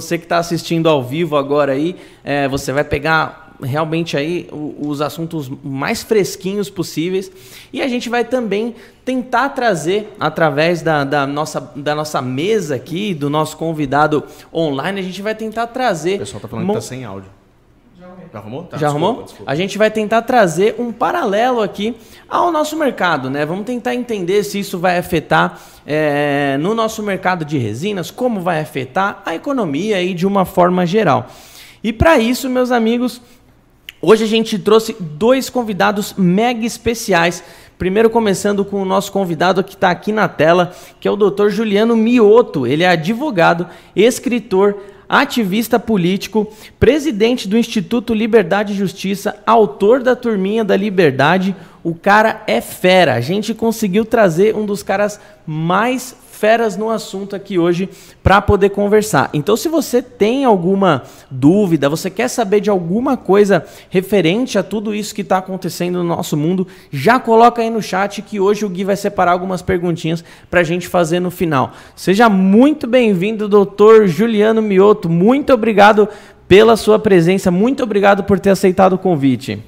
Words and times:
você 0.00 0.16
que 0.16 0.24
está 0.24 0.38
assistindo 0.38 0.88
ao 0.88 1.02
vivo 1.02 1.36
agora 1.36 1.72
aí, 1.72 1.94
é, 2.24 2.48
você 2.48 2.72
vai 2.72 2.82
pegar 2.82 3.50
realmente 3.62 4.16
aí 4.16 4.48
os 4.50 5.02
assuntos 5.02 5.50
mais 5.62 6.02
fresquinhos 6.02 6.70
possíveis 6.70 7.30
e 7.72 7.82
a 7.82 7.88
gente 7.88 8.08
vai 8.08 8.24
também 8.24 8.74
tentar 9.04 9.50
trazer 9.50 10.14
através 10.18 10.80
da, 10.80 11.04
da, 11.04 11.26
nossa, 11.26 11.60
da 11.76 11.94
nossa 11.94 12.22
mesa 12.22 12.76
aqui, 12.76 13.12
do 13.12 13.28
nosso 13.28 13.56
convidado 13.56 14.24
online, 14.54 15.00
a 15.00 15.02
gente 15.02 15.20
vai 15.20 15.34
tentar 15.34 15.66
trazer. 15.66 16.16
O 16.16 16.18
pessoal 16.20 16.40
tá 16.40 16.48
falando 16.48 16.66
que 16.68 16.74
tá 16.74 16.80
sem 16.80 17.04
áudio. 17.04 17.39
Já 18.00 18.38
arrumou? 18.38 18.62
Tá, 18.62 18.78
Já 18.78 18.86
desculpa, 18.86 19.06
arrumou? 19.06 19.24
Desculpa. 19.24 19.52
A 19.52 19.54
gente 19.54 19.76
vai 19.76 19.90
tentar 19.90 20.22
trazer 20.22 20.76
um 20.78 20.90
paralelo 20.90 21.60
aqui 21.60 21.94
ao 22.26 22.50
nosso 22.50 22.74
mercado, 22.74 23.28
né? 23.28 23.44
Vamos 23.44 23.66
tentar 23.66 23.94
entender 23.94 24.42
se 24.42 24.58
isso 24.58 24.78
vai 24.78 24.96
afetar 24.96 25.60
é, 25.86 26.56
no 26.58 26.74
nosso 26.74 27.02
mercado 27.02 27.44
de 27.44 27.58
resinas, 27.58 28.10
como 28.10 28.40
vai 28.40 28.58
afetar 28.60 29.20
a 29.26 29.34
economia 29.34 29.96
aí 29.96 30.14
de 30.14 30.26
uma 30.26 30.46
forma 30.46 30.86
geral. 30.86 31.26
E 31.84 31.92
para 31.92 32.18
isso, 32.18 32.48
meus 32.48 32.70
amigos, 32.70 33.20
hoje 34.00 34.24
a 34.24 34.28
gente 34.28 34.58
trouxe 34.58 34.96
dois 34.98 35.50
convidados 35.50 36.14
mega 36.16 36.64
especiais. 36.64 37.44
Primeiro 37.76 38.08
começando 38.08 38.64
com 38.64 38.80
o 38.80 38.84
nosso 38.86 39.12
convidado 39.12 39.62
que 39.62 39.74
está 39.74 39.90
aqui 39.90 40.10
na 40.10 40.26
tela, 40.26 40.72
que 40.98 41.06
é 41.06 41.10
o 41.10 41.16
Dr. 41.16 41.50
Juliano 41.50 41.94
Mioto. 41.96 42.66
Ele 42.66 42.82
é 42.82 42.88
advogado, 42.88 43.66
escritor, 43.94 44.76
ativista 45.10 45.76
político, 45.76 46.46
presidente 46.78 47.48
do 47.48 47.58
Instituto 47.58 48.14
Liberdade 48.14 48.72
e 48.72 48.76
Justiça, 48.76 49.36
autor 49.44 50.04
da 50.04 50.14
Turminha 50.14 50.64
da 50.64 50.76
Liberdade. 50.76 51.56
O 51.82 51.96
cara 51.96 52.44
é 52.46 52.60
fera. 52.60 53.14
A 53.14 53.20
gente 53.20 53.52
conseguiu 53.52 54.04
trazer 54.04 54.54
um 54.54 54.64
dos 54.64 54.84
caras 54.84 55.18
mais 55.44 56.14
feras 56.40 56.74
no 56.74 56.88
assunto 56.88 57.36
aqui 57.36 57.58
hoje 57.58 57.86
para 58.22 58.40
poder 58.40 58.70
conversar. 58.70 59.28
Então, 59.34 59.58
se 59.58 59.68
você 59.68 60.00
tem 60.00 60.46
alguma 60.46 61.02
dúvida, 61.30 61.86
você 61.86 62.08
quer 62.08 62.28
saber 62.28 62.60
de 62.60 62.70
alguma 62.70 63.14
coisa 63.14 63.66
referente 63.90 64.58
a 64.58 64.62
tudo 64.62 64.94
isso 64.94 65.14
que 65.14 65.20
está 65.20 65.36
acontecendo 65.36 65.98
no 65.98 66.04
nosso 66.16 66.38
mundo, 66.38 66.66
já 66.90 67.20
coloca 67.20 67.60
aí 67.60 67.68
no 67.68 67.82
chat 67.82 68.22
que 68.22 68.40
hoje 68.40 68.64
o 68.64 68.70
Gui 68.70 68.84
vai 68.84 68.96
separar 68.96 69.32
algumas 69.32 69.60
perguntinhas 69.60 70.24
para 70.50 70.60
a 70.60 70.64
gente 70.64 70.88
fazer 70.88 71.20
no 71.20 71.30
final. 71.30 71.72
Seja 71.94 72.30
muito 72.30 72.86
bem-vindo, 72.86 73.46
doutor 73.46 74.08
Juliano 74.08 74.62
Mioto. 74.62 75.10
Muito 75.10 75.52
obrigado 75.52 76.08
pela 76.48 76.74
sua 76.74 76.98
presença. 76.98 77.50
Muito 77.50 77.82
obrigado 77.82 78.24
por 78.24 78.40
ter 78.40 78.48
aceitado 78.48 78.94
o 78.94 78.98
convite. 78.98 79.62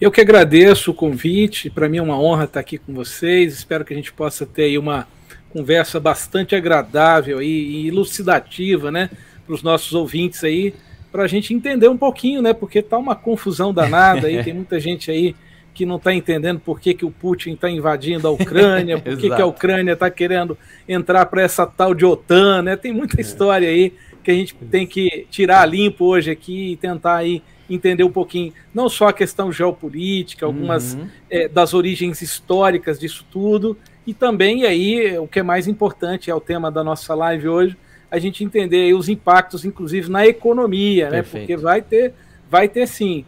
Eu 0.00 0.10
que 0.10 0.22
agradeço 0.22 0.92
o 0.92 0.94
convite. 0.94 1.68
Para 1.68 1.90
mim 1.90 1.98
é 1.98 2.02
uma 2.02 2.18
honra 2.18 2.44
estar 2.44 2.58
aqui 2.58 2.78
com 2.78 2.94
vocês. 2.94 3.52
Espero 3.52 3.84
que 3.84 3.92
a 3.92 3.96
gente 3.96 4.12
possa 4.14 4.46
ter 4.46 4.64
aí 4.64 4.78
uma 4.78 5.06
conversa 5.52 6.00
bastante 6.00 6.54
agradável 6.54 7.42
e, 7.42 7.84
e 7.84 7.88
elucidativa, 7.88 8.90
né, 8.90 9.10
para 9.46 9.54
os 9.54 9.62
nossos 9.62 9.92
ouvintes 9.92 10.42
aí, 10.42 10.74
para 11.10 11.24
a 11.24 11.28
gente 11.28 11.52
entender 11.52 11.88
um 11.88 11.96
pouquinho, 11.96 12.40
né, 12.40 12.52
porque 12.52 12.80
tá 12.80 12.96
uma 12.96 13.14
confusão 13.14 13.72
danada 13.72 14.26
aí, 14.26 14.42
tem 14.44 14.54
muita 14.54 14.80
gente 14.80 15.10
aí 15.10 15.34
que 15.74 15.86
não 15.86 15.96
está 15.96 16.12
entendendo 16.12 16.60
por 16.60 16.80
que, 16.80 16.92
que 16.94 17.04
o 17.04 17.10
Putin 17.10 17.52
está 17.52 17.68
invadindo 17.70 18.28
a 18.28 18.30
Ucrânia, 18.30 18.98
por 19.00 19.16
que, 19.16 19.28
que 19.30 19.42
a 19.42 19.46
Ucrânia 19.46 19.92
está 19.92 20.10
querendo 20.10 20.56
entrar 20.88 21.26
para 21.26 21.42
essa 21.42 21.66
tal 21.66 21.94
de 21.94 22.04
OTAN, 22.04 22.62
né? 22.62 22.76
Tem 22.76 22.92
muita 22.92 23.18
é. 23.18 23.22
história 23.22 23.68
aí 23.68 23.92
que 24.22 24.30
a 24.30 24.34
gente 24.34 24.54
tem 24.70 24.86
que 24.86 25.26
tirar 25.30 25.64
limpo 25.66 26.04
hoje 26.04 26.30
aqui 26.30 26.72
e 26.72 26.76
tentar 26.76 27.16
aí 27.16 27.42
entender 27.68 28.04
um 28.04 28.12
pouquinho, 28.12 28.52
não 28.74 28.88
só 28.88 29.08
a 29.08 29.12
questão 29.12 29.50
geopolítica, 29.50 30.44
algumas 30.44 30.94
uhum. 30.94 31.08
é, 31.30 31.48
das 31.48 31.72
origens 31.72 32.20
históricas 32.20 33.00
disso 33.00 33.24
tudo, 33.30 33.76
e 34.06 34.12
também 34.12 34.64
aí, 34.64 35.18
o 35.18 35.26
que 35.26 35.40
é 35.40 35.42
mais 35.42 35.68
importante, 35.68 36.30
é 36.30 36.34
o 36.34 36.40
tema 36.40 36.70
da 36.70 36.82
nossa 36.82 37.14
live 37.14 37.48
hoje, 37.48 37.76
a 38.10 38.18
gente 38.18 38.44
entender 38.44 38.92
os 38.94 39.08
impactos, 39.08 39.64
inclusive, 39.64 40.10
na 40.10 40.26
economia, 40.26 41.08
né? 41.08 41.22
Porque 41.22 41.56
vai 41.56 41.80
ter, 41.80 42.12
vai 42.50 42.68
ter 42.68 42.86
sim. 42.86 43.24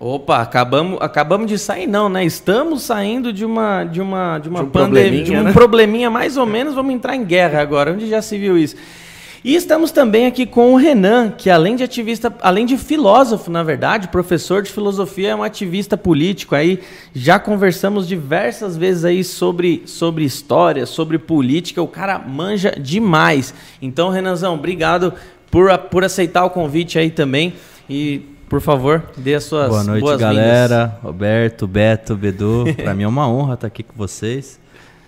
Opa, 0.00 0.40
acabamos, 0.40 0.98
acabamos 1.00 1.46
de 1.48 1.58
sair, 1.58 1.86
não, 1.86 2.08
né? 2.08 2.24
Estamos 2.24 2.82
saindo 2.82 3.32
de 3.32 3.44
uma 3.44 3.84
de 3.84 4.00
uma 4.00 4.38
de 4.38 4.48
uma 4.48 4.60
de 4.60 4.66
um 4.66 4.70
pandemia, 4.70 5.24
de 5.24 5.36
um 5.36 5.42
né? 5.42 5.52
probleminha 5.52 6.08
mais 6.08 6.36
ou 6.36 6.46
menos, 6.46 6.74
vamos 6.74 6.94
entrar 6.94 7.16
em 7.16 7.24
guerra 7.24 7.60
agora, 7.60 7.92
onde 7.92 8.08
já 8.08 8.22
se 8.22 8.38
viu 8.38 8.56
isso. 8.56 8.76
E 9.44 9.54
estamos 9.54 9.92
também 9.92 10.26
aqui 10.26 10.44
com 10.44 10.72
o 10.72 10.76
Renan, 10.76 11.30
que 11.30 11.48
além 11.48 11.76
de 11.76 11.84
ativista, 11.84 12.32
além 12.42 12.66
de 12.66 12.76
filósofo, 12.76 13.50
na 13.50 13.62
verdade, 13.62 14.08
professor 14.08 14.62
de 14.62 14.70
filosofia, 14.70 15.30
é 15.30 15.36
um 15.36 15.44
ativista 15.44 15.96
político 15.96 16.54
aí. 16.54 16.80
Já 17.14 17.38
conversamos 17.38 18.08
diversas 18.08 18.76
vezes 18.76 19.04
aí 19.04 19.22
sobre, 19.22 19.82
sobre 19.86 20.24
história, 20.24 20.86
sobre 20.86 21.18
política. 21.18 21.80
O 21.80 21.86
cara 21.86 22.18
manja 22.18 22.72
demais. 22.78 23.54
Então, 23.80 24.10
Renanzão, 24.10 24.54
obrigado 24.54 25.14
por, 25.50 25.76
por 25.78 26.04
aceitar 26.04 26.44
o 26.44 26.50
convite 26.50 26.98
aí 26.98 27.10
também. 27.10 27.54
E 27.88 28.22
por 28.48 28.60
favor, 28.60 29.04
dê 29.16 29.34
as 29.34 29.44
suas 29.44 29.68
Boa 29.68 29.84
noite, 29.84 30.16
galera. 30.16 30.98
Roberto, 31.02 31.66
Beto, 31.66 32.16
Bedu. 32.16 32.64
Para 32.82 32.94
mim 32.94 33.04
é 33.04 33.08
uma 33.08 33.28
honra 33.28 33.54
estar 33.54 33.66
aqui 33.66 33.82
com 33.82 33.94
vocês 33.94 34.58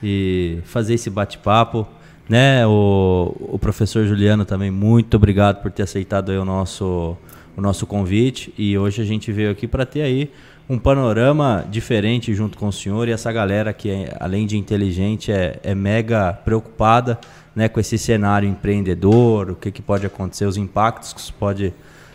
e 0.03 0.59
fazer 0.65 0.95
esse 0.95 1.11
bate-papo 1.11 1.87
né? 2.31 2.65
O, 2.65 3.35
o 3.41 3.59
professor 3.59 4.07
Juliano 4.07 4.45
também, 4.45 4.71
muito 4.71 5.17
obrigado 5.17 5.61
por 5.61 5.69
ter 5.73 5.83
aceitado 5.83 6.29
o 6.29 6.45
nosso, 6.45 7.17
o 7.57 7.61
nosso 7.61 7.89
convite. 7.89 8.55
E 8.57 8.79
hoje 8.79 9.03
a 9.03 9.05
gente 9.05 9.33
veio 9.33 9.51
aqui 9.51 9.67
para 9.67 9.85
ter 9.85 10.03
aí 10.03 10.31
um 10.69 10.79
panorama 10.79 11.67
diferente 11.69 12.33
junto 12.33 12.57
com 12.57 12.69
o 12.69 12.73
senhor 12.73 13.09
e 13.09 13.11
essa 13.11 13.33
galera 13.33 13.73
que, 13.73 13.91
é, 13.91 14.17
além 14.21 14.47
de 14.47 14.57
inteligente, 14.57 15.33
é, 15.33 15.59
é 15.65 15.75
mega 15.75 16.33
preocupada 16.45 17.19
né, 17.53 17.69
com 17.69 17.81
esse 17.81 17.99
cenário 17.99 18.49
empreendedor, 18.49 19.51
o 19.51 19.57
que, 19.57 19.73
que 19.73 19.83
pode 19.83 20.07
acontecer, 20.07 20.45
os 20.45 20.57
impactos 20.57 21.13
que 21.13 21.19
isso 21.19 21.35
pode 21.35 21.75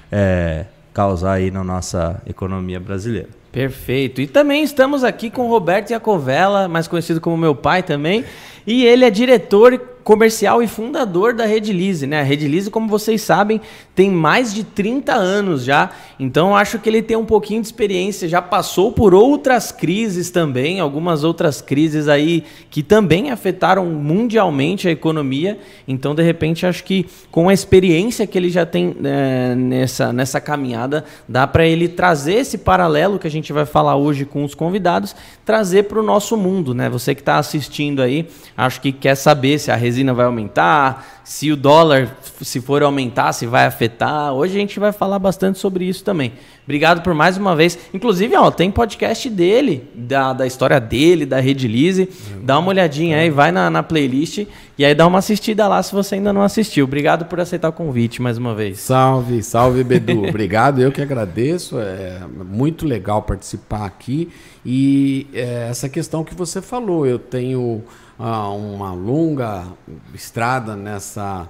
é, 0.10 0.64
causar 0.94 1.34
aí 1.34 1.52
na 1.52 1.62
nossa 1.62 2.22
economia 2.26 2.80
brasileira. 2.80 3.28
Perfeito. 3.52 4.22
E 4.22 4.28
também 4.28 4.64
estamos 4.64 5.04
aqui 5.04 5.30
com 5.30 5.50
Roberto 5.50 5.92
Iacovella, 5.92 6.70
mais 6.70 6.88
conhecido 6.88 7.20
como 7.20 7.36
meu 7.36 7.54
pai 7.54 7.84
também. 7.84 8.24
E 8.66 8.86
ele 8.86 9.04
é 9.04 9.10
diretor 9.10 9.95
comercial 10.06 10.62
e 10.62 10.68
fundador 10.68 11.34
da 11.34 11.48
Redilize, 11.48 12.06
né? 12.06 12.20
A 12.20 12.24
Redilize, 12.24 12.70
como 12.70 12.88
vocês 12.88 13.24
sabem, 13.24 13.60
tem 13.96 14.12
mais 14.12 14.54
de 14.54 14.64
30 14.64 15.12
anos 15.12 15.64
já, 15.64 15.90
então 16.20 16.56
acho 16.56 16.78
que 16.78 16.88
ele 16.88 17.02
tem 17.02 17.18
um 17.18 17.26
pouquinho 17.26 17.60
de 17.60 17.66
experiência, 17.66 18.30
já 18.30 18.40
passou 18.40 18.92
por 18.92 19.16
outras 19.16 19.72
crises 19.72 20.30
também, 20.30 20.80
algumas 20.80 21.24
outras 21.24 21.60
crises 21.60 22.08
aí 22.08 22.44
que 22.70 22.84
também 22.84 23.32
afetaram 23.32 23.84
mundialmente 23.88 24.88
a 24.88 24.92
economia, 24.92 25.58
então 25.88 26.14
de 26.14 26.22
repente 26.22 26.68
acho 26.68 26.84
que 26.84 27.08
com 27.32 27.50
a 27.50 27.54
experiência 27.54 28.28
que 28.28 28.38
ele 28.38 28.52
já 28.52 28.64
tem 28.64 28.96
é, 29.04 29.56
nessa, 29.56 30.14
nessa 30.14 30.40
caminhada, 30.40 31.04
dá 31.28 31.48
para 31.48 31.66
ele 31.66 31.88
trazer 31.88 32.36
esse 32.36 32.60
paralelo 32.60 33.18
que 33.18 33.26
a 33.26 33.32
gente 33.32 33.52
vai 33.52 33.66
falar 33.66 33.96
hoje 33.96 34.24
com 34.24 34.44
os 34.44 34.54
convidados, 34.54 35.16
trazer 35.44 35.86
para 35.86 36.00
o 36.00 36.04
nosso 36.04 36.38
mundo, 36.38 36.76
né? 36.76 36.92
Você 36.92 37.16
que 37.16 37.22
está 37.22 37.40
assistindo 37.40 38.04
aí, 38.04 38.28
acho 38.56 38.80
que 38.80 38.92
quer 38.92 39.16
saber 39.16 39.58
se 39.58 39.72
a 39.72 39.76
resina 39.96 40.14
vai 40.14 40.26
aumentar, 40.26 41.22
se 41.24 41.52
o 41.52 41.56
dólar, 41.56 42.18
se 42.42 42.60
for 42.60 42.84
aumentar, 42.84 43.32
se 43.32 43.46
vai 43.46 43.66
afetar. 43.66 44.34
Hoje 44.34 44.58
a 44.58 44.60
gente 44.60 44.80
vai 44.80 44.92
falar 44.92 45.18
bastante 45.18 45.58
sobre 45.58 45.86
isso 45.86 46.04
também. 46.04 46.34
Obrigado 46.66 47.02
por 47.02 47.14
mais 47.14 47.38
uma 47.38 47.56
vez. 47.56 47.78
Inclusive, 47.94 48.36
ó, 48.36 48.52
tem 48.52 48.70
podcast 48.70 49.30
dele, 49.30 49.88
da, 49.96 50.34
da 50.34 50.46
história 50.46 50.80
dele, 50.80 51.26
da 51.26 51.40
Redilize. 51.40 52.10
Dá 52.42 52.60
uma 52.60 52.70
olhadinha 52.70 53.20
aí, 53.20 53.30
vai 53.30 53.52
na, 53.52 53.70
na 53.70 53.82
playlist 53.82 54.46
e 54.78 54.84
aí 54.84 54.94
dá 54.94 55.08
uma 55.08 55.20
assistida 55.20 55.68
lá 55.68 55.82
se 55.82 55.94
você 55.94 56.16
ainda 56.16 56.34
não 56.34 56.42
assistiu. 56.42 56.86
Obrigado 56.86 57.26
por 57.26 57.40
aceitar 57.40 57.70
o 57.70 57.74
convite 57.74 58.22
mais 58.22 58.38
uma 58.38 58.54
vez. 58.54 58.80
Salve, 58.80 59.42
salve, 59.42 59.84
Bedu. 59.84 60.26
Obrigado, 60.28 60.82
eu 60.82 60.92
que 60.92 61.02
agradeço. 61.02 61.80
É 61.80 62.20
muito 62.28 62.86
legal 62.86 63.22
participar 63.22 63.86
aqui. 63.86 64.30
E 64.66 65.28
é, 65.34 65.68
essa 65.70 65.88
questão 65.88 66.24
que 66.24 66.36
você 66.36 66.62
falou, 66.62 67.06
eu 67.06 67.20
tenho 67.20 67.84
uma 68.18 68.94
longa 68.94 69.66
estrada 70.14 70.76
nessa 70.76 71.50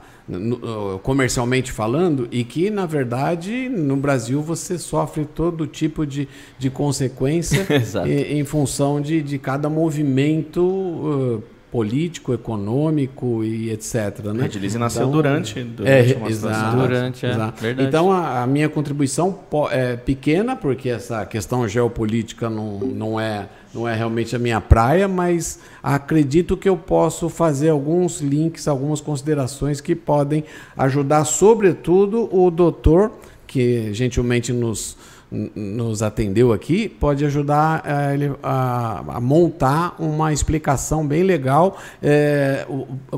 comercialmente 1.04 1.72
falando 1.72 2.28
e 2.32 2.44
que 2.44 2.72
na 2.72 2.88
verdade 2.88 3.70
no 3.70 3.96
Brasil 3.96 4.42
você 4.42 4.76
sofre 4.80 5.24
todo 5.24 5.68
tipo 5.68 6.04
de, 6.04 6.28
de 6.58 6.72
consequência 6.72 7.68
em, 8.08 8.40
em, 8.40 8.44
função 8.44 9.00
de, 9.00 9.22
de 9.22 9.38
cada 9.38 9.70
movimento 9.70 10.64
uh, 10.64 11.44
político, 11.76 12.34
econômico 12.34 13.44
e 13.44 13.70
etc. 13.70 14.20
Né? 14.34 14.44
A 14.44 14.46
Edilize 14.46 14.78
nasceu 14.78 15.02
então, 15.02 15.12
durante, 15.12 15.62
durante 15.62 16.14
é, 16.14 16.18
uma 16.18 16.30
exato, 16.30 16.78
durante, 16.78 17.26
é, 17.26 17.30
verdade. 17.60 17.84
Então 17.84 18.12
a, 18.12 18.44
a, 18.44 18.48
minha 18.48 18.70
contribuição 18.70 19.38
é 19.72 19.98
pequena 19.98 20.56
porque 20.56 20.88
essa 20.88 21.26
questão 21.26 21.68
geopolítica 21.68 22.50
não, 22.50 22.80
não 22.80 23.20
é 23.20 23.50
não 23.76 23.88
é 23.88 23.94
realmente 23.94 24.34
a 24.36 24.40
minha 24.40 24.62
praia, 24.62 25.08
mas 25.08 25.60
acredito 25.84 26.56
que 26.56 26.68
eu 26.68 26.78
posso 26.78 27.28
fazer 27.28 27.70
alguns 27.70 28.22
links, 28.22 28.68
algumas 28.68 29.02
considerações 29.02 29.82
que 29.82 29.94
podem 29.94 30.46
ajudar, 30.78 31.26
sobretudo, 31.26 32.30
o 32.34 32.50
doutor, 32.50 33.12
que 33.46 33.94
gentilmente 33.94 34.54
nos, 34.54 34.98
nos 35.30 36.02
atendeu 36.02 36.54
aqui 36.54 36.88
pode 36.88 37.26
ajudar 37.26 37.82
a, 37.86 38.14
ele, 38.14 38.32
a, 38.42 39.04
a 39.16 39.20
montar 39.20 39.96
uma 40.00 40.32
explicação 40.32 41.06
bem 41.06 41.24
legal, 41.24 41.78
é, 42.02 42.66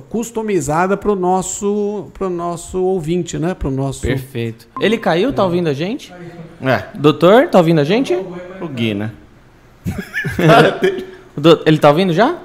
customizada 0.10 0.98
para 0.98 1.12
o 1.12 1.16
nosso, 1.16 2.08
pro 2.14 2.32
nosso 2.32 2.84
ouvinte, 2.84 3.38
né? 3.38 3.54
Pro 3.54 3.70
nosso... 3.70 4.02
Perfeito. 4.02 4.68
Ele 4.82 4.98
caiu? 4.98 5.32
Tá 5.32 5.44
ouvindo 5.44 5.70
a 5.70 5.74
gente? 5.74 6.12
É. 6.62 6.98
Doutor, 6.98 7.48
tá 7.48 7.60
ouvindo 7.60 7.80
a 7.80 7.84
gente? 7.84 8.16
O 8.60 8.68
Gui, 8.68 8.96
né? 8.96 9.12
Ele 11.66 11.78
tá 11.78 11.90
ouvindo 11.90 12.14
já? 12.14 12.28
Não, 12.28 12.36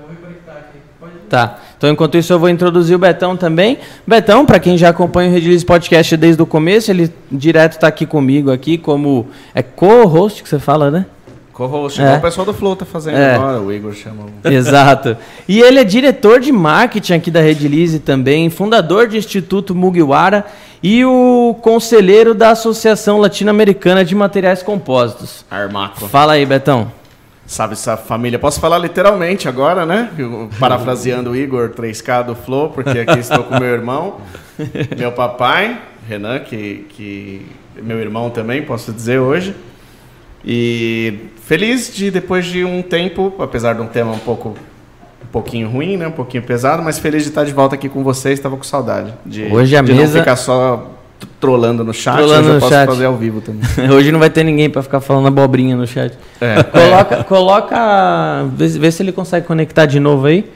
vou 0.00 0.10
reconectar 0.10 0.56
aqui. 0.56 0.78
Pode... 0.98 1.12
Tá. 1.28 1.58
Então, 1.76 1.90
enquanto 1.90 2.16
isso, 2.16 2.32
eu 2.32 2.38
vou 2.38 2.48
introduzir 2.48 2.96
o 2.96 2.98
Betão 2.98 3.36
também. 3.36 3.78
Betão, 4.06 4.44
para 4.44 4.58
quem 4.58 4.76
já 4.76 4.90
acompanha 4.90 5.30
o 5.30 5.32
Redilize 5.32 5.64
Podcast 5.64 6.16
desde 6.16 6.42
o 6.42 6.46
começo, 6.46 6.90
ele 6.90 7.12
direto 7.30 7.72
está 7.72 7.86
aqui 7.86 8.06
comigo 8.06 8.50
aqui 8.50 8.76
como 8.76 9.28
é 9.54 9.62
co-host 9.62 10.42
que 10.42 10.48
você 10.48 10.58
fala, 10.58 10.90
né? 10.90 11.06
Co-host, 11.52 12.00
é. 12.00 12.16
o 12.16 12.20
pessoal 12.22 12.46
do 12.46 12.54
Flow 12.54 12.74
tá 12.74 12.86
fazendo 12.86 13.18
é. 13.18 13.34
agora, 13.34 13.60
o 13.60 13.70
Igor 13.70 13.92
chama. 13.92 14.24
Exato. 14.50 15.16
E 15.46 15.60
ele 15.60 15.78
é 15.78 15.84
diretor 15.84 16.40
de 16.40 16.50
marketing 16.50 17.12
aqui 17.12 17.30
da 17.30 17.40
Redilize 17.42 17.98
também, 17.98 18.48
fundador 18.48 19.06
do 19.06 19.16
Instituto 19.16 19.74
Mugiwara 19.74 20.46
e 20.82 21.04
o 21.04 21.56
conselheiro 21.60 22.34
da 22.34 22.50
Associação 22.50 23.18
Latino-Americana 23.18 24.04
de 24.04 24.14
Materiais 24.14 24.62
Compósitos. 24.62 25.44
Armaco. 25.50 26.08
Fala 26.08 26.34
aí, 26.34 26.46
Betão 26.46 26.92
sabe 27.50 27.72
essa 27.72 27.96
família. 27.96 28.38
Posso 28.38 28.60
falar 28.60 28.78
literalmente 28.78 29.48
agora, 29.48 29.84
né? 29.84 30.08
Parafraseando 30.60 31.30
o 31.30 31.36
Igor 31.36 31.70
3K 31.70 32.24
do 32.24 32.36
Flow, 32.36 32.70
porque 32.70 33.00
aqui 33.00 33.18
estou 33.18 33.42
com 33.42 33.58
meu 33.58 33.70
irmão, 33.70 34.20
meu 34.96 35.10
papai, 35.10 35.82
Renan, 36.08 36.38
que, 36.38 36.86
que 36.90 37.44
meu 37.82 37.98
irmão 37.98 38.30
também, 38.30 38.62
posso 38.62 38.92
dizer 38.92 39.18
hoje. 39.18 39.56
E 40.44 41.28
feliz 41.42 41.92
de 41.92 42.08
depois 42.08 42.46
de 42.46 42.64
um 42.64 42.82
tempo, 42.82 43.34
apesar 43.40 43.74
de 43.74 43.82
um 43.82 43.86
tema 43.88 44.12
um 44.12 44.18
pouco 44.18 44.56
um 45.30 45.32
pouquinho 45.32 45.70
ruim, 45.70 45.96
né? 45.96 46.08
Um 46.08 46.12
pouquinho 46.12 46.42
pesado, 46.42 46.82
mas 46.82 46.98
feliz 46.98 47.22
de 47.22 47.28
estar 47.28 47.44
de 47.44 47.52
volta 47.52 47.76
aqui 47.76 47.88
com 47.88 48.02
vocês. 48.02 48.36
Estava 48.36 48.56
com 48.56 48.64
saudade 48.64 49.14
de, 49.24 49.44
Hoje 49.44 49.76
a 49.76 49.80
de 49.80 49.92
mesa... 49.92 50.14
não 50.14 50.18
ficar 50.18 50.34
só 50.34 50.90
trolando 51.38 51.84
no 51.84 51.94
chat, 51.94 52.16
trolando 52.16 52.48
hoje 52.48 52.56
eu 52.56 52.60
posso 52.60 52.72
chat. 52.72 52.86
fazer 52.86 53.04
ao 53.04 53.16
vivo 53.16 53.40
também. 53.40 53.62
hoje 53.94 54.10
não 54.10 54.18
vai 54.18 54.28
ter 54.28 54.42
ninguém 54.42 54.68
para 54.68 54.82
ficar 54.82 55.00
falando 55.00 55.28
abobrinha 55.28 55.76
no 55.76 55.86
chat. 55.86 56.18
É. 56.40 56.62
Coloca, 56.64 57.24
coloca 57.24 58.44
vê, 58.54 58.66
vê, 58.66 58.90
se 58.90 59.02
ele 59.04 59.12
consegue 59.12 59.46
conectar 59.46 59.86
de 59.86 60.00
novo 60.00 60.26
aí. 60.26 60.50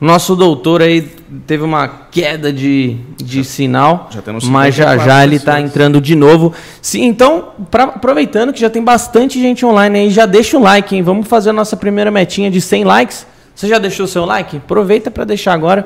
Nosso 0.00 0.36
doutor 0.36 0.80
aí 0.80 1.02
teve 1.44 1.64
uma 1.64 1.88
queda 1.88 2.52
de, 2.52 2.98
de 3.16 3.42
sinal, 3.42 4.08
já 4.12 4.22
mas 4.44 4.72
já 4.72 4.96
já 4.96 5.24
ele 5.24 5.36
está 5.36 5.60
entrando 5.60 6.00
de 6.00 6.14
novo. 6.14 6.54
Sim, 6.80 7.02
então, 7.02 7.48
pra, 7.68 7.82
aproveitando 7.84 8.52
que 8.52 8.60
já 8.60 8.70
tem 8.70 8.82
bastante 8.82 9.40
gente 9.40 9.66
online 9.66 9.98
aí, 9.98 10.10
já 10.10 10.24
deixa 10.24 10.56
o 10.56 10.62
like, 10.62 10.94
hein? 10.94 11.02
Vamos 11.02 11.26
fazer 11.26 11.50
a 11.50 11.52
nossa 11.52 11.76
primeira 11.76 12.12
metinha 12.12 12.48
de 12.48 12.60
100 12.60 12.84
likes. 12.84 13.26
Você 13.58 13.66
já 13.66 13.78
deixou 13.80 14.04
o 14.04 14.08
seu 14.08 14.24
like? 14.24 14.58
Aproveita 14.58 15.10
para 15.10 15.24
deixar 15.24 15.52
agora. 15.52 15.84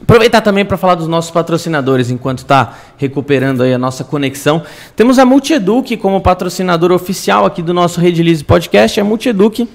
Aproveitar 0.00 0.40
também 0.40 0.64
para 0.64 0.76
falar 0.76 0.94
dos 0.94 1.08
nossos 1.08 1.32
patrocinadores, 1.32 2.10
enquanto 2.12 2.38
está 2.38 2.78
recuperando 2.96 3.64
aí 3.64 3.74
a 3.74 3.78
nossa 3.78 4.04
conexão. 4.04 4.62
Temos 4.94 5.18
a 5.18 5.24
Multieduc 5.24 5.96
como 5.96 6.20
patrocinador 6.20 6.92
oficial 6.92 7.44
aqui 7.44 7.60
do 7.60 7.74
nosso 7.74 8.00
Redilize 8.00 8.44
Podcast. 8.44 9.00
A 9.00 9.04
Multieduc 9.04 9.68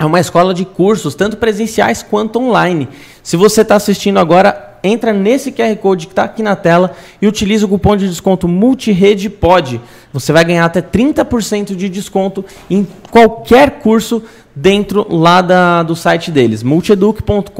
é 0.00 0.04
uma 0.04 0.18
escola 0.18 0.52
de 0.52 0.64
cursos, 0.64 1.14
tanto 1.14 1.36
presenciais 1.36 2.02
quanto 2.02 2.40
online. 2.40 2.88
Se 3.22 3.36
você 3.36 3.60
está 3.60 3.76
assistindo 3.76 4.18
agora, 4.18 4.78
entra 4.82 5.12
nesse 5.12 5.52
QR 5.52 5.76
Code 5.76 6.08
que 6.08 6.12
está 6.12 6.24
aqui 6.24 6.42
na 6.42 6.56
tela 6.56 6.92
e 7.22 7.28
utiliza 7.28 7.66
o 7.66 7.68
cupom 7.68 7.96
de 7.96 8.08
desconto 8.08 8.48
MultiRedePod. 8.48 9.80
Você 10.12 10.32
vai 10.32 10.44
ganhar 10.44 10.64
até 10.64 10.82
30% 10.82 11.76
de 11.76 11.88
desconto 11.88 12.44
em 12.68 12.84
qualquer 13.12 13.78
curso 13.78 14.24
dentro 14.56 15.06
lá 15.14 15.42
da, 15.42 15.82
do 15.82 15.94
site 15.94 16.30
deles, 16.30 16.62
multieduc.com.br, 16.62 17.50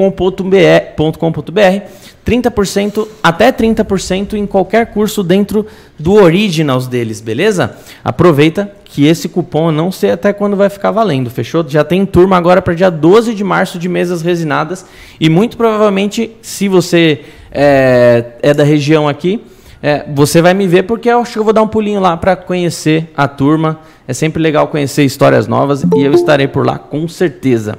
30%, 2.27 3.09
até 3.23 3.53
30% 3.53 4.33
em 4.33 4.47
qualquer 4.47 4.87
curso 4.87 5.23
dentro 5.23 5.67
do 5.99 6.15
Originals 6.15 6.89
deles, 6.89 7.21
beleza? 7.21 7.77
Aproveita 8.03 8.73
que 8.87 9.07
esse 9.07 9.29
cupom 9.29 9.71
não 9.71 9.93
sei 9.93 10.11
até 10.11 10.33
quando 10.33 10.57
vai 10.57 10.71
ficar 10.71 10.91
valendo, 10.91 11.29
fechou? 11.29 11.65
Já 11.69 11.85
tem 11.85 12.07
turma 12.07 12.37
agora 12.39 12.63
para 12.63 12.73
dia 12.73 12.91
12 12.91 13.35
de 13.35 13.45
março 13.45 13.79
de 13.79 13.91
mesas 13.91 14.23
resinadas 14.23 14.87
e 15.21 15.29
muito 15.29 15.59
provavelmente, 15.59 16.33
se 16.41 16.67
você 16.67 17.21
é, 17.53 18.25
é 18.43 18.55
da 18.55 18.65
região 18.65 19.07
aqui, 19.07 19.45
é, 19.83 20.05
você 20.15 20.41
vai 20.41 20.55
me 20.55 20.67
ver 20.67 20.85
porque 20.85 21.09
eu 21.09 21.21
acho 21.21 21.35
que 21.35 21.39
eu 21.39 21.45
vou 21.45 21.53
dar 21.53 21.63
um 21.63 21.69
pulinho 21.69 22.01
lá 22.01 22.17
para 22.17 22.35
conhecer 22.35 23.13
a 23.17 23.29
turma. 23.29 23.81
É 24.09 24.13
sempre 24.13 24.41
legal 24.41 24.69
conhecer 24.69 25.05
histórias 25.05 25.47
novas 25.47 25.83
e 25.83 26.03
eu 26.03 26.13
estarei 26.13 26.47
por 26.47 26.65
lá 26.65 26.79
com 26.79 27.09
certeza. 27.09 27.79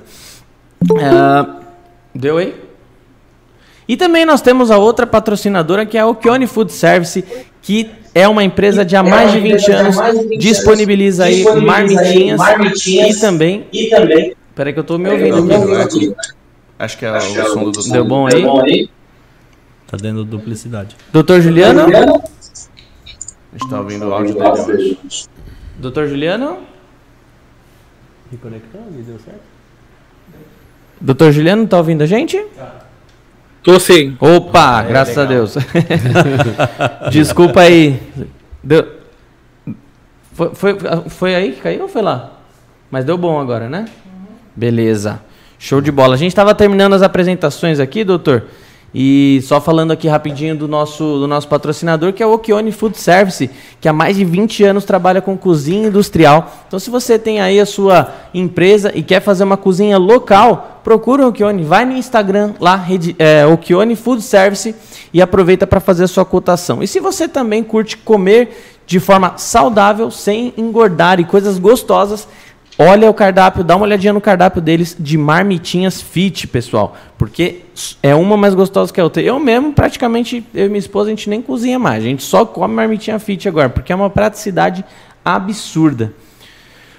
É, 0.82 1.64
deu 2.14 2.38
aí? 2.38 2.56
E 3.88 3.96
também 3.96 4.26
nós 4.26 4.42
temos 4.42 4.70
a 4.70 4.78
outra 4.78 5.08
patrocinadora 5.08 5.86
que 5.86 5.98
é 5.98 6.02
a 6.02 6.08
Okione 6.08 6.46
Food 6.46 6.74
Service, 6.74 7.24
que 7.62 7.90
é 8.14 8.28
uma 8.28 8.44
empresa 8.44 8.84
de 8.84 8.96
há 8.96 9.04
mais 9.04 9.32
de 9.32 9.40
20 9.40 9.72
anos, 9.72 9.96
disponibiliza 10.38 11.26
aí 11.26 11.46
marmitinhas, 11.62 12.42
e 13.18 13.22
também. 13.22 13.66
E 13.72 13.90
também. 13.90 14.36
Peraí 14.54 14.74
que 14.74 14.80
eu 14.80 14.82
estou 14.82 15.00
me 15.00 15.10
ouvindo 15.10 15.76
aqui. 15.76 16.14
Acho 16.78 16.98
que 16.98 17.06
é 17.06 17.18
o 17.18 17.54
som 17.54 17.72
do 17.72 17.90
Deu 17.90 18.04
bom 18.04 18.28
aí? 18.28 18.90
Tá 19.88 19.96
dando 19.96 20.26
duplicidade. 20.26 20.98
Doutor 21.14 21.40
Juliano? 21.40 21.82
A 21.82 23.58
gente 23.58 23.70
tá 23.70 23.80
ouvindo 23.80 24.06
o 24.08 24.14
áudio 24.14 24.34
dele, 24.34 24.50
hoje. 24.50 24.98
Doutor 25.78 26.08
Juliano? 26.08 26.60
Reconectando, 28.32 28.92
deu 28.92 29.20
certo? 29.20 29.42
Doutor 31.00 31.32
Juliano, 31.32 31.68
tá 31.68 31.78
ouvindo 31.78 32.02
a 32.02 32.06
gente? 32.06 32.38
Tá. 32.56 32.88
Tô 33.62 33.80
sim. 33.80 34.18
Opa, 34.20 34.84
é, 34.84 34.88
graças 34.88 35.16
legal. 35.16 35.26
a 35.26 35.36
Deus. 35.36 35.56
Desculpa 37.12 37.62
aí. 37.62 38.02
Deu... 38.64 38.88
Foi, 40.34 40.54
foi, 40.54 40.78
foi 41.10 41.36
aí 41.36 41.52
que 41.54 41.62
caiu 41.62 41.84
ou 41.84 41.88
foi 41.88 42.02
lá? 42.02 42.32
Mas 42.90 43.06
deu 43.06 43.18
bom 43.18 43.40
agora, 43.40 43.70
né? 43.70 43.86
Uhum. 44.06 44.26
Beleza. 44.56 45.22
Show 45.60 45.82
de 45.82 45.92
bola. 45.92 46.16
A 46.16 46.18
gente 46.18 46.30
estava 46.30 46.56
terminando 46.56 46.94
as 46.94 47.02
apresentações 47.02 47.80
aqui, 47.80 48.04
doutor. 48.04 48.46
E 48.96 49.42
só 49.44 49.60
falando 49.60 49.92
aqui 49.92 50.08
rapidinho 50.08 50.56
do 50.56 50.68
nosso, 50.68 51.04
do 51.20 51.28
nosso 51.28 51.48
patrocinador, 51.48 52.14
que 52.14 52.24
é 52.24 52.26
o 52.26 52.34
Okione 52.34 52.72
Food 52.72 52.98
Service, 52.98 53.50
que 53.82 53.88
há 53.88 53.94
mais 53.94 54.16
de 54.16 54.24
20 54.24 54.64
anos 54.64 54.86
trabalha 54.86 55.22
com 55.22 55.38
cozinha 55.38 55.90
industrial. 55.90 56.52
Então, 56.68 56.80
se 56.80 56.90
você 56.90 57.20
tem 57.20 57.42
aí 57.42 57.60
a 57.60 57.66
sua 57.66 58.14
empresa 58.34 58.92
e 58.96 59.04
quer 59.04 59.20
fazer 59.20 59.44
uma 59.44 59.58
cozinha 59.58 59.98
local, 59.98 60.82
procura 60.84 61.26
o 61.26 61.30
Okione, 61.30 61.64
vai 61.64 61.86
no 61.86 61.94
Instagram 61.94 62.54
lá, 62.60 62.86
é, 63.20 63.46
Okione 63.46 63.96
Food 63.96 64.22
Service, 64.22 64.74
e 65.14 65.22
aproveita 65.22 65.68
para 65.68 65.80
fazer 65.80 66.06
a 66.06 66.08
sua 66.08 66.24
cotação. 66.24 66.82
E 66.82 66.88
se 66.88 67.00
você 67.00 67.28
também 67.28 67.64
curte 67.64 67.98
comer 67.98 68.78
de 68.88 69.02
forma 69.02 69.34
saudável, 69.38 70.10
sem 70.10 70.54
engordar 70.58 71.20
e 71.20 71.26
coisas 71.26 71.60
gostosas, 71.60 72.26
Olha 72.80 73.10
o 73.10 73.14
cardápio, 73.14 73.64
dá 73.64 73.76
uma 73.76 73.86
olhadinha 73.86 74.14
no 74.14 74.22
cardápio 74.22 74.62
deles 74.62 74.96
de 75.00 75.18
marmitinhas 75.18 76.00
fit, 76.00 76.48
pessoal. 76.48 76.96
Porque 77.18 77.62
é 78.04 78.14
uma 78.14 78.38
mais 78.38 78.54
gostosa 78.54 78.94
que 78.94 79.02
a 79.02 79.04
outra. 79.04 79.22
Eu 79.22 79.40
mesmo, 79.40 79.74
praticamente, 79.74 80.46
eu 80.54 80.68
e 80.68 80.70
minha 80.70 80.78
esposa, 80.78 81.08
a 81.08 81.10
gente 81.10 81.28
nem 81.28 81.42
cozinha 81.42 81.80
mais. 81.80 82.04
A 82.04 82.08
gente 82.08 82.22
só 82.22 82.46
come 82.46 82.76
marmitinha 82.76 83.18
fit 83.18 83.48
agora, 83.48 83.68
porque 83.68 83.92
é 83.92 83.96
uma 83.96 84.12
praticidade 84.12 84.86
absurda. 85.26 86.14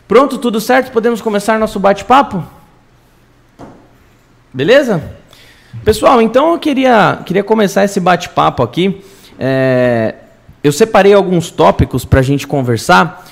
Pronto, 0.08 0.38
tudo 0.38 0.60
certo? 0.60 0.90
Podemos 0.90 1.20
começar 1.20 1.60
nosso 1.60 1.78
bate-papo? 1.78 2.42
Beleza? 4.52 5.00
Pessoal, 5.84 6.20
então 6.20 6.52
eu 6.52 6.58
queria, 6.58 7.20
queria 7.24 7.44
começar 7.44 7.84
esse 7.84 8.00
bate-papo 8.00 8.64
aqui. 8.64 9.00
É, 9.38 10.16
eu 10.64 10.72
separei 10.72 11.14
alguns 11.14 11.52
tópicos 11.52 12.04
para 12.04 12.18
a 12.18 12.22
gente 12.22 12.48
conversar 12.48 13.24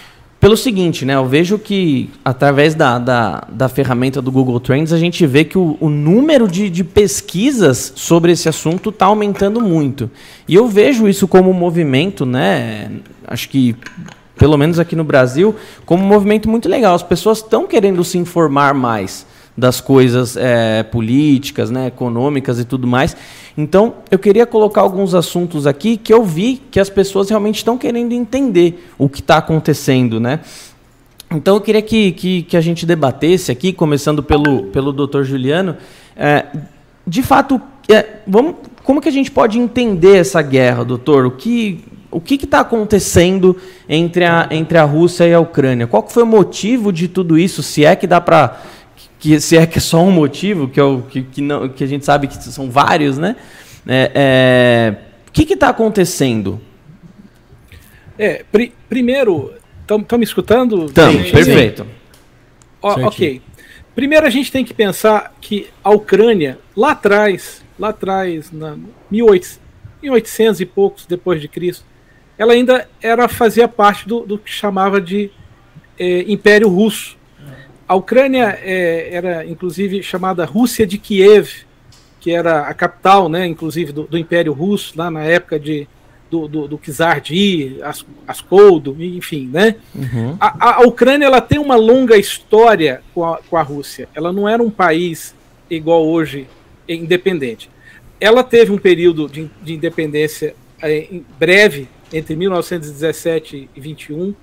pelo 0.47 0.57
seguinte, 0.57 1.05
né? 1.05 1.17
Eu 1.17 1.26
vejo 1.26 1.59
que 1.59 2.09
através 2.25 2.73
da, 2.73 3.00
da, 3.00 3.49
da 3.50 3.69
ferramenta 3.69 4.23
do 4.23 4.31
Google 4.31 4.61
Trends 4.61 4.93
a 4.93 4.97
gente 4.97 5.26
vê 5.26 5.43
que 5.43 5.59
o, 5.59 5.76
o 5.81 5.88
número 5.88 6.47
de, 6.47 6.71
de 6.71 6.85
pesquisas 6.85 7.93
sobre 7.97 8.31
esse 8.31 8.49
assunto 8.49 8.91
está 8.91 9.07
aumentando 9.07 9.61
muito. 9.61 10.09
E 10.47 10.55
eu 10.55 10.69
vejo 10.69 11.09
isso 11.09 11.26
como 11.26 11.50
um 11.50 11.53
movimento, 11.53 12.25
né? 12.25 12.93
Acho 13.26 13.49
que 13.49 13.75
pelo 14.38 14.57
menos 14.57 14.79
aqui 14.79 14.95
no 14.95 15.03
Brasil, 15.03 15.53
como 15.85 16.05
um 16.05 16.07
movimento 16.07 16.49
muito 16.49 16.69
legal. 16.69 16.95
As 16.95 17.03
pessoas 17.03 17.38
estão 17.38 17.67
querendo 17.67 18.05
se 18.05 18.17
informar 18.17 18.73
mais 18.73 19.26
das 19.57 19.81
coisas 19.81 20.37
é, 20.37 20.83
políticas, 20.83 21.71
né, 21.71 21.87
econômicas 21.87 22.59
e 22.61 22.65
tudo 22.65 22.87
mais. 22.87 23.17
Então, 23.57 23.95
eu 24.11 24.19
queria 24.19 24.45
colocar 24.45 24.83
alguns 24.83 25.15
assuntos 25.15 25.67
aqui 25.67 25.97
que 25.97 26.13
eu 26.13 26.23
vi 26.23 26.61
que 26.71 26.79
as 26.79 26.91
pessoas 26.91 27.31
realmente 27.31 27.57
estão 27.57 27.79
querendo 27.79 28.13
entender 28.13 28.87
o 28.99 29.09
que 29.09 29.21
está 29.21 29.39
acontecendo, 29.39 30.21
né? 30.21 30.41
Então, 31.31 31.57
eu 31.57 31.61
queria 31.61 31.83
que, 31.83 32.13
que, 32.13 32.43
que, 32.43 32.57
a 32.57 32.61
gente 32.61 32.85
debatesse 32.87 33.51
aqui, 33.51 33.73
começando 33.73 34.23
pelo, 34.23 34.65
pelo 34.65 34.93
Dr. 34.93 35.23
Juliano, 35.23 35.77
é, 36.15 36.47
de 37.07 37.23
fato, 37.23 37.61
é, 37.89 38.21
vamos, 38.27 38.57
como 38.85 39.01
que 39.01 39.09
a 39.09 39.13
gente 39.13 39.31
pode 39.31 39.59
entender 39.59 40.19
essa 40.19 40.41
guerra, 40.41 40.85
doutor? 40.85 41.27
O 41.27 41.31
que, 41.33 41.85
o 42.11 42.21
que 42.21 42.35
está 42.35 42.61
acontecendo 42.61 43.57
entre 43.89 44.25
a, 44.25 44.47
entre 44.51 44.79
a 44.79 44.85
Rússia 44.85 45.27
e 45.27 45.35
a 45.35 45.41
Ucrânia? 45.41 45.87
Qual 45.87 46.07
foi 46.09 46.23
o 46.23 46.27
motivo 46.27 46.93
de 46.93 47.09
tudo 47.09 47.37
isso? 47.37 47.63
Se 47.63 47.85
é 47.85 47.97
que 47.97 48.07
dá 48.07 48.21
para 48.21 48.63
que 49.26 49.40
se 49.40 49.56
é 49.56 49.66
que 49.66 49.78
é 49.78 49.80
só 49.80 50.04
um 50.04 50.12
motivo, 50.12 50.68
que, 50.68 50.78
é 50.78 50.85
o, 50.85 51.02
que, 51.02 51.23
que, 51.25 51.42
não, 51.42 51.68
que 51.68 51.83
a 51.83 51.87
gente 51.87 52.04
sabe 52.04 52.28
que 52.28 52.37
são 52.37 52.71
vários, 52.71 53.18
né? 53.18 53.35
É, 53.85 54.12
é, 54.14 54.97
o 55.28 55.33
que 55.33 55.52
está 55.52 55.68
acontecendo? 55.68 56.61
É, 58.16 58.45
pri, 58.52 58.73
primeiro, 58.88 59.52
estão 59.83 60.16
me 60.16 60.25
escutando? 60.25 60.87
Estamos, 60.87 61.28
perfeito. 61.33 61.85
O, 62.80 62.88
ok. 62.88 63.42
Primeiro 63.97 64.26
a 64.26 64.30
gente 64.30 64.52
tem 64.52 64.64
que 64.64 64.73
pensar 64.73 65.35
que 65.40 65.68
a 65.83 65.90
Ucrânia, 65.90 66.61
lá 66.76 66.92
atrás, 66.92 67.64
lá 67.76 67.88
atrás, 67.88 68.52
na 68.52 68.78
1800 69.11 70.61
e 70.61 70.66
poucos 70.66 71.04
depois 71.04 71.40
de 71.40 71.49
Cristo, 71.49 71.85
ela 72.38 72.52
ainda 72.52 72.88
era 73.02 73.26
fazia 73.26 73.66
parte 73.66 74.06
do, 74.06 74.21
do 74.21 74.38
que 74.38 74.52
chamava 74.52 75.00
de 75.00 75.33
é, 75.99 76.25
Império 76.28 76.68
Russo. 76.68 77.16
A 77.88 77.95
Ucrânia 77.95 78.59
é, 78.62 79.09
era 79.12 79.45
inclusive 79.45 80.02
chamada 80.02 80.45
Rússia 80.45 80.87
de 80.87 80.99
Kiev, 80.99 81.66
que 82.21 82.33
era 82.33 82.62
a 82.62 82.75
capital, 82.75 83.28
né, 83.28 83.47
inclusive 83.47 83.93
do, 83.93 84.02
do 84.02 84.19
Império 84.19 84.52
Russo, 84.52 84.95
lá 84.97 85.11
na 85.11 85.23
época 85.23 85.61
de, 85.61 85.87
do, 86.28 86.49
do, 86.49 86.66
do 86.66 86.81
Czar 86.85 87.21
Di, 87.21 87.78
As, 87.83 88.05
Ascoldo, 88.26 88.97
enfim, 88.99 89.49
né? 89.52 89.76
Uhum. 89.95 90.37
A, 90.40 90.78
a, 90.78 90.81
Ucrânia 90.81 91.26
ela 91.26 91.40
tem 91.40 91.59
uma 91.59 91.76
longa 91.76 92.16
história 92.16 93.00
com 93.14 93.25
a, 93.25 93.38
com 93.38 93.57
a 93.57 93.62
Rússia. 93.62 94.09
Ela 94.12 94.33
não 94.33 94.49
era 94.49 94.61
um 94.61 94.71
país 94.71 95.35
igual 95.71 96.05
hoje, 96.05 96.49
independente. 96.88 97.71
Ela 98.21 98.43
teve 98.43 98.73
um 98.73 98.78
período 98.78 99.28
de, 99.28 99.49
de 99.62 99.75
independência 99.75 100.57
é, 100.83 101.07
breve, 101.38 101.88
entre 102.12 102.35
1917 102.35 103.71
e 103.75 103.81
21, 103.81 104.35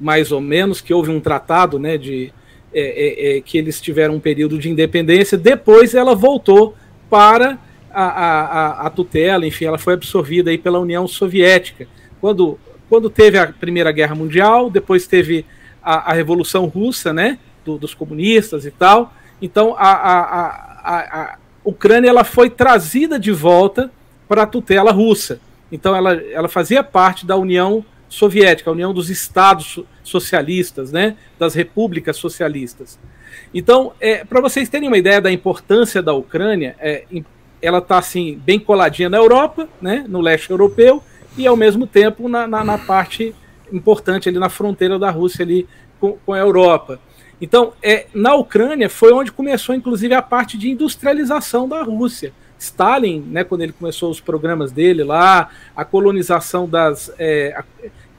mais 0.00 0.32
ou 0.32 0.40
menos, 0.40 0.80
que 0.80 0.92
houve 0.92 1.10
um 1.10 1.20
tratado, 1.20 1.78
né, 1.78 1.96
de 1.96 2.32
é, 2.72 2.80
é, 2.80 3.36
é, 3.36 3.40
que 3.40 3.58
eles 3.58 3.80
tiveram 3.80 4.14
um 4.14 4.20
período 4.20 4.58
de 4.58 4.70
independência. 4.70 5.36
Depois 5.36 5.94
ela 5.94 6.14
voltou 6.14 6.76
para 7.08 7.58
a, 7.92 8.04
a, 8.04 8.86
a, 8.86 8.90
tutela, 8.90 9.46
enfim, 9.46 9.64
ela 9.64 9.78
foi 9.78 9.94
absorvida 9.94 10.50
aí 10.50 10.58
pela 10.58 10.78
União 10.78 11.08
Soviética. 11.08 11.88
Quando, 12.20 12.58
quando 12.88 13.10
teve 13.10 13.38
a 13.38 13.48
Primeira 13.48 13.90
Guerra 13.90 14.14
Mundial, 14.14 14.70
depois 14.70 15.06
teve 15.06 15.44
a, 15.82 16.10
a 16.10 16.14
Revolução 16.14 16.66
Russa, 16.66 17.12
né, 17.12 17.38
do, 17.64 17.76
dos 17.76 17.94
comunistas 17.94 18.64
e 18.64 18.70
tal. 18.70 19.12
Então 19.42 19.74
a, 19.76 19.90
a, 19.90 20.46
a, 20.84 21.38
Ucrânia 21.64 22.08
ela 22.08 22.24
foi 22.24 22.48
trazida 22.48 23.18
de 23.18 23.32
volta 23.32 23.90
para 24.28 24.42
a 24.42 24.46
tutela 24.46 24.92
russa. 24.92 25.40
Então 25.70 25.94
ela, 25.94 26.14
ela 26.14 26.48
fazia 26.48 26.82
parte 26.82 27.26
da 27.26 27.36
União 27.36 27.84
Soviética, 28.08 28.70
a 28.70 28.72
União 28.72 28.94
dos 28.94 29.10
Estados 29.10 29.80
Socialistas, 30.02 30.92
né, 30.92 31.16
das 31.38 31.54
repúblicas 31.54 32.16
socialistas. 32.16 32.98
Então, 33.54 33.92
é, 34.00 34.24
para 34.24 34.40
vocês 34.40 34.68
terem 34.68 34.88
uma 34.88 34.98
ideia 34.98 35.20
da 35.20 35.30
importância 35.30 36.02
da 36.02 36.12
Ucrânia, 36.12 36.74
é, 36.78 37.04
ela 37.60 37.78
está 37.78 37.98
assim 37.98 38.40
bem 38.44 38.58
coladinha 38.58 39.08
na 39.08 39.18
Europa, 39.18 39.68
né, 39.80 40.04
no 40.08 40.20
leste 40.20 40.50
europeu, 40.50 41.02
e 41.36 41.46
ao 41.46 41.56
mesmo 41.56 41.86
tempo 41.86 42.28
na, 42.28 42.46
na, 42.46 42.64
na 42.64 42.78
parte 42.78 43.34
importante 43.72 44.28
ali 44.28 44.38
na 44.38 44.48
fronteira 44.48 44.98
da 44.98 45.10
Rússia 45.10 45.44
ali 45.44 45.68
com, 46.00 46.16
com 46.24 46.32
a 46.32 46.38
Europa. 46.38 46.98
Então, 47.40 47.72
é, 47.82 48.06
na 48.12 48.34
Ucrânia 48.34 48.88
foi 48.88 49.12
onde 49.12 49.32
começou, 49.32 49.74
inclusive, 49.74 50.12
a 50.14 50.20
parte 50.20 50.58
de 50.58 50.70
industrialização 50.70 51.68
da 51.68 51.82
Rússia. 51.82 52.32
Stalin, 52.58 53.20
né, 53.30 53.42
quando 53.42 53.62
ele 53.62 53.72
começou 53.72 54.10
os 54.10 54.20
programas 54.20 54.70
dele 54.70 55.02
lá, 55.02 55.48
a 55.74 55.82
colonização 55.82 56.68
das, 56.68 57.10
é, 57.18 57.58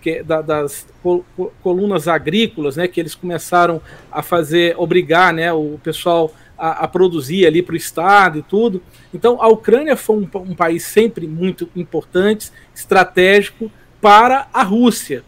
que, 0.01 0.23
da, 0.23 0.41
das 0.41 0.87
col, 1.03 1.23
colunas 1.61 2.07
agrícolas, 2.07 2.75
né, 2.75 2.87
que 2.87 2.99
eles 2.99 3.15
começaram 3.15 3.81
a 4.11 4.21
fazer, 4.21 4.75
obrigar 4.77 5.33
né, 5.33 5.53
o 5.53 5.79
pessoal 5.83 6.33
a, 6.57 6.83
a 6.83 6.87
produzir 6.87 7.45
ali 7.45 7.61
para 7.61 7.73
o 7.73 7.77
Estado 7.77 8.39
e 8.39 8.41
tudo. 8.41 8.81
Então, 9.13 9.41
a 9.41 9.47
Ucrânia 9.47 9.95
foi 9.95 10.17
um, 10.17 10.29
um 10.35 10.55
país 10.55 10.83
sempre 10.83 11.27
muito 11.27 11.69
importante, 11.75 12.51
estratégico 12.73 13.71
para 14.01 14.47
a 14.51 14.63
Rússia. 14.63 15.23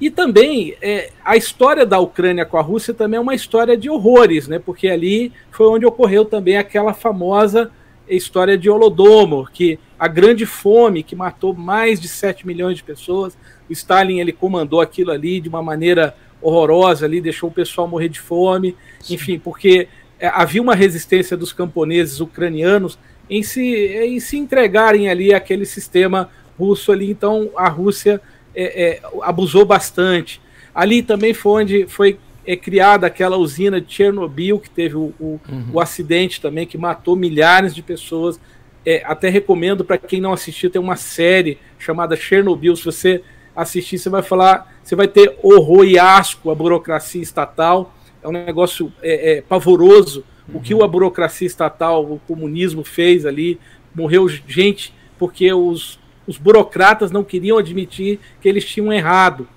E 0.00 0.10
também 0.10 0.74
é, 0.80 1.10
a 1.22 1.36
história 1.36 1.84
da 1.84 1.98
Ucrânia 1.98 2.46
com 2.46 2.56
a 2.56 2.62
Rússia 2.62 2.94
também 2.94 3.18
é 3.18 3.20
uma 3.20 3.34
história 3.34 3.76
de 3.76 3.90
horrores, 3.90 4.48
né? 4.48 4.58
Porque 4.58 4.88
ali 4.88 5.30
foi 5.50 5.66
onde 5.66 5.84
ocorreu 5.84 6.24
também 6.24 6.56
aquela 6.56 6.94
famosa 6.94 7.70
história 8.08 8.56
de 8.56 8.70
Holodomor, 8.70 9.50
que 9.52 9.78
a 9.98 10.08
grande 10.08 10.46
fome 10.46 11.02
que 11.02 11.14
matou 11.14 11.54
mais 11.54 12.00
de 12.00 12.08
7 12.08 12.46
milhões 12.46 12.78
de 12.78 12.82
pessoas. 12.82 13.36
O 13.70 13.72
Stalin 13.72 14.18
ele 14.18 14.32
comandou 14.32 14.80
aquilo 14.80 15.12
ali 15.12 15.40
de 15.40 15.48
uma 15.48 15.62
maneira 15.62 16.14
horrorosa 16.42 17.06
ali, 17.06 17.20
deixou 17.20 17.48
o 17.48 17.52
pessoal 17.52 17.86
morrer 17.86 18.08
de 18.08 18.20
fome, 18.20 18.76
Sim. 19.00 19.14
enfim, 19.14 19.38
porque 19.38 19.88
é, 20.18 20.26
havia 20.28 20.60
uma 20.60 20.74
resistência 20.74 21.36
dos 21.36 21.52
camponeses 21.52 22.20
ucranianos 22.20 22.98
em 23.28 23.42
se, 23.42 23.62
em 23.62 24.18
se 24.18 24.36
entregarem 24.36 25.08
ali 25.08 25.32
àquele 25.32 25.64
sistema 25.64 26.28
russo 26.58 26.90
ali, 26.90 27.10
então 27.10 27.50
a 27.56 27.68
Rússia 27.68 28.20
é, 28.54 28.82
é, 28.84 29.00
abusou 29.22 29.64
bastante. 29.64 30.40
Ali 30.74 31.02
também 31.02 31.32
foi 31.32 31.62
onde 31.62 31.86
foi 31.86 32.18
é, 32.44 32.56
criada 32.56 33.06
aquela 33.06 33.36
usina 33.36 33.80
de 33.80 33.92
Chernobyl, 33.92 34.58
que 34.58 34.68
teve 34.68 34.96
o, 34.96 35.14
o, 35.18 35.40
uhum. 35.48 35.66
o 35.74 35.80
acidente 35.80 36.40
também, 36.40 36.66
que 36.66 36.76
matou 36.76 37.14
milhares 37.14 37.74
de 37.74 37.82
pessoas. 37.82 38.40
É, 38.84 39.02
até 39.04 39.28
recomendo 39.28 39.84
para 39.84 39.98
quem 39.98 40.20
não 40.20 40.32
assistiu, 40.32 40.70
tem 40.70 40.80
uma 40.80 40.96
série 40.96 41.58
chamada 41.78 42.16
Chernobyl. 42.16 42.74
Se 42.74 42.84
você 42.84 43.22
assistir, 43.54 43.98
você 43.98 44.08
vai 44.08 44.22
falar, 44.22 44.72
você 44.82 44.94
vai 44.94 45.08
ter 45.08 45.38
horror 45.42 45.84
e 45.84 45.98
asco 45.98 46.50
à 46.50 46.54
burocracia 46.54 47.22
estatal. 47.22 47.94
É 48.22 48.28
um 48.28 48.32
negócio 48.32 48.92
é, 49.02 49.38
é, 49.38 49.42
pavoroso. 49.42 50.24
Uhum. 50.48 50.56
O 50.56 50.60
que 50.60 50.74
a 50.74 50.86
burocracia 50.86 51.46
estatal, 51.46 52.04
o 52.04 52.20
comunismo 52.26 52.84
fez 52.84 53.24
ali, 53.26 53.58
morreu 53.94 54.28
gente 54.28 54.94
porque 55.18 55.52
os 55.52 56.00
os 56.30 56.38
burocratas 56.38 57.10
não 57.10 57.24
queriam 57.24 57.58
admitir 57.58 58.20
que 58.40 58.48
eles 58.48 58.64
tinham 58.64 58.92
errado. 58.92 59.48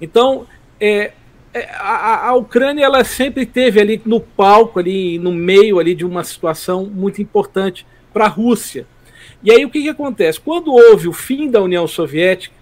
Então, 0.00 0.46
é, 0.78 1.12
é, 1.52 1.68
a, 1.74 2.28
a, 2.28 2.34
Ucrânia 2.36 2.84
ela 2.84 3.02
sempre 3.02 3.44
teve 3.44 3.80
ali 3.80 4.00
no 4.06 4.20
palco, 4.20 4.78
ali 4.78 5.18
no 5.18 5.32
meio 5.32 5.80
ali 5.80 5.96
de 5.96 6.04
uma 6.04 6.22
situação 6.22 6.86
muito 6.86 7.20
importante 7.20 7.84
para 8.12 8.26
a 8.26 8.28
Rússia. 8.28 8.86
E 9.42 9.50
aí 9.50 9.64
o 9.64 9.70
que, 9.70 9.82
que 9.82 9.88
acontece? 9.88 10.40
Quando 10.40 10.72
houve 10.72 11.08
o 11.08 11.12
fim 11.12 11.50
da 11.50 11.60
União 11.60 11.88
Soviética, 11.88 12.54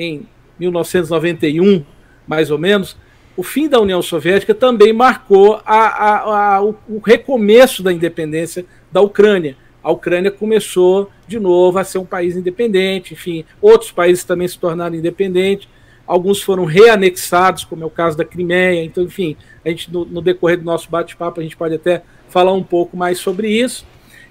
em 0.00 0.26
1991, 0.58 1.84
mais 2.26 2.50
ou 2.50 2.58
menos, 2.58 2.96
o 3.36 3.42
fim 3.42 3.68
da 3.68 3.78
União 3.78 4.00
Soviética 4.00 4.54
também 4.54 4.92
marcou 4.92 5.60
a, 5.64 6.54
a, 6.56 6.62
o, 6.62 6.74
o 6.88 6.98
recomeço 6.98 7.82
da 7.82 7.92
independência 7.92 8.64
da 8.90 9.00
Ucrânia. 9.00 9.56
A 9.82 9.90
Ucrânia 9.90 10.30
começou 10.30 11.10
de 11.26 11.38
novo 11.38 11.78
a 11.78 11.84
ser 11.84 11.98
um 11.98 12.04
país 12.04 12.36
independente, 12.36 13.14
enfim, 13.14 13.44
outros 13.60 13.90
países 13.92 14.24
também 14.24 14.48
se 14.48 14.58
tornaram 14.58 14.94
independentes, 14.94 15.68
alguns 16.06 16.42
foram 16.42 16.64
reanexados, 16.64 17.64
como 17.64 17.82
é 17.82 17.86
o 17.86 17.90
caso 17.90 18.16
da 18.16 18.24
Crimeia, 18.24 18.82
então, 18.82 19.04
enfim, 19.04 19.36
a 19.64 19.68
gente 19.68 19.92
no, 19.92 20.04
no 20.04 20.20
decorrer 20.20 20.58
do 20.58 20.64
nosso 20.64 20.90
bate-papo 20.90 21.40
a 21.40 21.42
gente 21.42 21.56
pode 21.56 21.74
até 21.74 22.02
falar 22.28 22.52
um 22.52 22.62
pouco 22.62 22.96
mais 22.96 23.18
sobre 23.18 23.48
isso. 23.48 23.86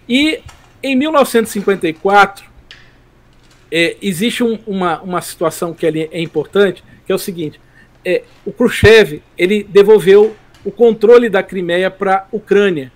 E 0.07 0.39
em 0.83 0.95
1954 0.95 2.49
é, 3.71 3.97
existe 4.01 4.43
um, 4.43 4.57
uma, 4.65 5.01
uma 5.01 5.21
situação 5.21 5.73
que 5.73 5.85
ali 5.85 6.09
é 6.11 6.21
importante, 6.21 6.83
que 7.05 7.11
é 7.11 7.15
o 7.15 7.19
seguinte: 7.19 7.59
é, 8.03 8.23
o 8.45 8.51
Khrushchev 8.51 9.21
ele 9.38 9.63
devolveu 9.63 10.35
o 10.63 10.71
controle 10.71 11.29
da 11.29 11.43
Crimeia 11.43 11.89
para 11.89 12.17
a 12.17 12.27
Ucrânia 12.31 12.91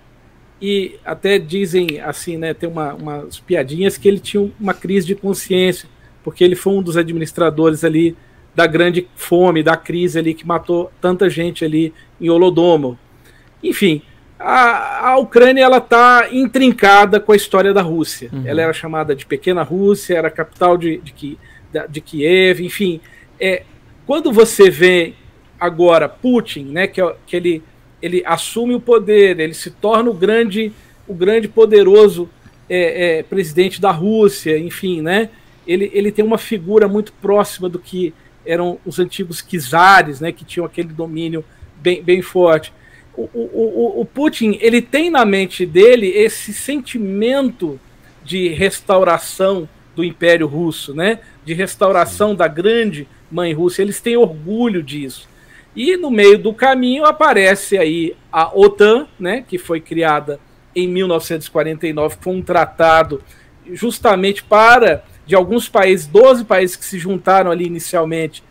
e 0.60 0.96
até 1.04 1.38
dizem 1.38 2.00
assim, 2.00 2.36
né, 2.36 2.54
tem 2.54 2.68
uma, 2.68 2.94
umas 2.94 3.38
piadinhas 3.40 3.98
que 3.98 4.08
ele 4.08 4.18
tinha 4.18 4.50
uma 4.58 4.74
crise 4.74 5.06
de 5.06 5.14
consciência, 5.14 5.88
porque 6.22 6.42
ele 6.42 6.54
foi 6.54 6.72
um 6.72 6.82
dos 6.82 6.96
administradores 6.96 7.84
ali 7.84 8.16
da 8.54 8.66
grande 8.66 9.06
fome, 9.16 9.62
da 9.62 9.76
crise 9.76 10.18
ali 10.18 10.32
que 10.32 10.46
matou 10.46 10.90
tanta 11.00 11.28
gente 11.28 11.64
ali 11.64 11.92
em 12.20 12.30
Holodomor. 12.30 12.96
Enfim, 13.62 14.02
a, 14.38 15.10
a 15.10 15.18
Ucrânia 15.18 15.62
ela 15.64 15.78
está 15.78 16.28
intrincada 16.32 17.20
com 17.20 17.32
a 17.32 17.36
história 17.36 17.72
da 17.72 17.82
Rússia. 17.82 18.30
Uhum. 18.32 18.42
Ela 18.44 18.62
era 18.62 18.72
chamada 18.72 19.14
de 19.14 19.24
Pequena 19.26 19.62
Rússia, 19.62 20.16
era 20.16 20.30
capital 20.30 20.76
de, 20.76 20.98
de, 20.98 21.12
de, 21.12 21.38
de 21.88 22.00
Kiev, 22.00 22.60
enfim. 22.60 23.00
É, 23.40 23.62
quando 24.06 24.32
você 24.32 24.70
vê 24.70 25.14
agora 25.58 26.08
Putin, 26.08 26.64
né, 26.64 26.86
que, 26.86 27.00
é, 27.00 27.16
que 27.26 27.36
ele 27.36 27.62
ele 28.04 28.22
assume 28.26 28.74
o 28.74 28.80
poder, 28.80 29.40
ele 29.40 29.54
se 29.54 29.70
torna 29.70 30.10
o 30.10 30.12
grande, 30.12 30.70
o 31.08 31.14
grande 31.14 31.48
poderoso 31.48 32.28
é, 32.68 33.20
é, 33.20 33.22
presidente 33.22 33.80
da 33.80 33.90
Rússia, 33.90 34.58
enfim, 34.58 35.00
né? 35.00 35.30
Ele, 35.66 35.90
ele 35.94 36.12
tem 36.12 36.22
uma 36.22 36.36
figura 36.36 36.86
muito 36.86 37.14
próxima 37.14 37.66
do 37.66 37.78
que 37.78 38.12
eram 38.44 38.78
os 38.84 38.98
antigos 38.98 39.40
czares, 39.40 40.20
né? 40.20 40.32
Que 40.32 40.44
tinham 40.44 40.66
aquele 40.66 40.88
domínio 40.88 41.42
bem, 41.76 42.02
bem 42.02 42.20
forte. 42.20 42.74
O, 43.16 43.28
o, 43.32 44.00
o 44.00 44.04
Putin 44.04 44.58
ele 44.60 44.82
tem 44.82 45.10
na 45.10 45.24
mente 45.24 45.64
dele 45.64 46.08
esse 46.08 46.52
sentimento 46.52 47.78
de 48.24 48.48
restauração 48.48 49.68
do 49.94 50.02
Império 50.02 50.46
Russo, 50.46 50.94
né? 50.94 51.20
De 51.44 51.54
restauração 51.54 52.34
da 52.34 52.48
grande 52.48 53.06
mãe 53.30 53.52
Rússia. 53.52 53.82
Eles 53.82 54.00
têm 54.00 54.16
orgulho 54.16 54.82
disso. 54.82 55.28
E 55.76 55.96
no 55.96 56.10
meio 56.10 56.38
do 56.38 56.52
caminho 56.52 57.04
aparece 57.04 57.76
aí 57.78 58.16
a 58.32 58.56
OTAN, 58.56 59.06
né? 59.18 59.44
Que 59.46 59.58
foi 59.58 59.80
criada 59.80 60.40
em 60.74 60.88
1949, 60.88 62.16
foi 62.20 62.34
um 62.34 62.42
tratado 62.42 63.22
justamente 63.72 64.42
para 64.42 65.04
de 65.26 65.34
alguns 65.34 65.68
países, 65.68 66.06
12 66.06 66.44
países 66.44 66.76
que 66.76 66.84
se 66.84 66.98
juntaram 66.98 67.50
ali 67.50 67.64
inicialmente 67.64 68.42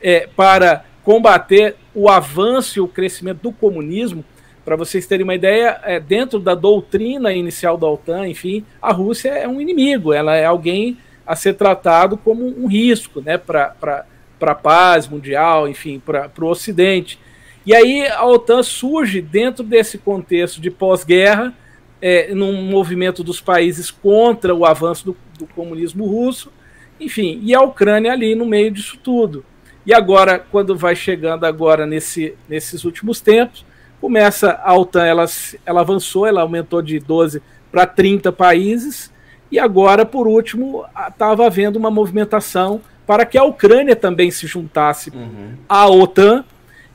é, 0.00 0.28
para 0.34 0.84
combater 1.04 1.76
o 1.94 2.08
avanço 2.08 2.78
e 2.78 2.80
o 2.80 2.88
crescimento 2.88 3.42
do 3.42 3.52
comunismo. 3.52 4.24
Para 4.64 4.76
vocês 4.76 5.06
terem 5.06 5.22
uma 5.22 5.34
ideia, 5.34 5.78
é, 5.84 6.00
dentro 6.00 6.40
da 6.40 6.54
doutrina 6.54 7.32
inicial 7.32 7.76
da 7.76 7.86
OTAN, 7.86 8.26
enfim, 8.26 8.64
a 8.80 8.92
Rússia 8.92 9.28
é 9.28 9.46
um 9.46 9.60
inimigo, 9.60 10.12
ela 10.12 10.34
é 10.34 10.46
alguém 10.46 10.96
a 11.26 11.36
ser 11.36 11.54
tratado 11.54 12.16
como 12.16 12.46
um 12.46 12.66
risco 12.66 13.20
né, 13.20 13.36
para 13.36 14.06
a 14.40 14.54
paz 14.54 15.06
mundial, 15.06 15.68
enfim, 15.68 16.00
para 16.00 16.30
o 16.40 16.46
Ocidente. 16.46 17.18
E 17.66 17.74
aí 17.74 18.06
a 18.06 18.24
OTAN 18.26 18.62
surge 18.62 19.20
dentro 19.20 19.62
desse 19.62 19.98
contexto 19.98 20.60
de 20.60 20.70
pós-guerra, 20.70 21.52
é, 22.00 22.34
num 22.34 22.62
movimento 22.62 23.22
dos 23.22 23.40
países 23.40 23.90
contra 23.90 24.54
o 24.54 24.64
avanço 24.64 25.04
do, 25.06 25.16
do 25.38 25.46
comunismo 25.46 26.06
russo, 26.06 26.50
enfim, 26.98 27.40
e 27.42 27.54
a 27.54 27.60
Ucrânia 27.60 28.12
ali 28.12 28.34
no 28.34 28.46
meio 28.46 28.70
disso 28.70 28.98
tudo. 29.02 29.44
E 29.86 29.92
agora, 29.92 30.38
quando 30.38 30.76
vai 30.76 30.96
chegando 30.96 31.44
agora 31.44 31.86
nesse, 31.86 32.34
nesses 32.48 32.84
últimos 32.84 33.20
tempos, 33.20 33.64
começa 34.00 34.60
a 34.62 34.74
OTAN, 34.74 35.04
ela, 35.04 35.24
ela 35.64 35.80
avançou, 35.80 36.26
ela 36.26 36.42
aumentou 36.42 36.80
de 36.82 36.98
12 36.98 37.42
para 37.70 37.86
30 37.86 38.32
países, 38.32 39.12
e 39.50 39.58
agora, 39.58 40.04
por 40.04 40.26
último, 40.26 40.84
estava 41.08 41.46
havendo 41.46 41.78
uma 41.78 41.90
movimentação 41.90 42.80
para 43.06 43.26
que 43.26 43.36
a 43.36 43.44
Ucrânia 43.44 43.94
também 43.94 44.30
se 44.30 44.46
juntasse 44.46 45.10
uhum. 45.10 45.54
à 45.68 45.88
OTAN, 45.88 46.44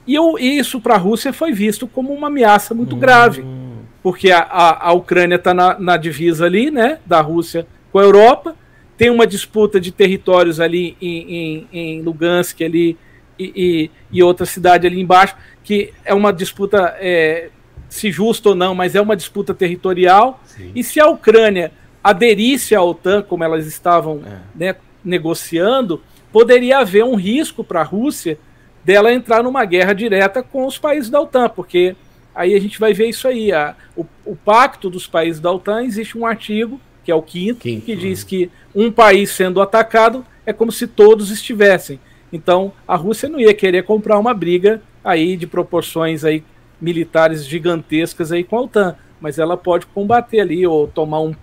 e 0.08 0.17
isso 0.58 0.81
para 0.81 0.96
a 0.96 0.98
Rússia 0.98 1.31
foi 1.31 1.51
visto 1.51 1.88
como 1.88 2.12
uma 2.12 2.27
ameaça 2.27 2.74
muito 2.74 2.93
uhum. 2.93 3.00
grave, 3.00 3.46
porque 4.01 4.31
a, 4.31 4.39
a, 4.39 4.89
a 4.89 4.93
Ucrânia 4.93 5.36
está 5.36 5.53
na, 5.53 5.77
na 5.77 5.98
divisa 5.98 6.46
ali, 6.46 6.72
né, 6.72 7.00
da 7.05 7.22
Rússia 7.22 7.67
com 7.91 8.00
a 8.00 8.03
Europa, 8.03 8.55
tem 9.00 9.10
uma 9.10 9.25
disputa 9.25 9.79
de 9.79 9.94
territórios 9.94 10.60
ali 10.60 10.98
em, 11.01 11.34
em, 11.34 11.68
em 11.72 12.01
Lugansk 12.01 12.62
ali, 12.62 12.98
e, 13.39 13.53
e, 13.56 13.91
e, 14.12 14.22
outra 14.22 14.46
cidade 14.46 14.86
ali 14.86 15.00
embaixo, 15.00 15.38
que 15.63 15.94
é 16.03 16.13
uma 16.13 16.34
disputa, 16.34 16.98
é, 17.00 17.50
se 17.88 18.12
justa 18.12 18.50
ou 18.50 18.56
não, 18.56 18.75
mas 18.75 18.96
é 18.96 19.01
uma 19.01 19.15
disputa 19.15 19.53
territorial. 19.53 20.44
Sim. 20.44 20.74
E 20.75 20.84
se 20.84 21.00
a 21.00 21.08
Ucrânia 21.08 21.72
aderisse 22.03 22.75
à 22.75 22.84
OTAN, 22.84 23.22
como 23.22 23.41
elas 23.41 23.65
estavam 23.65 24.22
é. 24.25 24.39
né, 24.53 24.75
negociando, 25.01 26.03
poderia 26.29 26.79
haver 26.79 27.06
um 27.06 27.15
risco 27.15 27.63
para 27.63 27.79
a 27.79 27.86
Rússia 27.86 28.38
dela 28.84 29.13
entrar 29.13 29.41
numa 29.41 29.63
guerra 29.63 29.94
direta 29.94 30.44
com 30.44 30.65
os 30.65 30.77
países 30.77 31.10
da 31.10 31.22
OTAN, 31.22 31.48
porque 31.48 31.96
aí 32.36 32.53
a 32.53 32.60
gente 32.60 32.77
vai 32.77 32.94
ver 32.94 33.08
isso 33.08 33.29
aí. 33.29 33.53
A, 33.53 33.77
o, 33.96 34.06
o 34.25 34.36
pacto 34.36 34.89
dos 34.89 35.08
países 35.08 35.39
da 35.39 35.50
OTAN 35.50 35.84
existe 35.84 36.18
um 36.18 36.25
artigo 36.25 36.82
que 37.10 37.12
é 37.12 37.15
o 37.15 37.24
quinto, 37.24 37.62
quinto 37.62 37.86
que 37.86 37.96
diz 37.96 38.24
que 38.24 38.51
um 38.74 38.92
país 38.92 39.32
sendo 39.32 39.62
atacado 39.62 40.26
é 40.46 40.54
como 40.54 40.72
se 40.72 40.88
todos 40.88 41.32
estivessem. 41.32 42.00
Então, 42.32 42.72
a 42.88 42.96
Rússia 42.96 43.28
não 43.28 43.40
ia 43.40 43.54
querer 43.54 43.84
comprar 43.84 44.20
uma 44.20 44.34
briga 44.34 44.82
aí 45.04 45.36
de 45.36 45.48
proporções 45.48 46.24
aí 46.24 46.44
militares 46.80 47.46
gigantescas 47.46 48.32
aí 48.32 48.44
com 48.44 48.58
a 48.58 48.62
OTAN, 48.62 48.96
mas 49.20 49.40
ela 49.40 49.58
pode 49.58 49.86
combater 49.88 50.40
ali 50.40 50.66
ou 50.66 50.88
tomar 50.88 51.22
um, 51.22 51.34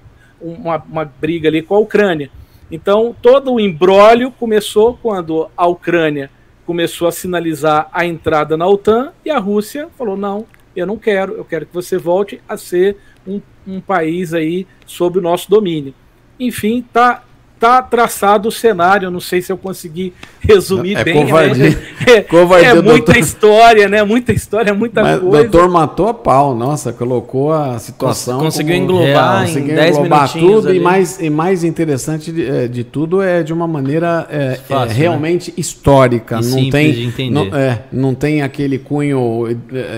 uma, 0.40 0.76
uma 0.76 1.04
briga 1.04 1.48
ali 1.48 1.62
com 1.62 1.74
a 1.74 1.78
Ucrânia. 1.78 2.30
Então, 2.70 3.14
todo 3.20 3.52
o 3.52 3.60
embrólio 3.60 4.30
começou 4.30 4.98
quando 5.00 5.48
a 5.56 5.66
Ucrânia 5.66 6.30
começou 6.64 7.06
a 7.06 7.12
sinalizar 7.12 7.88
a 7.92 8.04
entrada 8.04 8.56
na 8.56 8.66
OTAN 8.66 9.12
e 9.24 9.30
a 9.30 9.38
Rússia 9.38 9.88
falou: 9.96 10.16
não, 10.16 10.46
eu 10.74 10.86
não 10.86 10.96
quero, 10.96 11.34
eu 11.34 11.44
quero 11.44 11.66
que 11.66 11.74
você 11.74 11.96
volte 11.96 12.40
a 12.48 12.56
ser 12.56 12.96
um, 13.26 13.40
um 13.66 13.80
país 13.80 14.34
aí 14.34 14.66
sob 14.84 15.18
o 15.18 15.22
nosso 15.22 15.48
domínio. 15.48 15.94
Enfim, 16.38 16.84
tá 16.92 17.22
tá 17.58 17.82
traçado 17.82 18.48
o 18.48 18.52
cenário. 18.52 19.10
Não 19.10 19.20
sei 19.20 19.40
se 19.40 19.50
eu 19.50 19.56
consegui 19.56 20.12
resumir 20.40 20.96
é 20.96 21.04
bem. 21.04 21.14
Covardia. 21.14 21.70
Né? 21.70 21.76
É, 22.06 22.20
covardia, 22.20 22.68
é 22.68 22.74
muita 22.74 22.90
doutor... 22.92 23.16
história, 23.16 23.88
né? 23.88 24.04
Muita 24.04 24.32
história, 24.32 24.72
muita 24.72 25.02
Mas 25.02 25.18
coisa. 25.18 25.26
O 25.26 25.50
doutor 25.50 25.68
matou 25.68 26.08
a 26.08 26.14
pau, 26.14 26.54
nossa, 26.54 26.92
colocou 26.92 27.52
a 27.52 27.78
situação. 27.80 28.38
conseguiu 28.38 28.76
englobar 28.76 29.44
real, 29.44 29.58
em 29.58 29.66
10 29.66 29.96
tudo 30.32 30.68
ali. 30.68 30.78
e 30.78 30.80
mais 30.80 31.20
e 31.20 31.28
mais 31.28 31.64
interessante 31.64 32.30
de, 32.30 32.46
eh, 32.46 32.68
de, 32.68 32.84
tudo 32.84 33.20
é 33.20 33.42
de 33.42 33.52
uma 33.52 33.66
maneira 33.66 34.24
é, 34.30 34.54
Fácil, 34.54 34.92
é, 34.92 34.94
realmente 34.94 35.50
né? 35.50 35.54
histórica. 35.58 36.38
E 36.40 36.46
não 36.46 36.70
tem 36.70 37.30
não, 37.30 37.44
é, 37.46 37.82
não 37.90 38.14
tem 38.14 38.42
aquele 38.42 38.78
cunho 38.78 39.48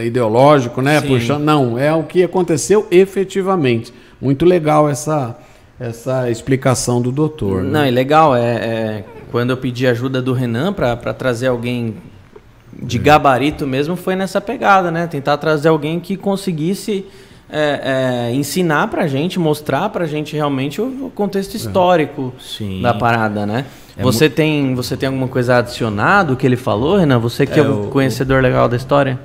ideológico, 0.03 0.81
né? 0.81 1.01
Puxando, 1.03 1.43
não, 1.43 1.79
é 1.79 1.93
o 1.93 2.05
que 2.05 2.23
aconteceu 2.23 2.87
efetivamente. 2.91 3.93
Muito 4.19 4.47
legal 4.47 4.89
essa 4.89 5.37
essa 5.79 6.31
explicação 6.31 7.01
do 7.01 7.13
doutor. 7.13 7.63
Né? 7.63 7.71
Não, 7.71 7.83
é 7.83 7.91
legal. 7.91 8.35
É, 8.35 8.41
é, 8.41 9.05
quando 9.31 9.51
eu 9.51 9.57
pedi 9.57 9.87
ajuda 9.87 10.21
do 10.21 10.33
Renan 10.33 10.73
para 10.73 10.97
trazer 11.15 11.49
alguém 11.49 11.97
de 12.73 12.99
gabarito 12.99 13.67
mesmo, 13.67 13.97
foi 13.97 14.17
nessa 14.17 14.41
pegada, 14.41 14.91
né? 14.91 15.07
Tentar 15.07 15.37
trazer 15.39 15.69
alguém 15.69 15.99
que 16.01 16.17
conseguisse 16.17 17.07
é, 17.51 18.29
é, 18.31 18.35
ensinar 18.35 18.89
para 18.89 19.07
gente, 19.07 19.39
mostrar 19.39 19.89
para 19.89 20.07
gente 20.07 20.35
realmente 20.35 20.81
o, 20.81 21.11
contexto 21.15 21.55
é. 21.55 21.57
histórico 21.57 22.33
da 22.83 22.95
parada, 22.95 23.47
né? 23.47 23.65
É 23.97 24.03
você, 24.03 24.29
tem, 24.29 24.75
você 24.75 24.97
tem 24.97 25.09
alguma 25.09 25.27
coisa 25.27 25.57
adicionado 25.57 26.37
que 26.37 26.47
ele 26.47 26.57
falou, 26.57 26.97
Renan? 26.97 27.19
Você 27.19 27.47
que 27.47 27.59
é, 27.59 27.63
é 27.63 27.69
o 27.69 27.89
conhecedor 27.89 28.43
legal 28.43 28.69
da 28.69 28.77
história? 28.77 29.19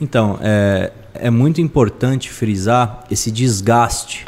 Então, 0.00 0.38
é, 0.40 0.92
é 1.14 1.30
muito 1.30 1.60
importante 1.60 2.30
frisar 2.30 3.04
esse 3.10 3.30
desgaste 3.30 4.24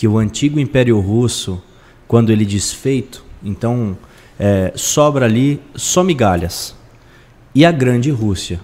que 0.00 0.08
o 0.08 0.16
antigo 0.16 0.58
Império 0.58 0.98
Russo, 0.98 1.62
quando 2.08 2.32
ele 2.32 2.46
desfeito, 2.46 3.22
então 3.44 3.98
é, 4.38 4.72
sobra 4.74 5.26
ali 5.26 5.60
só 5.74 6.02
migalhas. 6.02 6.74
E 7.54 7.66
a 7.66 7.70
grande 7.70 8.10
Rússia, 8.10 8.60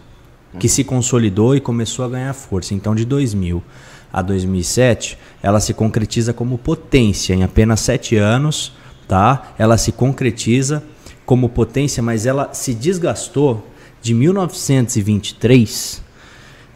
que 0.59 0.67
se 0.67 0.83
consolidou 0.83 1.55
e 1.55 1.61
começou 1.61 2.07
a 2.07 2.09
ganhar 2.09 2.33
força. 2.33 2.73
Então, 2.73 2.95
de 2.95 3.05
2000 3.05 3.63
a 4.11 4.23
2007, 4.23 5.19
ela 5.43 5.61
se 5.61 5.75
concretiza 5.75 6.33
como 6.33 6.57
potência 6.57 7.35
em 7.35 7.43
apenas 7.43 7.81
sete 7.81 8.17
anos, 8.17 8.73
tá? 9.07 9.53
Ela 9.59 9.77
se 9.77 9.93
concretiza 9.93 10.83
como 11.27 11.51
potência, 11.51 12.03
mas 12.03 12.25
ela 12.25 12.55
se 12.55 12.73
desgastou 12.73 13.63
de 14.01 14.15
1923 14.15 16.03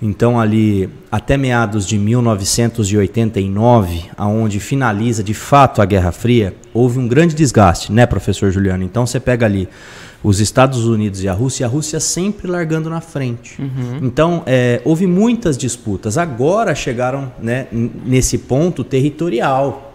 então 0.03 0.41
ali 0.41 0.89
até 1.13 1.37
meados 1.37 1.87
de 1.87 1.99
1989, 1.99 4.05
aonde 4.17 4.59
finaliza 4.59 5.23
de 5.23 5.35
fato 5.35 5.83
a 5.83 5.85
Guerra 5.85 6.11
Fria, 6.11 6.55
houve 6.73 6.99
um 6.99 7.07
grande 7.07 7.35
desgaste, 7.35 7.93
né, 7.93 8.07
professor 8.07 8.51
Juliano? 8.51 8.83
Então 8.83 9.07
você 9.07 9.21
pega 9.21 9.45
ali 9.45 9.69
os 10.23 10.41
Estados 10.41 10.87
Unidos 10.87 11.23
e 11.23 11.29
a 11.29 11.33
Rússia, 11.33 11.65
e 11.65 11.67
a 11.67 11.69
Rússia 11.69 12.01
sempre 12.01 12.49
largando 12.49 12.89
na 12.89 13.01
frente. 13.01 13.61
Uhum. 13.61 13.99
Então 14.03 14.43
é, 14.47 14.81
houve 14.85 15.07
muitas 15.07 15.59
disputas. 15.59 16.17
Agora 16.17 16.75
chegaram 16.75 17.31
né, 17.39 17.67
nesse 17.71 18.39
ponto 18.39 18.83
territorial, 18.83 19.95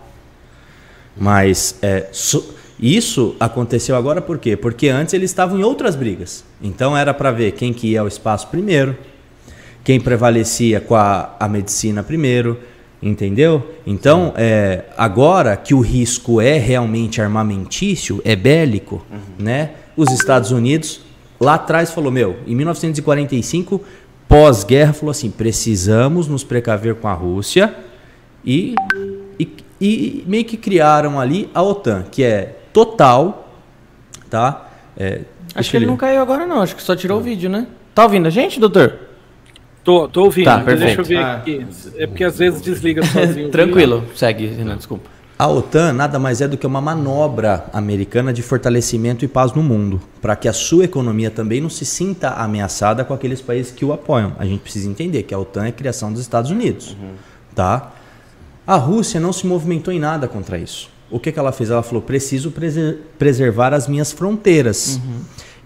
mas 1.18 1.78
é, 1.82 2.10
so, 2.12 2.54
isso 2.80 3.36
aconteceu 3.40 3.96
agora 3.96 4.22
por 4.22 4.38
quê? 4.38 4.58
Porque 4.58 4.90
antes 4.90 5.14
eles 5.14 5.32
estavam 5.32 5.60
em 5.60 5.64
outras 5.64 5.96
brigas. 5.96 6.44
Então 6.62 6.96
era 6.96 7.14
para 7.14 7.32
ver 7.32 7.54
quem 7.54 7.74
que 7.74 7.88
ia 7.88 8.02
ao 8.02 8.08
espaço 8.08 8.48
primeiro 8.48 8.96
quem 9.86 10.00
prevalecia 10.00 10.82
com 10.82 10.96
a, 10.96 11.36
a 11.40 11.48
medicina 11.48 12.02
primeiro, 12.02 12.60
entendeu? 13.02 13.76
Então, 13.86 14.34
é, 14.36 14.86
agora 14.98 15.56
que 15.56 15.76
o 15.76 15.80
risco 15.80 16.42
é 16.42 16.58
realmente 16.58 17.22
armamentício, 17.22 18.20
é 18.26 18.36
bélico, 18.36 19.06
uhum. 19.12 19.46
né? 19.46 19.74
Os 19.96 20.12
Estados 20.12 20.50
Unidos 20.50 21.02
lá 21.40 21.54
atrás 21.54 21.92
falou, 21.92 22.12
meu, 22.12 22.38
em 22.48 22.56
1945, 22.56 23.80
pós-guerra, 24.28 24.92
falou 24.92 25.12
assim, 25.12 25.30
precisamos 25.30 26.28
nos 26.28 26.44
precaver 26.44 26.96
com 26.96 27.08
a 27.08 27.14
Rússia 27.14 27.76
e, 28.44 28.74
e, 29.40 29.48
e, 29.80 30.24
meio 30.26 30.46
que 30.46 30.58
criaram 30.58 31.20
ali 31.20 31.48
a 31.54 31.62
OTAN, 31.62 32.06
que 32.12 32.24
é 32.24 32.58
total, 32.74 33.54
tá? 34.32 34.68
É, 34.98 35.22
acho 35.54 35.70
que 35.70 35.78
ele 35.78 35.86
não 35.86 35.96
caiu 35.96 36.20
agora 36.22 36.48
não, 36.48 36.60
acho 36.60 36.76
que 36.76 36.82
só 36.82 36.96
tirou 36.96 37.20
o 37.20 37.22
vídeo, 37.22 37.52
né? 37.52 37.68
Tá 37.94 38.04
ouvindo 38.04 38.26
a 38.26 38.32
gente, 38.32 38.60
doutor? 38.60 39.05
Tô, 39.86 40.08
tô 40.08 40.24
ouvindo. 40.24 40.46
Tá, 40.46 40.60
perfeito. 40.60 40.98
Deixa 40.98 41.02
eu 41.02 41.06
ver 41.06 41.24
ah. 41.24 41.36
aqui. 41.36 41.66
É 41.96 42.08
porque 42.08 42.24
às 42.24 42.40
vezes 42.40 42.60
desliga 42.60 43.06
sozinho. 43.06 43.50
Tranquilo, 43.52 44.04
segue, 44.16 44.48
Renan, 44.48 44.78
desculpa. 44.78 45.12
A 45.38 45.48
OTAN 45.48 45.94
nada 45.94 46.18
mais 46.18 46.42
é 46.42 46.48
do 46.48 46.58
que 46.58 46.66
uma 46.66 46.82
manobra 46.82 47.66
americana 47.72 48.34
de 48.34 48.42
fortalecimento 48.42 49.24
e 49.24 49.28
paz 49.28 49.54
no 49.54 49.62
mundo, 49.62 50.02
para 50.22 50.36
que 50.36 50.48
a 50.48 50.54
sua 50.54 50.86
economia 50.86 51.30
também 51.30 51.62
não 51.62 51.70
se 51.70 51.86
sinta 51.86 52.30
ameaçada 52.30 53.04
com 53.04 53.14
aqueles 53.14 53.42
países 53.42 53.72
que 53.72 53.86
o 53.86 53.94
apoiam. 53.94 54.34
A 54.40 54.46
gente 54.46 54.62
precisa 54.62 54.90
entender 54.90 55.24
que 55.24 55.34
a 55.36 55.40
OTAN 55.40 55.66
é 55.66 55.70
a 55.70 55.74
criação 55.74 56.12
dos 56.12 56.22
Estados 56.22 56.50
Unidos, 56.50 56.96
uhum. 57.00 57.12
tá? 57.54 57.92
A 58.66 58.78
Rússia 58.78 59.20
não 59.20 59.32
se 59.32 59.46
movimentou 59.46 59.94
em 59.94 60.00
nada 60.00 60.28
contra 60.28 60.58
isso. 60.58 60.90
o 61.12 61.20
que, 61.20 61.32
que 61.32 61.38
ela 61.38 61.52
fez? 61.52 61.70
Ela 61.70 61.84
falou: 61.84 62.02
preciso 62.02 62.52
preservar 63.20 63.74
as 63.74 63.88
minhas 63.88 64.12
fronteiras. 64.12 64.96
Uhum. 64.96 65.20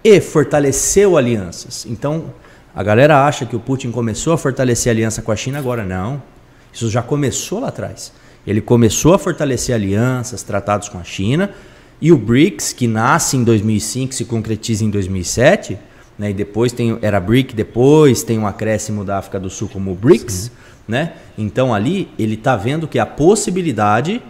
E 0.04 0.20
fortaleceu 0.20 1.18
alianças. 1.18 1.86
Então, 1.86 2.34
a 2.80 2.84
galera 2.84 3.26
acha 3.26 3.46
que 3.46 3.58
o 3.58 3.60
Putin 3.60 3.92
começou 3.92 4.32
a 4.32 4.38
fortalecer 4.38 4.90
a 4.90 4.94
aliança 4.94 5.22
com 5.22 5.34
a 5.34 5.36
China 5.36 5.60
agora. 5.60 5.84
Não. 5.84 6.24
Isso 6.72 6.90
já 6.90 7.02
começou 7.02 7.60
lá 7.60 7.68
atrás. 7.68 8.14
Ele 8.48 8.62
começou 8.62 9.14
a 9.14 9.20
fortalecer 9.20 9.76
alianças, 9.76 10.44
tratados 10.44 10.88
com 10.88 10.98
a 10.98 11.04
China. 11.04 11.52
E 12.00 12.10
o 12.10 12.18
BRICS, 12.18 12.72
que 12.72 12.88
nasce 12.88 13.36
em 13.36 13.44
2005, 13.44 14.14
se 14.14 14.24
concretiza 14.24 14.86
em 14.86 14.90
2007, 14.90 15.78
né? 16.18 16.30
E 16.30 16.34
depois 16.34 16.72
tem 16.72 16.98
era 17.02 17.20
BRIC, 17.20 17.54
depois 17.54 18.24
tem 18.24 18.40
um 18.40 18.48
acréscimo 18.48 19.04
da 19.04 19.18
África 19.18 19.42
do 19.42 19.50
Sul 19.50 19.68
como 19.68 19.94
BRICS, 19.94 20.34
Sim. 20.34 20.52
né? 20.88 21.16
Então 21.38 21.74
ali 21.74 22.10
ele 22.18 22.36
está 22.36 22.56
vendo 22.56 22.88
que 22.88 22.98
a 22.98 23.06
possibilidade, 23.06 24.22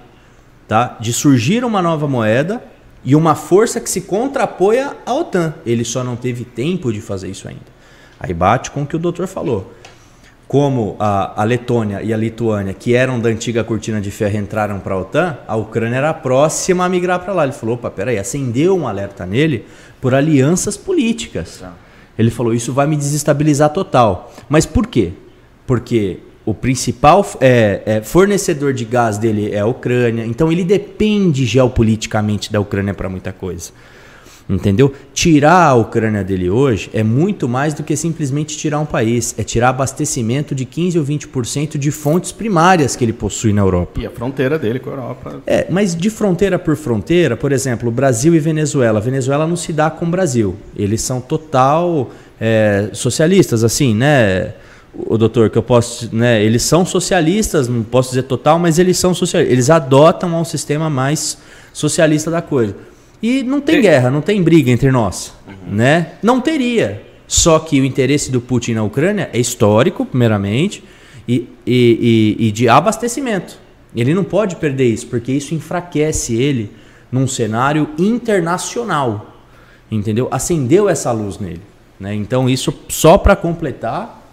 tá, 0.68 0.98
de 1.00 1.14
surgir 1.14 1.64
uma 1.64 1.84
nova 1.84 2.08
moeda 2.08 2.64
e 3.06 3.16
uma 3.16 3.36
força 3.36 3.80
que 3.80 3.92
se 3.92 4.02
contrapoia 4.02 4.98
à 5.06 5.14
OTAN. 5.14 5.54
Ele 5.68 5.86
só 5.86 6.04
não 6.04 6.16
teve 6.16 6.44
tempo 6.44 6.92
de 6.92 7.00
fazer 7.00 7.30
isso 7.30 7.48
ainda. 7.48 7.78
Aí 8.20 8.34
bate 8.34 8.72
com 8.72 8.84
o 8.84 8.86
que 8.86 8.96
o 8.96 9.00
doutor 9.00 9.28
falou. 9.28 9.74
Como 10.48 10.96
a, 11.00 11.42
a 11.42 11.44
Letônia 11.44 12.02
e 12.02 12.12
a 12.12 12.18
Lituânia, 12.18 12.74
que 12.74 12.96
eram 12.96 13.20
da 13.20 13.30
antiga 13.30 13.64
cortina 13.64 14.02
de 14.02 14.10
ferro, 14.10 14.38
entraram 14.38 14.80
para 14.80 14.96
a 14.96 15.00
OTAN, 15.00 15.38
a 15.48 15.56
Ucrânia 15.56 15.98
era 15.98 16.10
a 16.10 16.14
próxima 16.14 16.86
a 16.86 16.90
migrar 16.90 17.20
para 17.20 17.34
lá. 17.34 17.44
Ele 17.44 17.54
falou: 17.54 17.76
opa, 17.76 17.90
peraí, 17.92 18.18
acendeu 18.18 18.76
um 18.76 18.88
alerta 18.88 19.26
nele 19.26 19.66
por 20.02 20.16
alianças 20.16 20.76
políticas. 20.76 21.60
Tá. 21.60 21.74
Ele 22.18 22.32
falou: 22.32 22.54
isso 22.54 22.74
vai 22.74 22.88
me 22.88 22.98
desestabilizar 22.98 23.70
total. 23.70 24.34
Mas 24.50 24.66
por 24.66 24.88
quê? 24.88 25.14
Porque 25.68 26.20
o 26.50 26.54
principal 26.54 27.24
é, 27.40 27.84
é, 27.86 28.02
fornecedor 28.02 28.74
de 28.74 28.84
gás 28.84 29.20
dele 29.20 29.54
é 29.54 29.60
a 29.60 29.68
Ucrânia, 29.68 30.26
então 30.26 30.52
ele 30.52 30.64
depende 30.64 31.46
geopoliticamente 31.46 32.52
da 32.52 32.60
Ucrânia 32.60 32.92
para 32.92 33.08
muita 33.08 33.32
coisa. 33.32 33.72
Entendeu? 34.50 34.92
Tirar 35.14 35.68
a 35.68 35.76
Ucrânia 35.76 36.24
dele 36.24 36.50
hoje 36.50 36.90
é 36.92 37.04
muito 37.04 37.48
mais 37.48 37.76
do 37.76 37.84
que 37.84 37.96
simplesmente 37.96 38.58
tirar 38.58 38.80
um 38.80 38.86
país. 38.86 39.36
É 39.38 39.44
tirar 39.44 39.70
abastecimento 39.70 40.56
de 40.56 40.66
15 40.66 40.98
ou 40.98 41.06
20% 41.06 41.78
de 41.78 41.92
fontes 41.92 42.32
primárias 42.32 42.96
que 42.96 43.06
ele 43.06 43.14
possui 43.14 43.54
na 43.54 43.62
Europa. 43.62 44.02
E 44.02 44.08
a 44.08 44.10
fronteira 44.10 44.58
dele 44.58 44.80
com 44.80 44.90
a 44.90 44.94
Europa. 44.94 45.42
É, 45.46 45.68
mas 45.70 45.96
de 45.96 46.10
fronteira 46.10 46.58
por 46.58 46.76
fronteira, 46.76 47.38
por 47.38 47.52
exemplo, 47.52 47.92
Brasil 47.92 48.34
e 48.34 48.40
Venezuela. 48.40 48.98
A 48.98 49.02
Venezuela 49.02 49.46
não 49.46 49.56
se 49.56 49.72
dá 49.72 49.92
com 49.92 50.06
o 50.06 50.10
Brasil. 50.10 50.56
Eles 50.76 51.04
são 51.04 51.22
total 51.22 52.10
é, 52.42 52.90
socialistas, 52.92 53.64
assim, 53.64 53.94
né? 53.94 54.56
o 54.94 55.18
doutor, 55.18 55.50
que 55.50 55.58
eu 55.58 55.64
posso, 55.64 56.10
né, 56.14 56.44
eles 56.44 56.64
são 56.64 56.86
socialistas, 56.86 57.68
não 57.68 57.84
posso 57.84 58.10
dizer 58.10 58.24
total, 58.24 58.58
mas 58.58 58.80
eles 58.80 58.98
são 58.98 59.14
socialistas. 59.14 59.54
Eles 59.54 59.70
adotam 59.70 60.34
um 60.34 60.44
sistema 60.44 60.90
mais 60.90 61.38
socialista 61.72 62.32
da 62.32 62.42
coisa. 62.42 62.76
E 63.22 63.44
não 63.44 63.60
tem 63.60 63.82
guerra, 63.82 64.10
não 64.10 64.22
tem 64.22 64.42
briga 64.42 64.72
entre 64.72 64.92
nós, 64.92 65.34
uhum. 65.48 65.76
né? 65.76 66.14
Não 66.24 66.40
teria. 66.40 67.04
Só 67.28 67.60
que 67.60 67.80
o 67.80 67.86
interesse 67.86 68.32
do 68.32 68.42
Putin 68.42 68.74
na 68.74 68.84
Ucrânia 68.84 69.30
é 69.34 69.40
histórico, 69.40 70.06
primeiramente, 70.06 70.84
e, 71.28 71.48
e, 71.66 72.38
e, 72.40 72.48
e 72.48 72.52
de 72.52 72.68
abastecimento. 72.68 73.60
Ele 73.96 74.14
não 74.14 74.24
pode 74.24 74.56
perder 74.56 74.88
isso, 74.88 75.08
porque 75.08 75.32
isso 75.32 75.54
enfraquece 75.54 76.36
ele 76.36 76.72
num 77.12 77.28
cenário 77.28 77.90
internacional, 77.98 79.42
entendeu? 79.92 80.28
Acendeu 80.32 80.88
essa 80.88 81.12
luz 81.12 81.40
nele. 81.40 81.62
Né? 82.00 82.16
Então, 82.16 82.50
isso 82.50 82.74
só 82.88 83.18
para 83.18 83.36
completar 83.36 84.32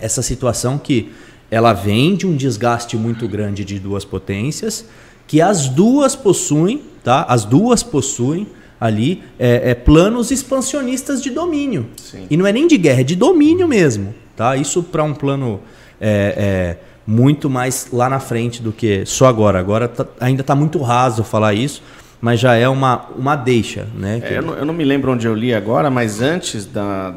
essa 0.00 0.22
situação 0.22 0.78
que 0.78 1.12
ela 1.50 1.72
vem 1.72 2.14
de 2.14 2.26
um 2.26 2.36
desgaste 2.36 2.96
muito 2.96 3.26
grande 3.26 3.64
de 3.64 3.78
duas 3.78 4.04
potências, 4.04 4.84
que 5.26 5.40
as 5.40 5.68
duas 5.68 6.14
possuem, 6.14 6.82
tá? 7.08 7.24
As 7.26 7.46
duas 7.46 7.82
possuem 7.82 8.46
ali 8.78 9.22
é, 9.38 9.70
é 9.70 9.74
planos 9.74 10.30
expansionistas 10.30 11.22
de 11.22 11.30
domínio. 11.30 11.86
Sim. 11.96 12.26
E 12.28 12.36
não 12.36 12.46
é 12.46 12.52
nem 12.52 12.66
de 12.66 12.76
guerra, 12.76 13.00
é 13.00 13.02
de 13.02 13.16
domínio 13.16 13.66
mesmo, 13.66 14.14
tá? 14.36 14.54
Isso 14.56 14.82
para 14.82 15.02
um 15.02 15.14
plano 15.14 15.58
é, 15.98 16.34
é, 16.36 16.76
muito 17.06 17.48
mais 17.48 17.88
lá 17.90 18.10
na 18.10 18.20
frente 18.20 18.60
do 18.60 18.72
que 18.72 19.06
só 19.06 19.24
agora. 19.24 19.58
Agora 19.58 19.88
tá, 19.88 20.06
ainda 20.20 20.42
está 20.42 20.54
muito 20.54 20.82
raso 20.82 21.24
falar 21.24 21.54
isso, 21.54 21.82
mas 22.20 22.38
já 22.38 22.56
é 22.56 22.68
uma, 22.68 23.06
uma 23.16 23.36
deixa, 23.36 23.88
né? 23.94 24.20
É, 24.22 24.36
eu, 24.36 24.42
não, 24.42 24.54
eu 24.56 24.66
não 24.66 24.74
me 24.74 24.84
lembro 24.84 25.10
onde 25.10 25.26
eu 25.26 25.34
li 25.34 25.54
agora, 25.54 25.90
mas 25.90 26.20
antes 26.20 26.66
da, 26.66 27.14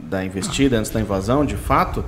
da 0.00 0.24
investida, 0.24 0.78
antes 0.78 0.90
da 0.90 1.02
invasão, 1.02 1.44
de 1.44 1.56
fato, 1.56 2.02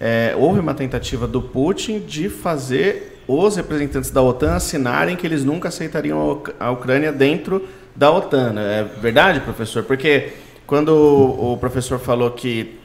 é, 0.00 0.34
houve 0.38 0.58
uma 0.58 0.72
tentativa 0.72 1.28
do 1.28 1.42
Putin 1.42 1.98
de 1.98 2.30
fazer 2.30 3.17
os 3.28 3.56
representantes 3.56 4.10
da 4.10 4.22
OTAN 4.22 4.54
assinarem 4.54 5.14
que 5.14 5.26
eles 5.26 5.44
nunca 5.44 5.68
aceitariam 5.68 6.42
a 6.58 6.70
Ucrânia 6.70 7.12
dentro 7.12 7.68
da 7.94 8.10
OTAN. 8.10 8.54
Né? 8.54 8.80
É 8.80 9.00
verdade, 9.00 9.40
professor? 9.40 9.84
Porque 9.84 10.32
quando 10.66 10.88
o 10.88 11.56
professor 11.58 11.98
falou 11.98 12.30
que 12.30 12.78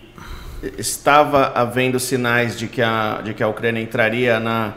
estava 0.77 1.53
havendo 1.55 1.99
sinais 1.99 2.57
de 2.57 2.67
que 2.67 2.81
a, 2.81 3.21
de 3.23 3.33
que 3.33 3.41
a 3.41 3.47
Ucrânia 3.47 3.81
entraria 3.81 4.39
na, 4.39 4.73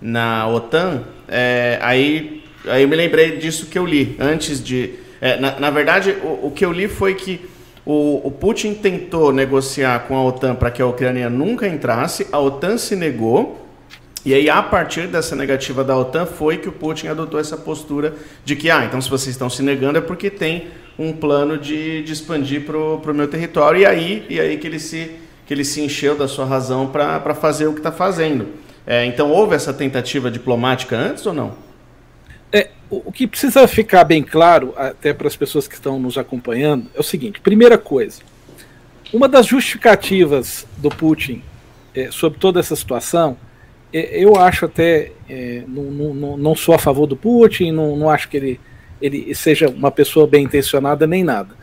na 0.00 0.46
OTAN, 0.48 1.02
é, 1.28 1.78
aí, 1.80 2.44
aí 2.66 2.82
eu 2.82 2.88
me 2.88 2.96
lembrei 2.96 3.38
disso 3.38 3.66
que 3.66 3.78
eu 3.78 3.86
li 3.86 4.16
antes 4.18 4.62
de. 4.62 4.94
É, 5.20 5.38
na, 5.38 5.58
na 5.58 5.70
verdade, 5.70 6.16
o, 6.22 6.48
o 6.48 6.52
que 6.54 6.64
eu 6.64 6.72
li 6.72 6.88
foi 6.88 7.14
que 7.14 7.40
o, 7.84 8.26
o 8.26 8.30
Putin 8.30 8.74
tentou 8.74 9.32
negociar 9.32 10.00
com 10.00 10.16
a 10.16 10.24
OTAN 10.24 10.54
para 10.54 10.70
que 10.70 10.82
a 10.82 10.86
Ucrânia 10.86 11.30
nunca 11.30 11.66
entrasse, 11.66 12.26
a 12.30 12.38
OTAN 12.38 12.76
se 12.76 12.94
negou. 12.94 13.69
E 14.24 14.34
aí, 14.34 14.50
a 14.50 14.62
partir 14.62 15.06
dessa 15.06 15.34
negativa 15.34 15.82
da 15.82 15.96
OTAN, 15.96 16.26
foi 16.26 16.58
que 16.58 16.68
o 16.68 16.72
Putin 16.72 17.08
adotou 17.08 17.40
essa 17.40 17.56
postura 17.56 18.14
de 18.44 18.54
que, 18.54 18.70
ah, 18.70 18.84
então 18.84 19.00
se 19.00 19.08
vocês 19.08 19.34
estão 19.34 19.48
se 19.48 19.62
negando 19.62 19.98
é 19.98 20.00
porque 20.00 20.28
tem 20.28 20.68
um 20.98 21.12
plano 21.12 21.56
de, 21.56 22.02
de 22.02 22.12
expandir 22.12 22.66
para 22.66 22.76
o 22.76 23.14
meu 23.14 23.28
território. 23.28 23.80
E 23.80 23.86
aí, 23.86 24.26
e 24.28 24.38
aí 24.38 24.58
que, 24.58 24.66
ele 24.66 24.78
se, 24.78 25.10
que 25.46 25.54
ele 25.54 25.64
se 25.64 25.80
encheu 25.80 26.16
da 26.16 26.28
sua 26.28 26.44
razão 26.44 26.86
para 26.86 27.34
fazer 27.34 27.66
o 27.66 27.72
que 27.72 27.80
está 27.80 27.92
fazendo. 27.92 28.48
É, 28.86 29.04
então, 29.06 29.30
houve 29.30 29.54
essa 29.54 29.72
tentativa 29.72 30.30
diplomática 30.30 30.96
antes 30.96 31.24
ou 31.24 31.32
não? 31.32 31.70
o 32.90 33.12
que 33.12 33.26
precisa 33.26 33.66
ficar 33.68 34.04
bem 34.04 34.22
claro, 34.22 34.74
até 34.76 35.14
para 35.14 35.28
as 35.28 35.36
pessoas 35.36 35.68
que 35.68 35.74
estão 35.74 35.98
nos 35.98 36.18
acompanhando, 36.18 36.86
é 36.94 37.00
o 37.00 37.02
seguinte: 37.02 37.40
primeira 37.40 37.78
coisa, 37.78 38.20
uma 39.12 39.28
das 39.28 39.46
justificativas 39.46 40.66
do 40.76 40.90
Putin 40.90 41.42
é, 41.94 42.10
sobre 42.10 42.38
toda 42.38 42.58
essa 42.58 42.74
situação, 42.74 43.36
é, 43.36 43.49
eu 43.92 44.36
acho 44.36 44.66
até, 44.66 45.12
é, 45.28 45.62
não, 45.66 45.84
não, 46.14 46.36
não, 46.36 46.54
sou 46.54 46.74
a 46.74 46.78
favor 46.78 47.06
do 47.06 47.16
Putin, 47.16 47.72
não, 47.72 47.96
não 47.96 48.10
acho 48.10 48.28
que 48.28 48.36
ele, 48.36 48.60
ele 49.00 49.34
seja 49.34 49.68
uma 49.68 49.90
pessoa 49.90 50.26
bem 50.26 50.44
intencionada 50.44 51.06
nem 51.06 51.24
nada. 51.24 51.54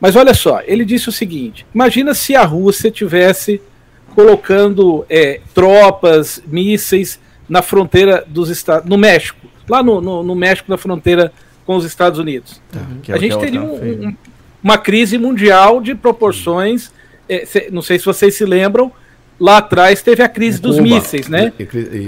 Mas 0.00 0.16
olha 0.16 0.34
só, 0.34 0.60
ele 0.64 0.84
disse 0.84 1.08
o 1.08 1.12
seguinte: 1.12 1.66
imagina 1.74 2.14
se 2.14 2.34
a 2.34 2.44
Rússia 2.44 2.90
tivesse 2.90 3.60
colocando 4.14 5.04
é, 5.08 5.40
tropas, 5.54 6.42
mísseis 6.46 7.20
na 7.48 7.62
fronteira 7.62 8.24
dos 8.26 8.50
Estados, 8.50 8.88
no 8.88 8.98
México 8.98 9.50
lá 9.70 9.82
no, 9.82 10.00
no, 10.00 10.22
no 10.22 10.34
México, 10.34 10.70
na 10.70 10.76
fronteira 10.76 11.32
com 11.64 11.76
os 11.76 11.84
Estados 11.84 12.18
Unidos. 12.18 12.60
Uhum. 12.74 13.14
a 13.14 13.18
gente 13.18 13.38
teria 13.38 13.62
um, 13.62 14.08
um, 14.08 14.16
uma 14.62 14.76
crise 14.76 15.16
mundial 15.16 15.80
de 15.80 15.94
proporções. 15.94 16.90
É, 17.28 17.46
se, 17.46 17.70
não 17.70 17.80
sei 17.80 17.98
se 17.98 18.04
vocês 18.04 18.34
se 18.34 18.44
lembram, 18.44 18.92
lá 19.40 19.56
atrás 19.56 20.02
teve 20.02 20.22
a 20.22 20.28
crise 20.28 20.58
é 20.58 20.60
dos 20.60 20.76
Cuba. 20.76 20.88
mísseis, 20.88 21.28
né? 21.28 21.52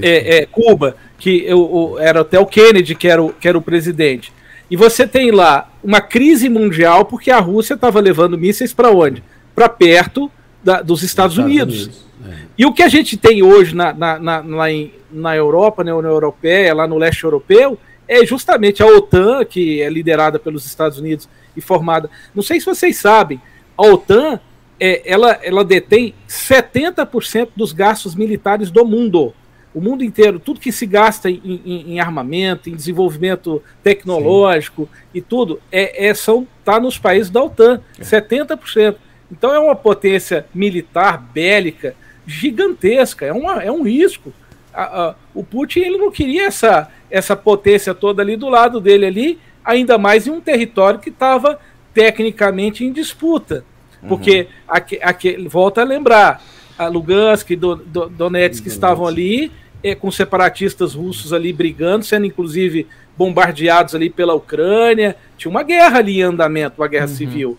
É, 0.02 0.36
é, 0.36 0.46
Cuba, 0.46 0.94
que 1.18 1.42
eu, 1.46 1.96
era 1.98 2.20
até 2.20 2.38
o 2.38 2.44
Kennedy 2.44 2.94
que 2.94 3.08
era 3.08 3.22
o, 3.22 3.32
que 3.32 3.48
era 3.48 3.56
o 3.56 3.62
presidente. 3.62 4.32
E 4.70 4.76
você 4.76 5.06
tem 5.06 5.30
lá 5.30 5.70
uma 5.82 6.00
crise 6.00 6.48
mundial 6.48 7.06
porque 7.06 7.30
a 7.30 7.40
Rússia 7.40 7.74
estava 7.74 7.98
levando 8.00 8.38
mísseis 8.38 8.72
para 8.72 8.90
onde? 8.90 9.22
Para 9.54 9.68
perto 9.68 10.30
da, 10.62 10.82
dos 10.82 11.02
Estados, 11.02 11.34
Estados 11.34 11.38
Unidos. 11.38 11.82
Unidos. 11.86 12.06
É. 12.28 12.34
E 12.58 12.66
o 12.66 12.72
que 12.72 12.82
a 12.82 12.88
gente 12.88 13.16
tem 13.16 13.42
hoje 13.42 13.74
na, 13.74 13.92
na, 13.92 14.18
na, 14.18 14.42
na, 14.42 14.66
na 15.10 15.36
Europa, 15.36 15.82
na 15.82 15.94
União 15.94 16.12
Europeia, 16.12 16.74
lá 16.74 16.86
no 16.86 16.98
leste 16.98 17.24
europeu, 17.24 17.78
é 18.06 18.24
justamente 18.26 18.82
a 18.82 18.86
OTAN, 18.86 19.44
que 19.44 19.80
é 19.80 19.88
liderada 19.88 20.38
pelos 20.38 20.66
Estados 20.66 20.98
Unidos 20.98 21.28
e 21.56 21.60
formada. 21.60 22.10
Não 22.34 22.42
sei 22.42 22.60
se 22.60 22.66
vocês 22.66 22.96
sabem, 22.96 23.40
a 23.76 23.82
OTAN 23.82 24.38
é, 24.84 25.02
ela, 25.04 25.38
ela 25.42 25.64
detém 25.64 26.12
70% 26.28 27.50
dos 27.54 27.72
gastos 27.72 28.14
militares 28.16 28.70
do 28.70 28.84
mundo. 28.84 29.32
O 29.72 29.80
mundo 29.80 30.02
inteiro, 30.02 30.40
tudo 30.40 30.58
que 30.58 30.72
se 30.72 30.84
gasta 30.86 31.30
em, 31.30 31.40
em, 31.44 31.92
em 31.92 32.00
armamento, 32.00 32.68
em 32.68 32.74
desenvolvimento 32.74 33.62
tecnológico 33.82 34.88
Sim. 34.90 35.08
e 35.14 35.20
tudo, 35.20 35.60
é, 35.70 36.08
é 36.08 36.14
são 36.14 36.46
tá 36.64 36.80
nos 36.80 36.98
países 36.98 37.30
da 37.30 37.42
OTAN, 37.42 37.80
é. 37.98 38.02
70%. 38.02 38.96
Então 39.30 39.54
é 39.54 39.58
uma 39.58 39.76
potência 39.76 40.46
militar 40.52 41.16
bélica 41.32 41.94
gigantesca, 42.26 43.24
é, 43.24 43.32
uma, 43.32 43.62
é 43.62 43.70
um 43.70 43.82
risco 43.82 44.32
a, 44.72 44.82
a, 44.82 45.14
o 45.34 45.44
Putin 45.44 45.80
ele 45.80 45.98
não 45.98 46.10
queria 46.10 46.46
essa, 46.46 46.90
essa 47.10 47.36
potência 47.36 47.94
toda 47.94 48.22
ali 48.22 48.36
do 48.36 48.48
lado 48.48 48.80
dele 48.80 49.06
ali, 49.06 49.38
ainda 49.64 49.98
mais 49.98 50.26
em 50.26 50.30
um 50.30 50.40
território 50.40 50.98
que 50.98 51.10
estava 51.10 51.58
tecnicamente 51.92 52.84
em 52.84 52.92
disputa. 52.92 53.64
Porque, 54.08 54.48
uhum. 54.68 55.48
volta 55.48 55.80
a 55.80 55.84
lembrar, 55.84 56.42
a 56.78 56.88
Lugansk 56.88 57.50
e 57.50 57.56
do, 57.56 57.76
do, 57.76 58.08
Donetsk 58.08 58.66
estavam 58.66 59.06
ali, 59.06 59.52
é, 59.82 59.94
com 59.94 60.10
separatistas 60.10 60.94
russos 60.94 61.32
ali 61.32 61.52
brigando, 61.52 62.04
sendo 62.04 62.26
inclusive 62.26 62.86
bombardeados 63.16 63.94
ali 63.94 64.10
pela 64.10 64.34
Ucrânia. 64.34 65.16
Tinha 65.36 65.50
uma 65.50 65.62
guerra 65.62 65.98
ali 65.98 66.20
em 66.20 66.22
andamento, 66.22 66.80
uma 66.80 66.88
guerra 66.88 67.06
uhum. 67.06 67.14
civil. 67.14 67.58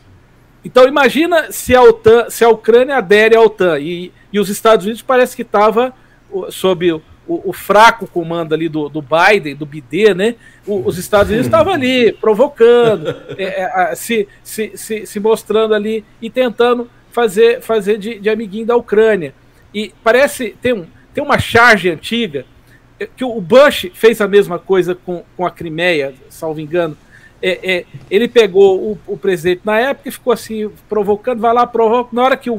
Então 0.65 0.88
imagina 0.88 1.51
se 1.51 1.75
a 1.75 1.82
OTAN, 1.82 2.29
se 2.29 2.43
a 2.43 2.49
Ucrânia 2.49 2.97
adere 2.97 3.36
à 3.36 3.41
OTAN 3.41 3.79
e, 3.79 4.12
e 4.32 4.39
os 4.39 4.49
Estados 4.49 4.86
Unidos 4.86 5.01
parece 5.01 5.36
que 5.36 5.41
estava 5.41 5.93
sob 6.49 7.01
o, 7.28 7.50
o, 7.50 7.54
fraco 7.54 8.08
comando 8.08 8.54
ali 8.54 8.68
do, 8.68 8.90
do 8.90 9.02
Biden, 9.02 9.56
do 9.56 9.66
BD, 9.66 10.14
né? 10.14 10.36
O, 10.68 10.86
os 10.86 10.98
Estados 10.98 11.30
Unidos 11.30 11.48
estavam 11.48 11.74
ali 11.74 12.12
provocando, 12.12 13.16
é, 13.38 13.92
é, 13.92 13.96
se, 13.96 14.28
se, 14.44 14.72
se, 14.76 15.06
se, 15.06 15.20
mostrando 15.20 15.74
ali 15.74 16.04
e 16.22 16.30
tentando 16.30 16.90
fazer, 17.12 17.62
fazer 17.62 17.98
de, 17.98 18.20
de 18.20 18.30
amiguinho 18.30 18.66
da 18.66 18.76
Ucrânia. 18.76 19.34
E 19.74 19.94
parece 20.04 20.56
tem, 20.62 20.74
um, 20.74 20.86
tem 21.14 21.24
uma 21.24 21.40
charge 21.40 21.90
antiga 21.90 22.46
é, 23.00 23.08
que 23.08 23.24
o 23.24 23.40
Bush 23.40 23.90
fez 23.94 24.20
a 24.22 24.28
mesma 24.28 24.60
coisa 24.60 24.94
com, 24.96 25.24
com 25.36 25.46
a 25.46 25.52
Crimeia, 25.52 26.14
salvo 26.30 26.60
engano. 26.60 26.98
É, 27.42 27.60
é, 27.74 27.86
ele 28.10 28.28
pegou 28.28 28.92
o, 28.92 29.00
o, 29.06 29.18
presidente 29.18 29.62
na 29.66 29.78
época 29.78 30.08
e 30.08 30.12
ficou 30.12 30.32
assim, 30.32 30.70
provocando, 30.88 31.42
vai 31.42 31.54
lá, 31.54 31.68
provoca. 31.68 32.10
Na 32.14 32.24
hora 32.24 32.38
que 32.38 32.50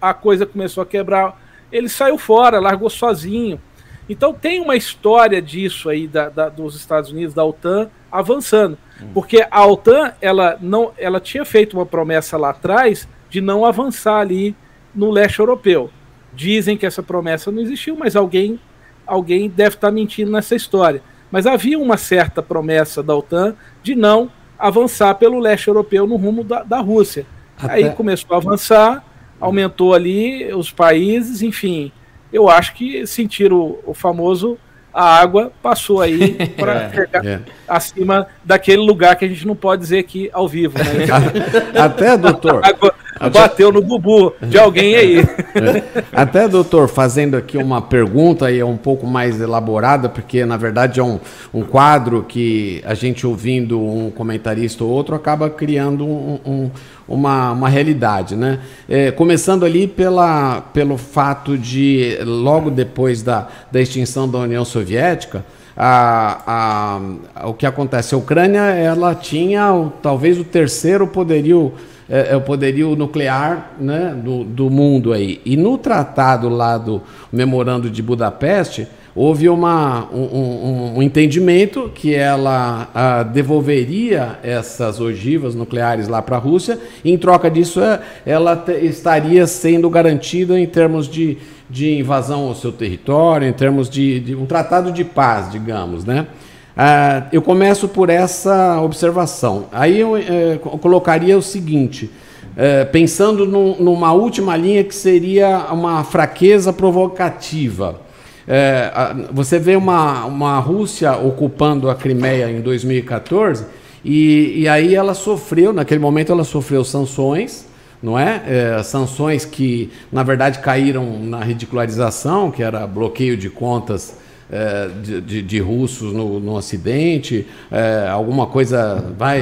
a 0.00 0.14
coisa 0.14 0.46
começou 0.46 0.82
a 0.82 0.86
quebrar, 0.86 1.38
ele 1.70 1.88
saiu 1.88 2.16
fora, 2.16 2.58
largou 2.58 2.88
sozinho. 2.88 3.60
Então 4.08 4.32
tem 4.34 4.60
uma 4.60 4.76
história 4.76 5.40
disso 5.40 5.88
aí 5.88 6.06
da, 6.06 6.28
da, 6.28 6.48
dos 6.48 6.76
Estados 6.76 7.10
Unidos, 7.10 7.34
da 7.34 7.44
OTAN, 7.44 7.88
avançando. 8.12 8.76
Hum. 9.00 9.10
Porque 9.14 9.46
a 9.50 9.66
OTAN, 9.66 10.12
ela, 10.20 10.58
não, 10.60 10.92
ela 10.98 11.20
tinha 11.20 11.44
feito 11.44 11.76
uma 11.76 11.86
promessa 11.86 12.36
lá 12.36 12.50
atrás 12.50 13.08
de 13.30 13.40
não 13.40 13.64
avançar 13.64 14.20
ali 14.20 14.54
no 14.94 15.10
leste 15.10 15.40
europeu. 15.40 15.90
Dizem 16.32 16.76
que 16.76 16.86
essa 16.86 17.02
promessa 17.02 17.50
não 17.50 17.62
existiu, 17.62 17.96
mas 17.96 18.14
alguém, 18.14 18.60
alguém 19.06 19.48
deve 19.48 19.76
estar 19.76 19.90
mentindo 19.90 20.30
nessa 20.30 20.54
história. 20.54 21.02
Mas 21.30 21.46
havia 21.46 21.78
uma 21.78 21.96
certa 21.96 22.42
promessa 22.42 23.02
da 23.02 23.16
OTAN 23.16 23.56
de 23.82 23.94
não 23.94 24.30
avançar 24.58 25.14
pelo 25.16 25.38
leste 25.38 25.68
europeu 25.68 26.06
no 26.06 26.16
rumo 26.16 26.44
da, 26.44 26.62
da 26.62 26.80
Rússia. 26.80 27.26
Até... 27.58 27.74
Aí 27.74 27.90
começou 27.90 28.34
a 28.34 28.38
avançar, 28.38 29.04
aumentou 29.40 29.94
ali 29.94 30.52
os 30.52 30.70
países, 30.70 31.42
enfim. 31.42 31.90
Eu 32.34 32.48
acho 32.50 32.74
que 32.74 33.06
sentiram 33.06 33.56
o, 33.56 33.80
o 33.86 33.94
famoso 33.94 34.58
a 34.94 35.20
água 35.20 35.50
passou 35.60 36.00
aí 36.00 36.34
para 36.56 36.74
é, 36.74 36.90
chegar 36.94 37.26
é. 37.26 37.40
acima 37.66 38.28
daquele 38.44 38.80
lugar 38.80 39.16
que 39.16 39.24
a 39.24 39.28
gente 39.28 39.44
não 39.44 39.56
pode 39.56 39.82
dizer 39.82 39.98
aqui 39.98 40.30
ao 40.32 40.46
vivo. 40.46 40.78
Né? 40.78 41.06
Até, 41.76 42.16
doutor. 42.16 42.64
A 42.64 42.68
água 42.68 42.93
bateu 43.32 43.72
no 43.72 43.82
bubu 43.82 44.32
de 44.42 44.58
alguém 44.58 44.94
aí. 44.94 45.24
É. 45.54 46.02
Até, 46.12 46.48
doutor, 46.48 46.88
fazendo 46.88 47.36
aqui 47.36 47.56
uma 47.56 47.80
pergunta 47.80 48.50
e 48.50 48.58
é 48.58 48.64
um 48.64 48.76
pouco 48.76 49.06
mais 49.06 49.40
elaborada, 49.40 50.08
porque 50.08 50.44
na 50.44 50.56
verdade 50.56 50.98
é 50.98 51.02
um, 51.02 51.20
um 51.52 51.62
quadro 51.62 52.24
que 52.26 52.82
a 52.84 52.92
gente 52.92 53.24
ouvindo 53.24 53.80
um 53.80 54.10
comentarista 54.10 54.82
ou 54.82 54.90
outro 54.90 55.14
acaba 55.14 55.48
criando 55.48 56.04
um, 56.04 56.40
um 56.44 56.70
uma, 57.06 57.52
uma 57.52 57.68
realidade. 57.68 58.34
Né? 58.34 58.58
É, 58.88 59.10
começando 59.10 59.64
ali 59.64 59.86
pela, 59.86 60.60
pelo 60.72 60.96
fato 60.96 61.56
de, 61.56 62.18
logo 62.24 62.70
depois 62.70 63.22
da, 63.22 63.48
da 63.70 63.80
extinção 63.80 64.28
da 64.28 64.38
União 64.38 64.64
Soviética, 64.64 65.44
a, 65.76 67.00
a, 67.34 67.48
o 67.48 67.54
que 67.54 67.66
acontece? 67.66 68.14
A 68.14 68.18
Ucrânia 68.18 68.60
ela 68.60 69.14
tinha 69.14 69.72
o, 69.72 69.90
talvez 69.90 70.38
o 70.38 70.44
terceiro 70.44 71.06
poderio, 71.06 71.72
é, 72.08 72.32
é, 72.32 72.36
o 72.36 72.40
poderio 72.40 72.94
nuclear 72.94 73.72
né, 73.80 74.14
do, 74.22 74.44
do 74.44 74.70
mundo 74.70 75.12
aí. 75.12 75.40
E 75.44 75.56
no 75.56 75.78
tratado 75.78 76.48
lá 76.48 76.76
do 76.76 77.02
Memorando 77.32 77.88
de 77.88 78.02
Budapeste, 78.02 78.86
houve 79.14 79.48
uma, 79.48 80.08
um, 80.12 80.22
um, 80.22 80.94
um, 80.96 81.02
entendimento 81.02 81.90
que 81.94 82.14
ela 82.14 83.24
devolveria 83.32 84.38
essas 84.42 85.00
ogivas 85.00 85.54
nucleares 85.54 86.08
lá 86.08 86.20
para 86.20 86.36
a 86.36 86.40
Rússia, 86.40 86.78
e 87.04 87.12
em 87.12 87.16
troca 87.16 87.50
disso 87.50 87.80
é, 87.80 88.00
ela 88.26 88.64
estaria 88.82 89.46
sendo 89.46 89.88
garantida 89.88 90.58
em 90.58 90.66
termos 90.66 91.08
de, 91.08 91.38
de 91.70 91.98
invasão 91.98 92.48
ao 92.48 92.54
seu 92.54 92.72
território, 92.72 93.46
em 93.46 93.52
termos 93.52 93.88
de, 93.88 94.18
de 94.20 94.34
um 94.34 94.46
tratado 94.46 94.90
de 94.90 95.04
paz, 95.04 95.50
digamos, 95.50 96.04
né? 96.04 96.26
Ah, 96.76 97.28
eu 97.32 97.40
começo 97.40 97.86
por 97.86 98.10
essa 98.10 98.80
observação. 98.80 99.66
Aí 99.70 100.00
eu, 100.00 100.16
eh, 100.16 100.58
colocaria 100.80 101.38
o 101.38 101.42
seguinte. 101.42 102.10
Eh, 102.56 102.84
pensando 102.84 103.46
num, 103.46 103.76
numa 103.80 104.12
última 104.12 104.56
linha 104.56 104.82
que 104.82 104.94
seria 104.94 105.72
uma 105.72 106.02
fraqueza 106.02 106.72
provocativa. 106.72 108.00
É, 108.46 108.92
você 109.32 109.58
vê 109.58 109.74
uma, 109.74 110.26
uma 110.26 110.58
Rússia 110.58 111.16
ocupando 111.16 111.88
a 111.88 111.94
Crimeia 111.94 112.50
em 112.50 112.60
2014 112.60 113.64
e, 114.04 114.60
e 114.60 114.68
aí 114.68 114.94
ela 114.94 115.14
sofreu, 115.14 115.72
naquele 115.72 116.00
momento 116.00 116.30
ela 116.30 116.44
sofreu 116.44 116.84
sanções, 116.84 117.66
não 118.02 118.18
é? 118.18 118.42
é? 118.46 118.82
Sanções 118.82 119.46
que, 119.46 119.90
na 120.12 120.22
verdade, 120.22 120.58
caíram 120.58 121.18
na 121.20 121.42
ridicularização, 121.42 122.50
que 122.50 122.62
era 122.62 122.86
bloqueio 122.86 123.34
de 123.34 123.48
contas 123.48 124.18
é, 124.50 124.88
de, 125.02 125.42
de, 125.42 125.58
russos 125.60 126.12
no, 126.12 126.38
no 126.38 126.54
Ocidente, 126.54 127.46
é, 127.70 128.08
alguma 128.10 128.46
coisa, 128.46 129.12
vai, 129.16 129.40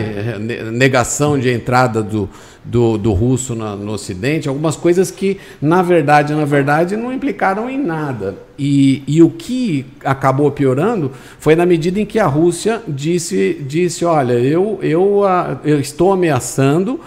negação 0.72 1.38
de 1.38 1.50
entrada 1.50 2.02
do, 2.02 2.28
do, 2.64 2.96
do 2.96 3.12
russo 3.12 3.54
na, 3.54 3.74
no 3.74 3.92
Ocidente, 3.92 4.48
algumas 4.48 4.76
coisas 4.76 5.10
que, 5.10 5.38
na 5.60 5.82
verdade, 5.82 6.32
na 6.34 6.44
verdade, 6.44 6.96
não 6.96 7.12
implicaram 7.12 7.68
em 7.68 7.78
nada. 7.78 8.36
E, 8.58 9.02
e 9.06 9.22
o 9.22 9.30
que 9.30 9.84
acabou 10.04 10.50
piorando 10.50 11.10
foi 11.38 11.56
na 11.56 11.66
medida 11.66 11.98
em 11.98 12.06
que 12.06 12.18
a 12.18 12.26
Rússia 12.26 12.80
disse, 12.86 13.60
disse 13.66 14.04
olha, 14.04 14.34
eu, 14.34 14.78
eu, 14.82 15.22
eu 15.64 15.80
estou 15.80 16.12
ameaçando 16.12 17.00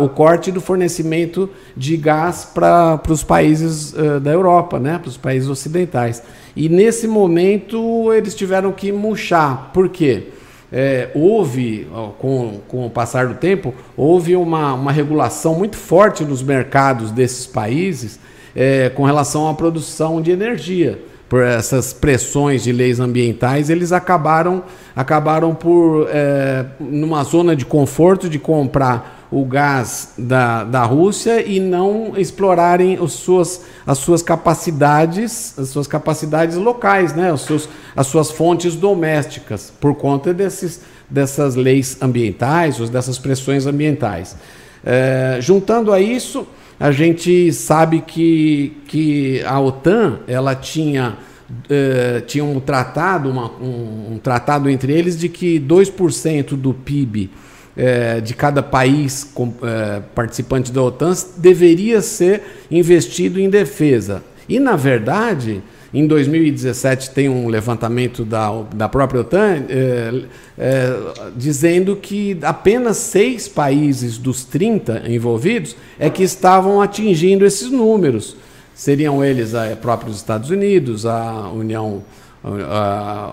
o 0.00 0.08
corte 0.08 0.52
do 0.52 0.60
fornecimento 0.60 1.50
de 1.76 1.96
gás 1.96 2.48
para 2.54 3.00
os 3.08 3.24
países 3.24 3.92
uh, 3.92 4.20
da 4.20 4.30
Europa, 4.30 4.78
né, 4.78 4.98
para 4.98 5.08
os 5.08 5.16
países 5.16 5.48
ocidentais. 5.48 6.22
E 6.56 6.68
nesse 6.68 7.06
momento 7.08 8.12
eles 8.12 8.34
tiveram 8.34 8.72
que 8.72 8.92
murchar. 8.92 9.70
Por 9.72 9.88
quê? 9.88 10.28
É, 10.72 11.10
houve, 11.14 11.86
com, 12.18 12.60
com 12.66 12.86
o 12.86 12.90
passar 12.90 13.28
do 13.28 13.34
tempo, 13.34 13.72
houve 13.96 14.34
uma, 14.34 14.74
uma 14.74 14.90
regulação 14.90 15.54
muito 15.54 15.76
forte 15.76 16.24
nos 16.24 16.42
mercados 16.42 17.12
desses 17.12 17.46
países 17.46 18.18
é, 18.54 18.88
com 18.88 19.04
relação 19.04 19.48
à 19.48 19.54
produção 19.54 20.20
de 20.20 20.30
energia. 20.30 20.98
Por 21.28 21.42
essas 21.42 21.92
pressões 21.92 22.62
de 22.62 22.70
leis 22.70 23.00
ambientais, 23.00 23.70
eles 23.70 23.92
acabaram, 23.92 24.62
acabaram 24.94 25.54
por, 25.54 26.06
é, 26.10 26.66
numa 26.78 27.24
zona 27.24 27.56
de 27.56 27.64
conforto, 27.64 28.28
de 28.28 28.38
comprar 28.38 29.23
o 29.34 29.44
gás 29.44 30.10
da, 30.16 30.62
da 30.62 30.84
Rússia 30.84 31.44
e 31.44 31.58
não 31.58 32.12
explorarem 32.16 33.00
os 33.00 33.14
suas, 33.14 33.62
as 33.84 33.98
suas 33.98 34.22
capacidades, 34.22 35.58
as 35.58 35.70
suas 35.70 35.88
capacidades 35.88 36.56
locais, 36.56 37.12
né? 37.16 37.32
os 37.32 37.40
seus, 37.40 37.68
as 37.96 38.06
suas 38.06 38.30
fontes 38.30 38.76
domésticas, 38.76 39.72
por 39.80 39.96
conta 39.96 40.32
desses, 40.32 40.82
dessas 41.10 41.56
leis 41.56 41.98
ambientais, 42.00 42.78
ou 42.78 42.86
dessas 42.86 43.18
pressões 43.18 43.66
ambientais. 43.66 44.36
É, 44.84 45.38
juntando 45.40 45.92
a 45.92 46.00
isso, 46.00 46.46
a 46.78 46.92
gente 46.92 47.52
sabe 47.52 48.02
que, 48.02 48.76
que 48.86 49.42
a 49.42 49.58
OTAN 49.58 50.20
ela 50.28 50.54
tinha, 50.54 51.18
é, 51.68 52.20
tinha 52.20 52.44
um 52.44 52.60
tratado, 52.60 53.28
uma, 53.28 53.50
um, 53.60 54.12
um, 54.12 54.20
tratado 54.22 54.70
entre 54.70 54.92
eles 54.92 55.18
de 55.18 55.28
que 55.28 55.58
2% 55.58 56.50
do 56.50 56.72
PIB 56.72 57.30
é, 57.76 58.20
de 58.20 58.34
cada 58.34 58.62
país 58.62 59.28
com, 59.34 59.52
é, 59.62 60.00
participante 60.14 60.70
da 60.72 60.82
OTAN 60.82 61.12
deveria 61.36 62.00
ser 62.00 62.42
investido 62.70 63.40
em 63.40 63.50
defesa. 63.50 64.22
E, 64.48 64.60
na 64.60 64.76
verdade, 64.76 65.62
em 65.92 66.06
2017 66.06 67.10
tem 67.10 67.28
um 67.28 67.48
levantamento 67.48 68.24
da, 68.24 68.50
da 68.74 68.88
própria 68.88 69.20
OTAN 69.20 69.64
é, 69.68 70.22
é, 70.58 70.96
dizendo 71.36 71.96
que 71.96 72.36
apenas 72.42 72.96
seis 72.96 73.46
países 73.46 74.18
dos 74.18 74.44
30 74.44 75.04
envolvidos 75.08 75.76
é 75.98 76.10
que 76.10 76.22
estavam 76.22 76.82
atingindo 76.82 77.44
esses 77.46 77.70
números. 77.70 78.36
Seriam 78.74 79.24
eles 79.24 79.54
a 79.54 79.76
próprios 79.76 80.16
Estados 80.16 80.50
Unidos, 80.50 81.06
a 81.06 81.48
União 81.54 81.98
uh, 81.98 82.23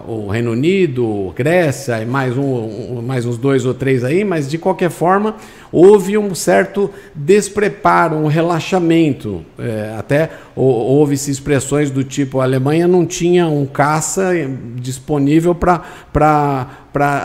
o 0.07 0.29
Reino 0.29 0.51
Unido, 0.51 1.33
Grécia 1.35 2.01
e 2.01 2.05
mais, 2.05 2.37
um, 2.37 2.43
um, 2.43 3.01
mais 3.01 3.25
uns 3.25 3.37
dois 3.37 3.65
ou 3.65 3.73
três 3.73 4.05
aí, 4.05 4.23
mas 4.23 4.49
de 4.49 4.57
qualquer 4.57 4.89
forma 4.89 5.35
houve 5.69 6.17
um 6.17 6.33
certo 6.33 6.89
despreparo, 7.13 8.15
um 8.15 8.27
relaxamento. 8.27 9.43
É, 9.59 9.93
até 9.97 10.29
houve-se 10.55 11.29
expressões 11.29 11.91
do 11.91 12.05
tipo: 12.05 12.39
a 12.39 12.43
Alemanha 12.43 12.87
não 12.87 13.05
tinha 13.05 13.47
um 13.47 13.65
caça 13.65 14.31
disponível 14.75 15.53
para 15.53 16.71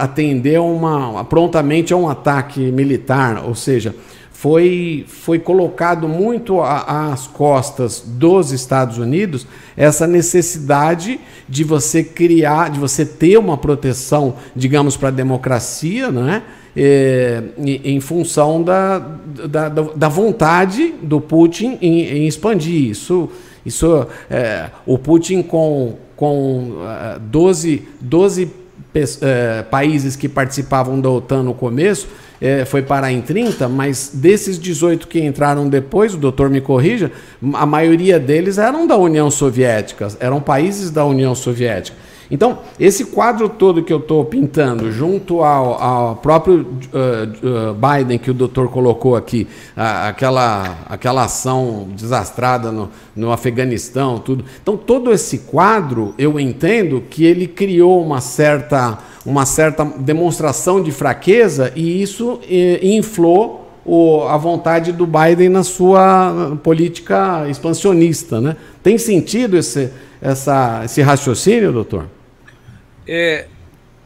atender 0.01 0.59
uma, 0.59 1.25
prontamente 1.25 1.93
a 1.93 1.97
um 1.97 2.09
ataque 2.09 2.61
militar, 2.73 3.45
ou 3.45 3.55
seja, 3.55 3.95
foi, 4.39 5.07
foi 5.09 5.39
colocado 5.39 6.07
muito 6.07 6.61
às 6.61 7.27
costas 7.27 8.03
dos 8.05 8.53
Estados 8.53 8.99
Unidos 8.99 9.47
essa 9.75 10.07
necessidade 10.07 11.19
de 11.49 11.65
você 11.65 12.05
criar, 12.05 12.69
de 12.71 12.79
você 12.79 13.07
ter 13.07 13.39
uma 13.39 13.57
proteção, 13.57 14.35
digamos, 14.55 14.95
para 14.95 15.09
a 15.09 15.13
democracia, 15.13 16.11
né? 16.11 16.43
É, 16.77 17.43
em, 17.57 17.99
função 18.01 18.63
da, 18.63 18.99
da, 19.49 19.71
da, 19.71 20.09
vontade 20.11 20.93
do 21.03 21.19
Putin 21.19 21.79
em, 21.81 22.03
em 22.03 22.27
expandir. 22.27 22.91
Isso, 22.91 23.31
isso 23.65 24.07
é, 24.29 24.69
o 24.85 24.99
Putin 24.99 25.41
com, 25.41 25.95
com 26.15 26.75
12, 27.31 27.89
12 27.99 28.51
é, 29.23 29.63
países 29.63 30.17
que 30.17 30.29
participavam 30.29 31.01
da 31.01 31.09
OTAN 31.09 31.43
no 31.43 31.55
começo, 31.55 32.09
é, 32.41 32.65
foi 32.65 32.83
parar 32.83 33.13
em 33.13 33.21
30, 33.21 33.69
mas 33.69 34.11
desses 34.15 34.59
18 34.59 35.09
que 35.09 35.21
entraram 35.21 35.69
depois, 35.69 36.15
o 36.15 36.19
doutor 36.19 36.51
me 36.51 36.61
corrija, 36.61 37.11
a 37.55 37.67
maioria 37.67 38.19
deles 38.19 38.59
eram 38.59 38.87
da 38.87 38.97
União 38.97 39.31
Soviética, 39.31 40.09
eram 40.21 40.41
países 40.41 40.91
da 40.91 41.05
União 41.05 41.35
Soviética. 41.35 41.97
Então, 42.31 42.59
esse 42.79 43.05
quadro 43.07 43.49
todo 43.49 43.83
que 43.83 43.93
eu 43.93 43.99
estou 43.99 44.25
pintando, 44.25 44.91
junto 44.91 45.43
ao, 45.43 45.81
ao 45.81 46.17
próprio 46.17 46.61
uh, 46.61 47.71
uh, 47.71 47.75
Biden 47.75 48.19
que 48.19 48.31
o 48.31 48.35
doutor 48.35 48.69
colocou 48.69 49.15
aqui, 49.15 49.47
aquela, 49.77 50.77
aquela 50.89 51.25
ação 51.25 51.89
desastrada 51.95 52.73
no, 52.73 52.91
no 53.15 53.31
Afeganistão, 53.31 54.19
tudo. 54.19 54.45
Então, 54.61 54.77
todo 54.77 55.13
esse 55.13 55.39
quadro, 55.39 56.15
eu 56.19 56.39
entendo 56.41 57.03
que 57.09 57.25
ele 57.25 57.47
criou 57.47 58.03
uma 58.05 58.21
certa, 58.21 58.99
uma 59.27 59.45
certa 59.45 59.85
demonstração 59.85 60.83
de 60.83 60.93
fraqueza 60.93 61.73
e 61.75 62.01
isso 62.01 62.41
eh, 62.49 62.79
inflou 62.83 63.69
o, 63.85 64.23
a 64.23 64.37
vontade 64.37 64.93
do 64.93 65.07
Biden 65.07 65.49
na 65.49 65.65
sua 65.65 66.57
política 66.63 67.49
expansionista. 67.49 68.41
Né? 68.41 68.57
Tem 68.83 68.97
sentido 68.97 69.57
esse, 69.57 69.93
essa, 70.21 70.83
esse 70.85 71.03
raciocínio, 71.03 71.73
doutor? 71.73 72.07
É, 73.07 73.47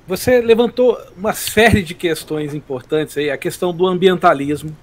você 0.07 0.41
levantou 0.41 0.99
uma 1.17 1.33
série 1.33 1.83
de 1.83 1.95
questões 1.95 2.55
importantes 2.55 3.17
aí, 3.17 3.31
a 3.31 3.39
questão 3.39 3.73
do 3.73 3.87
ambientalismo, 3.87 4.77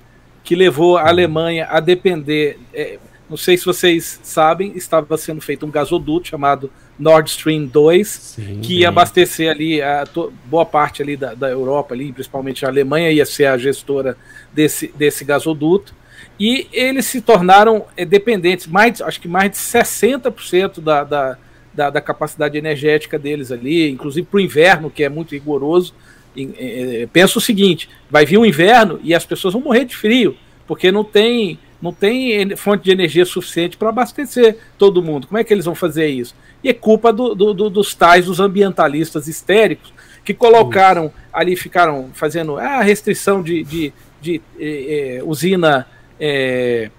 que 0.43 0.55
levou 0.55 0.97
a 0.97 1.09
Alemanha 1.09 1.67
a 1.69 1.79
depender. 1.79 2.59
É, 2.73 2.97
não 3.29 3.37
sei 3.37 3.57
se 3.57 3.65
vocês 3.65 4.19
sabem, 4.23 4.71
estava 4.75 5.17
sendo 5.17 5.41
feito 5.41 5.65
um 5.65 5.71
gasoduto 5.71 6.29
chamado 6.29 6.71
Nord 6.97 7.29
Stream 7.29 7.65
2, 7.65 8.07
Sim, 8.07 8.59
que 8.61 8.79
ia 8.79 8.89
abastecer 8.89 9.51
ali 9.51 9.81
a 9.81 10.05
boa 10.45 10.65
parte 10.65 11.01
ali 11.01 11.17
da, 11.17 11.33
da 11.33 11.49
Europa, 11.49 11.93
ali, 11.93 12.11
principalmente 12.13 12.65
a 12.65 12.69
Alemanha, 12.69 13.11
ia 13.11 13.25
ser 13.25 13.45
a 13.45 13.57
gestora 13.57 14.17
desse, 14.53 14.87
desse 14.95 15.25
gasoduto. 15.25 15.93
E 16.39 16.67
eles 16.71 17.05
se 17.05 17.19
tornaram 17.19 17.85
é, 17.95 18.05
dependentes, 18.05 18.67
mais, 18.67 19.01
acho 19.01 19.19
que 19.19 19.27
mais 19.27 19.51
de 19.51 19.57
60% 19.57 20.79
da, 20.79 21.03
da, 21.03 21.37
da, 21.73 21.89
da 21.89 22.01
capacidade 22.01 22.57
energética 22.57 23.19
deles 23.19 23.51
ali, 23.51 23.89
inclusive 23.89 24.25
para 24.25 24.37
o 24.37 24.41
inverno, 24.41 24.89
que 24.89 25.03
é 25.03 25.09
muito 25.09 25.31
rigoroso. 25.31 25.93
E, 26.35 26.43
e, 26.43 27.09
pensa 27.11 27.39
o 27.39 27.41
seguinte: 27.41 27.89
vai 28.09 28.25
vir 28.25 28.37
o 28.37 28.41
um 28.41 28.45
inverno 28.45 28.99
e 29.03 29.13
as 29.13 29.25
pessoas 29.25 29.53
vão 29.53 29.63
morrer 29.63 29.85
de 29.85 29.95
frio, 29.95 30.37
porque 30.67 30.91
não 30.91 31.03
tem, 31.03 31.59
não 31.81 31.93
tem 31.93 32.55
fonte 32.55 32.83
de 32.83 32.91
energia 32.91 33.25
suficiente 33.25 33.77
para 33.77 33.89
abastecer 33.89 34.57
todo 34.77 35.01
mundo. 35.01 35.27
Como 35.27 35.37
é 35.37 35.43
que 35.43 35.53
eles 35.53 35.65
vão 35.65 35.75
fazer 35.75 36.07
isso? 36.07 36.35
E 36.63 36.69
é 36.69 36.73
culpa 36.73 37.13
do, 37.13 37.35
do, 37.35 37.53
do, 37.53 37.69
dos 37.69 37.93
tais, 37.93 38.25
dos 38.25 38.39
ambientalistas 38.39 39.27
histéricos, 39.27 39.93
que 40.25 40.33
colocaram 40.33 41.11
ali, 41.31 41.55
ficaram 41.55 42.09
fazendo 42.13 42.57
a 42.57 42.79
ah, 42.79 42.81
restrição 42.81 43.41
de, 43.41 43.63
de, 43.63 43.93
de, 44.21 44.41
de 44.41 44.41
eh, 44.59 45.17
eh, 45.19 45.23
usina. 45.23 45.87
Eh, 46.19 46.89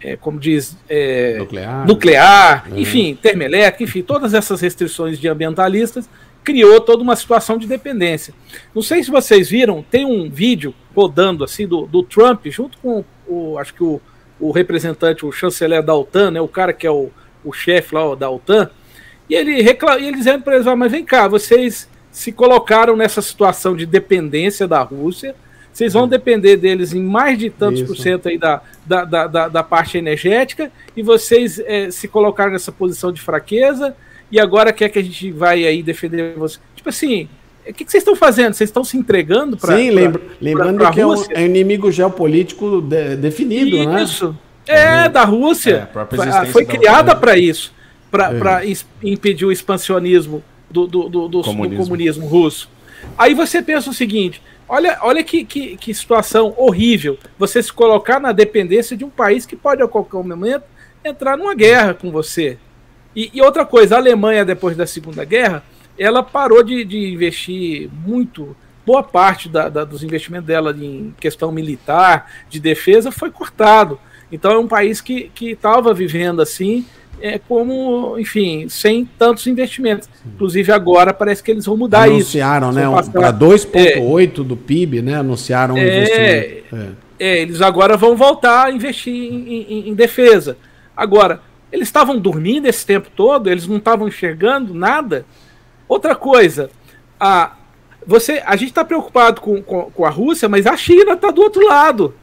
é, 0.00 0.16
como 0.16 0.38
diz, 0.38 0.76
é, 0.88 1.38
nuclear, 1.38 1.86
nuclear 1.86 2.68
uhum. 2.70 2.78
enfim, 2.78 3.18
termoelétrica, 3.20 3.82
enfim, 3.82 4.00
todas 4.00 4.32
essas 4.32 4.60
restrições 4.60 5.18
de 5.18 5.26
ambientalistas 5.26 6.08
criou 6.44 6.80
toda 6.80 7.02
uma 7.02 7.16
situação 7.16 7.58
de 7.58 7.66
dependência. 7.66 8.32
Não 8.74 8.80
sei 8.80 9.02
se 9.02 9.10
vocês 9.10 9.50
viram, 9.50 9.82
tem 9.82 10.04
um 10.06 10.30
vídeo 10.30 10.72
rodando 10.94 11.42
assim 11.44 11.66
do, 11.66 11.86
do 11.86 12.02
Trump 12.02 12.46
junto 12.46 12.78
com 12.78 13.04
o, 13.26 13.58
acho 13.58 13.74
que 13.74 13.82
o, 13.82 14.00
o 14.40 14.50
representante, 14.50 15.26
o 15.26 15.32
chanceler 15.32 15.82
da 15.82 15.94
OTAN, 15.94 16.30
né, 16.30 16.40
o 16.40 16.48
cara 16.48 16.72
que 16.72 16.86
é 16.86 16.90
o, 16.90 17.10
o 17.44 17.52
chefe 17.52 17.94
lá 17.94 18.14
da 18.14 18.30
OTAN, 18.30 18.70
e 19.28 19.34
ele 19.34 19.60
reclama, 19.60 20.00
e 20.00 20.06
ele 20.06 20.16
dizendo 20.16 20.42
para 20.42 20.54
eles, 20.54 20.66
ah, 20.66 20.76
mas 20.76 20.92
vem 20.92 21.04
cá, 21.04 21.28
vocês 21.28 21.88
se 22.10 22.32
colocaram 22.32 22.96
nessa 22.96 23.20
situação 23.20 23.76
de 23.76 23.84
dependência 23.84 24.66
da 24.66 24.82
Rússia, 24.82 25.34
vocês 25.72 25.92
vão 25.92 26.08
depender 26.08 26.56
deles 26.56 26.92
em 26.92 27.00
mais 27.00 27.38
de 27.38 27.50
tantos 27.50 27.80
Isso. 27.80 27.86
por 27.86 27.96
cento 27.96 28.28
aí 28.28 28.36
da, 28.36 28.60
da, 28.84 29.04
da, 29.04 29.48
da, 29.48 29.62
parte 29.62 29.96
energética 29.96 30.72
e 30.96 31.02
vocês 31.02 31.60
é, 31.60 31.88
se 31.90 32.08
colocaram 32.08 32.50
nessa 32.50 32.72
posição 32.72 33.12
de 33.12 33.20
fraqueza 33.20 33.94
e 34.32 34.40
agora 34.40 34.72
quer 34.72 34.88
que 34.88 34.98
a 34.98 35.02
gente 35.02 35.30
vai 35.30 35.64
aí 35.64 35.80
defender 35.82 36.34
vocês. 36.34 36.60
Tipo 36.74 36.88
assim, 36.88 37.28
o 37.70 37.74
que, 37.74 37.84
que 37.84 37.90
vocês 37.90 38.02
estão 38.02 38.16
fazendo? 38.16 38.54
Vocês 38.54 38.68
estão 38.68 38.84
se 38.84 38.96
entregando 38.96 39.56
para. 39.56 39.76
Sim, 39.76 39.90
lembra, 39.90 40.22
lembrando 40.40 40.78
pra, 40.78 40.86
pra 40.86 40.94
que 40.94 41.00
é 41.00 41.06
um, 41.06 41.14
é 41.30 41.40
um, 41.40 41.46
inimigo 41.46 41.90
geopolítico 41.90 42.80
de, 42.80 43.16
definido, 43.16 43.76
isso. 43.76 43.88
né? 43.88 44.02
Isso. 44.02 44.38
É, 44.66 45.04
uhum. 45.04 45.12
da 45.12 45.24
Rússia. 45.24 45.88
É, 46.42 46.46
foi 46.46 46.64
criada 46.64 47.14
para 47.14 47.36
isso 47.36 47.72
para 48.10 48.64
é. 48.64 48.72
impedir 49.02 49.44
o 49.44 49.52
expansionismo 49.52 50.42
do, 50.70 50.86
do, 50.86 51.08
do, 51.08 51.28
do, 51.28 51.42
comunismo. 51.42 51.76
do 51.76 51.84
comunismo 51.84 52.26
russo. 52.26 52.70
Aí 53.16 53.34
você 53.34 53.62
pensa 53.62 53.90
o 53.90 53.94
seguinte: 53.94 54.42
Olha, 54.68 54.98
olha 55.02 55.22
que, 55.22 55.44
que, 55.44 55.76
que, 55.76 55.94
situação 55.94 56.52
horrível 56.56 57.18
você 57.38 57.62
se 57.62 57.72
colocar 57.72 58.20
na 58.20 58.32
dependência 58.32 58.96
de 58.96 59.04
um 59.04 59.10
país 59.10 59.46
que 59.46 59.56
pode 59.56 59.82
a 59.82 59.88
qualquer 59.88 60.22
momento 60.22 60.64
entrar 61.04 61.36
numa 61.36 61.54
guerra 61.54 61.94
com 61.94 62.10
você. 62.10 62.58
E, 63.16 63.30
e 63.32 63.40
outra 63.40 63.64
coisa, 63.64 63.94
a 63.94 63.98
Alemanha, 63.98 64.44
depois 64.44 64.76
da 64.76 64.86
Segunda 64.86 65.24
Guerra, 65.24 65.62
ela 65.98 66.22
parou 66.22 66.62
de, 66.62 66.84
de 66.84 67.12
investir 67.12 67.90
muito. 68.04 68.56
Boa 68.86 69.02
parte 69.02 69.50
da, 69.50 69.68
da, 69.68 69.84
dos 69.84 70.02
investimentos 70.02 70.46
dela 70.46 70.74
em 70.74 71.14
questão 71.20 71.52
militar, 71.52 72.30
de 72.48 72.58
defesa, 72.58 73.12
foi 73.12 73.30
cortado. 73.30 73.98
Então 74.32 74.50
é 74.52 74.58
um 74.58 74.66
país 74.66 75.00
que 75.02 75.30
estava 75.40 75.92
vivendo 75.92 76.40
assim 76.40 76.86
é, 77.20 77.38
como, 77.38 78.18
enfim, 78.18 78.68
sem 78.68 79.04
tantos 79.18 79.46
investimentos. 79.46 80.08
Inclusive 80.26 80.72
agora 80.72 81.12
parece 81.12 81.42
que 81.42 81.50
eles 81.50 81.66
vão 81.66 81.76
mudar 81.76 82.04
Anunciaram, 82.04 82.70
isso. 82.70 82.78
Anunciaram, 82.78 83.02
né? 83.02 83.12
Para 83.12 83.32
2,8 83.32 84.40
é, 84.40 84.44
do 84.44 84.56
PIB, 84.56 85.02
né? 85.02 85.16
Anunciaram 85.16 85.74
um 85.74 85.78
é, 85.78 85.82
investimento. 85.82 86.96
É. 87.18 87.28
é. 87.28 87.42
eles 87.42 87.60
agora 87.60 87.96
vão 87.96 88.16
voltar 88.16 88.66
a 88.66 88.70
investir 88.70 89.14
em, 89.14 89.66
em, 89.68 89.88
em 89.88 89.94
defesa. 89.94 90.56
Agora, 90.96 91.40
eles 91.70 91.88
estavam 91.88 92.18
dormindo 92.18 92.66
esse 92.66 92.84
tempo 92.84 93.08
todo, 93.14 93.50
eles 93.50 93.66
não 93.66 93.76
estavam 93.76 94.08
enxergando 94.08 94.72
nada. 94.74 95.26
Outra 95.88 96.14
coisa, 96.14 96.70
a, 97.18 97.56
você, 98.06 98.42
a 98.44 98.56
gente 98.56 98.68
está 98.68 98.84
preocupado 98.84 99.40
com, 99.40 99.62
com, 99.62 99.90
com 99.90 100.04
a 100.04 100.10
Rússia, 100.10 100.48
mas 100.48 100.66
a 100.66 100.76
China 100.76 101.12
está 101.12 101.30
do 101.30 101.42
outro 101.42 101.66
lado. 101.66 102.14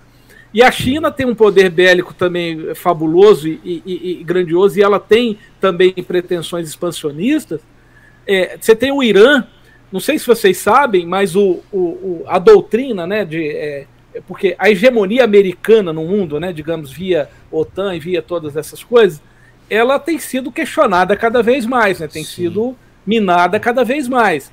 E 0.54 0.64
a 0.64 0.72
China 0.72 1.12
tem 1.12 1.26
um 1.26 1.36
poder 1.36 1.70
bélico 1.70 2.14
também 2.14 2.74
fabuloso 2.76 3.48
e, 3.48 3.60
e, 3.64 4.20
e 4.22 4.24
grandioso, 4.24 4.80
e 4.80 4.82
ela 4.82 5.00
tem 5.00 5.38
também 5.60 5.92
pretensões 5.92 6.70
expansionistas. 6.70 7.60
É, 8.26 8.58
você 8.60 8.74
tem 8.74 8.92
o 8.92 9.04
Irã, 9.04 9.46
não 9.92 10.00
sei 10.00 10.18
se 10.18 10.26
vocês 10.26 10.58
sabem, 10.58 11.06
mas 11.06 11.36
o, 11.36 11.62
o, 11.74 12.24
a 12.28 12.40
doutrina, 12.40 13.06
né, 13.06 13.26
de, 13.26 13.46
é, 13.46 13.88
é, 14.14 14.22
porque 14.22 14.56
a 14.58 14.70
hegemonia 14.70 15.24
americana 15.24 15.92
no 15.92 16.06
mundo, 16.06 16.40
né, 16.40 16.54
digamos, 16.54 16.92
via 16.92 17.30
OTAN 17.52 17.96
e 17.96 18.00
via 18.00 18.22
todas 18.22 18.56
essas 18.56 18.84
coisas, 18.84 19.22
ela 19.70 20.00
tem 20.00 20.18
sido 20.18 20.52
questionada 20.52 21.16
cada 21.18 21.44
vez 21.44 21.66
mais, 21.66 22.00
né, 22.00 22.08
tem 22.08 22.24
Sim. 22.24 22.32
sido 22.32 22.78
minada 23.06 23.60
cada 23.60 23.84
vez 23.84 24.08
mais. 24.08 24.52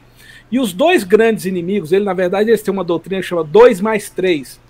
E 0.51 0.59
os 0.61 0.73
dois 0.73 1.05
grandes 1.05 1.47
inimigos, 1.47 1.93
ele 1.93 2.05
na 2.05 2.15
verdade 2.15 2.51
eles 2.51 2.62
têm 2.62 2.73
uma 2.73 2.85
doutrina 2.85 3.21
que 3.21 3.27
chama 3.27 3.45
2 3.45 3.81
mais 3.81 4.11
3 4.11 4.61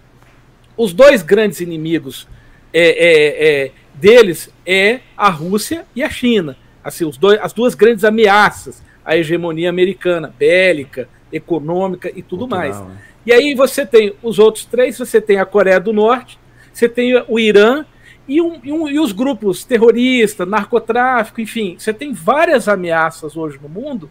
os 0.76 0.92
dois 0.92 1.22
grandes 1.22 1.60
inimigos 1.60 2.26
é, 2.72 2.82
é, 2.82 3.64
é, 3.64 3.70
deles 3.94 4.52
é 4.64 5.00
a 5.16 5.28
Rússia 5.28 5.84
e 5.94 6.02
a 6.02 6.10
China. 6.10 6.56
Assim, 6.82 7.04
os 7.04 7.16
dois, 7.16 7.38
as 7.40 7.52
duas 7.52 7.74
grandes 7.74 8.04
ameaças 8.04 8.82
à 9.04 9.16
hegemonia 9.16 9.68
americana, 9.68 10.34
bélica, 10.36 11.08
econômica 11.32 12.10
e 12.14 12.22
tudo 12.22 12.40
Cultural, 12.40 12.60
mais. 12.60 12.80
Né? 12.80 12.96
E 13.26 13.32
aí 13.32 13.54
você 13.54 13.86
tem 13.86 14.14
os 14.22 14.38
outros 14.38 14.64
três, 14.64 14.98
você 14.98 15.20
tem 15.20 15.38
a 15.38 15.44
Coreia 15.44 15.78
do 15.78 15.92
Norte, 15.92 16.38
você 16.72 16.88
tem 16.88 17.22
o 17.28 17.38
Irã 17.38 17.84
e, 18.36 18.40
um, 18.40 18.60
e, 18.62 18.72
um, 18.72 18.88
e 18.88 19.00
os 19.00 19.12
grupos 19.12 19.64
terroristas, 19.64 20.48
narcotráfico, 20.48 21.40
enfim, 21.40 21.76
você 21.78 21.92
tem 21.92 22.12
várias 22.12 22.68
ameaças 22.68 23.36
hoje 23.36 23.58
no 23.62 23.68
mundo 23.68 24.10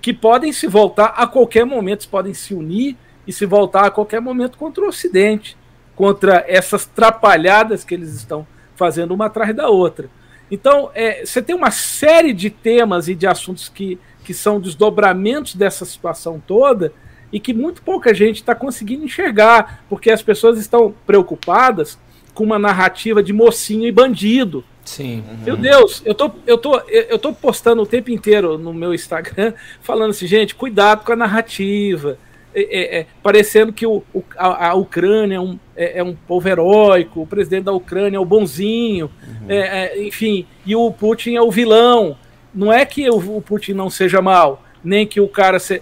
que 0.00 0.12
podem 0.12 0.52
se 0.52 0.66
voltar 0.66 1.14
a 1.16 1.26
qualquer 1.26 1.64
momento, 1.64 2.08
podem 2.08 2.34
se 2.34 2.54
unir 2.54 2.96
e 3.26 3.32
se 3.32 3.46
voltar 3.46 3.86
a 3.86 3.90
qualquer 3.90 4.20
momento 4.20 4.58
contra 4.58 4.84
o 4.84 4.88
Ocidente 4.88 5.56
contra 5.94 6.44
essas 6.48 6.86
trapalhadas 6.86 7.84
que 7.84 7.94
eles 7.94 8.14
estão 8.14 8.46
fazendo 8.74 9.12
uma 9.12 9.26
atrás 9.26 9.54
da 9.54 9.68
outra. 9.68 10.08
Então, 10.50 10.90
é, 10.94 11.24
você 11.24 11.40
tem 11.40 11.54
uma 11.54 11.70
série 11.70 12.32
de 12.32 12.50
temas 12.50 13.08
e 13.08 13.14
de 13.14 13.26
assuntos 13.26 13.68
que, 13.68 13.98
que 14.24 14.34
são 14.34 14.60
desdobramentos 14.60 15.54
dessa 15.54 15.84
situação 15.84 16.42
toda, 16.44 16.92
e 17.32 17.40
que 17.40 17.54
muito 17.54 17.82
pouca 17.82 18.12
gente 18.12 18.36
está 18.36 18.54
conseguindo 18.54 19.04
enxergar, 19.04 19.84
porque 19.88 20.10
as 20.10 20.22
pessoas 20.22 20.58
estão 20.58 20.94
preocupadas 21.06 21.98
com 22.34 22.44
uma 22.44 22.58
narrativa 22.58 23.22
de 23.22 23.32
mocinho 23.32 23.86
e 23.86 23.92
bandido. 23.92 24.64
Sim. 24.84 25.22
Uhum. 25.28 25.44
Meu 25.44 25.56
Deus, 25.56 26.02
eu 26.04 26.14
tô, 26.14 26.30
eu, 26.46 26.58
tô, 26.58 26.80
eu 26.88 27.18
tô 27.18 27.32
postando 27.32 27.82
o 27.82 27.86
tempo 27.86 28.10
inteiro 28.10 28.58
no 28.58 28.74
meu 28.74 28.92
Instagram 28.92 29.52
falando 29.80 30.10
assim, 30.10 30.26
gente, 30.26 30.54
cuidado 30.54 31.04
com 31.04 31.12
a 31.12 31.16
narrativa. 31.16 32.18
É, 32.54 32.60
é, 32.60 32.98
é, 32.98 33.06
parecendo 33.22 33.72
que 33.72 33.86
o, 33.86 34.02
o 34.12 34.22
a, 34.36 34.68
a, 34.68 34.74
Ucrânia 34.74 35.36
é 35.36 35.40
um, 35.40 35.58
é, 35.74 36.00
é, 36.00 36.02
um 36.02 36.14
povo 36.14 36.46
heróico, 36.46 37.22
o 37.22 37.26
presidente 37.26 37.64
da 37.64 37.72
Ucrânia 37.72 38.18
é 38.18 38.20
o 38.20 38.26
bonzinho, 38.26 39.10
uhum. 39.26 39.46
É, 39.48 40.02
enfim, 40.02 40.46
e 40.66 40.76
o 40.76 40.92
Putin 40.92 41.34
é 41.34 41.40
o 41.40 41.50
vilão. 41.50 42.14
Não 42.54 42.70
é 42.70 42.84
que 42.84 43.08
o, 43.08 43.38
o 43.38 43.40
Putin 43.40 43.72
não 43.72 43.88
seja 43.88 44.20
mal, 44.20 44.62
nem 44.84 45.06
que 45.06 45.18
o 45.18 45.28
cara 45.28 45.58
se, 45.58 45.80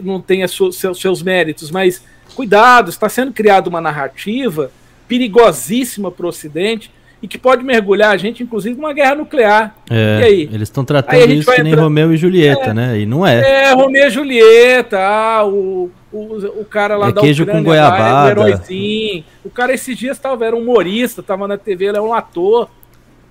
não 0.00 0.20
tenha 0.20 0.46
su, 0.46 0.70
seus, 0.70 1.00
seus 1.00 1.22
méritos, 1.22 1.72
mas 1.72 2.04
cuidado, 2.36 2.88
está 2.88 3.08
sendo 3.08 3.32
criada 3.32 3.68
uma 3.68 3.80
narrativa 3.80 4.70
perigosíssima 5.06 6.10
para 6.10 6.26
o 6.26 6.28
Ocidente 6.28 6.90
e 7.22 7.26
que 7.26 7.38
pode 7.38 7.64
mergulhar 7.64 8.12
a 8.12 8.16
gente, 8.16 8.42
inclusive, 8.42 8.76
numa 8.76 8.92
guerra 8.92 9.14
nuclear. 9.14 9.74
É, 9.90 10.20
e 10.20 10.24
aí? 10.24 10.40
Eles 10.52 10.68
estão 10.68 10.84
tratando 10.84 11.32
isso 11.32 11.50
que 11.50 11.62
nem 11.62 11.72
entrar... 11.72 11.84
Romeu 11.84 12.12
e 12.12 12.16
Julieta, 12.16 12.70
é, 12.70 12.74
né? 12.74 13.00
E 13.00 13.06
não 13.06 13.26
é. 13.26 13.68
É, 13.68 13.72
Romeu 13.72 14.06
e 14.06 14.10
Julieta, 14.10 14.98
ah, 14.98 15.44
o, 15.46 15.90
o, 16.12 16.60
o 16.60 16.64
cara 16.64 16.96
lá 16.96 17.08
é 17.08 17.12
da 17.12 17.20
queijo 17.20 17.42
Ucrânia, 17.42 17.62
com 17.62 17.68
goiabada. 17.68 18.02
Lá, 18.02 18.24
o 18.24 18.28
heróizinho. 18.28 19.24
O 19.44 19.50
cara 19.50 19.72
esses 19.72 19.96
dias 19.96 20.18
tava, 20.18 20.44
era 20.44 20.54
um 20.54 20.60
humorista, 20.60 21.20
estava 21.20 21.48
na 21.48 21.56
TV, 21.56 21.86
ele 21.86 21.98
é 21.98 22.00
um 22.00 22.12
ator. 22.12 22.68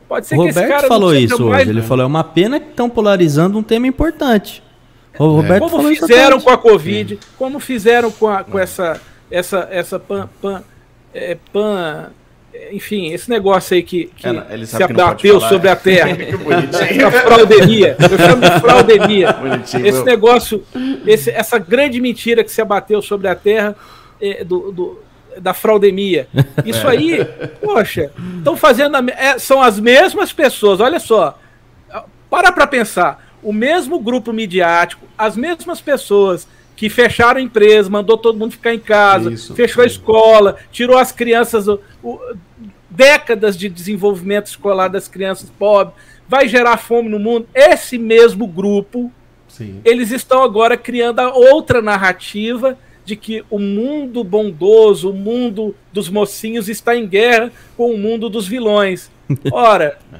Pode 0.08 0.28
ser 0.28 0.36
o 0.36 0.40
Roberto 0.40 0.56
que 0.56 0.62
esse 0.62 0.70
cara 0.70 0.88
falou 0.88 1.16
isso 1.16 1.36
hoje. 1.36 1.44
Mais, 1.44 1.68
ele 1.68 1.82
né? 1.82 1.88
falou, 1.88 2.04
é 2.04 2.08
uma 2.08 2.24
pena 2.24 2.60
que 2.60 2.70
estão 2.70 2.90
polarizando 2.90 3.58
um 3.58 3.64
tema 3.64 3.88
importante. 3.88 4.64
O 5.18 5.28
Roberto 5.28 5.62
como 5.62 5.78
falou 5.78 5.96
fizeram 5.96 6.42
com 6.42 6.50
a 6.50 6.58
Covid, 6.58 7.20
como 7.38 7.60
fizeram 7.60 8.12
com, 8.12 8.28
a, 8.28 8.44
com 8.44 8.60
essa 8.60 9.00
essa 9.32 9.68
essa 9.72 9.98
pan, 9.98 10.30
pan, 10.42 10.64
é, 11.16 11.38
pan 11.52 12.12
enfim, 12.72 13.12
esse 13.12 13.30
negócio 13.30 13.76
aí 13.76 13.84
que, 13.84 14.06
que 14.16 14.28
é, 14.28 14.66
se 14.66 14.82
abateu 14.82 15.40
sobre 15.42 15.70
a 15.70 15.76
Terra. 15.76 16.12
essa 16.72 17.12
fraudemia. 17.12 17.98
Eu 18.00 18.18
chamo 18.18 18.42
de 18.42 18.60
fraudemia. 18.60 19.34
Bonitinho, 19.34 19.86
esse 19.86 20.04
negócio, 20.04 20.64
esse, 21.06 21.30
essa 21.32 21.58
grande 21.58 22.00
mentira 22.00 22.44
que 22.44 22.52
se 22.52 22.62
abateu 22.62 23.02
sobre 23.02 23.28
a 23.28 23.36
Terra 23.36 23.76
é, 24.22 24.44
do, 24.44 24.72
do, 24.72 25.00
da 25.38 25.54
fraudemia. 25.54 26.28
Isso 26.66 26.88
aí, 26.88 27.26
poxa, 27.62 28.12
estão 28.38 28.56
fazendo. 28.56 28.96
A, 28.96 29.04
é, 29.18 29.38
são 29.38 29.62
as 29.62 29.80
mesmas 29.80 30.32
pessoas, 30.32 30.80
olha 30.80 31.00
só. 31.00 31.38
Para 32.30 32.52
para 32.52 32.68
pensar. 32.68 33.24
O 33.44 33.54
mesmo 33.54 34.00
grupo 34.00 34.34
midiático, 34.34 35.06
as 35.18 35.38
mesmas 35.38 35.80
pessoas 35.80 36.48
que 36.76 36.90
fecharam 36.90 37.40
a 37.40 37.44
empresa, 37.44 37.90
mandou 37.90 38.18
todo 38.18 38.38
mundo 38.38 38.52
ficar 38.52 38.74
em 38.74 38.80
casa, 38.80 39.32
Isso, 39.32 39.56
fechou 39.56 39.84
a 39.84 39.88
escola, 39.88 40.58
tirou 40.72 40.98
as 40.98 41.12
crianças, 41.12 41.68
o, 41.68 41.80
o, 42.04 42.20
décadas 42.90 43.58
de 43.58 43.70
desenvolvimento 43.70 44.48
escolar 44.48 44.90
das 44.90 45.08
crianças 45.08 45.50
pobres, 45.50 45.96
vai 46.28 46.48
gerar 46.48 46.78
fome 46.78 47.10
no 47.10 47.20
mundo. 47.20 47.48
Esse 47.54 47.98
mesmo 47.98 48.48
grupo, 48.48 49.12
Sim. 49.48 49.82
eles 49.86 50.12
estão 50.12 50.44
agora 50.44 50.76
criando 50.76 51.20
a 51.20 51.34
outra 51.34 51.82
narrativa 51.82 52.78
de 53.06 53.16
que 53.16 53.46
o 53.50 53.60
mundo 53.60 54.24
bondoso, 54.24 55.12
o 55.12 55.14
mundo 55.14 55.76
dos 55.94 56.10
mocinhos 56.10 56.68
está 56.68 56.96
em 56.96 57.08
guerra 57.08 57.52
com 57.78 57.92
o 57.92 57.98
mundo 57.98 58.30
dos 58.30 58.48
vilões. 58.48 59.12
Ora, 59.52 60.00
é. 60.12 60.18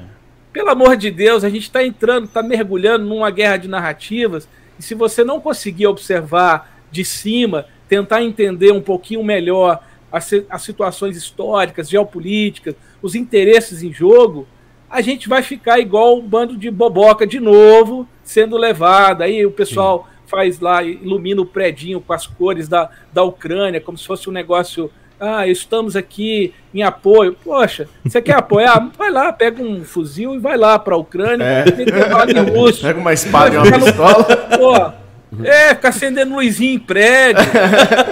pelo 0.52 0.70
amor 0.70 0.96
de 0.96 1.10
Deus, 1.10 1.42
a 1.42 1.50
gente 1.50 1.64
está 1.64 1.84
entrando, 1.84 2.26
está 2.26 2.42
mergulhando 2.42 3.04
numa 3.04 3.30
guerra 3.30 3.56
de 3.56 3.68
narrativas 3.68 4.48
e 4.78 4.82
se 4.82 4.94
você 4.94 5.24
não 5.24 5.40
conseguir 5.40 5.86
observar 5.86 6.80
de 6.90 7.04
cima, 7.04 7.66
tentar 7.88 8.22
entender 8.22 8.72
um 8.72 8.80
pouquinho 8.80 9.22
melhor 9.22 9.82
as, 10.10 10.30
as 10.48 10.62
situações 10.62 11.16
históricas, 11.16 11.88
geopolíticas, 11.88 12.74
os 13.02 13.14
interesses 13.14 13.82
em 13.82 13.92
jogo, 13.92 14.46
a 14.88 15.00
gente 15.00 15.28
vai 15.28 15.42
ficar 15.42 15.78
igual 15.78 16.18
um 16.18 16.26
bando 16.26 16.56
de 16.56 16.70
boboca 16.70 17.26
de 17.26 17.40
novo, 17.40 18.08
sendo 18.22 18.56
levado. 18.56 19.22
Aí 19.22 19.44
o 19.44 19.50
pessoal 19.50 20.08
Sim. 20.08 20.28
faz 20.28 20.60
lá, 20.60 20.82
ilumina 20.82 21.42
o 21.42 21.46
predinho 21.46 22.00
com 22.00 22.12
as 22.12 22.26
cores 22.26 22.68
da, 22.68 22.90
da 23.12 23.22
Ucrânia, 23.22 23.80
como 23.80 23.98
se 23.98 24.06
fosse 24.06 24.28
um 24.28 24.32
negócio. 24.32 24.90
Ah, 25.18 25.46
estamos 25.46 25.96
aqui 25.96 26.52
em 26.74 26.82
apoio. 26.82 27.36
Poxa, 27.42 27.88
você 28.04 28.20
quer 28.20 28.36
apoiar? 28.36 28.90
Vai 28.96 29.10
lá, 29.10 29.32
pega 29.32 29.62
um 29.62 29.84
fuzil 29.84 30.34
e 30.34 30.38
vai 30.38 30.56
lá 30.56 30.78
para 30.78 30.94
a 30.94 30.98
Ucrânia. 30.98 31.44
É. 31.44 31.64
Pega 32.82 32.98
uma 32.98 33.12
espada 33.12 33.54
e 33.54 33.58
uma 33.58 33.78
pistola. 33.78 34.24
Pô, 34.58 35.44
é, 35.44 35.74
ficar 35.74 35.88
acendendo 35.88 36.34
luzinha 36.34 36.74
em 36.74 36.78
prédio. 36.78 37.44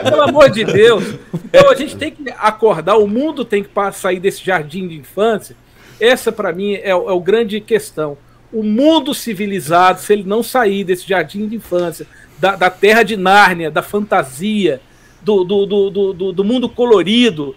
pelo 0.02 0.22
amor 0.22 0.50
de 0.50 0.64
Deus. 0.64 1.14
Então 1.44 1.70
a 1.70 1.74
gente 1.74 1.96
tem 1.96 2.10
que 2.10 2.30
acordar, 2.38 2.96
o 2.96 3.06
mundo 3.06 3.44
tem 3.44 3.62
que 3.62 3.70
sair 3.92 4.18
desse 4.18 4.44
jardim 4.44 4.88
de 4.88 4.96
infância. 4.96 5.56
Essa, 6.00 6.32
para 6.32 6.52
mim, 6.52 6.74
é, 6.74 6.90
é 6.90 6.94
o 6.94 7.20
grande 7.20 7.60
questão. 7.60 8.16
O 8.52 8.62
mundo 8.62 9.14
civilizado, 9.14 10.00
se 10.00 10.12
ele 10.12 10.24
não 10.24 10.42
sair 10.42 10.84
desse 10.84 11.06
jardim 11.06 11.46
de 11.46 11.56
infância, 11.56 12.06
da, 12.38 12.56
da 12.56 12.70
terra 12.70 13.02
de 13.02 13.16
Nárnia, 13.16 13.70
da 13.70 13.82
fantasia, 13.82 14.80
do, 15.24 15.44
do, 15.44 15.66
do, 15.66 16.12
do, 16.12 16.32
do 16.32 16.44
mundo 16.44 16.68
colorido, 16.68 17.56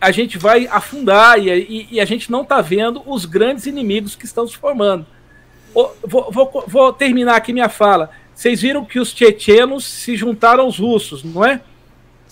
a 0.00 0.10
gente 0.10 0.38
vai 0.38 0.66
afundar 0.68 1.38
e, 1.38 1.50
e, 1.50 1.88
e 1.92 2.00
a 2.00 2.04
gente 2.04 2.30
não 2.30 2.42
está 2.42 2.60
vendo 2.60 3.02
os 3.04 3.24
grandes 3.24 3.66
inimigos 3.66 4.14
que 4.14 4.24
estão 4.24 4.46
se 4.46 4.56
formando. 4.56 5.04
Vou, 5.74 6.30
vou, 6.30 6.64
vou 6.66 6.92
terminar 6.92 7.36
aqui 7.36 7.52
minha 7.52 7.68
fala. 7.68 8.10
Vocês 8.34 8.62
viram 8.62 8.84
que 8.84 9.00
os 9.00 9.12
tchetchenos 9.12 9.84
se 9.84 10.16
juntaram 10.16 10.64
aos 10.64 10.78
russos, 10.78 11.24
não 11.24 11.44
é? 11.44 11.60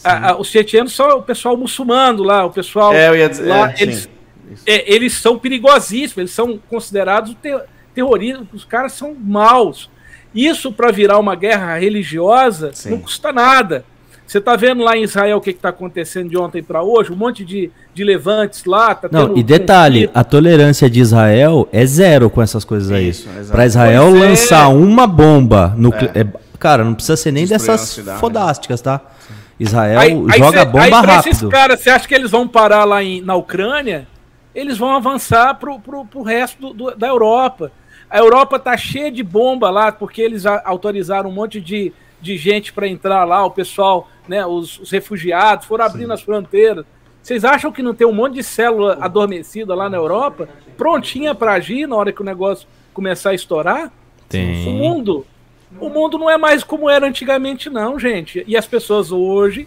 A, 0.04 0.30
a, 0.30 0.36
os 0.38 0.50
tchetchenos 0.50 0.94
são 0.94 1.18
o 1.18 1.22
pessoal 1.22 1.56
muçulmano 1.56 2.22
lá, 2.22 2.44
o 2.44 2.50
pessoal 2.50 2.92
é, 2.92 3.08
eu 3.08 3.16
ia 3.16 3.28
dizer, 3.28 3.48
lá, 3.48 3.70
é, 3.70 3.82
eles, 3.82 4.08
é, 4.64 4.94
eles 4.94 5.14
são 5.14 5.38
perigosíssimos, 5.38 6.18
eles 6.18 6.30
são 6.30 6.58
considerados 6.68 7.34
ter, 7.42 7.60
terroristas, 7.94 8.46
os 8.52 8.64
caras 8.64 8.92
são 8.92 9.14
maus. 9.14 9.90
Isso 10.34 10.70
para 10.70 10.92
virar 10.92 11.18
uma 11.18 11.34
guerra 11.34 11.76
religiosa 11.78 12.70
sim. 12.72 12.90
não 12.90 13.00
custa 13.00 13.32
nada. 13.32 13.84
Você 14.26 14.38
está 14.38 14.56
vendo 14.56 14.82
lá 14.82 14.96
em 14.96 15.04
Israel 15.04 15.36
o 15.36 15.40
que 15.40 15.50
está 15.50 15.68
acontecendo 15.68 16.28
de 16.28 16.36
ontem 16.36 16.60
para 16.60 16.82
hoje? 16.82 17.12
Um 17.12 17.16
monte 17.16 17.44
de, 17.44 17.70
de 17.94 18.02
levantes 18.02 18.64
lá. 18.64 18.92
Tá 18.92 19.08
Não, 19.10 19.36
e 19.36 19.42
detalhe, 19.42 20.00
conflito. 20.00 20.18
a 20.18 20.24
tolerância 20.24 20.90
de 20.90 21.00
Israel 21.00 21.68
é 21.72 21.86
zero 21.86 22.28
com 22.28 22.42
essas 22.42 22.64
coisas 22.64 22.90
aí. 22.90 23.12
Para 23.46 23.66
Israel 23.66 24.08
pois 24.10 24.22
é. 24.22 24.26
lançar 24.26 24.64
é. 24.64 24.74
uma 24.74 25.06
bomba 25.06 25.72
nuclear. 25.76 26.16
É. 26.16 26.26
cara, 26.58 26.82
não 26.82 26.94
precisa 26.94 27.16
ser 27.16 27.30
nem 27.30 27.44
Destruir 27.44 27.78
dessas 27.78 28.18
fodásticas, 28.18 28.80
tá? 28.80 29.00
Israel 29.60 29.98
aí, 30.00 30.10
joga 30.36 30.60
aí 30.60 30.64
cê, 30.64 30.64
bomba 30.64 30.84
aí 30.84 30.90
rápido. 30.90 31.32
Esses 31.32 31.48
caras, 31.48 31.80
você 31.80 31.90
acha 31.90 32.08
que 32.08 32.14
eles 32.14 32.30
vão 32.30 32.48
parar 32.48 32.84
lá 32.84 33.02
em, 33.02 33.20
na 33.20 33.36
Ucrânia? 33.36 34.08
Eles 34.52 34.76
vão 34.76 34.90
avançar 34.90 35.54
pro, 35.54 35.78
pro, 35.78 36.04
pro 36.04 36.22
resto 36.22 36.60
do, 36.60 36.74
do, 36.74 36.96
da 36.96 37.06
Europa. 37.06 37.70
A 38.10 38.18
Europa 38.18 38.58
tá 38.58 38.76
cheia 38.76 39.10
de 39.10 39.22
bomba 39.22 39.70
lá, 39.70 39.92
porque 39.92 40.20
eles 40.20 40.44
autorizaram 40.46 41.30
um 41.30 41.32
monte 41.32 41.60
de, 41.60 41.92
de 42.20 42.36
gente 42.36 42.72
para 42.72 42.88
entrar 42.88 43.24
lá, 43.24 43.44
o 43.44 43.50
pessoal 43.50 44.08
né, 44.28 44.44
os, 44.46 44.78
os 44.78 44.90
refugiados, 44.90 45.66
foram 45.66 45.84
abrindo 45.84 46.08
Sim. 46.08 46.12
as 46.12 46.22
fronteiras. 46.22 46.84
Vocês 47.22 47.44
acham 47.44 47.72
que 47.72 47.82
não 47.82 47.94
tem 47.94 48.06
um 48.06 48.12
monte 48.12 48.34
de 48.34 48.42
célula 48.42 48.98
adormecida 49.00 49.74
lá 49.74 49.90
na 49.90 49.96
Europa, 49.96 50.48
prontinha 50.76 51.34
para 51.34 51.54
agir 51.54 51.86
na 51.86 51.96
hora 51.96 52.12
que 52.12 52.22
o 52.22 52.24
negócio 52.24 52.68
começar 52.94 53.30
a 53.30 53.34
estourar? 53.34 53.92
Tem. 54.28 54.68
O 54.68 54.70
mundo, 54.70 55.26
o 55.80 55.88
mundo 55.88 56.18
não 56.18 56.30
é 56.30 56.36
mais 56.36 56.62
como 56.62 56.88
era 56.88 57.06
antigamente, 57.06 57.68
não, 57.68 57.98
gente. 57.98 58.44
E 58.46 58.56
as 58.56 58.66
pessoas 58.66 59.10
hoje, 59.10 59.66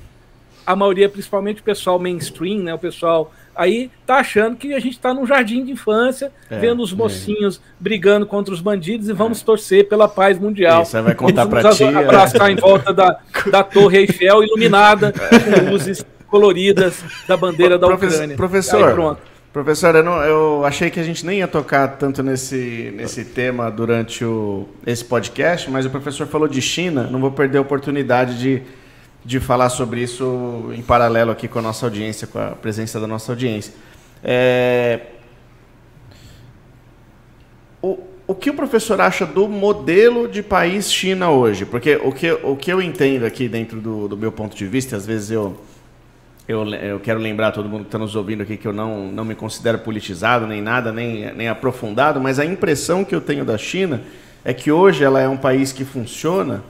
a 0.66 0.76
maioria, 0.76 1.10
principalmente 1.10 1.62
o 1.62 1.64
pessoal 1.64 2.00
mainstream, 2.00 2.60
né, 2.60 2.74
o 2.74 2.80
pessoal 2.80 3.32
aí 3.60 3.92
tá 4.06 4.16
achando 4.16 4.56
que 4.56 4.74
a 4.74 4.80
gente 4.80 4.94
está 4.94 5.14
num 5.14 5.26
jardim 5.26 5.66
de 5.66 5.74
infância, 5.74 6.32
é, 6.50 6.58
vendo 6.58 6.82
os 6.82 6.94
é. 6.94 6.96
mocinhos 6.96 7.58
é. 7.58 7.60
brigando 7.78 8.26
contra 8.26 8.54
os 8.54 8.62
bandidos 8.62 9.10
e 9.10 9.14
vamos 9.14 9.42
é. 9.42 9.46
torcer 9.46 9.90
pela 9.90 10.08
paz 10.08 10.40
mundial. 10.40 10.84
Isso, 10.84 11.02
vai 11.04 11.14
contar 11.14 11.46
para 11.46 11.72
ti. 11.72 11.84
Abraçar 11.84 12.50
em 12.50 12.56
volta 12.56 12.94
da, 12.94 13.20
da 13.52 13.62
Torre 13.62 13.98
Eiffel 14.00 14.44
iluminada 14.44 15.12
com 15.14 15.72
luzes 15.72 16.06
coloridas 16.28 17.04
da 17.28 17.36
bandeira 17.36 17.78
da 17.78 17.88
Profe 17.88 18.06
Ucrânia. 18.06 18.38
Professor, 18.38 18.94
pronto. 18.94 19.22
Professor, 19.52 19.96
eu, 19.96 20.04
não, 20.04 20.24
eu, 20.24 20.64
achei 20.64 20.92
que 20.92 21.00
a 21.00 21.04
gente 21.04 21.26
nem 21.26 21.40
ia 21.40 21.48
tocar 21.48 21.88
tanto 21.98 22.22
nesse, 22.22 22.94
nesse 22.96 23.26
tema 23.26 23.70
durante 23.70 24.24
o, 24.24 24.68
esse 24.86 25.04
podcast, 25.04 25.70
mas 25.72 25.86
o 25.86 25.90
professor 25.90 26.28
falou 26.28 26.48
de 26.48 26.62
China, 26.62 27.10
não 27.12 27.20
vou 27.20 27.32
perder 27.32 27.58
a 27.58 27.62
oportunidade 27.62 28.40
de 28.40 28.62
de 29.24 29.40
falar 29.40 29.70
sobre 29.70 30.02
isso 30.02 30.72
em 30.74 30.82
paralelo 30.82 31.32
aqui 31.32 31.48
com 31.48 31.60
a 31.60 31.62
nossa 31.62 31.86
audiência, 31.86 32.28
com 32.28 32.40
a 32.40 32.52
presença 32.52 33.00
da 33.00 33.08
nossa 33.08 33.32
audiência. 33.32 33.74
É... 34.24 35.02
O, 37.82 38.00
o 38.28 38.36
que 38.36 38.50
o 38.50 38.54
professor 38.54 39.00
acha 39.02 39.26
do 39.26 39.48
modelo 39.48 40.28
de 40.28 40.44
país 40.44 40.92
China 40.92 41.30
hoje? 41.30 41.66
Porque 41.66 41.96
o 42.04 42.12
que, 42.12 42.32
o 42.32 42.56
que 42.56 42.72
eu 42.72 42.82
entendo 42.82 43.26
aqui 43.26 43.48
dentro 43.48 43.80
do, 43.80 44.08
do 44.08 44.18
meu 44.18 44.32
ponto 44.32 44.56
de 44.56 44.68
vista, 44.68 44.96
às 44.96 45.06
vezes 45.06 45.32
eu, 45.32 45.58
eu, 46.48 46.68
eu 46.76 47.00
quero 47.00 47.20
lembrar 47.20 47.52
todo 47.52 47.70
mundo 47.70 47.82
que 47.82 47.88
está 47.88 47.98
nos 47.98 48.16
ouvindo 48.16 48.44
aqui 48.44 48.58
que 48.58 48.68
eu 48.68 48.74
não, 48.74 49.12
não 49.12 49.24
me 49.24 49.36
considero 49.36 49.80
politizado 49.80 50.46
nem 50.46 50.62
nada, 50.62 50.92
nem, 50.92 51.34
nem 51.34 51.48
aprofundado, 51.48 52.20
mas 52.20 52.40
a 52.40 52.46
impressão 52.46 53.06
que 53.06 53.16
eu 53.16 53.22
tenho 53.22 53.46
da 53.46 53.58
China 53.58 54.02
é 54.44 54.54
que 54.54 54.72
hoje 54.72 55.04
ela 55.04 55.22
é 55.22 55.28
um 55.28 55.38
país 55.38 55.72
que 55.72 55.86
funciona 55.86 56.64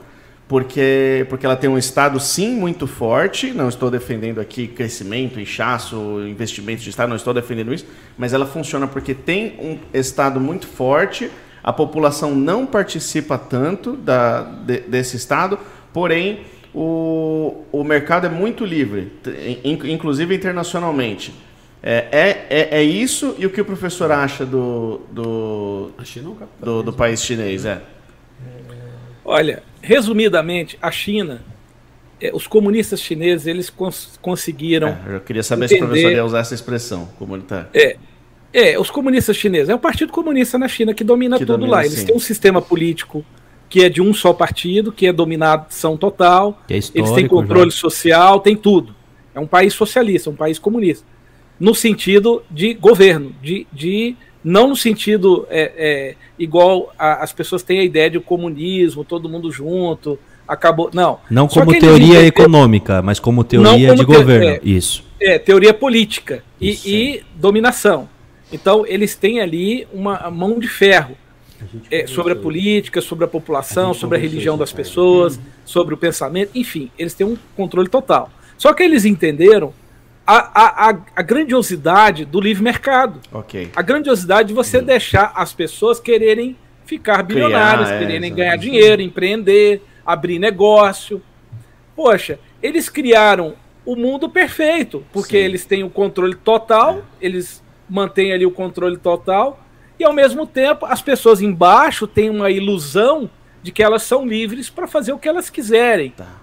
porque, 0.50 1.24
porque 1.28 1.46
ela 1.46 1.54
tem 1.54 1.70
um 1.70 1.78
Estado, 1.78 2.18
sim, 2.18 2.56
muito 2.56 2.88
forte. 2.88 3.52
Não 3.52 3.68
estou 3.68 3.88
defendendo 3.88 4.40
aqui 4.40 4.66
crescimento, 4.66 5.38
inchaço, 5.38 5.96
investimentos 6.26 6.82
de 6.82 6.90
Estado, 6.90 7.08
não 7.08 7.14
estou 7.14 7.32
defendendo 7.32 7.72
isso. 7.72 7.86
Mas 8.18 8.32
ela 8.32 8.44
funciona 8.44 8.88
porque 8.88 9.14
tem 9.14 9.54
um 9.60 9.78
Estado 9.96 10.40
muito 10.40 10.66
forte, 10.66 11.30
a 11.62 11.72
população 11.72 12.34
não 12.34 12.66
participa 12.66 13.38
tanto 13.38 13.92
da, 13.92 14.42
de, 14.42 14.80
desse 14.80 15.16
Estado, 15.16 15.56
porém 15.92 16.40
o, 16.74 17.62
o 17.70 17.84
mercado 17.84 18.26
é 18.26 18.28
muito 18.28 18.64
livre, 18.64 19.12
inclusive 19.64 20.34
internacionalmente. 20.34 21.32
É, 21.80 22.08
é, 22.10 22.46
é, 22.50 22.78
é, 22.80 22.82
isso 22.82 23.36
e 23.38 23.46
o 23.46 23.50
que 23.50 23.60
o 23.60 23.64
professor 23.64 24.10
acha 24.10 24.44
do, 24.44 25.00
do, 25.12 25.92
do, 26.60 26.82
do 26.82 26.92
país 26.92 27.22
chinês? 27.22 27.64
É. 27.64 27.80
Olha, 29.24 29.62
resumidamente, 29.82 30.78
a 30.80 30.90
China, 30.90 31.42
é, 32.20 32.30
os 32.34 32.46
comunistas 32.46 33.00
chineses, 33.00 33.46
eles 33.46 33.70
cons 33.70 34.18
conseguiram. 34.20 34.88
É, 34.88 35.16
eu 35.16 35.20
queria 35.20 35.42
saber 35.42 35.64
entender, 35.64 35.78
se 35.78 35.84
o 35.84 35.88
professor 35.88 36.12
ia 36.12 36.24
usar 36.24 36.40
essa 36.40 36.54
expressão 36.54 37.06
comunitária. 37.18 37.68
É, 37.72 37.96
é, 38.52 38.78
os 38.78 38.90
comunistas 38.90 39.36
chineses. 39.36 39.68
É 39.68 39.74
o 39.74 39.78
Partido 39.78 40.12
Comunista 40.12 40.58
na 40.58 40.68
China 40.68 40.92
que 40.92 41.04
domina 41.04 41.38
que 41.38 41.46
tudo 41.46 41.58
domina, 41.58 41.76
lá. 41.76 41.84
Eles 41.84 42.00
sim. 42.00 42.06
têm 42.06 42.16
um 42.16 42.20
sistema 42.20 42.60
político 42.60 43.24
que 43.68 43.84
é 43.84 43.88
de 43.88 44.02
um 44.02 44.12
só 44.12 44.32
partido, 44.32 44.90
que 44.90 45.06
é 45.06 45.12
dominação 45.12 45.96
total. 45.96 46.60
É 46.68 46.74
eles 46.74 46.90
têm 46.90 47.28
controle 47.28 47.70
já. 47.70 47.76
social, 47.76 48.40
tem 48.40 48.56
tudo. 48.56 48.94
É 49.32 49.38
um 49.38 49.46
país 49.46 49.72
socialista, 49.74 50.28
um 50.28 50.34
país 50.34 50.58
comunista. 50.58 51.06
No 51.58 51.74
sentido 51.74 52.42
de 52.50 52.74
governo, 52.74 53.32
de, 53.40 53.66
de 53.72 54.16
não 54.42 54.68
no 54.68 54.76
sentido 54.76 55.46
é, 55.50 55.72
é, 55.76 56.14
igual 56.38 56.92
a, 56.98 57.22
as 57.22 57.32
pessoas 57.32 57.62
têm 57.62 57.80
a 57.80 57.84
ideia 57.84 58.10
de 58.10 58.20
comunismo, 58.20 59.04
todo 59.04 59.28
mundo 59.28 59.50
junto, 59.52 60.18
acabou. 60.48 60.90
Não. 60.92 61.20
Não 61.30 61.46
como 61.46 61.78
teoria 61.78 62.24
econômica, 62.24 63.02
mas 63.02 63.20
como 63.20 63.44
teoria 63.44 63.88
como 63.88 64.04
de 64.04 64.12
te, 64.12 64.18
governo. 64.18 64.48
É, 64.48 64.60
Isso. 64.62 65.04
É, 65.20 65.38
teoria 65.38 65.72
política 65.72 66.42
e, 66.60 66.70
e, 66.84 67.22
dominação. 67.36 68.08
Então, 68.52 68.84
eles 68.86 69.14
têm 69.14 69.40
ali 69.40 69.86
uma 69.92 70.30
mão 70.30 70.58
de 70.58 70.66
ferro 70.66 71.16
é, 71.90 72.06
sobre 72.06 72.32
a 72.32 72.36
política, 72.36 73.00
sobre 73.00 73.24
a 73.24 73.28
população, 73.28 73.92
a 73.92 73.94
sobre 73.94 74.16
a 74.16 74.20
religião 74.20 74.56
das 74.58 74.72
pessoas, 74.72 75.38
sobre 75.64 75.94
o 75.94 75.96
pensamento, 75.96 76.50
enfim, 76.54 76.90
eles 76.98 77.14
têm 77.14 77.26
um 77.26 77.36
controle 77.56 77.88
total. 77.88 78.30
Só 78.58 78.72
que 78.72 78.82
eles 78.82 79.04
entenderam 79.04 79.72
a, 80.38 80.90
a, 80.90 80.96
a, 81.16 81.22
grandiosidade 81.22 82.24
do 82.24 82.40
livre 82.40 82.62
mercado. 82.62 83.20
Okay. 83.32 83.70
A 83.74 83.82
grandiosidade 83.82 84.48
de 84.48 84.54
você 84.54 84.78
uhum. 84.78 84.84
deixar 84.84 85.32
as 85.34 85.52
pessoas 85.52 85.98
quererem 85.98 86.56
ficar 86.84 87.22
bilionárias, 87.22 87.88
Criar, 87.88 87.96
é, 87.96 88.06
quererem 88.06 88.34
ganhar 88.34 88.56
dinheiro, 88.56 89.02
empreender, 89.02 89.82
abrir 90.04 90.38
negócio. 90.38 91.20
Poxa, 91.96 92.38
eles 92.62 92.88
criaram 92.88 93.54
o 93.84 93.96
mundo 93.96 94.28
perfeito, 94.28 95.04
porque 95.12 95.38
Sim. 95.38 95.44
eles 95.44 95.64
têm 95.64 95.82
o 95.82 95.90
controle 95.90 96.34
total, 96.34 96.98
é. 96.98 97.26
eles 97.26 97.62
mantêm 97.88 98.32
ali 98.32 98.46
o 98.46 98.50
controle 98.50 98.96
total, 98.96 99.58
e 99.98 100.04
ao 100.04 100.12
mesmo 100.12 100.46
tempo 100.46 100.86
as 100.86 101.02
pessoas 101.02 101.40
embaixo 101.40 102.06
têm 102.06 102.30
uma 102.30 102.50
ilusão 102.50 103.28
de 103.62 103.72
que 103.72 103.82
elas 103.82 104.02
são 104.02 104.26
livres 104.26 104.70
para 104.70 104.86
fazer 104.86 105.12
o 105.12 105.18
que 105.18 105.28
elas 105.28 105.50
quiserem. 105.50 106.10
Tá. 106.10 106.40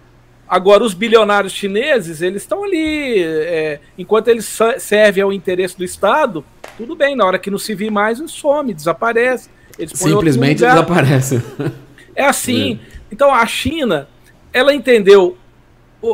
Agora, 0.47 0.83
os 0.83 0.93
bilionários 0.93 1.51
chineses, 1.51 2.21
eles 2.21 2.43
estão 2.43 2.63
ali, 2.63 3.21
é, 3.21 3.79
enquanto 3.97 4.29
eles 4.29 4.57
servem 4.79 5.21
ao 5.21 5.33
interesse 5.33 5.77
do 5.77 5.83
Estado, 5.83 6.43
tudo 6.77 6.95
bem, 6.95 7.15
na 7.15 7.25
hora 7.25 7.37
que 7.37 7.51
não 7.51 7.57
se 7.57 7.75
vir 7.75 7.91
mais, 7.91 8.21
some, 8.31 8.73
desaparece. 8.73 9.49
Simplesmente 9.93 10.59
desaparece. 10.59 11.41
É 12.15 12.25
assim. 12.25 12.79
É. 12.81 12.97
Então, 13.11 13.31
a 13.31 13.45
China, 13.45 14.07
ela 14.51 14.73
entendeu 14.73 15.37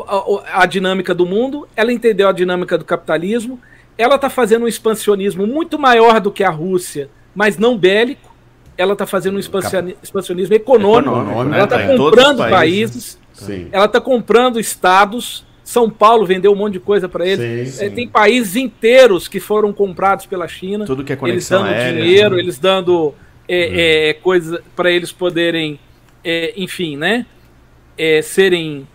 a, 0.07 0.63
a, 0.63 0.65
dinâmica 0.65 1.13
do 1.13 1.25
mundo, 1.25 1.67
ela 1.75 1.93
entendeu 1.93 2.27
a 2.27 2.31
dinâmica 2.31 2.77
do 2.77 2.83
capitalismo, 2.83 3.59
ela 3.97 4.15
está 4.15 4.29
fazendo 4.29 4.65
um 4.65 4.67
expansionismo 4.67 5.47
muito 5.47 5.79
maior 5.79 6.19
do 6.19 6.31
que 6.31 6.43
a 6.43 6.49
Rússia, 6.49 7.09
mas 7.33 7.57
não 7.57 7.77
bélico. 7.77 8.33
Ela 8.75 8.93
está 8.93 9.05
fazendo 9.05 9.35
um 9.35 9.39
expansionismo 9.39 10.55
econômico. 10.55 11.15
econômico 11.15 11.55
ela 11.55 11.63
está 11.63 11.77
né? 11.77 11.87
tá 11.87 11.95
comprando 11.95 12.37
países. 12.39 12.51
países 12.51 13.22
Sim. 13.33 13.67
Ela 13.71 13.85
está 13.85 13.99
comprando 13.99 14.59
estados. 14.59 15.45
São 15.63 15.89
Paulo 15.89 16.25
vendeu 16.25 16.51
um 16.51 16.55
monte 16.55 16.73
de 16.73 16.79
coisa 16.79 17.09
para 17.09 17.25
eles. 17.25 17.73
Sim, 17.73 17.85
é, 17.85 17.89
sim. 17.89 17.95
tem 17.95 18.07
países 18.07 18.55
inteiros 18.55 19.27
que 19.27 19.39
foram 19.39 19.73
comprados 19.73 20.25
pela 20.25 20.47
China. 20.47 20.85
Tudo 20.85 21.03
que 21.03 21.13
é 21.13 21.15
conexão 21.15 21.65
Eles 21.65 21.71
dando 21.71 21.81
aérea, 21.81 22.01
dinheiro, 22.03 22.35
né? 22.35 22.41
eles 22.41 22.59
dando 22.59 23.15
é, 23.47 23.67
uhum. 23.67 23.73
é, 23.75 24.13
coisas 24.13 24.59
para 24.75 24.91
eles 24.91 25.11
poderem, 25.11 25.79
é, 26.23 26.53
enfim, 26.55 26.95
né? 26.97 27.25
É, 27.97 28.21
serem 28.21 28.87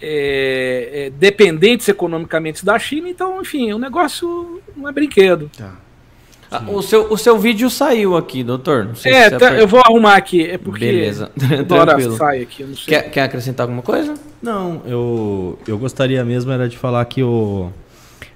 é, 0.00 1.10
dependentes 1.16 1.88
economicamente 1.88 2.64
da 2.64 2.78
China. 2.78 3.08
Então, 3.08 3.40
enfim, 3.40 3.72
o 3.72 3.78
negócio 3.78 4.62
não 4.76 4.88
é 4.88 4.92
brinquedo. 4.92 5.50
Tá. 5.56 5.87
Ah, 6.50 6.64
o, 6.68 6.80
seu, 6.80 7.12
o 7.12 7.18
seu 7.18 7.38
vídeo 7.38 7.68
saiu 7.68 8.16
aqui, 8.16 8.42
doutor. 8.42 8.90
é, 9.04 9.30
tá, 9.30 9.52
eu 9.54 9.68
vou 9.68 9.80
arrumar 9.80 10.16
aqui. 10.16 10.46
É 10.46 10.56
porque 10.56 10.86
Beleza. 10.86 11.30
Tranquilo. 11.68 12.16
sai 12.16 12.42
aqui. 12.42 12.64
Quer, 12.86 13.10
quer 13.10 13.22
acrescentar 13.22 13.64
alguma 13.64 13.82
coisa? 13.82 14.14
Não, 14.42 14.80
eu, 14.86 15.58
eu 15.66 15.76
gostaria 15.76 16.24
mesmo 16.24 16.50
era 16.50 16.68
de 16.68 16.78
falar 16.78 17.04
que 17.04 17.22
o, 17.22 17.70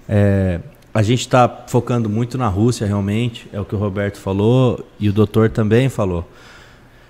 é, 0.08 0.60
a 0.92 1.02
gente 1.02 1.20
está 1.20 1.64
focando 1.68 2.08
muito 2.08 2.36
na 2.36 2.48
Rússia, 2.48 2.86
realmente. 2.86 3.48
É 3.52 3.60
o 3.60 3.64
que 3.64 3.74
o 3.74 3.78
Roberto 3.78 4.18
falou 4.18 4.84
e 5.00 5.08
o 5.08 5.12
doutor 5.12 5.48
também 5.48 5.88
falou. 5.88 6.28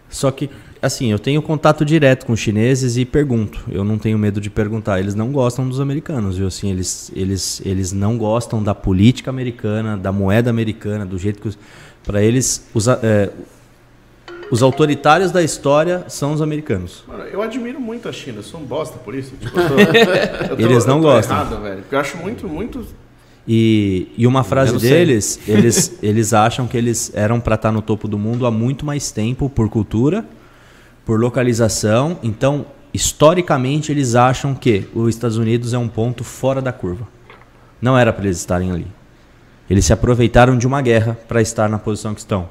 Só 0.09 0.30
que 0.30 0.48
assim, 0.82 1.12
eu 1.12 1.18
tenho 1.18 1.40
contato 1.40 1.84
direto 1.84 2.26
com 2.26 2.32
os 2.32 2.40
chineses 2.40 2.96
e 2.96 3.04
pergunto. 3.04 3.60
Eu 3.70 3.84
não 3.84 3.96
tenho 3.96 4.18
medo 4.18 4.40
de 4.40 4.50
perguntar. 4.50 4.98
Eles 4.98 5.14
não 5.14 5.30
gostam 5.30 5.68
dos 5.68 5.80
americanos, 5.80 6.36
viu? 6.36 6.48
Assim, 6.48 6.70
eles, 6.70 7.12
eles, 7.14 7.62
eles 7.64 7.92
não 7.92 8.18
gostam 8.18 8.60
da 8.60 8.74
política 8.74 9.30
americana, 9.30 9.96
da 9.96 10.10
moeda 10.10 10.50
americana, 10.50 11.06
do 11.06 11.16
jeito 11.16 11.40
que. 11.40 11.56
Para 12.04 12.20
eles, 12.20 12.66
os, 12.74 12.88
é, 12.88 13.30
os 14.50 14.60
autoritários 14.60 15.30
da 15.30 15.40
história 15.40 16.04
são 16.08 16.32
os 16.32 16.42
americanos. 16.42 17.04
Mano, 17.06 17.22
eu 17.24 17.40
admiro 17.40 17.80
muito 17.80 18.08
a 18.08 18.12
China, 18.12 18.40
eu 18.40 18.42
sou 18.42 18.58
um 18.58 18.64
bosta 18.64 18.98
por 18.98 19.14
isso. 19.14 19.36
Tipo, 19.36 19.56
eu 19.56 19.68
tô, 19.68 19.74
eu 20.50 20.56
tô, 20.56 20.62
eles 20.64 20.84
não 20.84 21.00
gostam. 21.00 21.36
Errado, 21.36 21.62
velho, 21.62 21.84
eu 21.88 21.98
acho 22.00 22.16
muito, 22.16 22.48
muito. 22.48 22.84
E, 23.46 24.08
e 24.18 24.26
uma 24.26 24.42
frase 24.42 24.76
deles, 24.78 25.38
eles, 25.46 25.96
eles 26.02 26.32
acham 26.32 26.66
que 26.66 26.76
eles 26.76 27.12
eram 27.14 27.38
para 27.38 27.54
estar 27.54 27.70
no 27.70 27.80
topo 27.80 28.08
do 28.08 28.18
mundo 28.18 28.46
há 28.46 28.50
muito 28.50 28.84
mais 28.84 29.12
tempo 29.12 29.48
por 29.48 29.68
cultura 29.68 30.24
por 31.05 31.20
localização. 31.20 32.18
Então, 32.22 32.66
historicamente, 32.92 33.90
eles 33.92 34.14
acham 34.14 34.55
que 34.55 34.88
os 34.94 35.14
Estados 35.14 35.36
Unidos 35.36 35.72
é 35.72 35.78
um 35.78 35.88
ponto 35.88 36.24
fora 36.24 36.61
da 36.61 36.72
curva. 36.72 37.07
Não 37.80 37.98
era 37.98 38.12
para 38.12 38.24
eles 38.24 38.38
estarem 38.38 38.70
ali. 38.70 38.86
Eles 39.68 39.84
se 39.84 39.92
aproveitaram 39.92 40.57
de 40.57 40.66
uma 40.66 40.82
guerra 40.82 41.18
para 41.26 41.40
estar 41.40 41.68
na 41.68 41.78
posição 41.78 42.14
que 42.14 42.20
estão. 42.20 42.48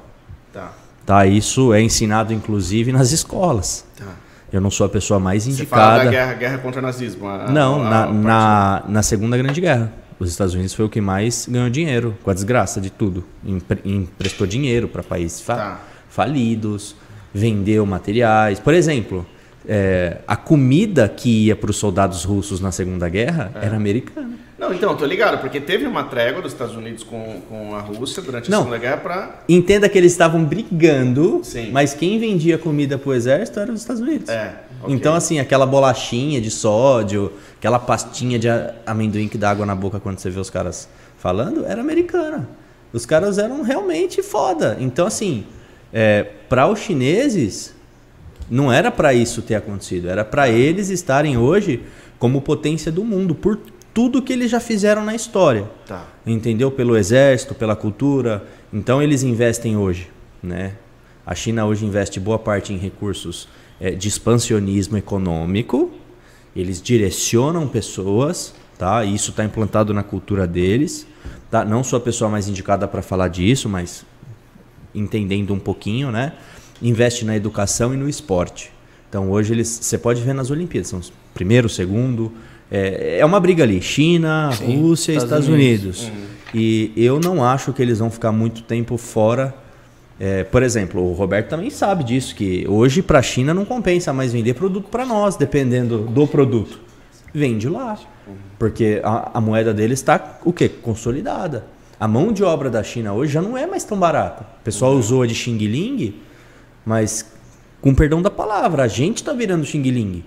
Tá. 0.51 0.73
tá. 1.05 1.25
Isso 1.25 1.73
é 1.73 1.81
ensinado, 1.81 2.33
inclusive, 2.33 2.91
nas 2.91 3.11
escolas. 3.11 3.85
Tá. 3.97 4.05
Eu 4.51 4.59
não 4.59 4.69
sou 4.69 4.85
a 4.85 4.89
pessoa 4.89 5.19
mais 5.19 5.47
indicada. 5.47 5.69
Você 5.69 5.87
fala 5.87 6.03
da 6.03 6.11
guerra, 6.11 6.33
guerra 6.33 6.57
contra 6.57 6.79
o 6.79 6.83
nazismo? 6.83 7.27
A, 7.27 7.49
não, 7.49 7.81
a, 7.85 7.89
na, 7.89 8.03
a 8.03 8.11
na, 8.11 8.83
na 8.87 9.03
Segunda 9.03 9.37
Grande 9.37 9.61
Guerra. 9.61 9.93
Os 10.19 10.29
Estados 10.29 10.53
Unidos 10.53 10.73
foi 10.73 10.85
o 10.85 10.89
que 10.89 11.01
mais 11.01 11.47
ganhou 11.49 11.69
dinheiro, 11.69 12.15
com 12.21 12.29
a 12.29 12.33
desgraça 12.33 12.79
de 12.79 12.89
tudo. 12.89 13.23
Emprestou 13.85 14.45
dinheiro 14.45 14.87
para 14.87 15.01
países 15.01 15.41
fa 15.41 15.55
tá. 15.55 15.79
falidos, 16.09 16.95
vendeu 17.33 17.85
materiais. 17.85 18.59
Por 18.59 18.73
exemplo, 18.73 19.25
é, 19.67 20.17
a 20.27 20.35
comida 20.35 21.07
que 21.07 21.47
ia 21.47 21.55
para 21.55 21.69
os 21.69 21.77
soldados 21.77 22.23
russos 22.23 22.59
na 22.59 22.71
Segunda 22.71 23.07
Guerra 23.09 23.51
é. 23.55 23.65
era 23.65 23.75
americana. 23.75 24.41
Não, 24.61 24.71
então, 24.71 24.95
tô 24.95 25.05
ligado, 25.05 25.41
porque 25.41 25.59
teve 25.59 25.87
uma 25.87 26.03
trégua 26.03 26.39
dos 26.39 26.51
Estados 26.51 26.75
Unidos 26.75 27.03
com, 27.03 27.41
com 27.49 27.73
a 27.73 27.81
Rússia 27.81 28.21
durante 28.21 28.47
a 28.47 28.51
Não, 28.51 28.59
Segunda 28.59 28.77
Guerra 28.77 28.97
para. 28.97 29.43
Entenda 29.49 29.89
que 29.89 29.97
eles 29.97 30.11
estavam 30.11 30.43
brigando, 30.43 31.41
Sim. 31.43 31.71
mas 31.71 31.95
quem 31.95 32.19
vendia 32.19 32.59
comida 32.59 32.95
para 32.95 33.09
o 33.09 33.13
exército 33.13 33.59
era 33.59 33.71
os 33.71 33.81
Estados 33.81 33.99
Unidos. 33.99 34.29
É. 34.29 34.53
Okay. 34.83 34.95
Então, 34.95 35.15
assim, 35.15 35.39
aquela 35.39 35.65
bolachinha 35.65 36.39
de 36.39 36.51
sódio, 36.51 37.33
aquela 37.57 37.79
pastinha 37.79 38.37
de 38.37 38.47
amendoim 38.85 39.27
que 39.27 39.37
dá 39.37 39.49
água 39.49 39.65
na 39.65 39.73
boca 39.73 39.99
quando 39.99 40.19
você 40.19 40.29
vê 40.29 40.39
os 40.39 40.51
caras 40.51 40.87
falando, 41.17 41.65
era 41.65 41.81
americana. 41.81 42.47
Os 42.93 43.03
caras 43.03 43.39
eram 43.39 43.63
realmente 43.63 44.21
foda. 44.21 44.77
Então, 44.79 45.07
assim, 45.07 45.43
é, 45.93 46.23
para 46.47 46.67
os 46.67 46.79
chineses, 46.79 47.73
não 48.49 48.71
era 48.71 48.91
para 48.91 49.13
isso 49.13 49.41
ter 49.41 49.55
acontecido, 49.55 50.09
era 50.09 50.25
para 50.25 50.49
eles 50.49 50.89
estarem 50.89 51.37
hoje 51.37 51.83
como 52.19 52.41
potência 52.41 52.91
do 52.91 53.03
mundo, 53.03 53.33
por 53.33 53.57
tudo 53.93 54.21
que 54.21 54.31
eles 54.31 54.51
já 54.51 54.59
fizeram 54.59 55.03
na 55.03 55.15
história. 55.15 55.69
Tá. 55.85 56.05
Entendeu? 56.25 56.71
Pelo 56.71 56.95
exército, 56.95 57.53
pela 57.55 57.75
cultura. 57.75 58.45
Então 58.71 59.01
eles 59.01 59.23
investem 59.23 59.75
hoje. 59.75 60.09
Né? 60.41 60.73
A 61.25 61.35
China 61.35 61.65
hoje 61.65 61.85
investe 61.85 62.19
boa 62.19 62.39
parte 62.39 62.73
em 62.73 62.77
recursos 62.77 63.47
é, 63.79 63.91
de 63.91 64.07
expansionismo 64.07 64.97
econômico. 64.97 65.91
Eles 66.55 66.81
direcionam 66.81 67.67
pessoas, 67.67 68.53
tá? 68.77 69.03
E 69.03 69.15
isso 69.15 69.31
está 69.31 69.43
implantado 69.43 69.93
na 69.93 70.03
cultura 70.03 70.45
deles. 70.45 71.07
Tá? 71.49 71.65
Não 71.65 71.83
sou 71.83 71.97
a 71.97 72.01
pessoa 72.01 72.29
mais 72.29 72.47
indicada 72.47 72.87
para 72.87 73.01
falar 73.01 73.27
disso, 73.27 73.67
mas 73.67 74.05
entendendo 74.93 75.53
um 75.53 75.59
pouquinho, 75.59 76.11
né? 76.11 76.33
Investe 76.81 77.25
na 77.25 77.35
educação 77.35 77.93
e 77.93 77.97
no 77.97 78.09
esporte. 78.09 78.71
Então 79.09 79.29
hoje 79.29 79.53
eles, 79.53 79.67
você 79.67 79.97
pode 79.97 80.21
ver 80.21 80.33
nas 80.33 80.49
Olimpíadas, 80.49 80.89
são 80.89 80.99
os 80.99 81.11
primeiro, 81.33 81.69
segundo, 81.69 82.31
é, 82.71 83.19
é 83.19 83.25
uma 83.25 83.39
briga 83.39 83.63
ali, 83.63 83.81
China, 83.81 84.51
Sim, 84.53 84.81
Rússia 84.81 85.11
Estados, 85.11 85.23
Estados 85.23 85.47
Unidos. 85.47 86.03
Unidos. 86.03 86.19
Uhum. 86.19 86.31
E 86.53 86.93
eu 86.95 87.19
não 87.19 87.43
acho 87.43 87.73
que 87.73 87.81
eles 87.81 87.99
vão 87.99 88.09
ficar 88.09 88.31
muito 88.31 88.61
tempo 88.63 88.97
fora. 88.97 89.53
É, 90.19 90.43
por 90.43 90.61
exemplo, 90.61 91.01
o 91.01 91.13
Roberto 91.13 91.49
também 91.49 91.69
sabe 91.69 92.03
disso, 92.03 92.35
que 92.35 92.65
hoje 92.67 93.01
para 93.01 93.19
a 93.19 93.21
China 93.21 93.53
não 93.53 93.65
compensa 93.65 94.13
mais 94.13 94.31
vender 94.31 94.53
produto 94.53 94.87
para 94.89 95.05
nós, 95.05 95.35
dependendo 95.35 95.99
do 95.99 96.27
produto. 96.27 96.79
Vende 97.33 97.67
lá. 97.67 97.97
Porque 98.59 99.01
a, 99.03 99.37
a 99.37 99.41
moeda 99.41 99.73
deles 99.73 99.99
está 99.99 100.39
o 100.45 100.53
quê? 100.53 100.69
Consolidada. 100.69 101.65
A 102.01 102.07
mão 102.07 102.33
de 102.33 102.43
obra 102.43 102.67
da 102.67 102.81
China 102.81 103.13
hoje 103.13 103.31
já 103.31 103.43
não 103.43 103.55
é 103.55 103.67
mais 103.67 103.83
tão 103.83 103.95
barata. 103.95 104.43
O 104.59 104.63
pessoal 104.63 104.93
uhum. 104.93 104.97
usou 104.97 105.21
a 105.21 105.27
de 105.27 105.35
Xing 105.35 105.59
Ling, 105.59 106.15
mas 106.83 107.31
com 107.79 107.93
perdão 107.93 108.23
da 108.23 108.29
palavra, 108.31 108.81
a 108.81 108.87
gente 108.87 109.17
está 109.17 109.33
virando 109.33 109.63
Xing 109.63 109.83
Ling. 109.83 110.25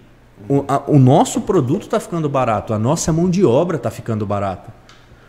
O, 0.48 0.64
a, 0.68 0.88
o 0.88 1.00
nosso 1.00 1.40
produto 1.40 1.82
está 1.82 1.98
ficando 1.98 2.28
barato, 2.28 2.72
a 2.72 2.78
nossa 2.78 3.12
mão 3.12 3.28
de 3.28 3.44
obra 3.44 3.76
está 3.76 3.90
ficando 3.90 4.24
barata. 4.24 4.72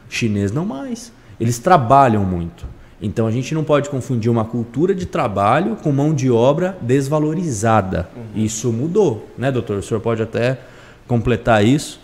Chinês 0.08 0.52
não 0.52 0.68
mais. 0.68 1.12
Eles 1.40 1.58
trabalham 1.58 2.24
muito. 2.24 2.68
Então 3.02 3.26
a 3.26 3.32
gente 3.32 3.56
não 3.56 3.64
pode 3.64 3.90
confundir 3.90 4.30
uma 4.30 4.46
cultura 4.46 4.94
de 4.94 5.08
trabalho 5.08 5.76
com 5.78 5.92
mão 5.92 6.14
de 6.14 6.30
obra 6.30 6.78
desvalorizada. 6.80 8.08
Uhum. 8.16 8.44
Isso 8.44 8.72
mudou, 8.72 9.28
né, 9.36 9.52
doutor? 9.52 9.78
O 9.78 9.82
senhor 9.84 10.00
pode 10.00 10.22
até 10.22 10.60
completar 11.08 11.66
isso? 11.66 12.00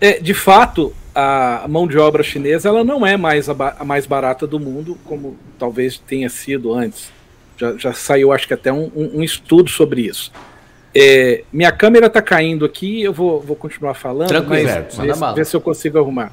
É, 0.00 0.20
de 0.20 0.32
fato, 0.32 0.92
a 1.18 1.66
mão 1.66 1.88
de 1.88 1.96
obra 1.96 2.22
chinesa 2.22 2.68
ela 2.68 2.84
não 2.84 3.06
é 3.06 3.16
mais 3.16 3.48
a, 3.48 3.54
a 3.78 3.84
mais 3.86 4.04
barata 4.04 4.46
do 4.46 4.60
mundo, 4.60 4.98
como 5.02 5.34
talvez 5.58 5.96
tenha 5.96 6.28
sido 6.28 6.74
antes. 6.74 7.10
Já, 7.56 7.74
já 7.78 7.92
saiu, 7.94 8.32
acho 8.32 8.46
que 8.46 8.52
até 8.52 8.70
um, 8.70 8.92
um, 8.94 9.10
um 9.14 9.22
estudo 9.22 9.70
sobre 9.70 10.02
isso. 10.02 10.30
É, 10.94 11.42
minha 11.50 11.72
câmera 11.72 12.06
está 12.06 12.20
caindo 12.20 12.66
aqui, 12.66 13.02
eu 13.02 13.14
vou, 13.14 13.40
vou 13.40 13.56
continuar 13.56 13.94
falando, 13.94 14.28
Tranquilo, 14.28 14.68
mas 14.68 14.96
ver, 14.98 15.34
ver, 15.34 15.46
se 15.46 15.56
eu 15.56 15.60
consigo 15.60 15.98
arrumar. 15.98 16.30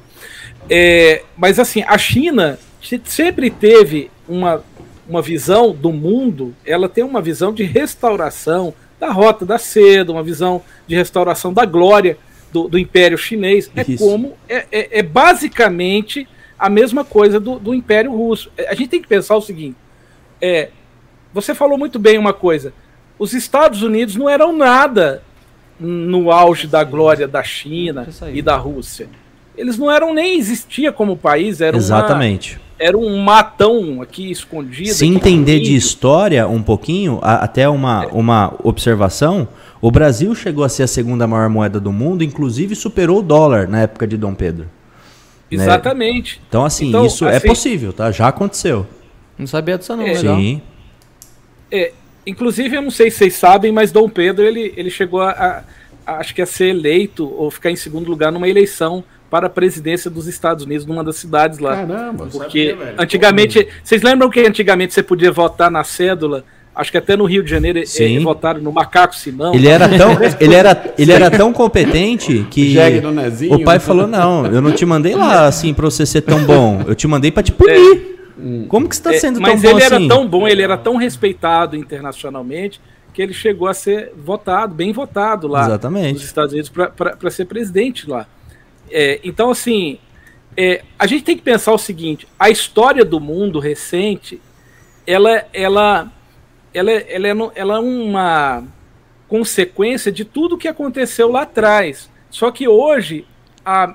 É, 0.68 1.22
mas 1.34 1.58
assim, 1.58 1.82
a 1.86 1.96
China 1.96 2.58
sempre 3.04 3.50
teve 3.50 4.10
uma, 4.28 4.62
uma 5.08 5.22
visão 5.22 5.72
do 5.72 5.90
mundo, 5.90 6.54
ela 6.64 6.90
tem 6.90 7.02
uma 7.02 7.22
visão 7.22 7.54
de 7.54 7.62
restauração 7.62 8.74
da 9.00 9.10
rota 9.10 9.46
da 9.46 9.56
seda, 9.58 10.12
uma 10.12 10.22
visão 10.22 10.60
de 10.86 10.94
restauração 10.94 11.54
da 11.54 11.64
glória 11.64 12.18
do, 12.54 12.68
do 12.68 12.78
Império 12.78 13.18
Chinês. 13.18 13.68
É 13.74 13.84
Isso. 13.86 13.98
como 13.98 14.34
é, 14.48 14.64
é, 14.70 14.98
é, 15.00 15.02
basicamente 15.02 16.28
a 16.56 16.70
mesma 16.70 17.04
coisa 17.04 17.40
do, 17.40 17.58
do 17.58 17.74
Império 17.74 18.12
Russo. 18.12 18.48
A 18.68 18.74
gente 18.74 18.90
tem 18.90 19.02
que 19.02 19.08
pensar 19.08 19.34
o 19.34 19.40
seguinte: 19.40 19.76
é, 20.40 20.68
você 21.32 21.52
falou 21.52 21.76
muito 21.76 21.98
bem 21.98 22.16
uma 22.16 22.32
coisa. 22.32 22.72
Os 23.18 23.32
Estados 23.32 23.82
Unidos 23.82 24.14
não 24.14 24.28
eram 24.28 24.56
nada 24.56 25.22
no 25.80 26.30
auge 26.30 26.68
da 26.68 26.84
glória 26.84 27.26
da 27.26 27.42
China 27.42 28.06
e 28.32 28.40
da 28.40 28.56
Rússia. 28.56 29.08
Eles 29.56 29.76
não 29.76 29.90
eram 29.90 30.14
nem 30.14 30.38
existia 30.38 30.92
como 30.92 31.16
país, 31.16 31.60
era 31.60 31.76
Exatamente. 31.76 32.56
Uma, 32.56 32.64
era 32.78 32.98
um 32.98 33.18
matão 33.18 34.02
aqui 34.02 34.30
escondido. 34.30 34.92
Se 34.92 35.06
entender 35.06 35.60
de 35.60 35.74
história 35.74 36.46
um 36.46 36.62
pouquinho, 36.62 37.18
a, 37.22 37.36
até 37.36 37.68
uma, 37.68 38.06
uma 38.08 38.54
observação, 38.64 39.48
o 39.86 39.90
Brasil 39.90 40.34
chegou 40.34 40.64
a 40.64 40.68
ser 40.70 40.84
a 40.84 40.86
segunda 40.86 41.26
maior 41.26 41.50
moeda 41.50 41.78
do 41.78 41.92
mundo, 41.92 42.24
inclusive 42.24 42.74
superou 42.74 43.18
o 43.18 43.22
dólar 43.22 43.68
na 43.68 43.82
época 43.82 44.06
de 44.06 44.16
Dom 44.16 44.34
Pedro. 44.34 44.64
Né? 45.52 45.62
Exatamente. 45.62 46.38
Né? 46.38 46.44
Então, 46.48 46.64
assim, 46.64 46.88
então, 46.88 47.04
isso 47.04 47.26
é 47.26 47.36
assim, 47.36 47.46
é 47.46 47.50
possível, 47.50 47.92
tá? 47.92 48.10
Já 48.10 48.28
aconteceu. 48.28 48.86
Não 49.36 49.46
sabia 49.46 49.76
disso 49.76 49.94
não, 49.94 50.06
é, 50.06 50.14
legal. 50.14 50.36
Sim. 50.36 50.62
É, 51.70 51.92
inclusive, 52.26 52.74
eu 52.74 52.80
não 52.80 52.90
sei 52.90 53.10
se 53.10 53.18
vocês 53.18 53.34
sabem, 53.34 53.72
mas 53.72 53.92
Dom 53.92 54.08
Pedro, 54.08 54.42
ele, 54.42 54.72
ele 54.74 54.88
chegou 54.88 55.20
a, 55.20 55.32
a, 55.32 55.62
a 56.06 56.16
acho 56.16 56.34
que 56.34 56.40
a 56.40 56.46
ser 56.46 56.68
eleito 56.70 57.30
ou 57.36 57.50
ficar 57.50 57.70
em 57.70 57.76
segundo 57.76 58.08
lugar 58.08 58.32
numa 58.32 58.48
eleição 58.48 59.04
para 59.28 59.48
a 59.48 59.50
presidência 59.50 60.10
dos 60.10 60.26
Estados 60.26 60.64
Unidos 60.64 60.86
numa 60.86 61.04
das 61.04 61.16
cidades 61.16 61.58
lá. 61.58 61.76
Caramba, 61.76 62.26
porque 62.32 62.70
sabia, 62.70 62.94
antigamente, 62.96 63.68
vocês 63.82 64.00
lembram 64.00 64.30
que 64.30 64.40
antigamente 64.40 64.94
você 64.94 65.02
podia 65.02 65.30
votar 65.30 65.70
na 65.70 65.84
cédula? 65.84 66.42
Acho 66.74 66.90
que 66.90 66.98
até 66.98 67.16
no 67.16 67.24
Rio 67.24 67.42
de 67.44 67.50
Janeiro 67.50 67.78
eh, 67.78 68.18
votaram 68.20 68.60
no 68.60 68.72
Macaco 68.72 69.14
Simão. 69.14 69.54
Ele 69.54 69.68
era 69.68 69.88
tão, 69.88 70.10
ele 70.40 70.54
era, 70.54 70.94
ele 70.98 71.12
era 71.12 71.30
tão 71.30 71.52
competente 71.52 72.46
que 72.50 72.76
o 73.50 73.62
pai 73.62 73.78
falou: 73.78 74.06
"Não, 74.06 74.46
eu 74.46 74.60
não 74.60 74.72
te 74.72 74.84
mandei 74.84 75.14
lá 75.14 75.46
assim 75.46 75.72
para 75.72 75.84
você 75.84 76.04
ser 76.04 76.22
tão 76.22 76.44
bom. 76.44 76.82
Eu 76.86 76.94
te 76.94 77.06
mandei 77.06 77.30
para 77.30 77.42
te 77.42 77.52
punir". 77.52 78.10
É. 78.10 78.66
Como 78.66 78.88
que 78.88 78.94
está 78.94 79.14
é, 79.14 79.18
sendo 79.18 79.40
é, 79.40 79.42
tão 79.44 79.52
bom 79.52 79.56
assim? 79.56 79.72
Mas 79.74 79.82
ele 79.84 79.94
era 79.94 80.08
tão 80.08 80.26
bom, 80.26 80.48
ele 80.48 80.62
era 80.62 80.76
tão 80.76 80.96
respeitado 80.96 81.76
internacionalmente 81.76 82.80
que 83.12 83.22
ele 83.22 83.32
chegou 83.32 83.68
a 83.68 83.74
ser 83.74 84.12
votado, 84.16 84.74
bem 84.74 84.92
votado 84.92 85.46
lá 85.46 85.64
Exatamente. 85.66 86.14
nos 86.14 86.24
Estados 86.24 86.52
Unidos 86.52 86.70
para 86.70 87.30
ser 87.30 87.44
presidente 87.44 88.10
lá. 88.10 88.26
É, 88.90 89.20
então, 89.22 89.50
assim, 89.50 89.98
é, 90.56 90.82
a 90.98 91.06
gente 91.06 91.24
tem 91.24 91.36
que 91.36 91.42
pensar 91.42 91.72
o 91.72 91.78
seguinte: 91.78 92.26
a 92.38 92.50
história 92.50 93.04
do 93.04 93.20
mundo 93.20 93.60
recente, 93.60 94.40
ela, 95.06 95.44
ela, 95.52 96.12
ela, 96.74 96.90
ela, 96.90 97.28
é, 97.28 97.32
ela 97.54 97.76
é 97.76 97.78
uma 97.78 98.64
consequência 99.28 100.12
de 100.12 100.24
tudo 100.24 100.58
que 100.58 100.68
aconteceu 100.68 101.30
lá 101.30 101.42
atrás. 101.42 102.10
Só 102.28 102.50
que 102.50 102.66
hoje 102.68 103.24
a, 103.64 103.94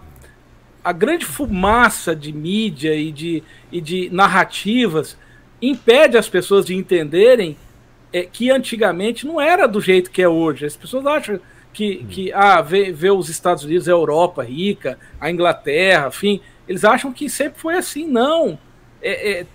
a 0.84 0.92
grande 0.92 1.26
fumaça 1.26 2.16
de 2.16 2.32
mídia 2.32 2.96
e 2.96 3.12
de, 3.12 3.44
e 3.72 3.82
de 3.82 4.10
narrativas 4.12 5.18
impede 5.62 6.18
as 6.18 6.30
pessoas 6.30 6.66
de 6.66 6.74
entenderem 6.74 7.58
é, 8.14 8.24
que 8.24 8.50
antigamente 8.50 9.28
não 9.28 9.40
era 9.40 9.68
do 9.68 9.82
jeito 9.82 10.10
que 10.10 10.22
é 10.22 10.28
hoje. 10.28 10.66
As 10.66 10.76
pessoas 10.76 11.06
acham 11.06 11.40
que, 11.74 12.04
que 12.06 12.34
ah, 12.34 12.62
vê, 12.62 12.92
vê 12.92 13.12
os 13.12 13.30
Estados 13.30 13.64
Unidos, 13.64 13.88
a 13.88 13.92
Europa 13.92 14.44
rica, 14.44 14.98
a 15.20 15.30
Inglaterra, 15.30 16.08
enfim, 16.08 16.42
eles 16.68 16.84
acham 16.84 17.12
que 17.12 17.30
sempre 17.30 17.60
foi 17.60 17.76
assim. 17.76 18.08
Não. 18.08 18.58
É, 19.02 19.32
é, 19.32 19.46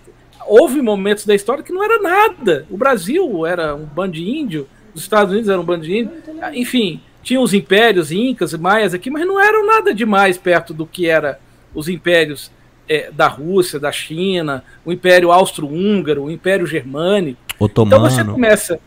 houve 0.47 0.81
momentos 0.81 1.25
da 1.25 1.35
história 1.35 1.63
que 1.63 1.73
não 1.73 1.83
era 1.83 2.01
nada. 2.01 2.65
O 2.69 2.77
Brasil 2.77 3.45
era 3.45 3.75
um 3.75 3.85
bando 3.85 4.13
de 4.13 4.29
índio, 4.29 4.67
os 4.93 5.01
Estados 5.01 5.31
Unidos 5.31 5.49
eram 5.49 5.61
um 5.61 5.65
bando 5.65 5.85
de 5.85 5.97
índio, 5.97 6.11
enfim, 6.53 7.01
tinha 7.21 7.39
os 7.39 7.53
impérios 7.53 8.11
incas 8.11 8.53
e 8.53 8.57
maias 8.57 8.93
aqui, 8.93 9.09
mas 9.09 9.25
não 9.25 9.39
eram 9.39 9.65
nada 9.65 9.93
demais 9.93 10.37
perto 10.37 10.73
do 10.73 10.85
que 10.85 11.07
era 11.07 11.39
os 11.73 11.89
impérios 11.89 12.51
é, 12.87 13.11
da 13.11 13.27
Rússia, 13.27 13.79
da 13.79 13.91
China, 13.91 14.63
o 14.85 14.91
Império 14.91 15.31
Austro-Húngaro, 15.31 16.23
o 16.23 16.31
Império 16.31 16.67
Germânico. 16.67 17.39
Otomano. 17.59 18.07
Então 18.07 18.09
você 18.09 18.23
começa 18.23 18.79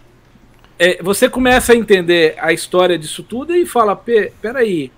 é, 0.78 1.02
você 1.02 1.28
começa 1.28 1.72
a 1.72 1.76
entender 1.76 2.36
a 2.38 2.52
história 2.52 2.96
disso 2.96 3.22
tudo 3.22 3.54
e 3.54 3.66
fala: 3.66 3.96
peraí, 4.40 4.92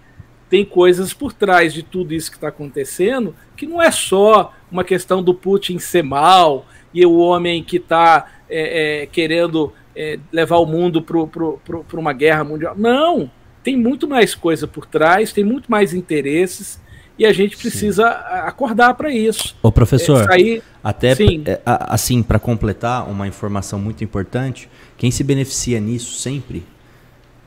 tem 0.51 0.65
coisas 0.65 1.15
por 1.15 1.33
trás 1.33 1.73
de 1.73 1.83
tudo 1.83 2.13
isso 2.13 2.31
que 2.31 2.37
está 2.37 2.49
acontecendo 2.49 3.35
que 3.61 3.67
não 3.67 3.83
é 3.83 3.91
só 3.91 4.55
uma 4.73 4.83
questão 4.83 5.23
do 5.23 5.35
Putin 5.35 5.79
ser 5.79 6.03
mal 6.03 6.65
e 6.95 7.05
o 7.05 7.19
homem 7.19 7.63
que 7.63 7.77
está 7.77 8.27
é, 8.49 9.03
é, 9.03 9.07
querendo 9.07 9.71
é, 9.95 10.19
levar 10.33 10.57
o 10.57 10.65
mundo 10.65 11.03
para 11.03 12.01
uma 12.01 12.15
guerra 12.15 12.43
mundial. 12.43 12.75
Não! 12.75 13.31
Tem 13.63 13.77
muito 13.77 14.09
mais 14.09 14.35
coisa 14.35 14.67
por 14.67 14.87
trás, 14.87 15.31
tem 15.31 15.45
muito 15.45 15.71
mais 15.71 15.93
interesses 15.93 16.81
e 17.19 17.27
a 17.27 17.35
gente 17.35 17.55
precisa 17.55 18.11
Sim. 18.11 18.19
acordar 18.47 18.95
para 18.95 19.13
isso. 19.13 19.55
Ô 19.63 19.71
professor, 19.71 20.23
é, 20.23 20.25
sair... 20.25 20.63
até 20.83 21.11
é, 21.13 21.61
assim 21.67 22.23
para 22.23 22.39
completar 22.39 23.07
uma 23.11 23.29
informação 23.29 23.79
muito 23.79 24.03
importante, 24.03 24.71
quem 24.97 25.11
se 25.11 25.23
beneficia 25.23 25.79
nisso 25.79 26.19
sempre, 26.19 26.65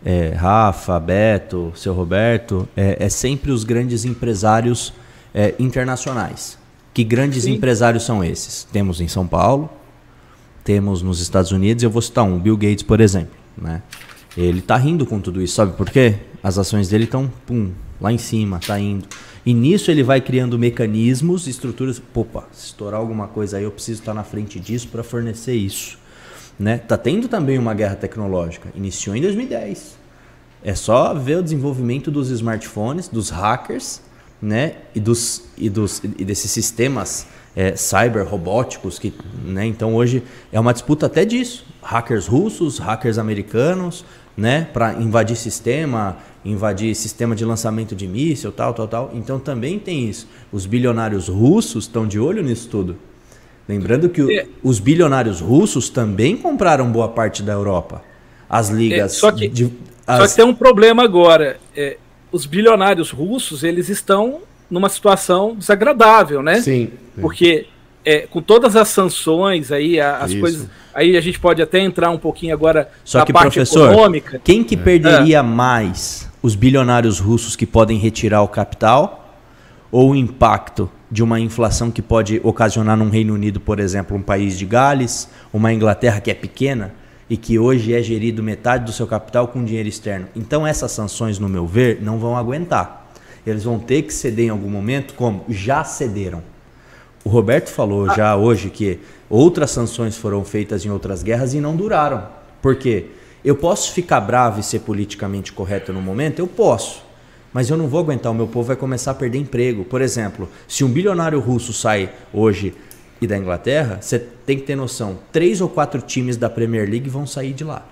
é, 0.06 0.28
Rafa, 0.36 1.00
Beto, 1.00 1.74
seu 1.76 1.96
Roberto, 1.96 2.70
é, 2.78 2.98
é 3.00 3.10
sempre 3.10 3.52
os 3.52 3.64
grandes 3.64 4.06
empresários 4.06 4.94
é, 5.34 5.56
internacionais. 5.58 6.58
Que 6.94 7.04
grandes 7.04 7.44
Sim. 7.44 7.54
empresários 7.54 8.04
são 8.04 8.24
esses? 8.24 8.66
Temos 8.72 9.02
em 9.02 9.08
São 9.08 9.26
Paulo, 9.26 9.70
temos 10.64 11.02
nos 11.02 11.20
Estados 11.20 11.52
Unidos, 11.52 11.84
eu 11.84 11.90
vou 11.90 12.02
citar 12.02 12.24
um, 12.24 12.40
Bill 12.40 12.56
Gates, 12.56 12.84
por 12.84 13.02
exemplo. 13.02 13.36
Né? 13.58 13.82
Ele 14.38 14.60
está 14.60 14.78
rindo 14.78 15.06
com 15.06 15.20
tudo 15.20 15.42
isso, 15.42 15.56
sabe 15.56 15.74
por 15.74 15.90
quê? 15.90 16.16
As 16.42 16.58
ações 16.58 16.90
dele 16.90 17.06
estão, 17.06 17.32
pum, 17.46 17.72
lá 18.00 18.12
em 18.12 18.18
cima, 18.18 18.60
tá 18.60 18.80
indo. 18.80 19.08
E 19.46 19.54
nisso 19.54 19.92
ele 19.92 20.04
vai 20.04 20.22
criando 20.22 20.58
mecanismos, 20.58 21.48
estruturas. 21.48 22.02
Opa, 22.14 22.48
se 22.52 22.68
estourar 22.68 23.00
alguma 23.00 23.28
coisa 23.28 23.58
aí, 23.58 23.64
eu 23.64 23.72
preciso 23.72 24.02
estar 24.02 24.14
na 24.14 24.24
frente 24.24 24.60
disso 24.60 24.88
para 24.88 25.04
fornecer 25.04 25.54
isso. 25.54 25.98
Né? 26.58 26.78
Tá 26.78 26.98
tendo 26.98 27.28
também 27.28 27.58
uma 27.58 27.74
guerra 27.74 27.96
tecnológica. 27.96 28.70
Iniciou 28.76 29.16
em 29.16 29.22
2010. 29.22 29.98
É 30.64 30.76
só 30.76 31.14
ver 31.14 31.40
o 31.40 31.44
desenvolvimento 31.44 32.10
dos 32.10 32.30
smartphones, 32.30 33.10
dos 33.10 33.30
hackers, 33.30 34.02
né? 34.44 34.74
E 34.94 35.00
dos 35.00 35.46
e 35.58 35.70
dos 35.70 36.04
e 36.04 36.26
desses 36.26 36.52
sistemas 36.52 37.26
é, 37.56 37.78
cyber 37.78 38.28
robóticos 38.28 39.00
que, 39.00 39.14
né? 39.46 39.66
Então 39.66 39.96
hoje 39.96 40.22
é 40.52 40.60
uma 40.60 40.74
disputa 40.74 41.06
até 41.06 41.24
disso. 41.24 41.66
Hackers 41.82 42.28
russos, 42.28 42.78
hackers 42.78 43.18
americanos, 43.18 44.04
né? 44.36 44.68
Para 44.74 44.96
invadir 44.96 45.38
sistema, 45.38 46.18
invadir 46.44 46.94
sistema 46.94 47.34
de 47.34 47.46
lançamento 47.46 47.96
de 47.96 48.06
míssil, 48.06 48.52
tal, 48.52 48.74
tal, 48.74 48.88
tal. 48.88 49.12
Então 49.14 49.40
também 49.40 49.80
tem 49.80 50.10
isso. 50.10 50.28
Os 50.52 50.66
bilionários 50.66 51.30
russos 51.30 51.86
estão 51.86 52.06
de 52.06 52.20
olho 52.20 52.44
nisso 52.44 52.68
tudo. 52.68 52.98
Lembrando 53.66 54.10
que 54.10 54.22
o, 54.22 54.30
é. 54.30 54.46
os 54.62 54.78
bilionários 54.78 55.40
russos 55.40 55.90
também 55.90 56.36
compraram 56.36 56.92
boa 56.92 57.08
parte 57.08 57.42
da 57.42 57.54
Europa. 57.54 58.04
as 58.50 58.68
ligas. 58.68 59.00
É, 59.00 59.08
só, 59.08 59.32
que, 59.32 59.48
de, 59.48 59.72
as... 60.06 60.18
só 60.18 60.28
que 60.28 60.36
tem 60.36 60.46
um 60.46 60.54
problema 60.54 61.02
agora. 61.02 61.58
É, 61.74 61.96
os 62.34 62.48
bilionários 62.48 63.12
russos 63.12 63.64
eles 63.64 63.88
estão 63.88 64.40
numa 64.70 64.90
situação 64.90 65.56
desagradável, 65.56 66.42
né? 66.42 66.60
Sim. 66.62 66.90
Porque 67.22 67.68
é, 68.04 68.22
com 68.22 68.42
todas 68.42 68.76
as 68.76 68.88
sanções 68.88 69.72
aí, 69.72 70.00
as 70.02 70.32
Isso. 70.32 70.40
coisas. 70.40 70.70
Aí 70.94 71.16
a 71.16 71.22
gente 71.22 71.40
pode 71.40 71.62
até 71.62 71.80
entrar 71.80 72.10
um 72.10 72.18
pouquinho 72.18 72.54
agora 72.54 72.90
Só 73.06 73.20
na 73.20 73.26
que, 73.26 73.32
parte 73.32 73.54
professor, 73.54 73.92
econômica. 73.92 74.42
Quem 74.44 74.64
que 74.64 74.76
perderia 74.76 75.38
é. 75.38 75.42
mais? 75.42 76.28
Os 76.42 76.56
bilionários 76.56 77.20
russos 77.20 77.56
que 77.56 77.68
podem 77.68 77.98
retirar 78.00 78.42
o 78.42 78.48
capital 78.48 79.40
ou 79.92 80.12
o 80.12 80.16
impacto 80.16 80.90
de 81.10 81.22
uma 81.22 81.40
inflação 81.40 81.92
que 81.92 82.02
pode 82.02 82.42
ocasionar 82.44 82.98
num 82.98 83.10
Reino 83.10 83.36
Unido, 83.36 83.60
por 83.60 83.80
exemplo, 83.80 84.18
um 84.18 84.22
país 84.22 84.58
de 84.58 84.66
Gales, 84.66 85.30
uma 85.54 85.72
Inglaterra 85.72 86.20
que 86.20 86.32
é 86.32 86.34
pequena 86.34 86.94
e 87.30 87.38
que 87.38 87.58
hoje 87.58 87.94
é 87.94 88.02
gerido 88.02 88.44
metade 88.44 88.86
do 88.86 88.92
seu 88.92 89.08
capital 89.08 89.48
com 89.48 89.64
dinheiro 89.64 89.90
externo. 89.90 90.28
Então 90.36 90.66
essas 90.66 90.92
sanções, 90.92 91.40
no 91.40 91.50
meu 91.50 91.66
ver, 91.66 92.02
não 92.02 92.20
vão 92.20 92.38
aguentar. 92.38 93.12
Eles 93.46 93.64
vão 93.64 93.80
ter 93.80 94.04
que 94.04 94.14
ceder 94.14 94.46
em 94.46 94.50
algum 94.50 94.70
momento, 94.70 95.14
como 95.14 95.44
já 95.50 95.84
cederam. 95.84 96.42
O 97.24 97.30
Roberto 97.30 97.70
falou 97.70 98.10
ah. 98.10 98.14
já 98.16 98.36
hoje 98.36 98.70
que 98.70 99.00
outras 99.30 99.72
sanções 99.72 100.18
foram 100.18 100.44
feitas 100.44 100.86
em 100.86 100.90
outras 100.90 101.24
guerras 101.24 101.54
e 101.54 101.60
não 101.60 101.76
duraram. 101.76 102.28
Por 102.62 102.76
quê? 102.76 103.08
Eu 103.44 103.56
posso 103.56 103.92
ficar 103.92 104.22
bravo 104.22 104.60
e 104.60 104.64
ser 104.64 104.80
politicamente 104.80 105.52
correto 105.52 105.92
no 105.92 106.02
momento? 106.02 106.40
Eu 106.40 106.48
posso. 106.48 107.04
Mas 107.52 107.70
eu 107.70 107.78
não 107.78 107.88
vou 107.88 108.00
aguentar, 108.00 108.32
o 108.32 108.36
meu 108.36 108.48
povo 108.48 108.68
vai 108.68 108.76
começar 108.76 109.12
a 109.12 109.14
perder 109.14 109.38
emprego. 109.38 109.84
Por 109.84 110.02
exemplo, 110.02 110.50
se 110.68 110.84
um 110.84 110.90
bilionário 110.90 111.40
russo 111.40 111.72
sai 111.72 112.10
hoje 112.34 112.74
e 113.24 113.28
da 113.28 113.38
Inglaterra, 113.38 113.98
você 114.02 114.20
tem 114.20 114.58
que 114.58 114.64
ter 114.64 114.76
noção: 114.76 115.20
três 115.32 115.62
ou 115.62 115.70
quatro 115.70 116.02
times 116.02 116.38
da 116.38 116.50
Premier 116.50 116.90
League 116.90 117.10
vão 117.10 117.26
sair 117.26 117.54
de 117.54 117.64
lá. 117.64 117.86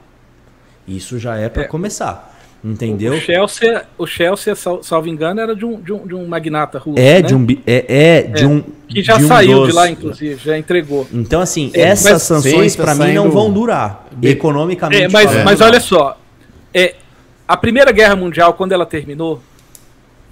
Isso 0.88 1.19
já 1.19 1.38
é 1.38 1.49
para 1.49 1.63
é. 1.63 1.67
começar. 1.67 2.29
Entendeu? 2.63 3.13
O 3.13 3.19
Chelsea, 3.19 3.84
o 3.97 4.05
Chelsea, 4.05 4.53
salvo 4.55 5.07
engano, 5.07 5.41
era 5.41 5.55
de 5.55 5.65
um, 5.65 5.82
de 5.82 5.91
um, 5.91 6.05
de 6.05 6.13
um 6.13 6.27
magnata 6.27 6.77
russo. 6.77 6.99
É, 6.99 7.15
né? 7.15 7.21
de 7.23 7.34
um, 7.34 7.47
é, 7.65 7.86
é 7.88 8.21
de 8.21 8.43
é, 8.43 8.47
um. 8.47 8.63
Que 8.88 9.01
já 9.01 9.19
saiu 9.19 9.57
um 9.57 9.59
dos... 9.61 9.69
de 9.69 9.73
lá, 9.73 9.89
inclusive, 9.89 10.39
já 10.43 10.55
entregou. 10.55 11.07
Então, 11.11 11.41
assim, 11.41 11.71
é, 11.73 11.82
essas 11.82 12.21
sanções 12.21 12.75
para 12.75 12.93
mim 12.93 13.13
não 13.13 13.32
vão 13.32 13.51
durar. 13.51 14.07
Economicamente. 14.21 15.05
É, 15.05 15.09
mas, 15.09 15.43
mas 15.43 15.59
olha 15.59 15.79
só. 15.79 16.19
É, 16.71 16.95
a 17.47 17.57
Primeira 17.57 17.91
Guerra 17.91 18.15
Mundial, 18.15 18.53
quando 18.53 18.73
ela 18.73 18.86
terminou, 18.86 19.41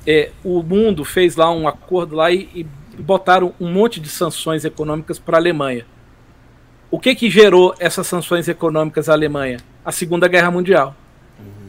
é, 0.05 0.29
o 0.43 0.61
mundo 0.61 1.03
fez 1.03 1.35
lá 1.35 1.51
um 1.51 1.67
acordo 1.67 2.15
lá 2.15 2.31
e, 2.31 2.47
e 2.53 2.65
botaram 2.99 3.53
um 3.59 3.71
monte 3.71 3.99
de 3.99 4.09
sanções 4.09 4.65
econômicas 4.65 5.17
para 5.17 5.37
a 5.37 5.39
Alemanha. 5.39 5.85
O 6.91 6.99
que, 6.99 7.15
que 7.15 7.29
gerou 7.29 7.75
essas 7.79 8.07
sanções 8.07 8.47
econômicas 8.47 9.09
à 9.09 9.13
Alemanha? 9.13 9.57
A 9.85 9.91
Segunda 9.91 10.27
Guerra 10.27 10.51
Mundial 10.51 10.95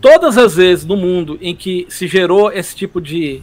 todas 0.01 0.39
as 0.39 0.57
vezes 0.57 0.85
no 0.85 0.97
mundo 0.97 1.39
em 1.41 1.55
que 1.55 1.87
se 1.89 2.09
gerou 2.09 2.51
esse 2.51 2.75
tipo 2.75 3.01
de, 3.01 3.43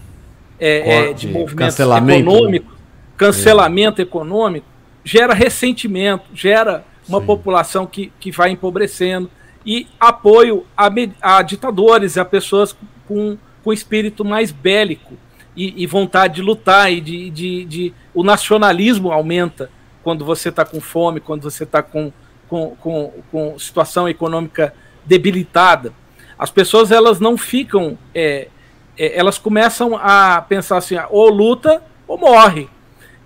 é, 0.60 1.10
é, 1.10 1.14
de 1.14 1.28
movimento 1.28 1.80
econômico, 1.82 2.76
cancelamento 3.16 4.02
é. 4.02 4.04
econômico, 4.04 4.68
gera 5.04 5.34
ressentimento, 5.34 6.26
gera 6.34 6.84
uma 7.08 7.20
Sim. 7.20 7.26
população 7.26 7.86
que, 7.86 8.12
que 8.20 8.32
vai 8.32 8.50
empobrecendo 8.50 9.30
e 9.66 9.88
apoio 10.00 10.66
a, 10.76 10.90
a 11.22 11.42
ditadores, 11.42 12.18
a 12.18 12.26
pessoas 12.26 12.76
com, 13.08 13.38
com 13.64 13.72
espírito 13.72 14.26
mais 14.26 14.52
bélico 14.52 15.14
e, 15.58 15.84
e 15.84 15.86
vontade 15.86 16.36
de 16.36 16.42
lutar 16.42 16.90
e 16.92 17.02
de, 17.02 17.30
de, 17.30 17.66
de, 17.66 17.94
o 18.14 18.24
nacionalismo 18.24 19.12
aumenta 19.12 19.70
quando 20.04 20.24
você 20.24 20.48
está 20.48 20.64
com 20.64 20.80
fome, 20.80 21.20
quando 21.20 21.42
você 21.42 21.64
está 21.66 21.84
com, 21.84 22.14
com, 22.48 22.76
com, 22.78 23.12
com 23.30 23.60
situação 23.60 24.08
econômica 24.08 24.74
debilitada 25.06 25.94
as 26.38 26.52
pessoas 26.52 26.92
elas 26.92 27.20
não 27.20 27.38
ficam, 27.38 27.98
é, 28.14 28.48
é, 28.98 29.18
elas 29.18 29.38
começam 29.38 29.98
a 29.98 30.42
pensar 30.42 30.78
assim, 30.78 30.96
ou 31.10 31.30
luta 31.30 31.82
ou 32.08 32.18
morre. 32.18 32.70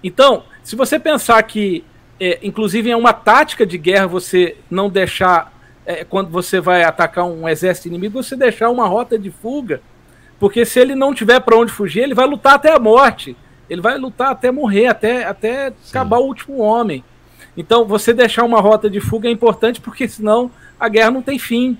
Então, 0.03 0.43
se 0.63 0.75
você 0.75 0.97
pensar 0.97 1.41
que, 1.43 1.83
é, 2.19 2.39
inclusive 2.41 2.89
é 2.89 2.95
uma 2.95 3.13
tática 3.13 3.65
de 3.65 3.77
guerra 3.77 4.07
você 4.07 4.57
não 4.69 4.89
deixar, 4.89 5.51
é, 5.85 6.05
quando 6.05 6.29
você 6.29 6.61
vai 6.61 6.83
atacar 6.83 7.25
um 7.25 7.47
exército 7.49 7.89
inimigo, 7.89 8.23
você 8.23 8.35
deixar 8.35 8.69
uma 8.69 8.87
rota 8.87 9.19
de 9.19 9.29
fuga, 9.29 9.81
porque 10.41 10.65
se 10.65 10.79
ele 10.79 10.95
não 10.95 11.13
tiver 11.13 11.39
para 11.39 11.55
onde 11.55 11.71
fugir, 11.71 12.01
ele 12.01 12.15
vai 12.15 12.25
lutar 12.25 12.55
até 12.55 12.73
a 12.73 12.79
morte, 12.79 13.37
ele 13.69 13.79
vai 13.79 13.95
lutar 13.95 14.31
até 14.31 14.49
morrer, 14.49 14.87
até, 14.87 15.23
até 15.23 15.71
acabar 15.87 16.17
o 16.17 16.25
último 16.25 16.57
homem. 16.57 17.03
Então, 17.55 17.85
você 17.85 18.11
deixar 18.11 18.43
uma 18.43 18.59
rota 18.59 18.89
de 18.89 18.99
fuga 18.99 19.29
é 19.29 19.31
importante, 19.31 19.79
porque 19.79 20.07
senão 20.07 20.49
a 20.79 20.89
guerra 20.89 21.11
não 21.11 21.21
tem 21.21 21.37
fim. 21.37 21.77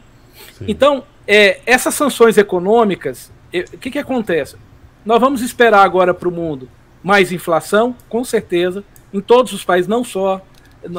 Sim. 0.59 0.65
Então, 0.67 1.03
é, 1.27 1.59
essas 1.65 1.95
sanções 1.95 2.37
econômicas, 2.37 3.31
o 3.73 3.77
que, 3.79 3.89
que 3.89 3.97
acontece? 3.97 4.57
Nós 5.03 5.19
vamos 5.19 5.41
esperar 5.41 5.83
agora 5.83 6.13
para 6.13 6.29
o 6.29 6.31
mundo 6.31 6.69
mais 7.03 7.31
inflação, 7.31 7.95
com 8.07 8.23
certeza, 8.23 8.83
em 9.11 9.19
todos 9.19 9.53
os 9.53 9.63
países, 9.63 9.87
não 9.87 10.03
só 10.03 10.39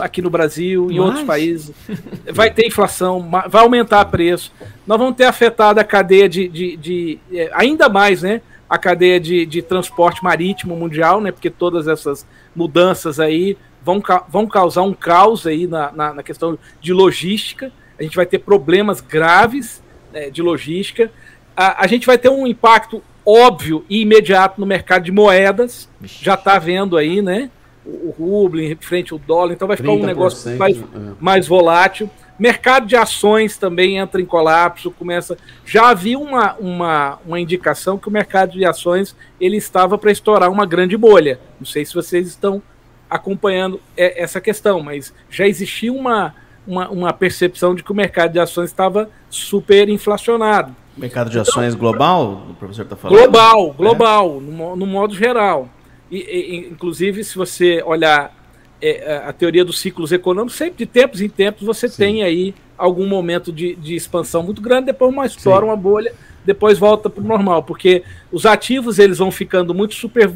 aqui 0.00 0.22
no 0.22 0.30
Brasil, 0.30 0.90
em 0.90 0.98
Mas... 0.98 1.06
outros 1.06 1.24
países. 1.24 1.74
Vai 2.32 2.50
ter 2.50 2.66
inflação, 2.66 3.28
vai 3.48 3.62
aumentar 3.62 4.04
preço. 4.06 4.52
Nós 4.86 4.98
vamos 4.98 5.16
ter 5.16 5.24
afetado 5.24 5.80
a 5.80 5.84
cadeia 5.84 6.28
de, 6.28 6.48
de, 6.48 6.76
de 6.76 7.18
é, 7.32 7.50
ainda 7.52 7.88
mais, 7.88 8.22
né? 8.22 8.40
A 8.68 8.78
cadeia 8.78 9.20
de, 9.20 9.44
de 9.44 9.60
transporte 9.60 10.22
marítimo 10.24 10.76
mundial, 10.76 11.20
né? 11.20 11.30
Porque 11.30 11.50
todas 11.50 11.88
essas 11.88 12.26
mudanças 12.54 13.20
aí 13.20 13.56
vão, 13.84 14.02
vão 14.28 14.46
causar 14.46 14.82
um 14.82 14.94
caos 14.94 15.46
aí 15.46 15.66
na, 15.66 15.92
na, 15.92 16.14
na 16.14 16.22
questão 16.22 16.58
de 16.80 16.92
logística. 16.92 17.72
A 17.98 18.02
gente 18.02 18.16
vai 18.16 18.26
ter 18.26 18.38
problemas 18.38 19.00
graves 19.00 19.82
né, 20.12 20.30
de 20.30 20.42
logística. 20.42 21.10
A, 21.56 21.84
a, 21.84 21.86
gente 21.86 22.06
vai 22.06 22.16
ter 22.16 22.28
um 22.28 22.46
impacto 22.46 23.02
óbvio 23.26 23.84
e 23.88 24.00
imediato 24.00 24.60
no 24.60 24.66
mercado 24.66 25.04
de 25.04 25.12
moedas. 25.12 25.88
Já 26.02 26.34
está 26.34 26.58
vendo 26.58 26.96
aí, 26.96 27.20
né? 27.20 27.50
O, 27.84 28.48
em 28.58 28.76
frente 28.76 29.12
ao 29.12 29.18
dólar, 29.18 29.54
então 29.54 29.66
vai 29.66 29.76
ficar 29.76 29.90
um 29.90 30.06
negócio 30.06 30.56
mais, 30.56 30.78
é. 30.78 30.82
mais 31.20 31.48
volátil. 31.48 32.08
Mercado 32.38 32.86
de 32.86 32.96
ações 32.96 33.56
também 33.56 33.98
entra 33.98 34.20
em 34.20 34.24
colapso, 34.24 34.90
começa. 34.90 35.36
Já 35.64 35.90
havia 35.90 36.18
uma, 36.18 36.54
uma, 36.54 37.18
uma 37.26 37.40
indicação 37.40 37.98
que 37.98 38.08
o 38.08 38.10
mercado 38.10 38.52
de 38.52 38.64
ações 38.64 39.16
ele 39.40 39.56
estava 39.56 39.98
para 39.98 40.10
estourar 40.10 40.50
uma 40.50 40.64
grande 40.64 40.96
bolha. 40.96 41.40
Não 41.58 41.66
sei 41.66 41.84
se 41.84 41.94
vocês 41.94 42.28
estão 42.28 42.62
acompanhando 43.10 43.80
essa 43.96 44.40
questão, 44.40 44.80
mas 44.80 45.12
já 45.28 45.46
existia 45.46 45.92
uma, 45.92 46.34
uma, 46.66 46.88
uma 46.88 47.12
percepção 47.12 47.74
de 47.74 47.82
que 47.82 47.92
o 47.92 47.94
mercado 47.94 48.32
de 48.32 48.40
ações 48.40 48.70
estava 48.70 49.10
super 49.28 49.88
inflacionado. 49.88 50.74
Mercado 50.96 51.30
de 51.30 51.38
ações 51.38 51.74
então, 51.74 51.80
global, 51.80 52.46
o 52.50 52.54
professor 52.54 52.82
está 52.82 52.96
falando? 52.96 53.18
Global, 53.18 53.68
é. 53.68 53.72
global, 53.72 54.36
é. 54.36 54.40
no, 54.40 54.76
no, 54.76 54.86
modo 54.86 55.14
geral. 55.14 55.68
E, 56.12 56.18
e, 56.18 56.56
inclusive, 56.70 57.24
se 57.24 57.34
você 57.36 57.82
olhar 57.82 58.36
é, 58.82 59.22
a 59.24 59.32
teoria 59.32 59.64
dos 59.64 59.80
ciclos 59.80 60.12
econômicos, 60.12 60.58
sempre 60.58 60.76
de 60.76 60.86
tempos 60.86 61.22
em 61.22 61.28
tempos 61.28 61.62
você 61.62 61.88
Sim. 61.88 61.96
tem 61.96 62.22
aí 62.22 62.54
algum 62.76 63.06
momento 63.06 63.50
de, 63.50 63.74
de 63.76 63.94
expansão 63.94 64.42
muito 64.42 64.60
grande, 64.60 64.86
depois 64.86 65.10
uma 65.10 65.24
estoura, 65.24 65.60
Sim. 65.60 65.66
uma 65.66 65.76
bolha, 65.76 66.12
depois 66.44 66.78
volta 66.78 67.08
para 67.08 67.22
o 67.22 67.26
normal, 67.26 67.62
porque 67.62 68.02
os 68.30 68.44
ativos 68.44 68.98
eles 68.98 69.18
vão 69.18 69.30
ficando 69.30 69.72
muito 69.72 69.94
super 69.94 70.30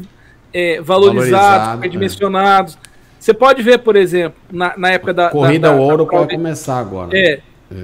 é, 0.53 0.81
valorizados, 0.81 1.29
Valorizado, 1.29 1.75
superdimensionados. 1.75 2.77
É. 2.83 2.87
Você 3.19 3.33
pode 3.33 3.61
ver, 3.61 3.79
por 3.79 3.95
exemplo, 3.95 4.39
na, 4.51 4.77
na 4.77 4.91
época 4.91 5.13
da. 5.13 5.29
Corrida 5.29 5.69
da, 5.69 5.75
da, 5.75 5.81
ouro 5.81 6.07
pode 6.07 6.35
começar 6.35 6.79
agora. 6.79 7.09
É, 7.17 7.41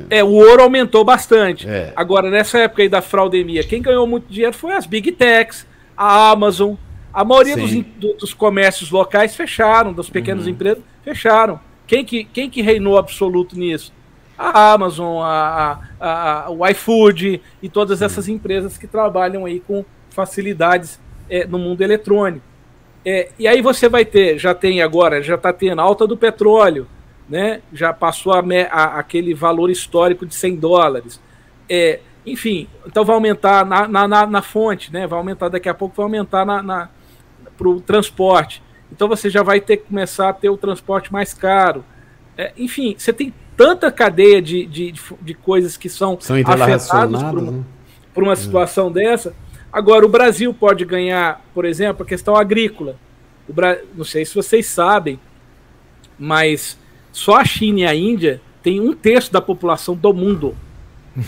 é. 0.10 0.20
é. 0.20 0.24
o 0.24 0.32
ouro 0.32 0.64
aumentou 0.64 1.04
bastante. 1.04 1.68
É. 1.68 1.92
Agora, 1.96 2.30
nessa 2.30 2.60
época 2.60 2.82
aí 2.82 2.90
da 2.90 3.02
fraudemia, 3.02 3.64
quem 3.64 3.82
ganhou 3.82 4.08
muito 4.08 4.32
dinheiro 4.32 4.56
foi 4.56 4.74
as 4.74 4.86
Big 4.86 5.12
Techs, 5.12 5.68
a 5.98 6.32
Amazon. 6.32 6.76
A 7.14 7.24
maioria 7.24 7.56
dos, 7.56 8.16
dos, 8.18 8.34
comércios 8.34 8.90
locais 8.90 9.36
fecharam, 9.36 9.94
das 9.94 10.10
pequenas 10.10 10.46
uhum. 10.46 10.52
empresas 10.52 10.84
fecharam. 11.04 11.60
Quem 11.86 12.04
que, 12.04 12.24
quem 12.24 12.50
que 12.50 12.62
reinou 12.62 12.98
absoluto 12.98 13.58
nisso? 13.58 13.94
A 14.36 14.74
Amazon, 14.74 15.22
a, 15.22 15.80
a, 16.00 16.46
a 16.46 16.50
o 16.50 16.68
iFood 16.70 17.40
e 17.62 17.70
todas 17.70 18.02
essas 18.02 18.28
empresas 18.28 18.78
que 18.78 18.88
trabalham 18.88 19.46
aí 19.46 19.60
com 19.60 19.86
facilidades 20.10 21.00
é, 21.30 21.46
no 21.46 21.60
mundo 21.60 21.82
eletrônico. 21.82 22.46
É, 23.06 23.30
e 23.38 23.48
aí 23.48 23.62
você 23.62 23.90
vai 23.90 24.06
ter, 24.06 24.40
já 24.40 24.56
tem 24.56 24.82
agora, 24.82 25.22
já 25.22 25.36
está 25.36 25.52
tendo 25.52 25.82
alta 25.82 26.08
do 26.08 26.16
petróleo, 26.16 26.88
né? 27.28 27.62
já 27.72 27.92
passou 27.94 28.34
a, 28.34 28.44
a, 28.72 29.00
aquele 29.00 29.34
valor 29.34 29.70
histórico 29.70 30.26
de 30.26 30.34
100 30.34 30.56
dólares. 30.56 31.20
É, 31.70 32.00
enfim, 32.26 32.68
então 32.88 33.04
vai 33.04 33.16
aumentar 33.16 33.66
na, 33.66 33.88
na, 33.88 34.08
na, 34.08 34.26
na, 34.26 34.42
fonte, 34.42 34.92
né? 34.92 35.06
vai 35.06 35.20
aumentar 35.20 35.50
daqui 35.50 35.68
a 35.68 35.74
pouco, 35.74 35.96
vai 35.96 36.06
aumentar 36.06 36.46
na, 36.46 36.64
na 36.64 36.90
para 37.58 37.68
o 37.68 37.82
transporte. 37.82 38.62
Então 38.92 39.08
você 39.08 39.30
já 39.30 39.44
vai 39.44 39.60
ter 39.60 39.78
que 39.78 39.88
começar 39.88 40.30
a 40.30 40.34
ter 40.34 40.50
o 40.50 40.58
transporte 40.58 41.12
mais 41.12 41.34
caro. 41.34 41.84
É, 42.38 42.54
enfim, 42.58 42.96
você 42.98 43.14
tem 43.14 43.34
tanta 43.56 43.92
cadeia 43.92 44.42
de, 44.42 44.66
de, 44.66 44.94
de 45.22 45.34
coisas 45.34 45.78
que 45.78 45.90
são, 45.90 46.18
são 46.20 46.36
afetadas 46.36 47.24
por 47.24 47.40
uma, 47.40 47.52
né? 47.52 47.64
por 48.14 48.24
uma 48.24 48.36
situação 48.36 48.92
dessa 48.92 49.36
Agora, 49.74 50.06
o 50.06 50.10
Brasil 50.10 50.54
pode 50.54 50.86
ganhar, 50.86 51.44
por 51.52 51.66
exemplo, 51.66 52.04
a 52.04 52.06
questão 52.06 52.36
agrícola. 52.36 52.96
Bra... 53.50 53.80
Não 53.96 54.06
sei 54.06 54.24
se 54.24 54.36
vocês 54.36 54.68
sabem, 54.68 55.20
mas 56.18 56.78
só 57.12 57.38
a 57.38 57.46
China 57.46 57.80
e 57.80 57.86
a 57.88 57.96
Índia 57.96 58.40
têm 58.62 58.80
um 58.80 58.94
terço 58.94 59.34
da 59.34 59.42
população 59.42 59.96
do 59.96 60.14
mundo. 60.14 60.56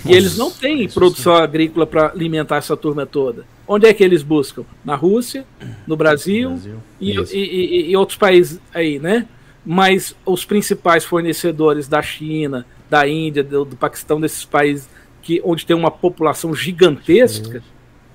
E 0.05 0.13
eles 0.13 0.37
não 0.37 0.49
têm 0.49 0.87
produção 0.89 1.35
agrícola 1.35 1.85
para 1.85 2.07
alimentar 2.07 2.57
essa 2.57 2.75
turma 2.75 3.05
toda. 3.05 3.45
Onde 3.67 3.87
é 3.87 3.93
que 3.93 4.03
eles 4.03 4.23
buscam? 4.23 4.63
Na 4.83 4.95
Rússia, 4.95 5.45
no 5.85 5.95
Brasil, 5.95 6.49
Brasil. 6.51 6.75
E, 6.99 7.11
e, 7.11 7.19
e, 7.33 7.91
e, 7.91 7.97
outros 7.97 8.17
países 8.17 8.59
aí, 8.73 8.99
né? 8.99 9.27
Mas 9.65 10.15
os 10.25 10.45
principais 10.45 11.03
fornecedores 11.03 11.87
da 11.87 12.01
China, 12.01 12.65
da 12.89 13.07
Índia, 13.07 13.43
do, 13.43 13.65
do 13.65 13.75
Paquistão, 13.75 14.19
desses 14.19 14.45
países 14.45 14.87
que, 15.21 15.41
onde 15.43 15.65
tem 15.65 15.75
uma 15.75 15.89
população 15.89 16.53
gigantesca, 16.53 17.63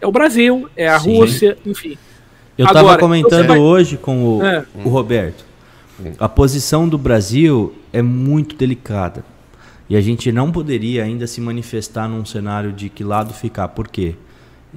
é 0.01 0.07
o 0.07 0.13
Brasil, 0.13 0.69
é 0.77 0.89
a 0.89 0.99
Sim. 0.99 1.19
Rússia, 1.19 1.59
enfim. 1.67 1.99
Eu 2.57 2.67
estava 2.67 2.99
comentando 2.99 3.49
vai... 3.49 3.59
hoje 3.59 3.97
com 3.97 4.39
o, 4.39 4.45
é. 4.45 4.65
o 4.85 4.89
Roberto. 4.89 5.45
A 6.19 6.29
posição 6.29 6.89
do 6.89 6.97
Brasil 6.97 7.75
é 7.93 8.01
muito 8.01 8.57
delicada. 8.57 9.25
E 9.91 9.97
a 9.97 10.01
gente 10.01 10.31
não 10.31 10.53
poderia 10.53 11.03
ainda 11.03 11.27
se 11.27 11.41
manifestar 11.41 12.09
num 12.09 12.25
cenário 12.25 12.73
de 12.73 12.89
que 12.89 13.03
lado 13.03 13.35
ficar. 13.35 13.67
Por 13.67 13.89
quê? 13.89 14.15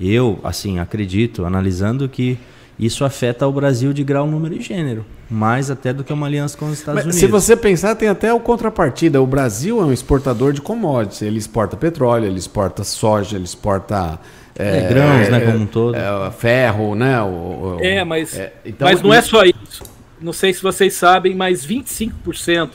Eu, 0.01 0.39
assim, 0.43 0.80
acredito, 0.80 1.45
analisando 1.45 2.09
que 2.09 2.36
isso 2.80 3.05
afeta 3.05 3.45
o 3.45 3.51
Brasil 3.51 3.93
de 3.93 4.03
grau, 4.03 4.26
número 4.26 4.55
e 4.55 4.59
gênero, 4.59 5.05
mais 5.30 5.70
até 5.70 5.93
do 5.93 6.03
que 6.03 6.11
uma 6.11 6.26
aliança 6.26 6.57
com 6.57 6.66
os 6.66 6.80
Estados 6.80 7.05
Mas, 7.05 7.16
Unidos. 7.16 7.20
Se 7.20 7.28
você 7.28 7.55
pensar, 7.55 7.93
tem 7.93 8.09
até 8.09 8.34
o 8.34 8.39
contrapartida. 8.39 9.22
O 9.22 9.28
Brasil 9.28 9.80
é 9.80 9.86
um 9.86 9.93
exportador 9.93 10.51
de 10.51 10.61
commodities. 10.61 11.22
Ele 11.22 11.38
exporta 11.38 11.78
petróleo, 11.78 12.26
ele 12.26 12.39
exporta 12.39 12.84
soja, 12.84 13.36
ele 13.36 13.45
exporta 13.45 14.20
é, 14.57 14.80
é, 14.80 14.88
grãos, 14.88 15.30
né, 15.30 15.41
como 15.41 15.59
um 15.59 15.68
todo. 15.68 15.95
É, 15.95 16.32
ferro, 16.32 16.95
né? 16.95 17.22
O, 17.22 17.26
o, 17.26 17.78
é, 17.82 18.03
mas, 18.03 18.36
é, 18.36 18.51
então, 18.66 18.88
mas 18.88 18.99
não 18.99 19.14
é 19.14 19.22
só 19.22 19.43
isso. 19.43 19.84
Não 20.20 20.34
sei 20.34 20.55
se 20.55 20.64
vocês 20.64 20.95
sabem, 20.95 21.36
mas 21.36 21.64
25% 21.64 22.70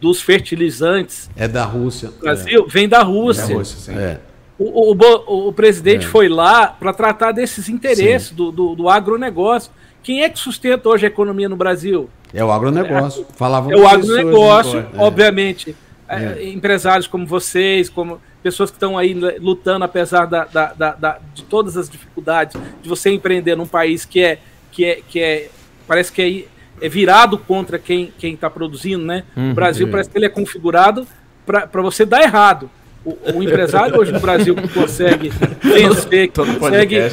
dos 0.00 0.20
fertilizantes 0.20 1.30
é 1.36 1.48
da 1.48 1.64
Rússia. 1.64 2.10
Brasil 2.20 2.66
vem 2.68 2.88
da 2.88 3.02
Rússia. 3.02 3.42
É 3.42 3.48
da 3.48 3.54
Rússia 3.54 3.92
é. 3.92 4.20
O, 4.58 4.92
o, 4.92 5.48
o, 5.48 5.52
presidente 5.52 6.06
é. 6.06 6.08
foi 6.08 6.28
lá 6.28 6.68
para 6.68 6.92
tratar 6.92 7.32
desses 7.32 7.68
interesses 7.68 8.30
do, 8.30 8.50
do, 8.50 8.74
do, 8.74 8.88
agronegócio. 8.88 9.70
Quem 10.02 10.22
é 10.22 10.30
que 10.30 10.38
sustenta 10.38 10.88
hoje 10.88 11.04
a 11.04 11.08
economia 11.08 11.46
no 11.46 11.56
Brasil? 11.56 12.08
É 12.32 12.42
o 12.42 12.50
agronegócio. 12.50 13.26
É, 13.28 13.32
Falavam 13.34 13.70
é 13.70 13.76
o 13.76 13.86
agronegócio, 13.86 14.78
é. 14.78 14.86
obviamente. 14.96 15.76
É. 16.08 16.48
Empresários 16.48 17.06
como 17.06 17.26
vocês, 17.26 17.90
como 17.90 18.20
pessoas 18.42 18.70
que 18.70 18.76
estão 18.76 18.96
aí 18.96 19.12
lutando 19.40 19.84
apesar 19.84 20.24
da, 20.26 20.44
da, 20.44 20.72
da, 20.72 20.92
da, 20.92 21.18
de 21.34 21.42
todas 21.42 21.76
as 21.76 21.90
dificuldades 21.90 22.56
de 22.80 22.88
você 22.88 23.10
empreender 23.10 23.56
num 23.56 23.66
país 23.66 24.04
que 24.04 24.22
é 24.22 24.38
que 24.70 24.84
é, 24.84 25.00
que 25.08 25.18
é 25.18 25.48
parece 25.84 26.12
que 26.12 26.22
é, 26.22 26.55
é 26.80 26.88
virado 26.88 27.38
contra 27.38 27.78
quem 27.78 28.12
quem 28.18 28.34
está 28.34 28.50
produzindo, 28.50 29.04
né? 29.04 29.24
Uhum, 29.36 29.52
o 29.52 29.54
Brasil 29.54 29.88
parece 29.88 30.10
que 30.10 30.18
ele 30.18 30.26
é 30.26 30.30
configurado 30.30 31.06
para 31.44 31.82
você 31.82 32.04
dar 32.04 32.22
errado. 32.22 32.70
O, 33.04 33.36
o, 33.36 33.42
empresário 33.42 33.96
hoje 33.96 34.10
no 34.10 34.18
Brasil 34.18 34.52
que 34.56 34.66
consegue 34.66 35.30
vencer, 35.62 36.26
que 36.26 36.58
consegue 36.58 36.96
é, 36.96 37.08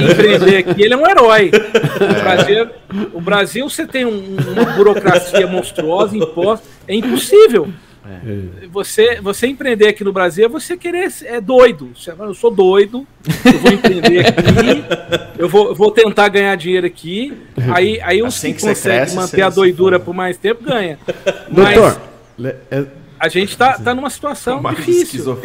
empreender 0.00 0.56
aqui, 0.56 0.82
ele 0.82 0.94
é 0.94 0.96
um 0.96 1.06
herói. 1.06 1.52
O 1.52 2.04
é. 2.04 2.22
Brasil, 2.22 2.68
o 3.14 3.20
Brasil 3.20 3.70
você 3.70 3.86
tem 3.86 4.04
um, 4.04 4.36
uma 4.36 4.64
burocracia 4.72 5.46
monstruosa, 5.46 6.16
imposta, 6.16 6.66
é 6.88 6.94
impossível. 6.96 7.68
É. 8.06 8.66
Você, 8.72 9.20
você 9.20 9.46
empreender 9.46 9.88
aqui 9.88 10.02
no 10.02 10.12
Brasil 10.12 10.44
é 10.44 10.48
você 10.48 10.76
querer. 10.76 11.12
É 11.24 11.40
doido. 11.40 11.90
Eu 12.18 12.34
sou 12.34 12.50
doido, 12.50 13.06
eu 13.44 13.58
vou 13.58 13.72
empreender 13.72 14.26
aqui, 14.28 14.84
eu 15.38 15.48
vou, 15.48 15.74
vou 15.74 15.90
tentar 15.90 16.28
ganhar 16.28 16.54
dinheiro 16.56 16.86
aqui. 16.86 17.36
Aí, 17.74 18.00
aí 18.00 18.22
os 18.22 18.36
assim 18.36 18.52
que, 18.52 18.60
que 18.60 18.66
consegue 18.66 18.96
cresce, 18.98 19.16
manter 19.16 19.42
a 19.42 19.50
doidura 19.50 19.98
por 19.98 20.14
mais 20.14 20.36
tempo 20.36 20.64
ganha. 20.64 20.98
Doutor, 21.50 22.00
é, 22.70 22.86
a 23.18 23.28
gente 23.28 23.50
está 23.50 23.72
tá 23.74 23.94
numa 23.94 24.10
situação 24.10 24.62
é 24.68 24.74
difícil. 24.74 25.36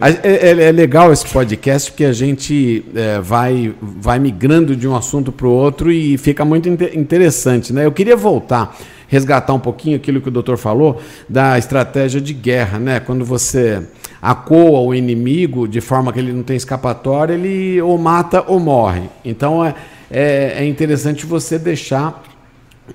É, 0.00 0.28
é, 0.28 0.68
é, 0.68 0.72
legal 0.72 1.12
esse 1.12 1.26
podcast 1.26 1.90
porque 1.90 2.04
a 2.04 2.12
gente 2.12 2.84
é, 2.94 3.20
vai, 3.20 3.74
vai 3.80 4.18
migrando 4.18 4.76
de 4.76 4.86
um 4.86 4.94
assunto 4.94 5.32
para 5.32 5.46
o 5.46 5.50
outro 5.50 5.90
e 5.90 6.16
fica 6.16 6.44
muito 6.44 6.68
interessante. 6.68 7.72
Né? 7.72 7.84
Eu 7.84 7.92
queria 7.92 8.16
voltar 8.16 8.76
resgatar 9.08 9.54
um 9.54 9.58
pouquinho 9.58 9.96
aquilo 9.96 10.20
que 10.20 10.28
o 10.28 10.32
doutor 10.32 10.56
falou 10.56 11.00
da 11.28 11.58
estratégia 11.58 12.20
de 12.20 12.32
guerra, 12.32 12.78
né? 12.78 13.00
Quando 13.00 13.24
você 13.24 13.82
acoa 14.20 14.80
o 14.80 14.94
inimigo 14.94 15.68
de 15.68 15.80
forma 15.80 16.12
que 16.12 16.18
ele 16.18 16.32
não 16.32 16.42
tem 16.42 16.56
escapatória, 16.56 17.34
ele 17.34 17.80
ou 17.80 17.96
mata 17.98 18.44
ou 18.46 18.58
morre. 18.58 19.02
Então 19.24 19.64
é, 19.64 19.74
é, 20.10 20.54
é 20.58 20.66
interessante 20.66 21.26
você 21.26 21.58
deixar 21.58 22.22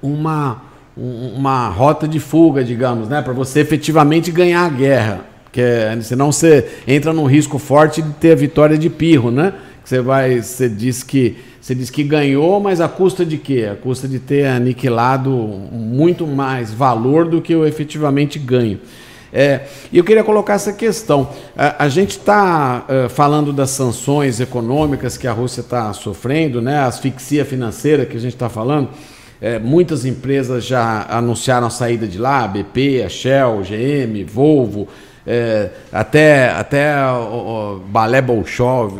uma, 0.01 0.61
uma 0.95 1.69
rota 1.69 2.07
de 2.07 2.19
fuga, 2.19 2.63
digamos, 2.63 3.07
né? 3.07 3.21
Para 3.21 3.33
você 3.33 3.61
efetivamente 3.61 4.31
ganhar 4.31 4.65
a 4.65 4.69
guerra. 4.69 5.31
Porque 5.43 5.61
senão 6.01 6.31
você 6.31 6.65
entra 6.87 7.11
num 7.11 7.25
risco 7.25 7.59
forte 7.59 8.01
de 8.01 8.13
ter 8.13 8.31
a 8.31 8.35
vitória 8.35 8.77
de 8.77 8.89
pirro, 8.89 9.29
né? 9.29 9.53
Você 9.83 10.01
vai, 10.01 10.41
você 10.41 10.69
diz 10.69 11.03
que 11.03 11.37
você 11.61 11.75
diz 11.75 11.91
que 11.91 12.03
ganhou, 12.03 12.59
mas 12.59 12.81
a 12.81 12.89
custa 12.89 13.23
de 13.23 13.37
quê? 13.37 13.69
A 13.71 13.75
custa 13.75 14.07
de 14.07 14.17
ter 14.17 14.47
aniquilado 14.47 15.29
muito 15.29 16.25
mais 16.25 16.73
valor 16.73 17.29
do 17.29 17.39
que 17.39 17.55
o 17.55 17.67
efetivamente 17.67 18.39
ganho. 18.39 18.79
É, 19.31 19.61
e 19.91 19.97
eu 19.97 20.03
queria 20.03 20.23
colocar 20.23 20.55
essa 20.55 20.73
questão. 20.73 21.29
A, 21.55 21.85
a 21.85 21.87
gente 21.87 22.17
está 22.17 22.85
uh, 22.89 23.09
falando 23.09 23.53
das 23.53 23.69
sanções 23.69 24.39
econômicas 24.39 25.17
que 25.17 25.27
a 25.27 25.31
Rússia 25.31 25.61
está 25.61 25.93
sofrendo, 25.93 26.61
né? 26.61 26.77
a 26.77 26.87
asfixia 26.87 27.45
financeira 27.45 28.07
que 28.07 28.17
a 28.17 28.19
gente 28.19 28.33
está 28.33 28.49
falando. 28.49 28.89
É, 29.39 29.57
muitas 29.57 30.03
empresas 30.03 30.65
já 30.65 31.05
anunciaram 31.09 31.67
a 31.67 31.71
saída 31.71 32.07
de 32.07 32.17
lá, 32.17 32.43
a 32.43 32.47
BP, 32.47 33.03
a 33.03 33.09
Shell, 33.09 33.61
GM, 33.61 34.23
Volvo, 34.25 34.87
é, 35.25 35.69
até 35.91 36.49
até 36.49 36.95
o, 37.05 37.75
o 37.75 37.79
balé 37.79 38.21
Bolshoi, 38.21 38.91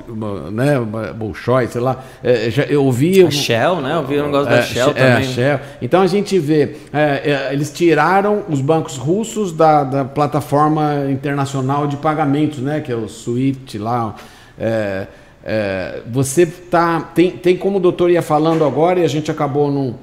né, 0.52 0.80
Bolshoi, 1.16 1.68
sei 1.68 1.82
lá, 1.82 2.04
é, 2.24 2.50
já, 2.50 2.64
eu 2.64 2.84
ouvi... 2.86 3.26
A 3.26 3.32
Shell, 3.32 3.82
né, 3.82 3.96
eu 3.96 4.06
vi 4.06 4.20
um 4.20 4.26
negócio 4.26 4.52
é, 4.52 4.58
da 4.58 4.62
Shell 4.62 4.94
também. 4.94 5.12
A 5.12 5.24
Shell. 5.24 5.60
Então 5.82 6.02
a 6.02 6.08
gente 6.08 6.38
vê, 6.38 6.76
é, 6.94 7.50
é, 7.50 7.50
eles 7.54 7.72
tiraram 7.72 8.44
os 8.50 8.62
bancos 8.62 8.98
russos 8.98 9.52
da, 9.52 9.84
da 9.84 10.06
plataforma 10.06 11.08
internacional 11.10 11.88
de 11.88 11.98
pagamentos, 11.98 12.60
né, 12.60 12.82
que 12.82 12.92
é 12.92 12.96
o 12.96 13.08
SWIFT 13.08 13.78
lá, 13.78 14.16
é, 14.60 15.08
você 16.12 16.46
tá, 16.46 17.02
tem, 17.16 17.32
tem 17.32 17.58
como 17.58 17.78
o 17.78 17.82
doutor 17.82 18.12
ia 18.12 18.22
falando 18.22 18.64
agora 18.64 19.00
e 19.00 19.04
a 19.04 19.08
gente 19.08 19.32
acabou 19.32 19.72
num 19.72 19.82
não 19.82 19.96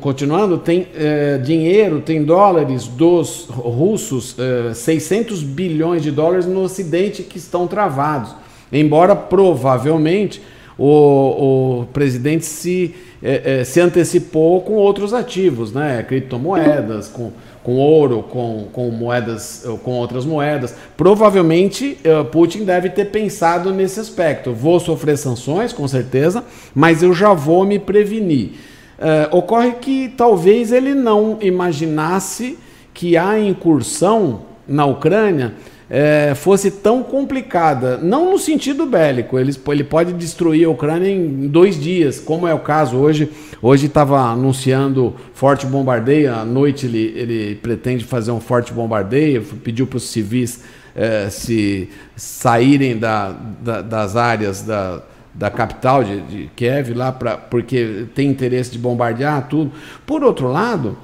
continuando, 0.00 0.56
tem 0.56 0.88
é, 0.96 1.36
dinheiro, 1.36 2.00
tem 2.00 2.24
dólares 2.24 2.86
dos 2.86 3.46
russos, 3.50 4.34
é, 4.38 4.72
600 4.72 5.42
bilhões 5.42 6.02
de 6.02 6.10
dólares 6.10 6.46
no 6.46 6.62
Ocidente 6.62 7.22
que 7.22 7.36
estão 7.36 7.66
travados. 7.66 8.34
Embora 8.72 9.14
provavelmente 9.14 10.40
o, 10.78 11.82
o 11.82 11.86
presidente 11.92 12.46
se, 12.46 12.94
é, 13.22 13.60
é 13.60 13.64
se 13.64 13.80
antecipou 13.80 14.62
com 14.62 14.72
outros 14.72 15.12
ativos, 15.12 15.72
né? 15.72 16.02
criptomoedas, 16.08 17.08
com, 17.08 17.30
com 17.62 17.76
ouro, 17.76 18.22
com, 18.22 18.68
com 18.72 18.90
moedas, 18.90 19.62
com 19.82 19.92
outras 19.92 20.24
moedas. 20.24 20.74
Provavelmente 20.96 21.98
Putin 22.32 22.64
deve 22.64 22.88
ter 22.88 23.10
pensado 23.10 23.74
nesse 23.74 24.00
aspecto. 24.00 24.54
Vou 24.54 24.80
sofrer 24.80 25.18
sanções, 25.18 25.70
com 25.70 25.86
certeza, 25.86 26.42
mas 26.74 27.02
eu 27.02 27.12
já 27.12 27.34
vou 27.34 27.66
me 27.66 27.78
prevenir. 27.78 28.52
É, 28.98 29.28
ocorre 29.32 29.72
que 29.72 30.12
talvez 30.16 30.72
ele 30.72 30.94
não 30.94 31.38
imaginasse 31.40 32.58
que 32.92 33.16
a 33.16 33.38
incursão 33.38 34.42
na 34.66 34.86
Ucrânia 34.86 35.54
é, 35.90 36.34
fosse 36.34 36.70
tão 36.70 37.02
complicada, 37.02 37.98
não 37.98 38.30
no 38.30 38.38
sentido 38.38 38.86
bélico, 38.86 39.38
ele, 39.38 39.52
ele 39.68 39.84
pode 39.84 40.12
destruir 40.12 40.66
a 40.66 40.70
Ucrânia 40.70 41.08
em 41.08 41.46
dois 41.48 41.80
dias, 41.80 42.18
como 42.18 42.48
é 42.48 42.54
o 42.54 42.60
caso 42.60 42.96
hoje. 42.96 43.30
Hoje 43.60 43.86
estava 43.86 44.20
anunciando 44.20 45.14
forte 45.34 45.66
bombardeio, 45.66 46.34
à 46.34 46.44
noite 46.44 46.86
ele, 46.86 47.12
ele 47.16 47.54
pretende 47.56 48.04
fazer 48.04 48.30
um 48.30 48.40
forte 48.40 48.72
bombardeio, 48.72 49.42
pediu 49.62 49.86
para 49.86 49.96
os 49.96 50.04
civis 50.04 50.62
é, 50.94 51.28
se 51.28 51.88
saírem 52.16 52.96
da, 52.96 53.34
da, 53.62 53.82
das 53.82 54.16
áreas 54.16 54.62
da 54.62 55.02
da 55.34 55.50
capital 55.50 56.04
de, 56.04 56.20
de 56.20 56.50
Kiev 56.54 56.94
lá 56.94 57.10
para 57.10 57.36
porque 57.36 58.06
tem 58.14 58.28
interesse 58.28 58.70
de 58.70 58.78
bombardear 58.78 59.48
tudo. 59.48 59.72
Por 60.06 60.22
outro 60.22 60.46
lado, 60.46 60.96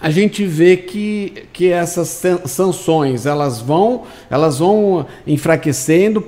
a 0.00 0.10
gente 0.10 0.44
vê 0.44 0.76
que, 0.76 1.44
que 1.52 1.70
essas 1.70 2.22
sanções 2.46 3.24
elas 3.24 3.60
vão 3.60 4.02
elas 4.28 4.58
vão 4.58 5.06
enfraquecendo 5.24 6.20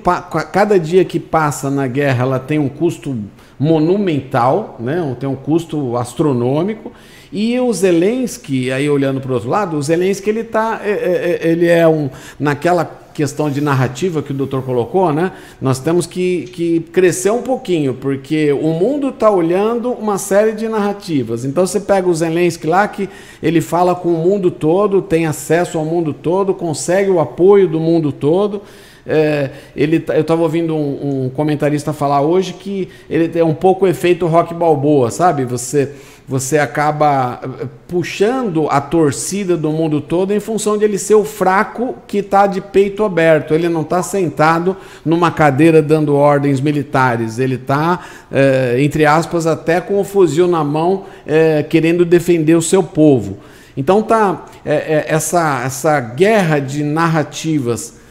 cada 0.53 0.79
dia 0.79 1.03
que 1.03 1.19
passa 1.19 1.69
na 1.69 1.85
guerra 1.85 2.23
ela 2.23 2.39
tem 2.39 2.57
um 2.57 2.69
custo 2.69 3.17
monumental 3.59 4.77
né 4.79 5.15
tem 5.19 5.27
um 5.27 5.35
custo 5.35 5.97
astronômico 5.97 6.91
e 7.33 7.59
o 7.59 7.73
Zelensky 7.73 8.71
aí 8.71 8.89
olhando 8.89 9.19
para 9.19 9.31
o 9.31 9.33
outro 9.33 9.49
lado 9.49 9.75
o 9.75 9.83
Zelensky 9.83 10.29
ele 10.29 10.45
tá 10.45 10.79
é, 10.81 10.91
é, 10.91 11.39
é, 11.43 11.51
ele 11.51 11.67
é 11.67 11.85
um 11.85 12.09
naquela 12.39 13.04
questão 13.15 13.49
de 13.49 13.61
narrativa 13.61 14.21
que 14.21 14.31
o 14.31 14.33
doutor 14.33 14.61
colocou, 14.61 15.11
né? 15.13 15.31
Nós 15.61 15.79
temos 15.79 16.05
que, 16.05 16.43
que 16.53 16.81
crescer 16.91 17.31
um 17.31 17.41
pouquinho, 17.41 17.93
porque 17.93 18.51
o 18.51 18.73
mundo 18.73 19.07
está 19.07 19.31
olhando 19.31 19.89
uma 19.91 20.17
série 20.17 20.51
de 20.51 20.67
narrativas. 20.67 21.45
Então 21.45 21.65
você 21.65 21.79
pega 21.79 22.09
o 22.09 22.13
Zelensky 22.13 22.67
lá, 22.67 22.85
que 22.89 23.09
ele 23.41 23.61
fala 23.61 23.95
com 23.95 24.09
o 24.09 24.17
mundo 24.17 24.51
todo, 24.51 25.01
tem 25.01 25.25
acesso 25.25 25.77
ao 25.77 25.85
mundo 25.85 26.13
todo, 26.13 26.53
consegue 26.53 27.09
o 27.09 27.21
apoio 27.21 27.69
do 27.69 27.79
mundo 27.79 28.11
todo. 28.11 28.61
É, 29.05 29.51
ele, 29.75 29.99
tá, 29.99 30.15
eu 30.15 30.21
estava 30.21 30.41
ouvindo 30.41 30.75
um, 30.75 31.25
um, 31.25 31.29
comentarista 31.29 31.93
falar 31.93 32.21
hoje 32.21 32.53
que 32.53 32.89
ele 33.09 33.27
tem 33.27 33.43
um 33.43 33.53
pouco 33.53 33.85
o 33.85 33.87
efeito 33.87 34.25
rock 34.27 34.53
balboa, 34.53 35.11
sabe? 35.11 35.45
Você 35.45 35.91
você 36.27 36.57
acaba 36.57 37.39
eh, 37.43 37.67
puxando 37.87 38.67
a 38.69 38.81
torcida 38.81 39.55
do 39.55 39.69
mundo 39.69 40.01
todo 40.01 40.33
em 40.33 40.39
função 40.39 40.75
de 40.75 40.83
ele 40.83 40.97
ser 40.97 41.13
o 41.13 41.23
fraco 41.23 41.95
que 42.07 42.17
está 42.17 42.47
de 42.47 42.61
peito 42.61 43.03
aberto. 43.03 43.53
Ele 43.53 43.69
não 43.69 43.81
está 43.81 44.01
sentado 44.01 44.75
numa 45.05 45.29
cadeira 45.29 45.83
dando 45.83 46.15
ordens 46.15 46.59
militares. 46.59 47.37
Ele 47.37 47.55
está, 47.55 47.99
é, 48.31 48.77
entre 48.79 49.05
aspas, 49.05 49.45
até 49.45 49.79
com 49.79 49.99
o 49.99 50.03
fuzil 50.03 50.47
na 50.47 50.63
mão, 50.63 51.05
é, 51.27 51.61
querendo 51.61 52.03
defender 52.03 52.55
o 52.55 52.61
seu 52.61 52.81
povo. 52.81 53.37
Então 53.77 54.01
tá 54.01 54.45
é, 54.65 55.05
essa, 55.07 55.61
essa 55.63 55.99
guerra 55.99 56.59
de 56.59 56.83
narrativas 56.83 58.04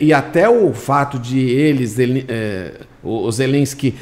e 0.00 0.12
até 0.12 0.48
o 0.48 0.72
fato 0.72 1.18
de 1.18 1.40
eles, 1.40 1.98
ele, 1.98 2.26
o 3.02 3.30
Zelensky, 3.32 3.94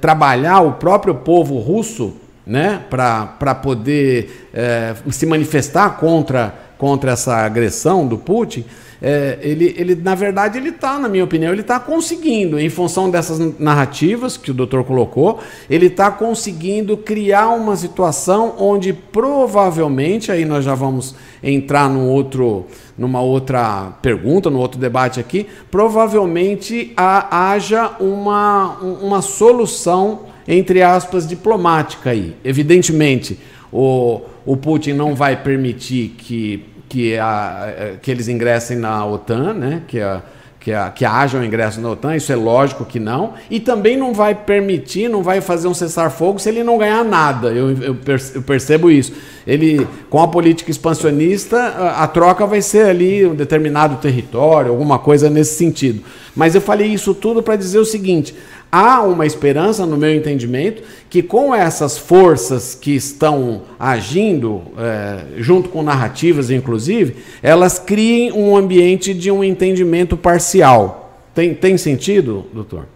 trabalhar 0.00 0.60
o 0.60 0.72
próprio 0.72 1.14
povo 1.14 1.58
russo 1.58 2.14
né, 2.46 2.82
para 2.90 3.54
poder 3.54 4.48
é, 4.52 4.94
se 5.10 5.26
manifestar 5.26 5.90
contra, 5.98 6.54
contra 6.76 7.12
essa 7.12 7.36
agressão 7.36 8.06
do 8.06 8.18
Putin, 8.18 8.64
é, 9.00 9.38
ele, 9.42 9.74
ele, 9.76 9.94
na 9.96 10.14
verdade, 10.14 10.58
ele 10.58 10.68
está, 10.68 10.96
na 10.96 11.08
minha 11.08 11.24
opinião, 11.24 11.52
ele 11.52 11.62
está 11.62 11.80
conseguindo, 11.80 12.58
em 12.58 12.68
função 12.68 13.10
dessas 13.10 13.38
narrativas 13.58 14.36
que 14.36 14.50
o 14.50 14.54
doutor 14.54 14.84
colocou, 14.84 15.40
ele 15.68 15.86
está 15.86 16.10
conseguindo 16.10 16.96
criar 16.96 17.48
uma 17.48 17.74
situação 17.74 18.54
onde 18.58 18.92
provavelmente, 18.92 20.30
aí 20.30 20.44
nós 20.44 20.64
já 20.64 20.74
vamos 20.74 21.16
entrar 21.42 21.88
num 21.88 22.08
outro, 22.08 22.66
numa 22.96 23.20
outra 23.20 23.92
pergunta, 24.00 24.48
num 24.48 24.58
outro 24.58 24.80
debate 24.80 25.18
aqui, 25.18 25.46
provavelmente 25.70 26.92
haja 26.96 27.96
uma, 28.00 28.78
uma 28.80 29.20
solução 29.20 30.32
entre 30.46 30.82
aspas, 30.82 31.26
diplomática 31.26 32.10
aí. 32.10 32.34
Evidentemente, 32.44 33.38
o, 33.72 34.20
o 34.44 34.56
Putin 34.56 34.92
não 34.92 35.14
vai 35.14 35.42
permitir 35.42 36.14
que, 36.18 36.64
que, 36.88 37.16
a, 37.18 37.96
que 38.00 38.10
eles 38.10 38.28
ingressem 38.28 38.76
na 38.76 39.04
OTAN, 39.06 39.54
né? 39.54 39.82
que, 39.86 40.00
a, 40.00 40.22
que, 40.62 40.72
a, 40.72 40.90
que 40.90 41.04
haja 41.04 41.36
um 41.38 41.44
ingresso 41.44 41.80
na 41.80 41.90
OTAN, 41.90 42.14
isso 42.14 42.32
é 42.32 42.36
lógico 42.36 42.84
que 42.84 43.00
não, 43.00 43.34
e 43.50 43.58
também 43.58 43.96
não 43.96 44.14
vai 44.14 44.32
permitir, 44.32 45.08
não 45.08 45.20
vai 45.20 45.40
fazer 45.40 45.66
um 45.66 45.74
cessar-fogo 45.74 46.38
se 46.38 46.48
ele 46.48 46.62
não 46.62 46.78
ganhar 46.78 47.04
nada. 47.04 47.48
Eu, 47.48 47.76
eu, 47.82 47.96
percebo 48.42 48.88
isso. 48.88 49.12
Ele, 49.44 49.86
com 50.08 50.20
a 50.20 50.28
política 50.28 50.70
expansionista, 50.70 51.56
a, 51.58 52.04
a 52.04 52.06
troca 52.06 52.46
vai 52.46 52.62
ser 52.62 52.86
ali 52.86 53.26
um 53.26 53.34
determinado 53.34 53.96
território, 53.96 54.70
alguma 54.70 55.00
coisa 55.00 55.28
nesse 55.28 55.56
sentido. 55.56 56.04
Mas 56.34 56.54
eu 56.54 56.60
falei 56.60 56.86
isso 56.86 57.12
tudo 57.12 57.42
para 57.42 57.56
dizer 57.56 57.80
o 57.80 57.84
seguinte: 57.84 58.32
há 58.72 59.02
uma 59.02 59.26
esperança, 59.26 59.84
no 59.84 59.98
meu 59.98 60.14
entendimento, 60.14 60.82
que 61.10 61.22
com 61.22 61.54
essas 61.54 61.98
forças 61.98 62.74
que 62.74 62.96
estão 62.96 63.64
agindo, 63.78 64.62
é, 64.78 65.40
junto 65.42 65.68
com 65.68 65.82
narrativas, 65.82 66.50
inclusive, 66.50 67.16
elas 67.42 67.78
criem 67.78 68.32
um 68.32 68.56
ambiente 68.56 69.12
de 69.12 69.30
um 69.30 69.44
entendimento 69.44 70.16
parcial. 70.16 71.20
Tem, 71.34 71.54
tem 71.54 71.76
sentido, 71.76 72.46
doutor? 72.50 72.86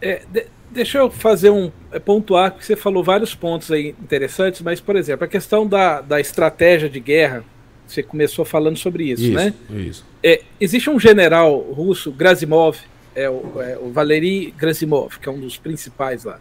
É, 0.00 0.22
de, 0.32 0.46
deixa 0.70 0.96
eu 0.96 1.10
fazer 1.10 1.50
um 1.50 1.70
é, 1.92 1.98
pontuar, 1.98 2.52
porque 2.52 2.64
você 2.64 2.76
falou 2.76 3.04
vários 3.04 3.34
pontos 3.34 3.70
aí 3.70 3.94
interessantes, 4.02 4.62
mas, 4.62 4.80
por 4.80 4.96
exemplo, 4.96 5.26
a 5.26 5.28
questão 5.28 5.66
da, 5.66 6.00
da 6.00 6.18
estratégia 6.18 6.88
de 6.88 7.00
guerra, 7.00 7.44
você 7.86 8.02
começou 8.02 8.46
falando 8.46 8.78
sobre 8.78 9.04
isso, 9.04 9.24
isso 9.24 9.34
né? 9.34 9.52
Isso. 9.70 10.06
É, 10.22 10.40
existe 10.58 10.88
um 10.88 10.98
general 10.98 11.58
russo, 11.58 12.10
Grasimov, 12.10 12.78
é 13.16 13.30
o, 13.30 13.60
é 13.60 13.78
o 13.78 13.90
Valery 13.90 14.54
Gerasimov, 14.60 15.18
que 15.18 15.28
é 15.28 15.32
um 15.32 15.40
dos 15.40 15.56
principais 15.56 16.24
lá. 16.24 16.38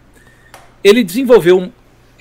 Ele 0.84 1.04
desenvolveu 1.04 1.58
um, 1.58 1.72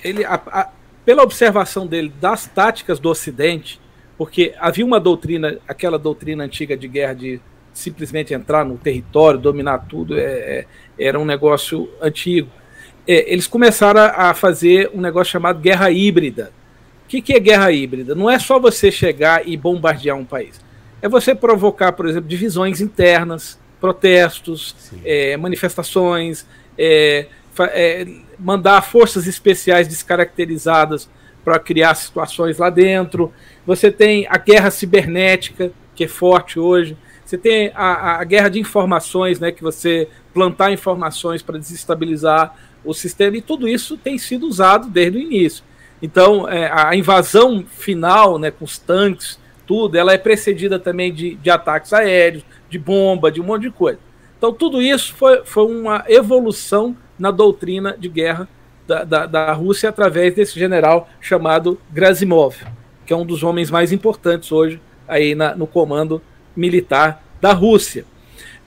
ele, 0.03 0.23
a, 0.23 0.35
a, 0.47 0.69
pela 1.03 1.21
observação 1.21 1.85
dele 1.85 2.11
das 2.19 2.47
táticas 2.47 2.97
do 2.97 3.09
Ocidente, 3.09 3.79
porque 4.17 4.55
havia 4.57 4.85
uma 4.85 4.99
doutrina, 4.99 5.59
aquela 5.67 5.99
doutrina 5.99 6.45
antiga 6.45 6.75
de 6.77 6.87
guerra 6.87 7.13
de 7.13 7.41
simplesmente 7.73 8.33
entrar 8.33 8.63
no 8.63 8.77
território, 8.77 9.37
dominar 9.37 9.79
tudo, 9.79 10.17
é, 10.17 10.23
é 10.23 10.65
era 10.97 11.19
um 11.19 11.25
negócio 11.25 11.89
antigo. 12.01 12.49
É, 13.05 13.31
eles 13.31 13.45
começaram 13.45 13.99
a, 13.99 14.29
a, 14.29 14.33
fazer 14.33 14.89
um 14.93 15.01
negócio 15.01 15.33
chamado 15.33 15.59
guerra 15.59 15.91
híbrida. 15.91 16.53
O 17.03 17.07
que, 17.07 17.21
que 17.21 17.33
é 17.33 17.39
guerra 17.39 17.71
híbrida? 17.71 18.15
Não 18.15 18.29
é 18.29 18.39
só 18.39 18.57
você 18.57 18.89
chegar 18.89 19.47
e 19.47 19.57
bombardear 19.57 20.17
um 20.17 20.25
país. 20.25 20.59
É 21.01 21.09
você 21.09 21.35
provocar, 21.35 21.91
por 21.91 22.07
exemplo, 22.07 22.29
divisões 22.29 22.79
internas, 22.79 23.59
protestos, 23.85 24.75
é, 25.05 25.37
manifestações, 25.37 26.43
é, 26.75 27.27
é, 27.59 28.07
mandar 28.39 28.81
forças 28.81 29.27
especiais 29.27 29.87
descaracterizadas 29.87 31.07
para 31.43 31.59
criar 31.59 31.93
situações 31.93 32.57
lá 32.57 32.71
dentro. 32.71 33.31
Você 33.63 33.91
tem 33.91 34.25
a 34.27 34.39
guerra 34.39 34.71
cibernética, 34.71 35.71
que 35.93 36.05
é 36.05 36.07
forte 36.07 36.59
hoje. 36.59 36.97
Você 37.23 37.37
tem 37.37 37.71
a, 37.75 38.19
a 38.19 38.23
guerra 38.23 38.49
de 38.49 38.59
informações, 38.59 39.39
né, 39.39 39.51
que 39.51 39.61
você 39.61 40.07
plantar 40.33 40.71
informações 40.71 41.43
para 41.43 41.59
desestabilizar 41.59 42.55
o 42.83 42.91
sistema, 42.91 43.37
e 43.37 43.41
tudo 43.41 43.67
isso 43.67 43.97
tem 43.97 44.17
sido 44.17 44.47
usado 44.47 44.89
desde 44.89 45.19
o 45.19 45.21
início. 45.21 45.63
Então, 46.01 46.49
é, 46.49 46.71
a 46.71 46.95
invasão 46.95 47.63
final, 47.69 48.39
né, 48.39 48.49
com 48.49 48.65
os 48.65 48.79
tanques, 48.79 49.39
tudo, 49.67 49.95
ela 49.95 50.13
é 50.13 50.17
precedida 50.17 50.79
também 50.79 51.13
de, 51.13 51.35
de 51.35 51.49
ataques 51.51 51.93
aéreos, 51.93 52.43
de 52.69 52.79
bomba, 52.79 53.31
de 53.31 53.41
um 53.41 53.43
monte 53.43 53.63
de 53.63 53.71
coisa. 53.71 53.99
Então, 54.37 54.53
tudo 54.53 54.81
isso 54.81 55.13
foi, 55.13 55.43
foi 55.45 55.65
uma 55.65 56.03
evolução 56.07 56.95
na 57.17 57.31
doutrina 57.31 57.95
de 57.97 58.09
guerra 58.09 58.47
da, 58.87 59.03
da, 59.03 59.25
da 59.25 59.53
Rússia 59.53 59.89
através 59.89 60.35
desse 60.35 60.59
general 60.59 61.09
chamado 61.19 61.79
Grasimov, 61.91 62.55
que 63.05 63.13
é 63.13 63.15
um 63.15 63.25
dos 63.25 63.43
homens 63.43 63.71
mais 63.71 63.91
importantes 63.91 64.51
hoje 64.51 64.79
aí 65.07 65.35
na, 65.35 65.55
no 65.55 65.65
comando 65.65 66.21
militar 66.55 67.23
da 67.41 67.53
Rússia. 67.53 68.05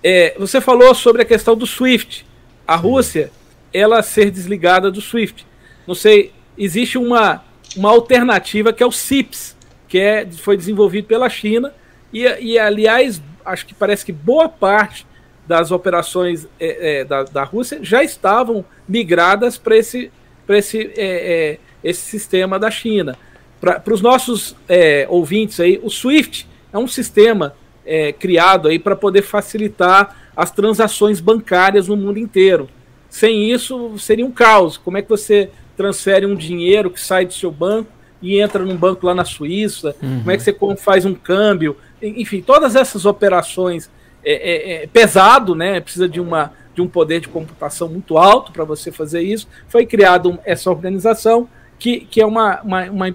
É, 0.03 0.35
você 0.39 0.61
falou 0.61 0.95
sobre 0.95 1.23
a 1.23 1.25
questão 1.25 1.57
do 1.57 1.67
SWIFT. 1.67 2.27
A 2.67 2.77
Rússia, 2.77 3.31
ela 3.73 4.03
ser 4.03 4.31
desligada 4.31 4.91
do 4.91 5.01
SWIFT. 5.01 5.47
Não 5.87 5.95
sei, 5.95 6.33
existe 6.57 6.99
uma, 6.99 7.45
uma 7.77 7.91
alternativa 7.91 8.73
que 8.73 8.83
é 8.83 8.87
o 8.87 8.93
CIPS, 8.93 9.57
que 9.89 9.99
é, 9.99 10.27
foi 10.31 10.57
desenvolvido 10.57 11.07
pela 11.07 11.29
China, 11.29 11.73
e, 12.13 12.23
e 12.23 12.59
aliás, 12.59 13.21
acho 13.49 13.67
que 13.67 13.75
parece 13.75 14.05
que 14.05 14.13
boa 14.13 14.49
parte 14.49 15.07
das 15.47 15.71
operações 15.71 16.47
é, 16.61 17.01
é, 17.01 17.05
da, 17.05 17.23
da 17.25 17.43
Rússia 17.43 17.79
já 17.83 18.05
estavam 18.05 18.65
migradas 18.87 19.57
para 19.57 19.77
esse, 19.77 20.13
esse, 20.49 20.93
é, 20.95 21.57
é, 21.57 21.59
esse 21.83 22.03
sistema 22.03 22.59
da 22.59 22.71
China. 22.71 23.17
Para 23.61 23.93
os 23.93 24.01
nossos 24.01 24.55
é, 24.69 25.07
ouvintes 25.09 25.59
aí, 25.59 25.81
o 25.83 25.89
SWIFT 25.89 26.47
é 26.73 26.79
um 26.79 26.87
sistema 26.87 27.55
é, 27.85 28.13
criado 28.13 28.69
aí 28.69 28.79
para 28.79 28.95
poder 28.95 29.23
facilitar 29.23 30.31
as 30.37 30.51
transações 30.51 31.19
bancárias 31.19 31.89
no 31.89 31.97
mundo 31.97 32.19
inteiro. 32.19 32.69
Sem 33.09 33.51
isso, 33.51 33.99
seria 33.99 34.25
um 34.25 34.31
caos. 34.31 34.77
Como 34.77 34.99
é 34.99 35.03
que 35.03 35.09
você 35.09 35.51
transfere 35.77 36.27
um 36.27 36.37
dinheiro 36.37 36.91
que 36.91 37.01
sai 37.01 37.25
do 37.25 37.33
seu 37.33 37.51
banco 37.51 37.91
e 38.21 38.39
entra 38.39 38.65
num 38.65 38.77
banco 38.77 39.07
lá 39.07 39.15
na 39.15 39.25
Suíça? 39.25 39.97
Uhum. 40.03 40.19
Como 40.19 40.31
é 40.31 40.37
que 40.37 40.43
você 40.43 40.55
faz 40.77 41.07
um 41.07 41.15
câmbio? 41.15 41.77
Enfim, 42.03 42.43
todas 42.43 42.77
essas 42.77 43.05
operações 43.05 43.91
é, 44.25 44.33
é, 44.33 44.83
é, 44.83 44.87
pesado, 44.87 45.55
né? 45.55 45.81
Precisa 45.81 46.09
de, 46.09 46.21
uma, 46.21 46.53
de 46.75 46.83
um 46.83 46.89
poder 46.89 47.21
de 47.21 47.29
computação 47.29 47.89
muito 47.89 48.19
alto 48.19 48.53
para 48.53 48.65
você 48.65 48.91
fazer 48.91 49.23
isso. 49.23 49.49
Foi 49.69 49.87
criada 49.87 50.39
essa 50.45 50.71
organização 50.71 51.49
que, 51.79 52.01
que 52.01 52.21
é 52.21 52.27
uma, 52.27 52.61
uma, 52.63 52.85
uma, 52.91 53.15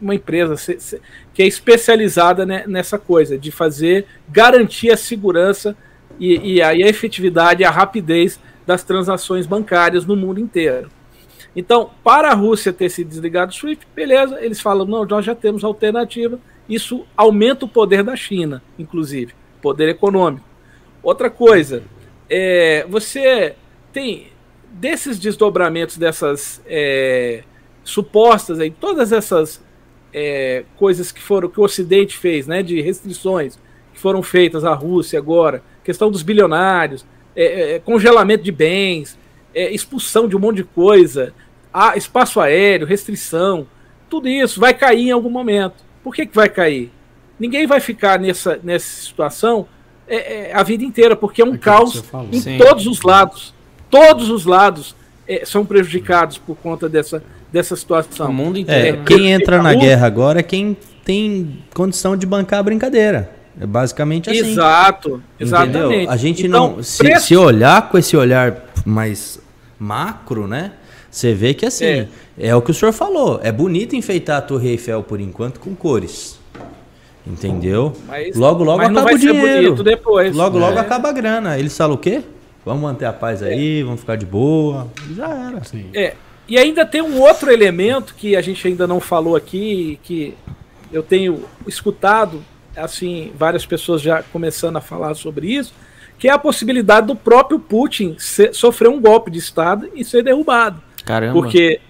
uma, 0.00 0.14
empresa 0.14 0.54
que 1.34 1.42
é 1.42 1.46
especializada 1.46 2.46
né, 2.46 2.64
nessa 2.66 2.98
coisa, 2.98 3.38
de 3.38 3.50
fazer, 3.50 4.06
garantir 4.28 4.90
a 4.90 4.96
segurança 4.96 5.76
e, 6.18 6.60
a, 6.62 6.74
e 6.74 6.82
a 6.82 6.88
efetividade 6.88 7.62
e 7.62 7.64
a 7.64 7.70
rapidez 7.70 8.40
das 8.66 8.82
transações 8.82 9.46
bancárias 9.46 10.06
no 10.06 10.16
mundo 10.16 10.40
inteiro. 10.40 10.90
Então, 11.54 11.90
para 12.04 12.30
a 12.30 12.34
Rússia 12.34 12.72
ter 12.72 12.88
se 12.88 13.04
desligado 13.04 13.50
do 13.50 13.54
SWIFT, 13.54 13.86
beleza, 13.94 14.38
eles 14.40 14.60
falam, 14.60 14.86
não, 14.86 15.04
nós 15.04 15.24
já 15.24 15.34
temos 15.34 15.64
alternativa, 15.64 16.38
isso 16.70 17.04
aumenta 17.16 17.64
o 17.64 17.68
poder 17.68 18.02
da 18.02 18.14
China, 18.14 18.62
inclusive, 18.78 19.34
poder 19.60 19.88
econômico. 19.88 20.46
Outra 21.02 21.28
coisa, 21.28 21.82
é, 22.28 22.86
você 22.88 23.56
tem 23.92 24.28
desses 24.70 25.18
desdobramentos 25.18 25.98
dessas 25.98 26.62
é, 26.64 27.42
supostas 27.82 28.60
aí, 28.60 28.70
todas 28.70 29.10
essas 29.12 29.62
é, 30.12 30.64
coisas 30.76 31.10
que 31.10 31.20
foram 31.20 31.48
que 31.48 31.60
o 31.60 31.64
Ocidente 31.64 32.16
fez, 32.16 32.46
né, 32.46 32.62
de 32.62 32.80
restrições 32.80 33.58
que 33.92 33.98
foram 33.98 34.22
feitas 34.22 34.64
à 34.64 34.72
Rússia 34.72 35.18
agora, 35.18 35.62
questão 35.82 36.10
dos 36.10 36.22
bilionários, 36.22 37.04
é, 37.34 37.74
é, 37.74 37.78
congelamento 37.78 38.44
de 38.44 38.52
bens, 38.52 39.18
é, 39.54 39.72
expulsão 39.72 40.28
de 40.28 40.36
um 40.36 40.38
monte 40.38 40.56
de 40.56 40.64
coisa, 40.64 41.34
espaço 41.96 42.40
aéreo, 42.40 42.86
restrição, 42.86 43.66
tudo 44.08 44.28
isso 44.28 44.60
vai 44.60 44.74
cair 44.74 45.08
em 45.08 45.12
algum 45.12 45.30
momento. 45.30 45.89
Por 46.02 46.14
que, 46.14 46.26
que 46.26 46.34
vai 46.34 46.48
cair? 46.48 46.90
Ninguém 47.38 47.66
vai 47.66 47.80
ficar 47.80 48.18
nessa, 48.18 48.58
nessa 48.62 49.02
situação 49.02 49.66
é, 50.06 50.50
é, 50.50 50.54
a 50.54 50.62
vida 50.62 50.84
inteira, 50.84 51.14
porque 51.14 51.40
é 51.40 51.44
um 51.44 51.54
é 51.54 51.58
caos 51.58 52.02
em 52.32 52.40
Sim. 52.40 52.58
todos 52.58 52.86
os 52.86 53.02
lados. 53.02 53.54
Todos 53.88 54.28
os 54.28 54.44
lados 54.44 54.94
é, 55.26 55.44
são 55.44 55.64
prejudicados 55.64 56.36
por 56.36 56.56
conta 56.56 56.88
dessa, 56.88 57.22
dessa 57.52 57.76
situação. 57.76 58.28
O 58.28 58.32
mundo 58.32 58.58
inteiro. 58.58 59.00
É, 59.00 59.04
quem 59.04 59.30
entra 59.30 59.62
na 59.62 59.72
guerra 59.74 60.06
agora 60.06 60.40
é 60.40 60.42
quem 60.42 60.76
tem 61.04 61.64
condição 61.74 62.16
de 62.16 62.26
bancar 62.26 62.60
a 62.60 62.62
brincadeira. 62.62 63.30
É 63.60 63.66
basicamente 63.66 64.30
assim. 64.30 64.50
Exato, 64.50 65.22
exatamente. 65.38 65.86
Entendeu? 65.86 66.10
A 66.10 66.16
gente 66.16 66.46
então, 66.46 66.76
não. 66.76 66.82
Se, 66.82 66.98
preço... 66.98 67.26
se 67.26 67.36
olhar 67.36 67.88
com 67.88 67.98
esse 67.98 68.16
olhar 68.16 68.64
mais 68.84 69.40
macro, 69.78 70.46
né? 70.46 70.72
Você 71.10 71.34
vê 71.34 71.52
que 71.54 71.66
assim, 71.66 71.84
é. 71.84 72.08
é. 72.38 72.54
o 72.54 72.62
que 72.62 72.70
o 72.70 72.74
senhor 72.74 72.92
falou. 72.92 73.40
É 73.42 73.50
bonito 73.50 73.96
enfeitar 73.96 74.38
a 74.38 74.40
Torre 74.40 74.70
Eiffel 74.70 75.02
por 75.02 75.20
enquanto 75.20 75.58
com 75.58 75.74
cores. 75.74 76.38
Entendeu? 77.26 77.94
Mas, 78.06 78.36
logo, 78.36 78.64
logo 78.64 78.82
acaba 78.82 79.12
o 79.12 79.18
dinheiro. 79.18 79.82
Depois. 79.82 80.34
Logo, 80.34 80.58
logo 80.58 80.78
é. 80.78 80.80
acaba 80.80 81.10
a 81.10 81.12
grana. 81.12 81.58
Eles 81.58 81.76
falam 81.76 81.96
o 81.96 81.98
quê? 81.98 82.22
Vamos 82.64 82.82
manter 82.82 83.06
a 83.06 83.12
paz 83.12 83.42
aí, 83.42 83.80
é. 83.80 83.84
vamos 83.84 84.00
ficar 84.00 84.16
de 84.16 84.26
boa. 84.26 84.88
Já 85.14 85.28
era. 85.28 85.64
Sim. 85.64 85.86
É. 85.92 86.14
E 86.48 86.58
ainda 86.58 86.84
tem 86.84 87.00
um 87.00 87.20
outro 87.20 87.50
elemento 87.50 88.14
que 88.14 88.34
a 88.34 88.40
gente 88.40 88.66
ainda 88.66 88.86
não 88.86 89.00
falou 89.00 89.36
aqui, 89.36 89.98
que 90.02 90.34
eu 90.92 91.02
tenho 91.02 91.44
escutado, 91.66 92.44
assim, 92.76 93.32
várias 93.36 93.64
pessoas 93.64 94.02
já 94.02 94.22
começando 94.22 94.76
a 94.76 94.80
falar 94.80 95.14
sobre 95.14 95.46
isso, 95.46 95.72
que 96.18 96.28
é 96.28 96.32
a 96.32 96.38
possibilidade 96.38 97.06
do 97.06 97.14
próprio 97.14 97.58
Putin 97.58 98.16
ser, 98.18 98.52
sofrer 98.52 98.88
um 98.88 99.00
golpe 99.00 99.30
de 99.30 99.38
Estado 99.38 99.88
e 99.94 100.04
ser 100.04 100.24
derrubado. 100.24 100.82
Caramba. 101.04 101.32
Porque 101.32 101.80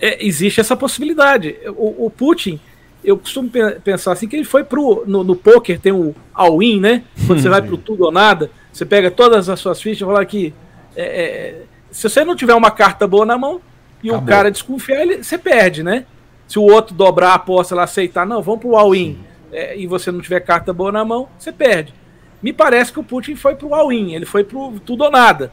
é, 0.00 0.24
existe 0.24 0.60
essa 0.60 0.76
possibilidade. 0.76 1.56
O, 1.76 2.06
o, 2.06 2.10
Putin, 2.10 2.60
eu 3.02 3.16
costumo 3.16 3.50
pensar 3.82 4.12
assim, 4.12 4.28
que 4.28 4.36
ele 4.36 4.44
foi 4.44 4.64
pro. 4.64 5.04
No, 5.06 5.24
no 5.24 5.36
poker 5.36 5.80
tem 5.80 5.92
o 5.92 6.14
all-in, 6.34 6.80
né? 6.80 7.04
Quando 7.26 7.40
você 7.40 7.48
vai 7.50 7.62
pro 7.62 7.76
tudo 7.76 8.04
ou 8.04 8.12
nada, 8.12 8.50
você 8.72 8.84
pega 8.84 9.10
todas 9.10 9.48
as 9.48 9.60
suas 9.60 9.80
fichas 9.80 10.02
e 10.02 10.04
fala 10.04 10.24
que. 10.24 10.52
É, 10.94 11.02
é, 11.02 11.62
se 11.90 12.08
você 12.08 12.24
não 12.24 12.36
tiver 12.36 12.54
uma 12.54 12.70
carta 12.70 13.06
boa 13.06 13.24
na 13.24 13.38
mão 13.38 13.60
e 14.02 14.08
Acabou. 14.08 14.24
o 14.24 14.28
cara 14.28 14.50
desconfiar, 14.50 15.00
ele, 15.00 15.22
você 15.22 15.38
perde, 15.38 15.82
né? 15.82 16.04
Se 16.46 16.58
o 16.58 16.62
outro 16.62 16.94
dobrar 16.94 17.30
a 17.30 17.34
aposta 17.34 17.74
lá, 17.74 17.84
aceitar, 17.84 18.26
não, 18.26 18.42
vamos 18.42 18.60
pro 18.60 18.76
all-in, 18.76 19.18
é, 19.52 19.76
e 19.76 19.86
você 19.86 20.12
não 20.12 20.20
tiver 20.20 20.40
carta 20.40 20.72
boa 20.72 20.92
na 20.92 21.04
mão, 21.04 21.28
você 21.38 21.50
perde. 21.50 21.94
Me 22.42 22.52
parece 22.52 22.92
que 22.92 23.00
o 23.00 23.04
Putin 23.04 23.34
foi 23.34 23.54
pro 23.56 23.74
all-in, 23.74 24.14
ele 24.14 24.26
foi 24.26 24.44
pro 24.44 24.78
tudo 24.84 25.04
ou 25.04 25.10
nada. 25.10 25.50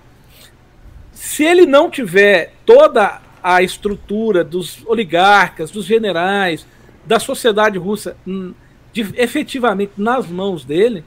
Se 1.13 1.43
ele 1.43 1.65
não 1.65 1.89
tiver 1.89 2.53
toda 2.65 3.21
a 3.41 3.61
estrutura 3.61 4.43
dos 4.43 4.83
oligarcas, 4.85 5.69
dos 5.71 5.85
generais, 5.85 6.65
da 7.05 7.19
sociedade 7.19 7.77
russa 7.77 8.15
hum, 8.25 8.53
de, 8.91 9.01
efetivamente 9.15 9.93
nas 9.97 10.27
mãos 10.27 10.63
dele, 10.63 11.03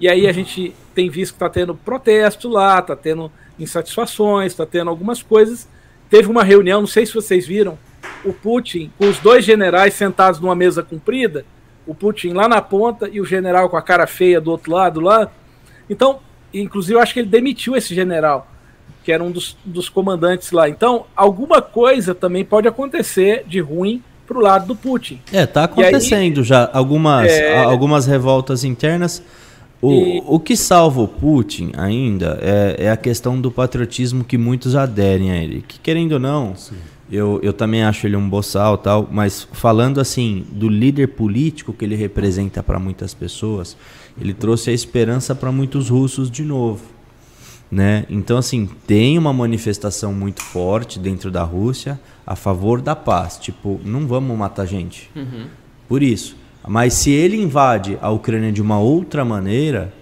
e 0.00 0.08
aí 0.08 0.26
a 0.26 0.32
gente 0.32 0.74
tem 0.94 1.10
visto 1.10 1.32
que 1.32 1.36
está 1.36 1.48
tendo 1.48 1.74
protesto 1.74 2.48
lá, 2.48 2.78
está 2.78 2.96
tendo 2.96 3.30
insatisfações, 3.58 4.52
está 4.52 4.64
tendo 4.64 4.88
algumas 4.88 5.22
coisas. 5.22 5.68
Teve 6.08 6.28
uma 6.28 6.42
reunião, 6.42 6.80
não 6.80 6.88
sei 6.88 7.04
se 7.04 7.14
vocês 7.14 7.46
viram, 7.46 7.78
o 8.24 8.32
Putin 8.32 8.90
com 8.98 9.08
os 9.08 9.18
dois 9.18 9.44
generais 9.44 9.94
sentados 9.94 10.40
numa 10.40 10.54
mesa 10.54 10.82
comprida, 10.82 11.44
o 11.86 11.94
Putin 11.94 12.30
lá 12.30 12.48
na 12.48 12.62
ponta 12.62 13.08
e 13.08 13.20
o 13.20 13.24
general 13.24 13.68
com 13.68 13.76
a 13.76 13.82
cara 13.82 14.06
feia 14.06 14.40
do 14.40 14.50
outro 14.50 14.72
lado 14.72 15.00
lá. 15.00 15.30
Então, 15.88 16.20
inclusive, 16.52 16.94
eu 16.94 17.02
acho 17.02 17.12
que 17.12 17.20
ele 17.20 17.28
demitiu 17.28 17.76
esse 17.76 17.94
general, 17.94 18.50
que 19.10 19.14
era 19.14 19.24
um 19.24 19.32
dos, 19.32 19.56
dos 19.64 19.88
comandantes 19.88 20.52
lá. 20.52 20.68
Então, 20.68 21.04
alguma 21.16 21.60
coisa 21.60 22.14
também 22.14 22.44
pode 22.44 22.68
acontecer 22.68 23.44
de 23.44 23.58
ruim 23.58 24.00
para 24.24 24.38
o 24.38 24.40
lado 24.40 24.68
do 24.68 24.76
Putin. 24.76 25.20
É, 25.32 25.44
tá 25.46 25.64
acontecendo 25.64 26.38
aí, 26.38 26.46
já 26.46 26.70
algumas, 26.72 27.28
é... 27.28 27.64
algumas 27.64 28.06
revoltas 28.06 28.62
internas. 28.62 29.20
O, 29.82 29.92
e... 29.92 30.22
o 30.24 30.38
que 30.38 30.56
salva 30.56 31.00
o 31.00 31.08
Putin 31.08 31.72
ainda 31.76 32.38
é, 32.40 32.84
é, 32.84 32.90
a 32.90 32.96
questão 32.96 33.40
do 33.40 33.50
patriotismo 33.50 34.22
que 34.22 34.38
muitos 34.38 34.76
aderem 34.76 35.32
a 35.32 35.36
ele. 35.36 35.64
Que 35.66 35.80
querendo 35.80 36.12
ou 36.12 36.20
não, 36.20 36.54
Sim. 36.54 36.76
Eu, 37.10 37.40
eu 37.42 37.52
também 37.52 37.82
acho 37.82 38.06
ele 38.06 38.14
um 38.14 38.28
boçal 38.28 38.78
tal, 38.78 39.08
mas 39.10 39.48
falando 39.52 40.00
assim 40.00 40.46
do 40.52 40.68
líder 40.68 41.08
político 41.08 41.72
que 41.72 41.84
ele 41.84 41.96
representa 41.96 42.62
para 42.62 42.78
muitas 42.78 43.12
pessoas, 43.12 43.76
ele 44.20 44.32
trouxe 44.32 44.70
a 44.70 44.72
esperança 44.72 45.34
para 45.34 45.50
muitos 45.50 45.88
russos 45.88 46.30
de 46.30 46.44
novo, 46.44 46.84
né? 47.70 48.04
Então 48.10 48.36
assim 48.36 48.68
tem 48.86 49.16
uma 49.16 49.32
manifestação 49.32 50.12
muito 50.12 50.42
forte 50.42 50.98
dentro 50.98 51.30
da 51.30 51.42
Rússia 51.42 52.00
a 52.26 52.34
favor 52.34 52.80
da 52.80 52.96
paz, 52.96 53.38
tipo 53.38 53.80
não 53.84 54.06
vamos 54.06 54.36
matar 54.36 54.66
gente, 54.66 55.10
uhum. 55.14 55.46
por 55.88 56.02
isso. 56.02 56.36
Mas 56.66 56.94
se 56.94 57.10
ele 57.10 57.40
invade 57.40 57.98
a 58.02 58.10
Ucrânia 58.10 58.52
de 58.52 58.60
uma 58.60 58.78
outra 58.78 59.24
maneira, 59.24 59.92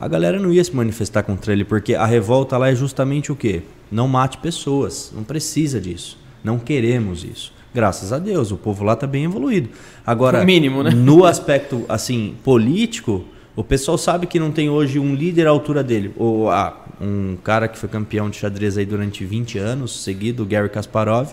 a 0.00 0.08
galera 0.08 0.40
não 0.40 0.52
ia 0.52 0.64
se 0.64 0.74
manifestar 0.74 1.22
contra 1.22 1.52
ele, 1.52 1.64
porque 1.64 1.94
a 1.94 2.04
revolta 2.04 2.58
lá 2.58 2.68
é 2.68 2.74
justamente 2.74 3.30
o 3.30 3.36
quê? 3.36 3.62
Não 3.90 4.08
mate 4.08 4.38
pessoas, 4.38 5.12
não 5.14 5.22
precisa 5.22 5.80
disso. 5.80 6.18
Não 6.42 6.58
queremos 6.58 7.24
isso. 7.24 7.52
Graças 7.72 8.12
a 8.12 8.18
Deus, 8.18 8.50
o 8.52 8.56
povo 8.56 8.84
lá 8.84 8.92
está 8.92 9.06
bem 9.06 9.24
evoluído. 9.24 9.70
Agora, 10.06 10.40
no 10.40 10.44
mínimo, 10.44 10.82
né? 10.82 10.90
No 10.90 11.24
aspecto 11.24 11.84
assim 11.88 12.34
político, 12.44 13.24
o 13.56 13.62
pessoal 13.62 13.96
sabe 13.96 14.26
que 14.26 14.38
não 14.38 14.50
tem 14.50 14.68
hoje 14.68 14.98
um 14.98 15.14
líder 15.14 15.46
à 15.46 15.50
altura 15.50 15.82
dele. 15.82 16.12
Ou 16.16 16.50
ah, 16.50 16.84
um 17.00 17.36
cara 17.36 17.68
que 17.68 17.78
foi 17.78 17.88
campeão 17.88 18.28
de 18.28 18.36
xadrez 18.36 18.76
aí 18.76 18.84
durante 18.84 19.24
20 19.24 19.58
anos 19.58 20.02
seguido, 20.02 20.44
Gary 20.44 20.68
Kasparov, 20.68 21.32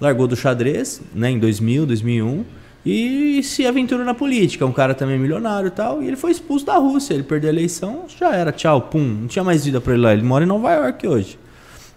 largou 0.00 0.26
do 0.26 0.34
xadrez, 0.34 1.02
né, 1.14 1.30
em 1.30 1.38
2000, 1.38 1.86
2001 1.86 2.44
e 2.84 3.42
se 3.42 3.66
aventurou 3.66 4.04
na 4.04 4.14
política. 4.14 4.66
Um 4.66 4.72
cara 4.72 4.94
também 4.94 5.18
milionário 5.18 5.68
e 5.68 5.70
tal, 5.70 6.02
e 6.02 6.08
ele 6.08 6.16
foi 6.16 6.32
expulso 6.32 6.66
da 6.66 6.76
Rússia. 6.76 7.14
Ele 7.14 7.22
perdeu 7.22 7.50
a 7.50 7.52
eleição, 7.52 8.04
já 8.08 8.34
era, 8.34 8.50
tchau, 8.50 8.82
pum, 8.82 9.02
não 9.20 9.28
tinha 9.28 9.44
mais 9.44 9.64
vida 9.64 9.80
para 9.80 9.92
ele 9.92 10.02
lá. 10.02 10.12
Ele 10.12 10.22
mora 10.22 10.44
em 10.44 10.48
Nova 10.48 10.72
York 10.72 11.06
hoje. 11.06 11.38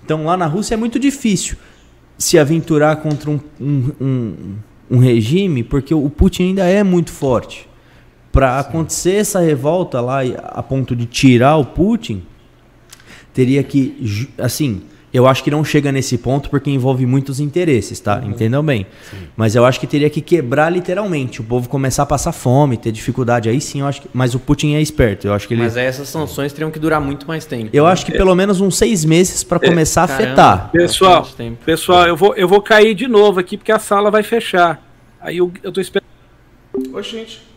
Então 0.03 0.25
lá 0.25 0.37
na 0.37 0.45
Rússia 0.45 0.75
é 0.75 0.77
muito 0.77 0.99
difícil 0.99 1.57
se 2.17 2.37
aventurar 2.37 2.97
contra 2.97 3.29
um, 3.29 3.39
um, 3.59 3.91
um, 3.99 4.55
um 4.91 4.99
regime, 4.99 5.63
porque 5.63 5.93
o 5.93 6.09
Putin 6.09 6.43
ainda 6.43 6.65
é 6.65 6.83
muito 6.83 7.11
forte. 7.11 7.67
Para 8.35 8.59
acontecer 8.59 9.13
essa 9.13 9.39
revolta 9.39 10.01
lá 10.01 10.19
a 10.49 10.61
ponto 10.61 10.95
de 10.95 11.05
tirar 11.05 11.55
o 11.55 11.63
Putin, 11.63 12.21
teria 13.33 13.63
que, 13.63 14.29
assim, 14.37 14.81
eu 15.15 15.25
acho 15.25 15.41
que 15.41 15.49
não 15.49 15.63
chega 15.63 15.93
nesse 15.93 16.17
ponto 16.17 16.49
porque 16.49 16.69
envolve 16.69 17.05
muitos 17.05 17.39
interesses, 17.39 18.01
tá? 18.01 18.19
Uhum. 18.19 18.31
Entendam 18.31 18.61
bem. 18.61 18.85
Sim. 19.09 19.17
Mas 19.37 19.55
eu 19.55 19.63
acho 19.63 19.79
que 19.79 19.87
teria 19.87 20.09
que 20.09 20.19
quebrar 20.19 20.69
literalmente. 20.69 21.39
O 21.39 21.43
povo 21.45 21.69
começar 21.69 22.03
a 22.03 22.05
passar 22.05 22.33
fome, 22.33 22.75
ter 22.75 22.91
dificuldade. 22.91 23.47
Aí 23.47 23.61
sim, 23.61 23.79
eu 23.79 23.87
acho 23.87 24.01
que. 24.01 24.09
Mas 24.13 24.35
o 24.35 24.39
Putin 24.41 24.73
é 24.73 24.81
esperto. 24.81 25.27
Eu 25.27 25.33
acho 25.33 25.47
que 25.47 25.53
ele. 25.53 25.63
Mas 25.63 25.77
aí 25.77 25.85
essas 25.85 26.09
sanções 26.09 26.51
teriam 26.51 26.69
que 26.69 26.79
durar 26.79 26.99
muito 26.99 27.25
mais 27.25 27.45
tempo. 27.45 27.69
Eu 27.71 27.85
né? 27.85 27.91
acho 27.91 28.05
que 28.05 28.11
pelo 28.11 28.35
menos 28.35 28.59
uns 28.59 28.77
seis 28.77 29.05
meses 29.05 29.41
para 29.41 29.57
é. 29.63 29.69
começar 29.69 30.01
a 30.01 30.03
afetar. 30.03 30.69
Pessoal, 30.73 31.25
pessoal, 31.65 32.05
eu 32.07 32.17
vou, 32.17 32.35
eu 32.35 32.47
vou 32.49 32.61
cair 32.61 32.93
de 32.93 33.07
novo 33.07 33.39
aqui 33.39 33.55
porque 33.55 33.71
a 33.71 33.79
sala 33.79 34.11
vai 34.11 34.21
fechar. 34.21 34.85
Aí 35.21 35.37
eu, 35.37 35.49
eu 35.63 35.71
tô 35.71 35.79
esperando. 35.79 36.03
Ô, 36.93 37.01
gente. 37.01 37.54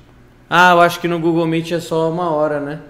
Ah, 0.49 0.72
eu 0.72 0.80
acho 0.80 1.00
que 1.00 1.08
no 1.08 1.18
Google 1.18 1.46
Meet 1.46 1.72
é 1.72 1.80
só 1.80 2.11
uma 2.11 2.30
hora, 2.30 2.61
né? 2.61 2.80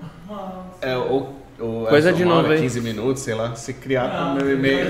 É, 0.81 0.97
ou 0.97 1.39
ou 1.61 1.87
Coisa 1.87 2.13
de 2.13 2.25
novo, 2.25 2.47
hora, 2.47 2.59
15 2.59 2.81
minutos, 2.81 3.23
sei 3.23 3.35
lá, 3.35 3.53
se 3.57 3.73
criar 3.73 4.09
com 4.11 4.33
o 4.33 4.35
meu 4.37 4.55
e-mail. 4.55 4.87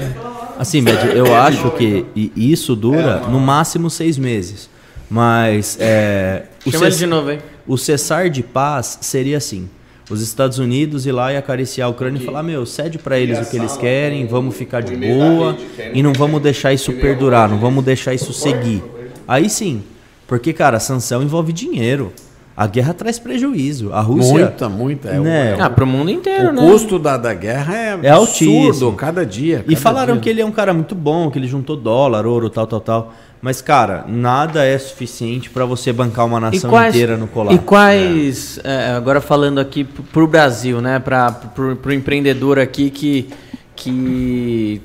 Assim, 0.58 0.82
Med, 0.82 0.98
eu 1.16 1.34
acho 1.34 1.70
que 1.70 2.04
isso 2.36 2.76
dura 2.76 3.22
é, 3.26 3.30
no 3.30 3.40
máximo 3.40 3.88
seis 3.88 4.18
meses. 4.18 4.68
Mas 5.08 5.78
é, 5.80 6.44
o, 6.66 6.70
de 6.70 7.06
novo, 7.06 7.30
hein? 7.30 7.38
o 7.66 7.78
cessar 7.78 8.28
de 8.28 8.42
paz 8.42 8.98
seria 9.00 9.38
assim. 9.38 9.70
Os 10.10 10.20
Estados 10.20 10.58
Unidos 10.58 11.06
ir 11.06 11.12
lá 11.12 11.32
e 11.32 11.38
acariciar 11.38 11.86
a 11.86 11.90
Ucrânia 11.90 12.20
e 12.20 12.24
falar, 12.24 12.42
meu, 12.42 12.66
cede 12.66 12.98
para 12.98 13.18
eles 13.18 13.38
o 13.38 13.50
que 13.50 13.56
eles 13.56 13.76
querem, 13.76 14.26
vamos 14.26 14.54
ficar 14.54 14.82
de 14.82 14.94
boa 14.94 15.56
e 15.94 16.02
não 16.02 16.12
vamos 16.12 16.42
deixar 16.42 16.72
isso 16.72 16.92
perdurar, 16.94 17.48
não 17.48 17.58
vamos 17.58 17.82
deixar 17.82 18.12
isso 18.12 18.32
seguir. 18.32 18.82
Aí 19.26 19.48
sim, 19.48 19.82
porque, 20.26 20.52
cara, 20.52 20.78
sanção 20.78 21.22
envolve 21.22 21.52
dinheiro. 21.52 22.12
A 22.58 22.66
guerra 22.66 22.92
traz 22.92 23.20
prejuízo. 23.20 23.92
A 23.92 24.00
Rússia. 24.00 24.32
Muita, 24.32 24.68
muita. 24.68 25.08
É, 25.10 25.20
né? 25.20 25.50
é, 25.56 25.60
ah, 25.60 25.70
para 25.70 25.84
o 25.84 25.86
mundo 25.86 26.10
inteiro, 26.10 26.48
o 26.48 26.52
né? 26.52 26.60
O 26.60 26.72
custo 26.72 26.98
da, 26.98 27.16
da 27.16 27.32
guerra 27.32 27.72
é, 27.72 27.98
é 28.02 28.10
altíssimo. 28.10 28.94
cada 28.94 29.24
dia. 29.24 29.58
Cada 29.58 29.72
e 29.72 29.76
falaram 29.76 30.14
dia. 30.14 30.22
que 30.22 30.28
ele 30.28 30.40
é 30.40 30.44
um 30.44 30.50
cara 30.50 30.74
muito 30.74 30.92
bom, 30.92 31.30
que 31.30 31.38
ele 31.38 31.46
juntou 31.46 31.76
dólar, 31.76 32.26
ouro, 32.26 32.50
tal, 32.50 32.66
tal, 32.66 32.80
tal. 32.80 33.14
Mas, 33.40 33.62
cara, 33.62 34.04
nada 34.08 34.64
é 34.64 34.76
suficiente 34.76 35.48
para 35.48 35.64
você 35.64 35.92
bancar 35.92 36.26
uma 36.26 36.40
nação 36.40 36.68
quais, 36.68 36.92
inteira 36.92 37.16
no 37.16 37.28
colar. 37.28 37.52
E 37.52 37.58
quais, 37.60 38.58
é. 38.64 38.88
É, 38.88 38.90
agora 38.90 39.20
falando 39.20 39.60
aqui 39.60 39.84
para 39.84 40.24
o 40.24 40.26
Brasil, 40.26 40.80
né? 40.80 40.98
Para 40.98 41.40
o 41.56 41.92
empreendedor 41.92 42.58
aqui 42.58 42.90
que, 42.90 43.28
que, 43.76 44.82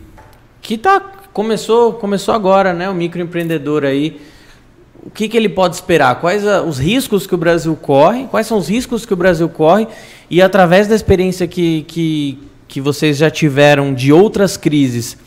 que 0.62 0.78
tá, 0.78 1.02
começou, 1.34 1.94
começou 1.94 2.36
agora, 2.36 2.72
né? 2.72 2.88
O 2.88 2.94
microempreendedor 2.94 3.84
aí 3.84 4.22
o 5.06 5.10
que, 5.10 5.28
que 5.28 5.36
ele 5.36 5.50
pode 5.50 5.76
esperar? 5.76 6.20
Quais 6.20 6.48
a, 6.48 6.62
os 6.62 6.80
riscos 6.80 7.28
que 7.28 7.36
o 7.36 7.38
Brasil 7.38 7.76
corre? 7.76 8.26
Quais 8.28 8.48
são 8.48 8.58
os 8.58 8.70
riscos 8.70 9.06
que 9.06 9.14
o 9.14 9.18
Brasil 9.18 9.50
corre? 9.50 9.88
E 10.30 10.42
através 10.42 10.88
da 10.88 10.96
experiência 10.96 11.48
que, 11.48 11.84
que, 11.84 12.40
que 12.68 12.80
vocês 12.80 13.18
já 13.18 13.30
tiveram 13.30 13.94
de 13.94 14.14
outras 14.14 14.56
crises, 14.56 15.18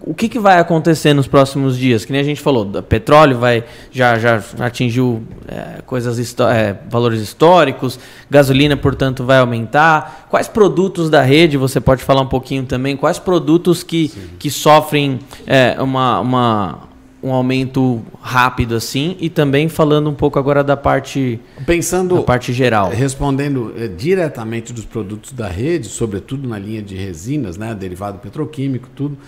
o 0.00 0.14
que, 0.14 0.28
que 0.28 0.38
vai 0.38 0.58
acontecer 0.58 1.12
nos 1.12 1.26
próximos 1.26 1.76
dias? 1.76 2.04
Que 2.04 2.12
nem 2.12 2.20
a 2.20 2.24
gente 2.24 2.40
falou, 2.40 2.64
petróleo 2.82 3.36
vai 3.36 3.64
já, 3.90 4.18
já 4.18 4.40
atingiu 4.60 5.22
é, 5.46 5.82
coisas 5.84 6.18
é, 6.40 6.76
valores 6.88 7.20
históricos, 7.20 7.98
gasolina, 8.30 8.76
portanto, 8.76 9.24
vai 9.24 9.38
aumentar. 9.38 10.26
Quais 10.30 10.46
produtos 10.46 11.10
da 11.10 11.20
rede, 11.20 11.56
você 11.56 11.80
pode 11.80 12.02
falar 12.04 12.22
um 12.22 12.28
pouquinho 12.28 12.64
também, 12.64 12.96
quais 12.96 13.18
produtos 13.18 13.82
que, 13.82 14.08
que 14.38 14.50
sofrem 14.50 15.18
é, 15.46 15.76
uma, 15.80 16.20
uma, 16.20 16.87
um 17.22 17.32
aumento 17.32 18.00
rápido 18.20 18.76
assim 18.76 19.16
e 19.20 19.28
também 19.28 19.68
falando 19.68 20.08
um 20.08 20.14
pouco 20.14 20.38
agora 20.38 20.62
da 20.62 20.76
parte 20.76 21.40
pensando 21.66 22.16
da 22.16 22.22
parte 22.22 22.52
geral 22.52 22.90
respondendo 22.90 23.74
é, 23.76 23.88
diretamente 23.88 24.72
dos 24.72 24.84
produtos 24.84 25.32
da 25.32 25.48
rede 25.48 25.88
sobretudo 25.88 26.48
na 26.48 26.58
linha 26.58 26.80
de 26.80 26.94
resinas 26.94 27.56
né 27.56 27.74
derivado 27.74 28.18
petroquímico 28.18 28.88
tudo 28.94 29.18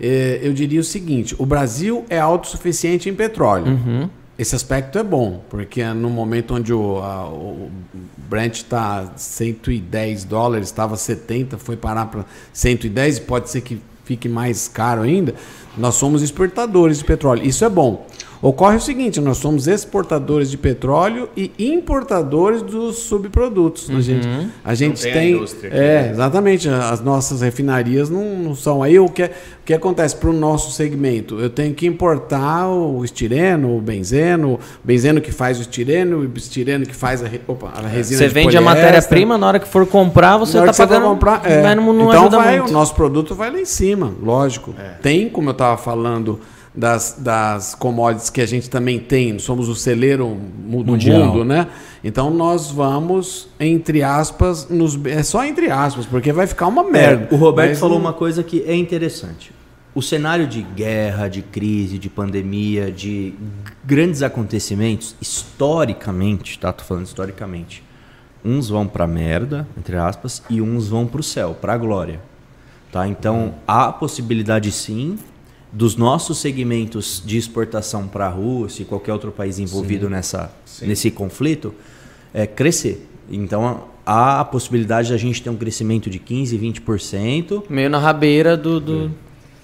é, 0.00 0.40
eu 0.42 0.52
diria 0.52 0.80
o 0.80 0.84
seguinte: 0.84 1.34
o 1.38 1.46
Brasil 1.46 2.04
é 2.08 2.18
autossuficiente 2.18 3.08
em 3.08 3.14
petróleo. 3.14 3.66
Uhum. 3.66 4.10
Esse 4.38 4.54
aspecto 4.54 4.98
é 4.98 5.02
bom, 5.02 5.42
porque 5.48 5.82
no 5.94 6.10
momento 6.10 6.54
onde 6.54 6.70
o, 6.70 6.98
a, 6.98 7.26
o 7.26 7.70
Brent 8.28 8.56
está 8.56 9.12
110 9.16 10.24
dólares, 10.24 10.68
estava 10.68 10.94
70, 10.94 11.56
foi 11.56 11.74
parar 11.74 12.06
para 12.06 12.26
110 12.52 13.16
e 13.16 13.20
pode 13.22 13.48
ser 13.48 13.62
que 13.62 13.80
fique 14.04 14.28
mais 14.28 14.68
caro 14.68 15.02
ainda. 15.02 15.34
Nós 15.76 15.94
somos 15.96 16.22
exportadores 16.22 16.98
de 16.98 17.04
petróleo. 17.04 17.44
Isso 17.44 17.64
é 17.64 17.68
bom. 17.68 18.06
Ocorre 18.42 18.76
o 18.76 18.80
seguinte: 18.80 19.20
nós 19.20 19.38
somos 19.38 19.66
exportadores 19.66 20.50
de 20.50 20.58
petróleo 20.58 21.28
e 21.36 21.52
importadores 21.58 22.62
dos 22.62 22.98
subprodutos. 22.98 23.88
Uhum. 23.88 23.96
A 23.96 24.00
gente, 24.00 24.28
a 24.64 24.74
gente 24.74 25.02
tem. 25.02 25.12
tem 25.12 25.70
a 25.70 25.74
é, 25.74 26.02
né? 26.02 26.10
exatamente. 26.10 26.68
As 26.68 27.00
nossas 27.00 27.40
refinarias 27.40 28.10
não, 28.10 28.36
não 28.38 28.54
são. 28.54 28.82
Aí 28.82 28.98
o 28.98 29.08
que, 29.08 29.24
o 29.24 29.30
que 29.64 29.74
acontece 29.74 30.16
para 30.16 30.30
o 30.30 30.32
nosso 30.32 30.72
segmento? 30.72 31.40
Eu 31.40 31.50
tenho 31.50 31.74
que 31.74 31.86
importar 31.86 32.68
o 32.68 33.04
estireno, 33.04 33.76
o 33.76 33.80
benzeno, 33.80 34.54
o 34.54 34.60
benzeno 34.84 35.20
que 35.20 35.32
faz 35.32 35.58
o 35.58 35.62
estireno, 35.62 36.18
o 36.18 36.38
estireno 36.38 36.84
que 36.84 36.94
faz 36.94 37.22
a, 37.22 37.28
opa, 37.46 37.72
a 37.74 37.86
resina. 37.86 38.18
Você 38.18 38.28
vende 38.28 38.56
a 38.56 38.60
matéria-prima, 38.60 39.38
na 39.38 39.46
hora 39.46 39.58
que 39.58 39.68
for 39.68 39.86
comprar, 39.86 40.36
você 40.36 40.58
está 40.58 40.72
pagando. 40.72 41.06
Comprar, 41.06 41.42
é. 41.44 41.62
Mas 41.62 41.76
não, 41.76 41.92
não 41.92 42.08
então 42.08 42.30
vai, 42.30 42.58
muito. 42.58 42.70
o 42.70 42.72
nosso 42.72 42.94
produto 42.94 43.34
vai 43.34 43.50
lá 43.50 43.60
em 43.60 43.64
cima, 43.64 44.12
lógico. 44.22 44.74
É. 44.78 44.90
Tem, 45.02 45.28
como 45.28 45.48
eu 45.48 45.52
estava 45.52 45.76
falando 45.76 46.40
das, 46.76 47.16
das 47.18 47.74
commodities 47.74 48.28
que 48.28 48.40
a 48.40 48.46
gente 48.46 48.68
também 48.68 48.98
tem, 48.98 49.38
somos 49.38 49.68
o 49.68 49.74
celeiro 49.74 50.36
do 50.36 50.84
Mundial. 50.84 51.26
mundo, 51.26 51.44
né? 51.44 51.66
Então 52.04 52.30
nós 52.30 52.70
vamos, 52.70 53.48
entre 53.58 54.02
aspas, 54.02 54.68
nos, 54.68 55.02
é 55.06 55.22
só 55.22 55.44
entre 55.44 55.70
aspas, 55.70 56.04
porque 56.04 56.32
vai 56.32 56.46
ficar 56.46 56.66
uma 56.66 56.84
merda. 56.84 57.28
É, 57.30 57.34
o 57.34 57.38
Roberto 57.38 57.78
falou 57.78 57.98
uma 57.98 58.12
coisa 58.12 58.42
que 58.42 58.62
é 58.62 58.74
interessante. 58.76 59.52
O 59.94 60.02
cenário 60.02 60.46
de 60.46 60.60
guerra, 60.60 61.26
de 61.26 61.40
crise, 61.40 61.98
de 61.98 62.10
pandemia, 62.10 62.92
de 62.92 63.32
grandes 63.82 64.22
acontecimentos, 64.22 65.16
historicamente, 65.22 66.58
tá? 66.58 66.70
Tô 66.70 66.84
falando 66.84 67.06
historicamente. 67.06 67.82
Uns 68.44 68.68
vão 68.68 68.86
pra 68.86 69.06
merda, 69.06 69.66
entre 69.76 69.96
aspas, 69.96 70.42
e 70.50 70.60
uns 70.60 70.88
vão 70.88 71.06
pro 71.06 71.22
céu, 71.22 71.56
pra 71.58 71.78
glória. 71.78 72.20
Tá? 72.92 73.08
Então, 73.08 73.54
há 73.66 73.90
possibilidade 73.90 74.70
sim 74.70 75.18
dos 75.76 75.94
nossos 75.94 76.38
segmentos 76.38 77.22
de 77.24 77.36
exportação 77.36 78.08
para 78.08 78.26
a 78.26 78.30
Rússia 78.30 78.82
e 78.82 78.86
qualquer 78.86 79.12
outro 79.12 79.30
país 79.30 79.58
envolvido 79.58 80.06
sim, 80.06 80.12
nessa, 80.12 80.50
sim. 80.64 80.86
nesse 80.86 81.10
conflito 81.10 81.74
é 82.32 82.46
crescer. 82.46 83.06
Então 83.30 83.84
há 84.04 84.40
a 84.40 84.44
possibilidade 84.44 85.08
de 85.08 85.14
a 85.14 85.18
gente 85.18 85.42
ter 85.42 85.50
um 85.50 85.56
crescimento 85.56 86.08
de 86.08 86.18
15, 86.18 86.58
20%. 86.58 87.64
Meio 87.68 87.90
na 87.90 87.98
rabeira 87.98 88.56
do, 88.56 88.80
do... 88.80 89.10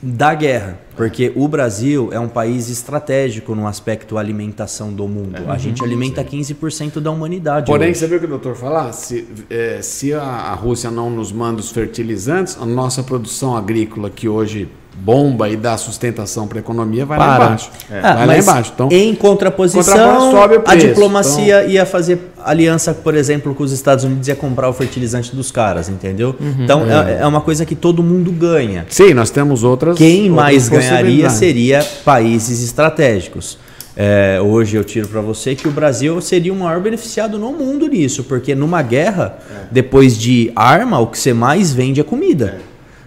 da 0.02 0.34
guerra. 0.34 0.78
Porque 0.94 1.32
o 1.34 1.48
Brasil 1.48 2.10
é 2.12 2.20
um 2.20 2.28
país 2.28 2.68
estratégico 2.68 3.54
no 3.54 3.66
aspecto 3.66 4.18
alimentação 4.18 4.92
do 4.92 5.08
mundo. 5.08 5.36
a 5.48 5.56
gente 5.56 5.80
uhum. 5.80 5.86
alimenta 5.86 6.22
15% 6.22 7.00
da 7.00 7.10
humanidade. 7.10 7.64
Porém, 7.64 7.88
hoje. 7.88 8.00
você 8.00 8.06
viu 8.06 8.18
o 8.18 8.20
que 8.20 8.26
o 8.26 8.28
doutor 8.28 8.54
falar? 8.54 8.92
Se, 8.92 9.26
é, 9.48 9.80
se 9.80 10.12
a, 10.12 10.20
a 10.22 10.54
Rússia 10.54 10.90
não 10.90 11.08
nos 11.08 11.32
manda 11.32 11.58
os 11.58 11.70
fertilizantes, 11.70 12.58
a 12.60 12.66
nossa 12.66 13.02
produção 13.02 13.56
agrícola, 13.56 14.10
que 14.10 14.28
hoje 14.28 14.68
bomba 14.94 15.48
e 15.48 15.56
dá 15.56 15.76
sustentação 15.76 16.46
para 16.46 16.58
a 16.58 16.60
economia, 16.60 17.04
vai 17.04 17.18
Para. 17.18 17.38
lá 17.38 17.44
embaixo. 17.46 17.70
É. 17.90 18.00
vai 18.00 18.12
ah, 18.12 18.24
lá 18.24 18.38
embaixo. 18.38 18.72
Então, 18.74 18.88
em 18.90 19.14
contraposição, 19.14 20.32
a 20.66 20.74
diplomacia 20.74 21.60
então... 21.60 21.70
ia 21.70 21.86
fazer 21.86 22.32
aliança, 22.44 22.94
por 22.94 23.14
exemplo, 23.14 23.54
com 23.54 23.62
os 23.62 23.72
Estados 23.72 24.04
Unidos 24.04 24.28
ia 24.28 24.36
comprar 24.36 24.68
o 24.68 24.72
fertilizante 24.72 25.34
dos 25.34 25.50
caras, 25.50 25.88
entendeu? 25.88 26.34
Uhum. 26.38 26.56
Então 26.60 26.82
é. 26.90 27.20
é. 27.20 27.26
uma 27.26 27.40
coisa 27.40 27.64
que 27.64 27.74
todo 27.74 28.02
mundo 28.02 28.30
ganha. 28.30 28.86
Sim, 28.88 29.14
nós 29.14 29.30
temos 29.30 29.64
outras. 29.64 29.96
Quem 29.96 30.30
outras 30.30 30.36
mais 30.36 30.68
ganharia 30.68 31.30
seria 31.30 31.84
países 32.04 32.62
estratégicos. 32.62 33.58
É, 33.94 34.40
hoje 34.42 34.76
eu 34.76 34.84
tiro 34.84 35.06
para 35.06 35.20
você 35.20 35.54
que 35.54 35.68
o 35.68 35.70
Brasil 35.70 36.18
seria 36.22 36.52
o 36.52 36.56
maior 36.56 36.80
beneficiado 36.80 37.38
no 37.38 37.52
mundo 37.52 37.86
nisso, 37.86 38.24
porque 38.24 38.54
numa 38.54 38.80
guerra, 38.80 39.38
é. 39.50 39.66
depois 39.70 40.16
de 40.16 40.50
arma, 40.56 40.98
o 40.98 41.06
que 41.06 41.18
você 41.18 41.34
mais 41.34 41.74
vende 41.74 42.00
é 42.00 42.04
comida. 42.04 42.58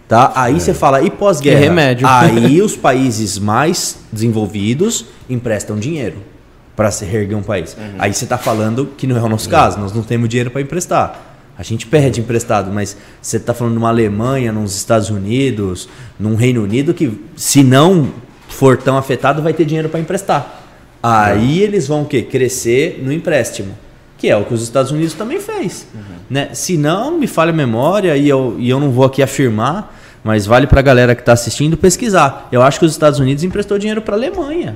Tá? 0.07 0.31
Aí 0.35 0.55
é. 0.55 0.59
você 0.59 0.73
fala, 0.73 1.01
e 1.01 1.09
pós-guerra? 1.09 1.59
remédio. 1.59 2.07
Aí 2.07 2.61
os 2.63 2.75
países 2.75 3.39
mais 3.39 3.97
desenvolvidos 4.11 5.05
emprestam 5.29 5.77
dinheiro 5.77 6.17
para 6.75 6.91
se 6.91 7.05
reerguer 7.05 7.37
um 7.37 7.41
país. 7.41 7.75
Uhum. 7.77 7.95
Aí 7.97 8.13
você 8.13 8.25
está 8.25 8.37
falando 8.37 8.89
que 8.97 9.07
não 9.07 9.17
é 9.17 9.21
o 9.21 9.29
nosso 9.29 9.49
caso, 9.49 9.79
nós 9.79 9.93
não 9.93 10.03
temos 10.03 10.29
dinheiro 10.29 10.51
para 10.51 10.61
emprestar. 10.61 11.33
A 11.57 11.63
gente 11.63 11.87
perde 11.87 12.19
emprestado, 12.19 12.69
mas 12.71 12.97
você 13.21 13.37
está 13.37 13.53
falando 13.53 13.75
numa 13.75 13.87
Alemanha, 13.87 14.51
nos 14.51 14.75
Estados 14.75 15.09
Unidos, 15.09 15.87
num 16.19 16.35
Reino 16.35 16.61
Unido 16.61 16.93
que, 16.93 17.17
se 17.37 17.63
não 17.63 18.11
for 18.49 18.77
tão 18.77 18.97
afetado, 18.97 19.41
vai 19.41 19.53
ter 19.53 19.63
dinheiro 19.63 19.87
para 19.87 19.99
emprestar. 19.99 20.63
Aí 21.01 21.61
eles 21.61 21.87
vão 21.87 22.01
o 22.01 22.05
quê? 22.05 22.23
Crescer 22.23 23.01
no 23.01 23.11
empréstimo, 23.11 23.73
que 24.17 24.29
é 24.29 24.37
o 24.37 24.45
que 24.45 24.53
os 24.53 24.61
Estados 24.61 24.91
Unidos 24.91 25.13
também 25.13 25.39
fez. 25.39 25.87
Uhum. 25.93 26.01
Né? 26.29 26.49
Se 26.53 26.77
não 26.77 27.17
me 27.17 27.27
falha 27.27 27.51
a 27.51 27.53
memória, 27.53 28.15
e 28.15 28.27
eu, 28.27 28.55
e 28.57 28.69
eu 28.69 28.79
não 28.79 28.91
vou 28.91 29.05
aqui 29.05 29.21
afirmar, 29.21 29.93
mas 30.23 30.45
vale 30.45 30.65
para 30.65 30.79
a 30.79 30.83
galera 30.83 31.13
que 31.13 31.21
está 31.21 31.33
assistindo 31.33 31.77
pesquisar. 31.77 32.47
Eu 32.51 32.63
acho 32.63 32.79
que 32.79 32.85
os 32.85 32.91
Estados 32.91 33.19
Unidos 33.19 33.43
emprestou 33.43 33.77
dinheiro 33.77 34.01
para 34.01 34.15
a 34.15 34.17
Alemanha 34.17 34.75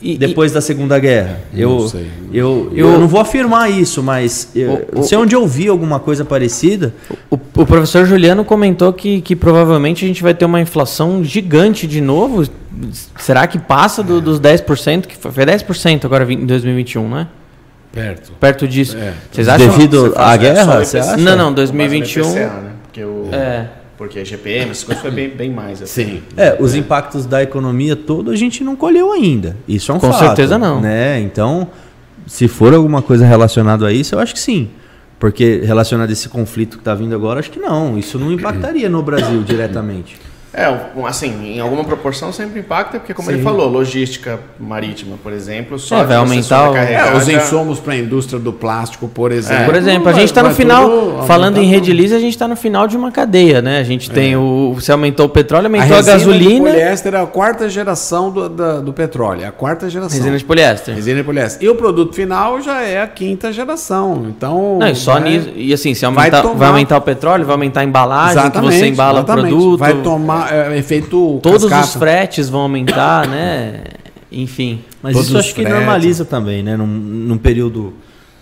e, 0.00 0.16
depois 0.16 0.50
e, 0.50 0.54
da 0.54 0.60
Segunda 0.62 0.98
Guerra. 0.98 1.40
Eu 1.52 1.70
não, 1.70 1.88
sei, 1.88 2.06
eu, 2.32 2.72
eu, 2.74 2.92
eu, 2.92 2.98
não 2.98 3.06
vou 3.06 3.20
afirmar 3.20 3.70
isso, 3.70 4.02
mas 4.02 4.50
eu, 4.54 4.86
o, 4.92 4.96
não 4.96 5.02
sei 5.02 5.18
onde 5.18 5.34
eu 5.34 5.46
vi 5.46 5.68
alguma 5.68 6.00
coisa 6.00 6.24
parecida. 6.24 6.94
O, 7.30 7.34
o, 7.34 7.66
professor 7.66 8.06
Juliano 8.06 8.44
comentou 8.44 8.92
que, 8.92 9.20
que 9.20 9.36
provavelmente 9.36 10.04
a 10.06 10.08
gente 10.08 10.22
vai 10.22 10.32
ter 10.32 10.44
uma 10.44 10.60
inflação 10.60 11.22
gigante 11.22 11.86
de 11.86 12.00
novo. 12.00 12.48
Será 13.18 13.46
que 13.46 13.58
passa 13.58 14.02
do, 14.02 14.20
dos 14.20 14.40
10%? 14.40 15.06
Que 15.06 15.16
foi 15.16 15.44
10% 15.44 16.04
agora 16.04 16.32
em 16.32 16.46
2021, 16.46 17.08
né? 17.08 17.28
Perto. 17.92 18.32
Perto 18.38 18.68
disso. 18.68 18.96
É. 18.96 19.14
Vocês 19.30 19.48
acham? 19.48 19.68
Devido 19.68 20.12
à 20.16 20.36
guerra? 20.36 20.84
Você 20.84 20.98
acha? 20.98 21.16
Não, 21.16 21.36
não, 21.36 21.52
2021. 21.52 22.22
IPCA, 22.22 22.38
né? 22.38 22.70
Porque 22.84 23.04
o... 23.04 23.28
É. 23.32 23.68
Porque 23.96 24.20
a 24.20 24.24
GPM, 24.24 24.70
essas 24.70 24.84
coisas 24.84 25.02
foi 25.02 25.10
bem, 25.10 25.28
bem 25.28 25.50
mais. 25.50 25.82
Assim. 25.82 26.04
Sim. 26.04 26.22
É, 26.36 26.56
os 26.60 26.72
é. 26.74 26.78
impactos 26.78 27.26
da 27.26 27.42
economia 27.42 27.96
toda 27.96 28.30
a 28.30 28.36
gente 28.36 28.62
não 28.62 28.76
colheu 28.76 29.12
ainda. 29.12 29.56
Isso 29.66 29.90
é 29.90 29.94
um 29.94 29.98
Com 29.98 30.12
fato. 30.12 30.20
Com 30.20 30.26
certeza 30.26 30.56
não. 30.56 30.80
Né? 30.80 31.20
Então, 31.20 31.68
se 32.24 32.46
for 32.46 32.72
alguma 32.72 33.02
coisa 33.02 33.26
relacionada 33.26 33.88
a 33.88 33.92
isso, 33.92 34.14
eu 34.14 34.20
acho 34.20 34.34
que 34.34 34.40
sim. 34.40 34.70
Porque 35.18 35.62
relacionado 35.64 36.10
a 36.10 36.12
esse 36.12 36.28
conflito 36.28 36.76
que 36.76 36.82
está 36.82 36.94
vindo 36.94 37.12
agora, 37.12 37.40
acho 37.40 37.50
que 37.50 37.58
não. 37.58 37.98
Isso 37.98 38.20
não 38.20 38.30
impactaria 38.30 38.88
no 38.88 39.02
Brasil 39.02 39.42
diretamente. 39.42 40.16
É, 40.58 41.06
assim, 41.06 41.54
em 41.54 41.60
alguma 41.60 41.84
proporção 41.84 42.32
sempre 42.32 42.58
impacta, 42.58 42.98
porque 42.98 43.14
como 43.14 43.28
Sim. 43.28 43.34
ele 43.34 43.42
falou, 43.44 43.68
logística 43.68 44.40
marítima, 44.58 45.16
por 45.22 45.32
exemplo, 45.32 45.78
só 45.78 46.00
é, 46.00 46.04
vai 46.04 46.16
aumentar 46.16 46.74
é, 46.74 47.16
os 47.16 47.28
insumos 47.28 47.78
para 47.78 47.92
a 47.92 47.96
indústria 47.96 48.40
do 48.40 48.52
plástico, 48.52 49.06
por 49.06 49.30
exemplo. 49.30 49.62
É. 49.62 49.66
Por 49.66 49.76
exemplo, 49.76 50.08
a 50.08 50.12
gente 50.12 50.24
está 50.24 50.42
no 50.42 50.52
final, 50.52 51.24
falando 51.28 51.58
em 51.58 51.66
rede 51.66 51.92
lisa, 51.92 52.16
a 52.16 52.18
gente 52.18 52.32
está 52.32 52.48
no 52.48 52.56
final 52.56 52.88
de 52.88 52.96
uma 52.96 53.12
cadeia, 53.12 53.62
né? 53.62 53.78
A 53.78 53.84
gente 53.84 54.10
tem 54.10 54.32
é. 54.32 54.36
o, 54.36 54.72
você 54.74 54.90
aumentou 54.90 55.26
o 55.26 55.28
petróleo, 55.28 55.66
aumentou 55.66 55.96
a, 55.96 56.00
a 56.00 56.02
gasolina. 56.02 56.70
O 56.70 56.72
poliéster 56.72 57.14
é 57.14 57.20
a 57.20 57.26
quarta 57.26 57.68
geração 57.68 58.28
do, 58.28 58.48
da, 58.48 58.80
do 58.80 58.92
petróleo, 58.92 59.42
é 59.42 59.46
a 59.46 59.52
quarta 59.52 59.88
geração. 59.88 60.18
Resina 60.18 60.36
de 60.36 60.44
poliéster. 60.44 60.92
Resina 60.92 61.18
de 61.18 61.24
poliéster. 61.24 61.64
E 61.64 61.68
o 61.70 61.76
produto 61.76 62.16
final 62.16 62.60
já 62.60 62.82
é 62.82 63.00
a 63.00 63.06
quinta 63.06 63.52
geração. 63.52 64.26
Então, 64.28 64.78
Não, 64.80 64.88
e 64.88 64.96
só 64.96 65.20
nisso, 65.20 65.50
e 65.54 65.72
assim, 65.72 65.94
se 65.94 66.04
aumentar, 66.04 66.30
vai, 66.30 66.42
tomar... 66.42 66.54
vai, 66.54 66.68
aumentar 66.68 66.96
o 66.96 67.00
petróleo, 67.00 67.44
vai 67.44 67.54
aumentar 67.54 67.82
a 67.82 67.84
embalagem 67.84 68.38
exatamente, 68.38 68.72
que 68.72 68.78
você 68.80 68.86
embala 68.88 69.20
exatamente. 69.20 69.54
o 69.54 69.56
produto. 69.56 69.78
Vai 69.78 69.94
tomar 70.02 70.47
é, 70.50 70.78
efeito 70.78 71.40
Todos 71.42 71.62
cascata. 71.64 71.84
os 71.84 71.94
fretes 71.94 72.48
vão 72.48 72.62
aumentar, 72.62 73.26
né? 73.26 73.82
Enfim. 74.30 74.84
Mas 75.02 75.14
Todos 75.14 75.28
isso 75.28 75.38
acho 75.38 75.54
fretes. 75.54 75.72
que 75.72 75.78
normaliza 75.78 76.24
também, 76.24 76.62
né? 76.62 76.76
Num, 76.76 76.86
num 76.86 77.38
período. 77.38 77.94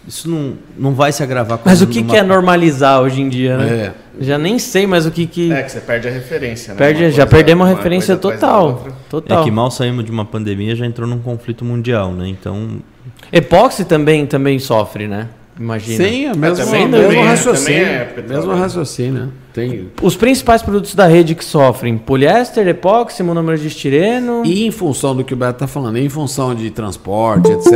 Isso 0.06 0.28
não, 0.28 0.54
não 0.78 0.94
vai 0.94 1.12
se 1.12 1.22
agravar. 1.22 1.60
Mas 1.64 1.82
o 1.82 1.86
que, 1.86 2.00
numa... 2.00 2.12
que 2.12 2.16
é 2.16 2.22
normalizar 2.22 3.00
hoje 3.00 3.20
em 3.20 3.28
dia, 3.28 3.56
né? 3.56 3.66
É. 3.68 3.92
Já 4.20 4.38
nem 4.38 4.58
sei 4.58 4.86
mais 4.86 5.04
o 5.04 5.10
que 5.10 5.26
que... 5.26 5.52
É 5.52 5.62
que 5.62 5.72
você 5.72 5.80
perde 5.80 6.08
a 6.08 6.10
referência, 6.10 6.72
né? 6.72 6.78
Perde, 6.78 7.10
já 7.10 7.26
perdemos 7.26 7.66
a 7.66 7.70
referência 7.70 8.16
total, 8.16 8.86
total. 9.10 9.40
É 9.40 9.44
que 9.44 9.50
mal 9.50 9.70
saímos 9.70 10.04
de 10.04 10.10
uma 10.10 10.24
pandemia, 10.24 10.74
já 10.74 10.86
entrou 10.86 11.08
num 11.08 11.18
conflito 11.18 11.64
mundial, 11.64 12.12
né? 12.12 12.28
Então... 12.28 12.78
Epóxi 13.32 13.84
também, 13.84 14.24
também 14.24 14.58
sofre, 14.58 15.06
né? 15.06 15.28
Imagina. 15.58 16.04
Sim, 16.04 16.26
é 16.26 16.34
mesmo, 16.34 16.74
é, 16.74 17.22
raciocínio. 17.22 17.82
É 17.82 18.22
mesmo 18.26 18.54
raciocínio. 18.54 19.32
Tem... 19.56 19.88
Os 20.02 20.14
principais 20.14 20.60
produtos 20.60 20.94
da 20.94 21.06
rede 21.06 21.34
que 21.34 21.42
sofrem: 21.42 21.96
poliéster, 21.96 22.68
epóxi, 22.68 23.22
monômero 23.22 23.56
de 23.56 23.68
estireno. 23.68 24.44
E 24.44 24.66
em 24.66 24.70
função 24.70 25.16
do 25.16 25.24
que 25.24 25.32
o 25.32 25.36
Beto 25.36 25.52
está 25.52 25.66
falando, 25.66 25.96
em 25.96 26.10
função 26.10 26.54
de 26.54 26.70
transporte, 26.70 27.50
etc., 27.50 27.72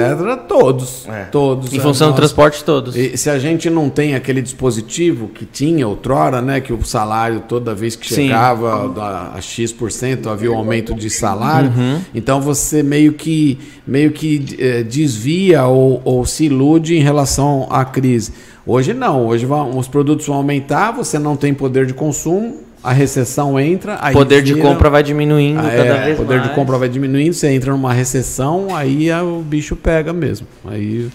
todos. 0.46 1.08
É. 1.08 1.24
Todos. 1.24 1.72
Em 1.72 1.78
é, 1.78 1.80
função 1.80 2.10
do 2.10 2.16
transporte, 2.16 2.62
todos. 2.62 2.94
E 2.94 3.16
se 3.16 3.30
a 3.30 3.38
gente 3.38 3.70
não 3.70 3.88
tem 3.88 4.14
aquele 4.14 4.42
dispositivo 4.42 5.28
que 5.28 5.46
tinha 5.46 5.88
outrora, 5.88 6.42
né? 6.42 6.60
Que 6.60 6.70
o 6.70 6.84
salário, 6.84 7.44
toda 7.48 7.74
vez 7.74 7.96
que 7.96 8.06
chegava 8.06 8.92
a, 9.00 9.36
a 9.36 9.40
X% 9.40 10.28
havia 10.28 10.52
um 10.52 10.58
aumento 10.58 10.94
de 10.94 11.08
salário. 11.08 11.72
Uhum. 11.74 11.98
Então 12.14 12.42
você 12.42 12.82
meio 12.82 13.14
que, 13.14 13.58
meio 13.86 14.10
que 14.10 14.54
é, 14.58 14.82
desvia 14.82 15.64
ou, 15.64 16.02
ou 16.04 16.26
se 16.26 16.44
ilude 16.44 16.94
em 16.94 17.00
relação 17.00 17.66
à 17.70 17.86
crise. 17.86 18.32
Hoje 18.66 18.92
não, 18.92 19.26
hoje 19.26 19.46
vão, 19.46 19.78
os 19.78 19.88
produtos 19.88 20.26
vão 20.26 20.36
aumentar, 20.36 20.92
você 20.92 21.18
não 21.18 21.36
tem 21.36 21.54
poder 21.54 21.86
de 21.86 21.94
consumo, 21.94 22.58
a 22.82 22.92
recessão 22.92 23.58
entra, 23.58 23.98
aí 24.00 24.12
poder 24.12 24.42
vira, 24.42 24.56
de 24.56 24.62
compra 24.62 24.90
vai 24.90 25.02
diminuindo 25.02 25.60
ah, 25.60 25.70
cada 25.70 25.82
é, 25.82 26.04
vez 26.04 26.16
poder 26.18 26.38
mais. 26.38 26.48
de 26.48 26.54
compra 26.54 26.78
vai 26.78 26.88
diminuindo, 26.88 27.34
você 27.34 27.48
entra 27.48 27.72
numa 27.72 27.92
recessão, 27.92 28.74
aí 28.74 29.10
o 29.12 29.40
bicho 29.40 29.76
pega 29.76 30.12
mesmo. 30.12 30.46
Aí 30.64 31.10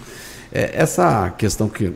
é, 0.52 0.70
essa 0.74 1.30
questão 1.30 1.68
que 1.68 1.92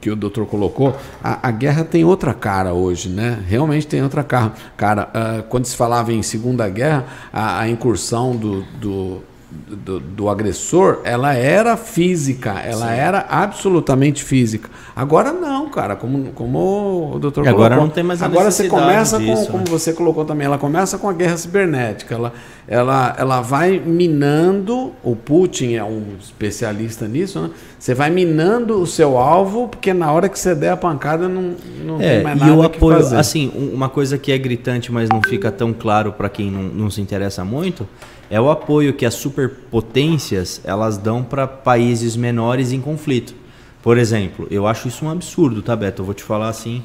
que 0.00 0.10
o 0.10 0.16
doutor 0.16 0.46
colocou, 0.46 0.96
a, 1.22 1.48
a, 1.48 1.50
guerra 1.50 1.82
tem 1.82 2.04
outra 2.04 2.32
cara 2.32 2.72
hoje, 2.72 3.08
né? 3.08 3.42
Realmente 3.48 3.84
tem 3.86 4.00
outra 4.00 4.22
cara. 4.22 4.52
Cara, 4.76 5.08
uh, 5.08 5.42
quando 5.48 5.66
se 5.66 5.74
falava 5.74 6.12
em 6.12 6.22
Segunda 6.22 6.68
Guerra, 6.68 7.04
a, 7.32 7.60
a 7.60 7.68
incursão 7.68 8.36
do, 8.36 8.62
do 8.80 9.22
do, 9.50 9.98
do, 9.98 10.28
agressor, 10.28 11.00
ela 11.04 11.32
era 11.32 11.74
física, 11.74 12.60
ela 12.60 12.88
Sim. 12.88 12.92
era 12.92 13.26
absolutamente 13.30 14.22
física. 14.22 14.68
Agora 14.94 15.32
não, 15.32 15.70
cara, 15.70 15.96
como, 15.96 16.32
como 16.32 17.14
o 17.14 17.18
doutor 17.18 17.44
colocou. 17.44 17.64
Agora 17.64 17.80
não 17.80 17.88
tem 17.88 18.04
mais 18.04 18.22
Agora 18.22 18.50
você 18.50 18.68
começa 18.68 19.18
disso, 19.18 19.46
com, 19.46 19.52
como 19.52 19.64
né? 19.64 19.70
você 19.70 19.94
colocou 19.94 20.26
também, 20.26 20.44
ela 20.44 20.58
começa 20.58 20.98
com 20.98 21.08
a 21.08 21.14
guerra 21.14 21.36
cibernética. 21.38 22.14
Ela, 22.14 22.32
ela, 22.66 23.16
ela 23.18 23.40
vai 23.40 23.78
minando, 23.78 24.92
o 25.02 25.16
Putin 25.16 25.76
é 25.76 25.84
um 25.84 26.16
especialista 26.20 27.08
nisso, 27.08 27.40
né? 27.40 27.50
Você 27.78 27.94
vai 27.94 28.10
minando 28.10 28.82
o 28.82 28.86
seu 28.86 29.16
alvo, 29.16 29.68
porque 29.68 29.94
na 29.94 30.12
hora 30.12 30.28
que 30.28 30.38
você 30.38 30.54
der 30.54 30.72
a 30.72 30.76
pancada 30.76 31.26
não, 31.26 31.54
não 31.84 32.00
é, 32.00 32.16
tem 32.16 32.22
mais 32.22 32.38
nada 32.38 32.52
e 32.52 32.54
o 32.54 32.62
apoio, 32.62 32.96
fazer. 32.98 33.16
Assim, 33.16 33.50
uma 33.72 33.88
coisa 33.88 34.18
que 34.18 34.30
é 34.30 34.36
gritante, 34.36 34.92
mas 34.92 35.08
não 35.08 35.22
fica 35.22 35.50
tão 35.50 35.72
claro 35.72 36.12
para 36.12 36.28
quem 36.28 36.50
não, 36.50 36.64
não 36.64 36.90
se 36.90 37.00
interessa 37.00 37.44
muito 37.44 37.88
é 38.30 38.40
o 38.40 38.50
apoio 38.50 38.92
que 38.92 39.06
as 39.06 39.14
superpotências 39.14 40.60
elas 40.64 40.98
dão 40.98 41.22
para 41.22 41.46
países 41.46 42.16
menores 42.16 42.72
em 42.72 42.80
conflito. 42.80 43.34
Por 43.82 43.96
exemplo, 43.96 44.46
eu 44.50 44.66
acho 44.66 44.88
isso 44.88 45.04
um 45.04 45.10
absurdo, 45.10 45.62
tá, 45.62 45.74
Beto? 45.74 46.02
Eu 46.02 46.06
vou 46.06 46.14
te 46.14 46.22
falar 46.22 46.48
assim, 46.48 46.82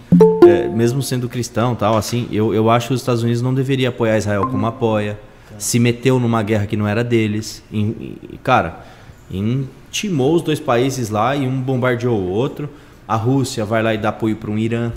é, 0.48 0.68
mesmo 0.68 1.02
sendo 1.02 1.28
cristão 1.28 1.76
tal, 1.76 1.98
assim, 1.98 2.28
eu, 2.32 2.54
eu 2.54 2.70
acho 2.70 2.90
que 2.90 2.94
os 2.94 3.02
Estados 3.02 3.24
Unidos 3.24 3.42
não 3.42 3.54
deveria 3.54 3.90
apoiar 3.90 4.18
Israel 4.18 4.48
como 4.48 4.66
apoia, 4.66 5.20
se 5.58 5.80
meteu 5.80 6.20
numa 6.20 6.42
guerra 6.44 6.66
que 6.66 6.78
não 6.78 6.88
era 6.88 7.04
deles, 7.04 7.64
em, 7.72 8.16
cara, 8.44 8.86
intimou 9.30 10.36
os 10.36 10.42
dois 10.42 10.60
países 10.60 11.10
lá 11.10 11.36
e 11.36 11.48
um 11.48 11.62
bombardeou 11.62 12.20
o 12.20 12.30
outro. 12.30 12.70
A 13.08 13.16
Rússia 13.16 13.66
vai 13.66 13.84
lá 13.84 13.94
e 13.94 13.98
dá 13.98 14.10
apoio 14.10 14.36
para 14.36 14.50
um 14.50 14.58
Irã, 14.58 14.92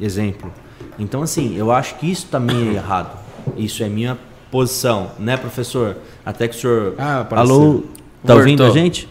exemplo. 0.00 0.52
Então, 0.98 1.22
assim, 1.22 1.56
eu 1.56 1.72
acho 1.72 1.94
que 1.96 2.10
isso 2.10 2.26
também 2.26 2.68
é 2.68 2.72
errado. 2.74 3.18
Isso 3.56 3.82
é 3.82 3.88
minha 3.88 4.18
posição, 4.56 5.10
né, 5.18 5.36
professor? 5.36 5.96
Até 6.24 6.48
que 6.48 6.56
o 6.56 6.58
senhor. 6.58 6.94
Ah, 6.96 7.26
Alô, 7.32 7.84
tá 8.24 8.34
ouvindo 8.34 8.64
a 8.64 8.70
gente? 8.70 9.06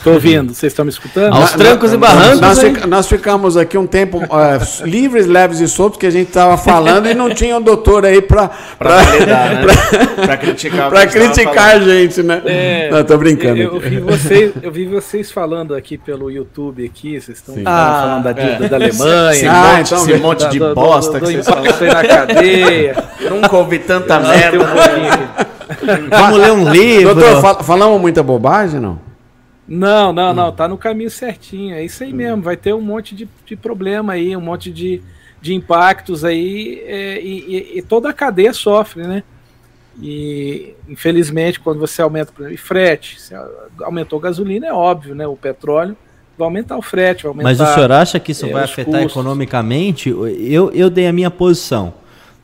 Estou 0.00 0.14
ouvindo, 0.14 0.54
vocês 0.54 0.72
estão 0.72 0.82
me 0.82 0.90
escutando? 0.90 1.34
Aos 1.34 1.52
trancos 1.52 1.92
e 1.92 1.96
barrancos. 1.98 2.40
Nós, 2.40 2.58
fica, 2.58 2.86
nós, 2.86 3.06
ficamos 3.06 3.56
aqui 3.58 3.76
um 3.76 3.86
tempo 3.86 4.16
uh, 4.16 4.86
livres, 4.86 5.26
leves 5.26 5.60
e 5.60 5.68
soltos, 5.68 5.98
que 5.98 6.06
a 6.06 6.10
gente 6.10 6.28
estava 6.28 6.56
falando 6.56 7.06
e 7.06 7.12
não 7.12 7.28
tinha 7.34 7.54
o 7.54 7.58
um 7.58 7.62
doutor 7.62 8.06
aí 8.06 8.22
para 8.22 8.50
né? 8.80 10.36
criticar, 10.40 10.88
pra 10.88 11.06
criticar 11.06 11.76
a 11.76 11.80
gente, 11.80 12.22
né? 12.22 12.40
É, 12.46 12.90
não, 12.90 13.04
tô 13.04 13.18
brincando. 13.18 13.60
Eu, 13.60 13.74
eu, 13.74 13.80
vi 13.80 14.00
vocês, 14.00 14.52
eu 14.62 14.72
vi 14.72 14.86
vocês 14.86 15.30
falando 15.30 15.74
aqui 15.74 15.98
pelo 15.98 16.30
YouTube, 16.30 16.82
aqui, 16.82 17.20
vocês 17.20 17.36
estão 17.36 17.56
ah, 17.66 17.98
falando 18.00 18.24
da 18.24 18.32
dívida 18.32 18.64
é. 18.64 18.68
da 18.70 18.76
Alemanha. 18.76 19.32
Esse, 19.32 19.46
ah, 19.46 19.76
monte, 19.76 19.86
então, 19.86 20.08
esse 20.08 20.18
monte 20.18 20.48
de 20.48 20.58
do, 20.58 20.74
bosta 20.74 21.12
do, 21.12 21.26
do, 21.26 21.26
que 21.26 21.42
vocês 21.42 21.46
falam. 21.46 21.92
na 21.92 22.04
cadeia. 22.08 23.04
Nunca 23.28 23.54
ouvi 23.54 23.78
tanta 23.80 24.18
merda. 24.18 24.66
Vamos 26.08 26.38
ler 26.38 26.52
um 26.52 26.70
livro. 26.70 27.14
Doutor, 27.14 27.42
fal 27.42 27.62
falamos 27.62 28.00
muita 28.00 28.22
bobagem, 28.22 28.80
não? 28.80 29.09
Não, 29.70 30.12
não, 30.12 30.34
não, 30.34 30.48
hum. 30.48 30.52
tá 30.52 30.66
no 30.66 30.76
caminho 30.76 31.08
certinho. 31.08 31.76
É 31.76 31.84
isso 31.84 32.02
aí 32.02 32.12
mesmo. 32.12 32.42
Vai 32.42 32.56
ter 32.56 32.74
um 32.74 32.80
monte 32.80 33.14
de, 33.14 33.28
de 33.46 33.54
problema 33.54 34.14
aí, 34.14 34.36
um 34.36 34.40
monte 34.40 34.68
de, 34.68 35.00
de 35.40 35.54
impactos 35.54 36.24
aí, 36.24 36.82
é, 36.84 37.20
e, 37.22 37.78
e, 37.78 37.82
toda 37.82 38.10
a 38.10 38.12
cadeia 38.12 38.52
sofre, 38.52 39.06
né? 39.06 39.22
E 40.02 40.74
infelizmente, 40.88 41.60
quando 41.60 41.78
você 41.78 42.02
aumenta 42.02 42.32
o 42.42 42.58
frete, 42.58 43.20
se 43.20 43.32
aumentou 43.82 44.18
a 44.18 44.22
gasolina, 44.22 44.66
é 44.66 44.72
óbvio, 44.72 45.14
né? 45.14 45.24
O 45.24 45.36
petróleo 45.36 45.96
vai 46.36 46.46
aumentar 46.46 46.76
o 46.76 46.82
frete, 46.82 47.22
vai 47.22 47.30
aumentar. 47.30 47.48
Mas 47.48 47.60
o 47.60 47.66
senhor 47.72 47.92
acha 47.92 48.18
que 48.18 48.32
isso 48.32 48.46
é, 48.46 48.50
vai 48.50 48.64
afetar 48.64 49.02
custos. 49.02 49.12
economicamente? 49.12 50.08
Eu, 50.10 50.72
eu 50.72 50.90
dei 50.90 51.06
a 51.06 51.12
minha 51.12 51.30
posição. 51.30 51.94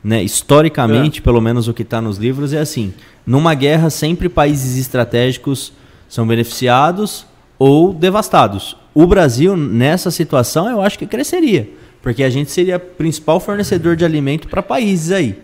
Né? 0.01 0.23
Historicamente, 0.23 1.19
é. 1.19 1.23
pelo 1.23 1.41
menos 1.41 1.67
o 1.67 1.73
que 1.73 1.81
está 1.81 1.99
nos 1.99 2.17
livros, 2.17 2.53
é 2.53 2.59
assim: 2.59 2.93
numa 3.25 3.53
guerra, 3.53 3.89
sempre 3.89 4.29
países 4.29 4.77
estratégicos 4.77 5.73
são 6.07 6.25
beneficiados 6.25 7.25
ou 7.59 7.93
devastados. 7.93 8.77
O 8.93 9.05
Brasil, 9.05 9.55
nessa 9.55 10.09
situação, 10.11 10.69
eu 10.69 10.81
acho 10.81 10.97
que 10.97 11.05
cresceria, 11.05 11.69
porque 12.01 12.23
a 12.23 12.29
gente 12.29 12.51
seria 12.51 12.79
principal 12.79 13.39
fornecedor 13.39 13.95
de 13.95 14.05
alimento 14.05 14.47
para 14.47 14.61
países 14.63 15.11
aí. 15.11 15.35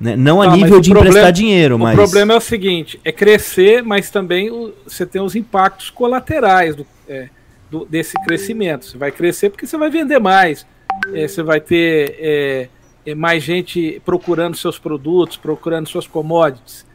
Né? 0.00 0.16
Não 0.16 0.40
a 0.40 0.46
ah, 0.46 0.56
nível 0.56 0.80
de 0.80 0.88
problema, 0.88 1.10
emprestar 1.10 1.32
dinheiro, 1.32 1.78
mas. 1.78 1.92
O 1.92 2.02
problema 2.02 2.32
é 2.32 2.36
o 2.36 2.40
seguinte: 2.40 2.98
é 3.04 3.12
crescer, 3.12 3.82
mas 3.82 4.10
também 4.10 4.50
o, 4.50 4.72
você 4.86 5.04
tem 5.04 5.20
os 5.20 5.36
impactos 5.36 5.90
colaterais 5.90 6.74
do, 6.74 6.86
é, 7.06 7.28
do, 7.70 7.84
desse 7.84 8.14
crescimento. 8.24 8.86
Você 8.86 8.96
vai 8.96 9.12
crescer 9.12 9.50
porque 9.50 9.66
você 9.66 9.76
vai 9.76 9.90
vender 9.90 10.18
mais, 10.18 10.66
é, 11.12 11.28
você 11.28 11.42
vai 11.42 11.60
ter 11.60 12.16
é, 12.18 12.68
é 13.04 13.14
mais 13.14 13.42
gente 13.42 14.00
procurando 14.02 14.56
seus 14.56 14.78
produtos, 14.78 15.36
procurando 15.36 15.86
suas 15.86 16.06
commodities. 16.06 16.88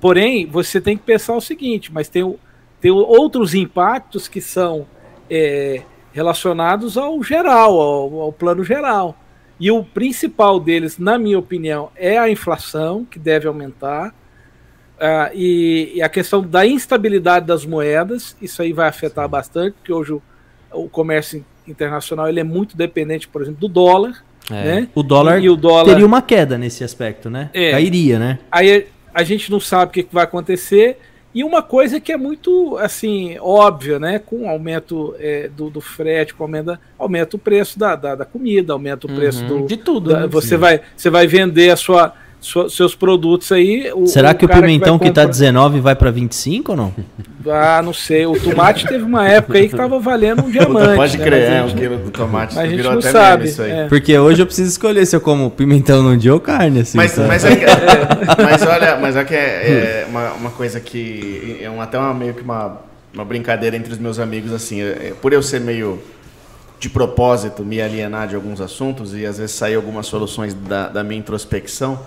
Porém, 0.00 0.46
você 0.46 0.80
tem 0.80 0.96
que 0.96 1.02
pensar 1.02 1.34
o 1.34 1.40
seguinte, 1.40 1.92
mas 1.92 2.08
tem, 2.08 2.36
tem 2.80 2.90
outros 2.90 3.54
impactos 3.54 4.28
que 4.28 4.40
são 4.40 4.86
é, 5.30 5.82
relacionados 6.12 6.96
ao 6.96 7.22
geral, 7.22 7.80
ao, 7.80 8.20
ao 8.20 8.32
plano 8.32 8.62
geral. 8.62 9.16
E 9.58 9.70
o 9.70 9.84
principal 9.84 10.58
deles, 10.58 10.98
na 10.98 11.18
minha 11.18 11.38
opinião, 11.38 11.90
é 11.96 12.18
a 12.18 12.28
inflação, 12.28 13.04
que 13.04 13.18
deve 13.18 13.46
aumentar, 13.46 14.08
uh, 14.08 15.30
e, 15.32 15.92
e, 15.94 16.02
a 16.02 16.08
questão 16.08 16.42
da 16.42 16.66
instabilidade 16.66 17.46
das 17.46 17.64
moedas, 17.64 18.36
isso 18.42 18.62
aí 18.62 18.72
vai 18.72 18.88
afetar 18.88 19.28
bastante, 19.28 19.74
porque 19.74 19.92
hoje 19.92 20.12
o, 20.12 20.22
o 20.72 20.88
comércio 20.88 21.44
internacional 21.66 22.28
ele 22.28 22.40
é 22.40 22.44
muito 22.44 22.76
dependente, 22.76 23.28
por 23.28 23.42
exemplo, 23.42 23.60
do 23.60 23.68
dólar. 23.68 24.24
É. 24.50 24.64
Né? 24.64 24.88
O, 24.94 25.02
dólar 25.02 25.40
e, 25.40 25.44
e 25.44 25.50
o 25.50 25.56
dólar 25.56 25.86
teria 25.86 26.04
uma 26.04 26.20
queda 26.20 26.58
nesse 26.58 26.84
aspecto, 26.84 27.30
né? 27.30 27.48
É. 27.54 27.70
Cairia, 27.70 28.18
né? 28.18 28.38
Aí 28.52 28.86
a 29.14 29.22
gente 29.22 29.50
não 29.50 29.60
sabe 29.60 29.90
o 29.90 29.92
que, 29.92 30.08
vai 30.12 30.24
acontecer. 30.24 30.98
E 31.34 31.42
uma 31.42 31.62
coisa 31.62 31.98
que 32.00 32.12
é 32.12 32.16
muito 32.16 32.76
assim 32.78 33.36
óbvia, 33.40 33.98
né? 33.98 34.18
Com 34.18 34.44
o 34.44 34.48
aumento 34.48 35.16
é, 35.18 35.48
do, 35.48 35.68
do 35.68 35.80
frete, 35.80 36.34
com 36.34 36.44
aumenta, 36.44 36.80
aumenta 36.98 37.36
o 37.36 37.38
preço 37.38 37.78
da, 37.78 37.96
da, 37.96 38.14
da 38.14 38.24
comida, 38.24 38.72
aumenta 38.72 39.06
o 39.06 39.14
preço 39.14 39.42
uhum, 39.42 39.62
do. 39.62 39.66
De 39.66 39.76
tudo. 39.76 40.10
Da, 40.10 40.20
né? 40.20 40.26
você, 40.26 40.56
vai, 40.56 40.80
você 40.96 41.10
vai 41.10 41.26
vender 41.26 41.70
a 41.70 41.76
sua 41.76 42.14
seus 42.68 42.94
produtos 42.94 43.50
aí. 43.50 43.90
O, 43.94 44.06
Será 44.06 44.32
o 44.32 44.34
que 44.34 44.44
o 44.44 44.48
pimentão 44.48 44.98
que, 44.98 45.06
que 45.06 45.10
tá 45.12 45.24
19 45.24 45.80
vai 45.80 45.94
para 45.94 46.10
25 46.10 46.72
ou 46.72 46.76
não? 46.76 46.94
Ah, 47.46 47.80
não 47.82 47.92
sei. 47.92 48.26
O 48.26 48.38
tomate 48.38 48.86
teve 48.86 49.02
uma 49.02 49.26
época 49.26 49.58
aí 49.58 49.68
que 49.68 49.76
tava 49.76 49.98
valendo 49.98 50.44
um 50.44 50.50
diamante. 50.50 50.96
Pode 50.96 51.18
né? 51.18 51.24
crer, 51.24 51.52
é, 51.52 51.62
um 51.62 51.74
quilo 51.74 51.96
do 51.98 52.10
tomate. 52.10 52.54
Mas 52.54 52.64
a 52.64 52.68
gente 52.68 52.82
não 52.82 53.00
sabe. 53.00 53.54
É. 53.60 53.88
Porque 53.88 54.18
hoje 54.18 54.42
eu 54.42 54.46
preciso 54.46 54.70
escolher 54.70 55.06
se 55.06 55.16
eu 55.16 55.20
como 55.20 55.50
pimentão 55.50 56.02
num 56.02 56.16
dia 56.16 56.34
ou 56.34 56.40
carne. 56.40 56.80
Assim, 56.80 56.96
mas, 56.96 57.16
mas, 57.16 57.44
é 57.44 57.56
que, 57.56 57.64
mas 58.42 58.62
olha, 58.62 58.96
mas 58.96 59.16
é 59.16 59.24
que 59.24 59.34
é, 59.34 60.02
é 60.02 60.06
uma, 60.08 60.32
uma 60.32 60.50
coisa 60.50 60.80
que 60.80 61.58
é 61.60 61.70
um, 61.70 61.80
até 61.80 61.98
uma, 61.98 62.12
meio 62.12 62.34
que 62.34 62.42
uma, 62.42 62.80
uma 63.12 63.24
brincadeira 63.24 63.76
entre 63.76 63.92
os 63.92 63.98
meus 63.98 64.18
amigos, 64.18 64.52
assim, 64.52 64.82
é, 64.82 65.14
por 65.20 65.32
eu 65.32 65.42
ser 65.42 65.60
meio 65.60 66.00
de 66.78 66.90
propósito 66.90 67.64
me 67.64 67.80
alienar 67.80 68.28
de 68.28 68.34
alguns 68.34 68.60
assuntos 68.60 69.14
e 69.14 69.24
às 69.24 69.38
vezes 69.38 69.54
sair 69.54 69.74
algumas 69.74 70.06
soluções 70.06 70.52
da, 70.52 70.88
da 70.88 71.02
minha 71.02 71.18
introspecção 71.18 71.98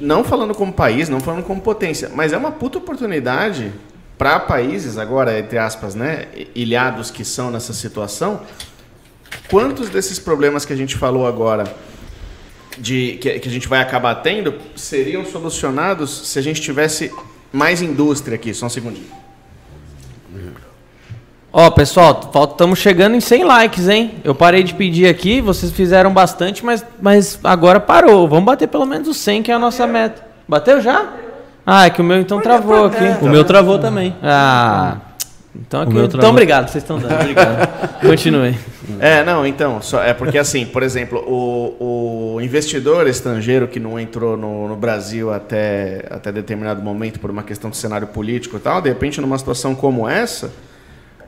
não 0.00 0.24
falando 0.24 0.54
como 0.54 0.72
país, 0.72 1.08
não 1.08 1.20
falando 1.20 1.44
como 1.44 1.60
potência, 1.60 2.10
mas 2.14 2.32
é 2.32 2.36
uma 2.36 2.52
puta 2.52 2.78
oportunidade 2.78 3.72
para 4.18 4.38
países 4.38 4.98
agora, 4.98 5.38
entre 5.38 5.58
aspas, 5.58 5.94
né, 5.94 6.26
ilhados 6.54 7.10
que 7.10 7.24
são 7.24 7.50
nessa 7.50 7.72
situação. 7.72 8.42
Quantos 9.50 9.88
desses 9.88 10.18
problemas 10.18 10.64
que 10.64 10.72
a 10.72 10.76
gente 10.76 10.96
falou 10.96 11.26
agora, 11.26 11.64
de 12.78 13.18
que, 13.20 13.38
que 13.40 13.48
a 13.48 13.52
gente 13.52 13.68
vai 13.68 13.80
acabar 13.80 14.14
tendo, 14.16 14.54
seriam 14.76 15.24
solucionados 15.24 16.28
se 16.28 16.38
a 16.38 16.42
gente 16.42 16.60
tivesse 16.60 17.12
mais 17.52 17.82
indústria 17.82 18.36
aqui? 18.36 18.54
Só 18.54 18.66
um 18.66 18.70
segundinho. 18.70 19.21
Ó, 21.52 21.70
pessoal, 21.70 22.18
estamos 22.50 22.78
chegando 22.78 23.14
em 23.14 23.20
100 23.20 23.44
likes, 23.44 23.86
hein? 23.86 24.14
Eu 24.24 24.34
parei 24.34 24.62
de 24.62 24.72
pedir 24.72 25.06
aqui, 25.06 25.42
vocês 25.42 25.70
fizeram 25.70 26.10
bastante, 26.10 26.64
mas, 26.64 26.82
mas 27.00 27.38
agora 27.44 27.78
parou. 27.78 28.26
Vamos 28.26 28.46
bater 28.46 28.66
pelo 28.66 28.86
menos 28.86 29.06
os 29.06 29.18
100, 29.18 29.42
que 29.42 29.50
é 29.50 29.54
a 29.54 29.58
nossa 29.58 29.86
meta. 29.86 30.24
Bateu 30.48 30.80
já? 30.80 31.12
Ah, 31.66 31.86
é 31.86 31.90
que 31.90 32.00
o 32.00 32.04
meu 32.04 32.18
então 32.18 32.40
travou 32.40 32.86
aqui. 32.86 33.04
O 33.20 33.28
meu 33.28 33.44
travou 33.44 33.78
também. 33.78 34.16
Ah. 34.22 34.96
Então, 35.54 35.82
aqui, 35.82 35.98
então 35.98 36.30
obrigado, 36.30 36.70
vocês 36.70 36.82
estão 36.82 36.98
dando. 36.98 37.14
Obrigado. 37.14 37.68
Continue. 38.00 38.56
É, 38.98 39.22
não, 39.22 39.46
então, 39.46 39.82
só, 39.82 40.02
é 40.02 40.14
porque 40.14 40.38
assim, 40.38 40.64
por 40.64 40.82
exemplo, 40.82 41.18
o, 41.18 42.36
o 42.36 42.40
investidor 42.40 43.06
estrangeiro 43.06 43.68
que 43.68 43.78
não 43.78 44.00
entrou 44.00 44.34
no, 44.34 44.68
no, 44.68 44.76
Brasil 44.76 45.30
até, 45.30 46.06
até 46.10 46.32
determinado 46.32 46.80
momento 46.80 47.20
por 47.20 47.30
uma 47.30 47.42
questão 47.42 47.68
de 47.68 47.76
cenário 47.76 48.06
político 48.06 48.56
e 48.56 48.60
tal, 48.60 48.80
de 48.80 48.88
repente 48.88 49.20
numa 49.20 49.36
situação 49.36 49.74
como 49.74 50.08
essa, 50.08 50.50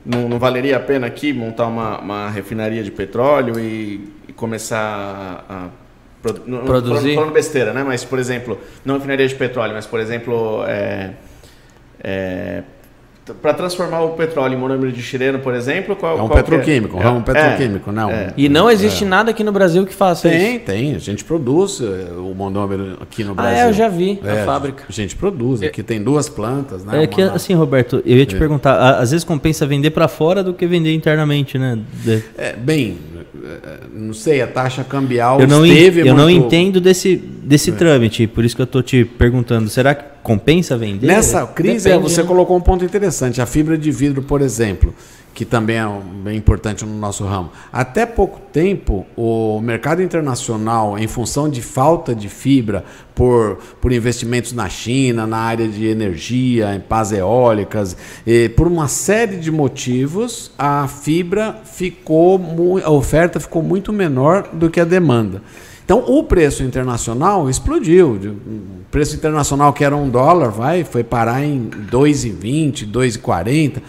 não, 0.05 0.29
não 0.29 0.39
valeria 0.39 0.77
a 0.77 0.79
pena 0.79 1.07
aqui 1.07 1.33
montar 1.33 1.67
uma, 1.67 1.99
uma 1.99 2.29
refinaria 2.29 2.83
de 2.83 2.91
petróleo 2.91 3.59
e, 3.59 4.13
e 4.27 4.33
começar 4.33 5.45
a, 5.49 5.65
a 5.65 5.69
produzir? 6.21 6.93
Falando, 6.93 7.15
falando 7.15 7.33
besteira, 7.33 7.73
né? 7.73 7.83
Mas, 7.83 8.03
por 8.03 8.19
exemplo, 8.19 8.59
não 8.83 8.95
refinaria 8.95 9.27
de 9.27 9.35
petróleo, 9.35 9.73
mas, 9.73 9.87
por 9.87 9.99
exemplo, 9.99 10.63
é, 10.67 11.13
é, 12.03 12.63
para 13.33 13.53
transformar 13.53 14.01
o 14.01 14.09
petróleo 14.09 14.53
em 14.53 14.57
monômero 14.57 14.91
de 14.91 15.01
xileno, 15.01 15.39
por 15.39 15.55
exemplo, 15.55 15.95
qual, 15.95 16.17
é 16.17 16.21
um 16.21 16.27
qual 16.27 16.37
petroquímico, 16.37 17.01
é, 17.01 17.09
um 17.09 17.21
petroquímico, 17.21 17.91
não. 17.91 18.11
É. 18.11 18.33
E 18.37 18.47
não 18.47 18.69
existe 18.69 19.03
é. 19.03 19.07
nada 19.07 19.31
aqui 19.31 19.43
no 19.43 19.51
Brasil 19.51 19.85
que 19.85 19.93
faça 19.93 20.29
tem, 20.29 20.37
isso. 20.37 20.47
Tem, 20.47 20.59
tem. 20.59 20.95
A 20.95 20.99
gente 20.99 21.23
produz 21.23 21.81
eh, 21.81 22.11
o 22.17 22.35
monômero 22.35 22.97
aqui 23.01 23.23
no 23.23 23.33
Brasil. 23.33 23.55
Ah, 23.55 23.65
é, 23.65 23.69
eu 23.69 23.73
já 23.73 23.87
vi 23.87 24.19
é, 24.23 24.41
a 24.41 24.45
fábrica. 24.45 24.83
A 24.87 24.91
gente 24.91 25.15
produz. 25.15 25.63
Aqui 25.63 25.81
tem 25.81 26.01
duas 26.01 26.29
plantas, 26.29 26.85
né? 26.85 27.03
É 27.03 27.07
que 27.07 27.21
assim, 27.21 27.53
Roberto, 27.53 28.01
eu 28.05 28.17
ia 28.17 28.25
te 28.25 28.35
perguntar, 28.35 28.99
às 28.99 29.09
vezes 29.09 29.23
compensa 29.23 29.65
vender 29.65 29.89
para 29.89 30.07
fora 30.07 30.43
do 30.43 30.53
que 30.53 30.67
vender 30.67 30.93
internamente, 30.93 31.57
né? 31.57 31.79
É, 32.37 32.53
bem, 32.53 32.97
não 33.93 34.13
sei, 34.13 34.41
a 34.41 34.47
taxa 34.47 34.83
cambial 34.83 35.39
eu 35.39 35.47
não 35.47 35.65
esteve 35.65 36.01
Eu 36.01 36.07
muito... 36.07 36.17
não 36.17 36.29
entendo 36.29 36.81
desse, 36.81 37.15
desse 37.15 37.71
é. 37.71 37.73
trâmite, 37.73 38.27
por 38.27 38.43
isso 38.43 38.55
que 38.55 38.61
eu 38.61 38.65
estou 38.65 38.81
te 38.81 39.05
perguntando. 39.05 39.69
Será 39.69 39.93
que 39.93 40.03
compensa 40.23 40.77
vender? 40.77 41.07
Nessa 41.07 41.45
crise, 41.45 41.89
Depende, 41.89 42.03
você 42.03 42.21
né? 42.21 42.27
colocou 42.27 42.57
um 42.57 42.61
ponto 42.61 42.83
interessante. 42.83 43.41
A 43.41 43.45
fibra 43.45 43.77
de 43.77 43.91
vidro, 43.91 44.21
por 44.21 44.41
exemplo, 44.41 44.93
que 45.35 45.43
também 45.43 45.75
é 45.75 45.85
bem 46.23 46.37
importante 46.37 46.85
no 46.85 46.97
nosso 46.97 47.25
ramo. 47.25 47.51
Até 47.71 48.05
pouco 48.05 48.39
tempo, 48.53 49.05
o 49.17 49.59
mercado 49.59 50.01
internacional, 50.01 50.97
em 50.97 51.07
função 51.07 51.49
de 51.49 51.61
falta 51.61 52.15
de 52.15 52.29
fibra, 52.29 52.85
por, 53.13 53.57
por 53.81 53.91
investimentos 53.91 54.53
na 54.53 54.69
China, 54.69 55.27
na 55.27 55.37
área 55.37 55.67
de 55.67 55.85
energia, 55.87 56.73
em 56.73 56.79
pás 56.79 57.11
eólicas, 57.11 57.97
por 58.55 58.65
uma 58.65 58.87
série 58.87 59.35
de 59.35 59.51
motivos, 59.51 60.51
a 60.57 60.87
fibra 60.87 61.59
ficou, 61.65 62.39
a 62.81 62.89
oferta 62.89 63.37
ficou 63.37 63.61
muito 63.61 63.91
menor 63.91 64.49
do 64.53 64.69
que 64.69 64.79
a 64.79 64.85
demanda. 64.85 65.41
Então 65.83 65.99
o 66.07 66.23
preço 66.23 66.63
internacional 66.63 67.49
explodiu. 67.49 68.13
O 68.13 68.89
preço 68.89 69.15
internacional 69.15 69.73
que 69.73 69.83
era 69.83 69.95
um 69.95 70.09
dólar, 70.09 70.49
vai, 70.49 70.85
foi 70.85 71.03
parar 71.03 71.43
em 71.43 71.69
2,20, 71.91 72.89
2,40. 72.89 73.81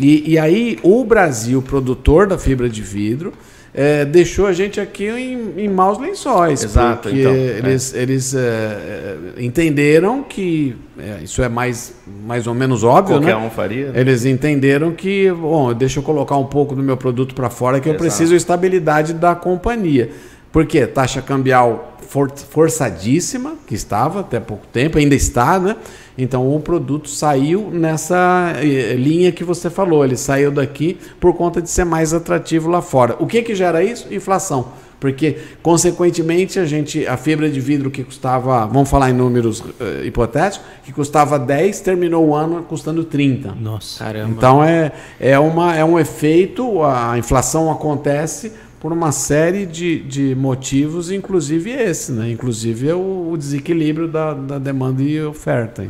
E, 0.00 0.32
e 0.32 0.38
aí 0.38 0.78
o 0.82 1.04
Brasil, 1.04 1.60
produtor 1.60 2.26
da 2.26 2.38
fibra 2.38 2.68
de 2.68 2.82
vidro, 2.82 3.32
é, 3.72 4.04
deixou 4.04 4.46
a 4.46 4.52
gente 4.52 4.80
aqui 4.80 5.08
em, 5.08 5.64
em 5.64 5.68
maus 5.68 5.98
lençóis. 5.98 6.64
Exato. 6.64 7.08
Porque 7.08 7.20
então, 7.20 7.32
eles, 7.32 7.94
é. 7.94 8.02
eles 8.02 8.34
é, 8.34 8.38
é, 8.38 9.16
entenderam 9.38 10.22
que 10.22 10.76
é, 10.98 11.22
isso 11.22 11.40
é 11.42 11.48
mais, 11.48 11.94
mais 12.26 12.46
ou 12.46 12.54
menos 12.54 12.82
óbvio, 12.82 13.16
Qualquer 13.16 13.36
né? 13.36 13.46
um 13.46 13.50
faria. 13.50 13.92
Né? 13.92 14.00
Eles 14.00 14.24
entenderam 14.24 14.92
que, 14.92 15.30
bom, 15.30 15.72
deixa 15.72 16.00
eu 16.00 16.02
colocar 16.02 16.36
um 16.36 16.46
pouco 16.46 16.74
do 16.74 16.82
meu 16.82 16.96
produto 16.96 17.34
para 17.34 17.48
fora 17.48 17.78
que 17.78 17.88
Exato. 17.88 18.02
eu 18.02 18.08
preciso 18.08 18.34
estabilidade 18.34 19.12
da 19.12 19.34
companhia. 19.34 20.10
Por 20.52 20.66
quê? 20.66 20.86
Taxa 20.86 21.22
cambial 21.22 21.96
for, 22.10 22.30
forçadíssima, 22.30 23.54
que 23.66 23.74
estava 23.74 24.20
até 24.20 24.40
pouco 24.40 24.66
tempo, 24.66 24.98
ainda 24.98 25.14
está, 25.14 25.58
né? 25.60 25.76
Então 26.18 26.54
o 26.54 26.60
produto 26.60 27.08
saiu 27.08 27.70
nessa 27.72 28.54
eh, 28.56 28.94
linha 28.94 29.30
que 29.30 29.44
você 29.44 29.70
falou, 29.70 30.04
ele 30.04 30.16
saiu 30.16 30.50
daqui 30.50 30.98
por 31.20 31.34
conta 31.34 31.62
de 31.62 31.70
ser 31.70 31.84
mais 31.84 32.12
atrativo 32.12 32.68
lá 32.68 32.82
fora. 32.82 33.16
O 33.20 33.26
que 33.26 33.42
que 33.42 33.54
gera 33.54 33.82
isso? 33.82 34.12
Inflação. 34.12 34.72
Porque, 34.98 35.38
consequentemente, 35.62 36.58
a 36.58 36.66
gente, 36.66 37.06
a 37.06 37.16
fibra 37.16 37.48
de 37.48 37.58
vidro 37.58 37.90
que 37.90 38.04
custava, 38.04 38.66
vamos 38.66 38.90
falar 38.90 39.08
em 39.08 39.14
números 39.14 39.60
uh, 39.60 40.04
hipotéticos, 40.04 40.66
que 40.84 40.92
custava 40.92 41.38
10, 41.38 41.80
terminou 41.80 42.28
o 42.28 42.34
ano 42.34 42.62
custando 42.64 43.02
30. 43.02 43.54
Nossa, 43.58 44.04
caramba. 44.04 44.34
Então 44.36 44.62
é, 44.62 44.92
é, 45.18 45.38
uma, 45.38 45.74
é 45.74 45.82
um 45.82 45.98
efeito, 45.98 46.84
a 46.84 47.16
inflação 47.16 47.72
acontece 47.72 48.52
por 48.80 48.92
uma 48.92 49.12
série 49.12 49.66
de, 49.66 50.00
de 50.00 50.34
motivos, 50.34 51.10
inclusive 51.10 51.70
esse, 51.70 52.10
né? 52.12 52.30
Inclusive 52.30 52.88
é 52.88 52.94
o, 52.94 53.30
o 53.30 53.36
desequilíbrio 53.36 54.08
da, 54.08 54.32
da 54.32 54.58
demanda 54.58 55.02
e 55.02 55.22
oferta. 55.22 55.86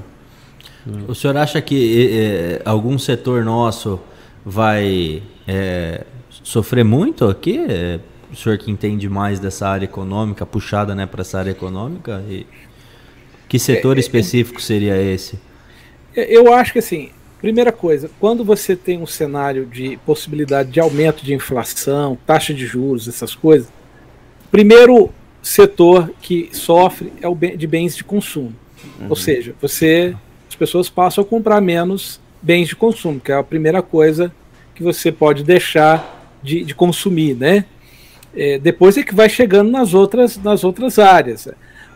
O 1.06 1.14
senhor 1.14 1.36
acha 1.36 1.62
que 1.62 2.10
é, 2.12 2.62
algum 2.64 2.98
setor 2.98 3.44
nosso 3.44 4.00
vai 4.44 5.22
é, 5.46 6.04
sofrer 6.42 6.84
muito 6.84 7.26
aqui? 7.26 7.58
É, 7.68 8.00
o 8.32 8.36
senhor 8.36 8.58
que 8.58 8.70
entende 8.70 9.08
mais 9.08 9.38
dessa 9.38 9.68
área 9.68 9.84
econômica, 9.84 10.44
puxada 10.44 10.94
né, 10.94 11.06
para 11.06 11.20
essa 11.20 11.38
área 11.38 11.50
econômica? 11.50 12.24
E 12.28 12.44
que 13.48 13.58
setor 13.58 13.98
específico 13.98 14.60
seria 14.60 15.00
esse? 15.00 15.38
Eu 16.14 16.52
acho 16.52 16.72
que 16.72 16.80
assim, 16.80 17.10
Primeira 17.40 17.72
coisa, 17.72 18.10
quando 18.20 18.44
você 18.44 18.76
tem 18.76 18.98
um 18.98 19.06
cenário 19.06 19.64
de 19.64 19.96
possibilidade 20.04 20.70
de 20.70 20.78
aumento 20.78 21.24
de 21.24 21.32
inflação, 21.32 22.18
taxa 22.26 22.52
de 22.52 22.66
juros, 22.66 23.08
essas 23.08 23.34
coisas, 23.34 23.68
primeiro 24.50 25.10
setor 25.42 26.12
que 26.20 26.50
sofre 26.52 27.10
é 27.22 27.26
o 27.26 27.34
de 27.34 27.66
bens 27.66 27.96
de 27.96 28.04
consumo. 28.04 28.54
Uhum. 29.00 29.06
Ou 29.08 29.16
seja, 29.16 29.54
você 29.60 30.14
as 30.48 30.54
pessoas 30.54 30.90
passam 30.90 31.24
a 31.24 31.26
comprar 31.26 31.60
menos 31.62 32.20
bens 32.42 32.68
de 32.68 32.76
consumo, 32.76 33.20
que 33.20 33.32
é 33.32 33.36
a 33.36 33.42
primeira 33.42 33.80
coisa 33.80 34.32
que 34.74 34.82
você 34.82 35.10
pode 35.10 35.42
deixar 35.42 36.38
de, 36.42 36.64
de 36.64 36.74
consumir, 36.74 37.34
né? 37.34 37.64
É, 38.34 38.58
depois 38.58 38.96
é 38.96 39.02
que 39.02 39.14
vai 39.14 39.28
chegando 39.28 39.70
nas 39.70 39.94
outras, 39.94 40.36
nas 40.36 40.62
outras 40.62 40.98
áreas. 40.98 41.48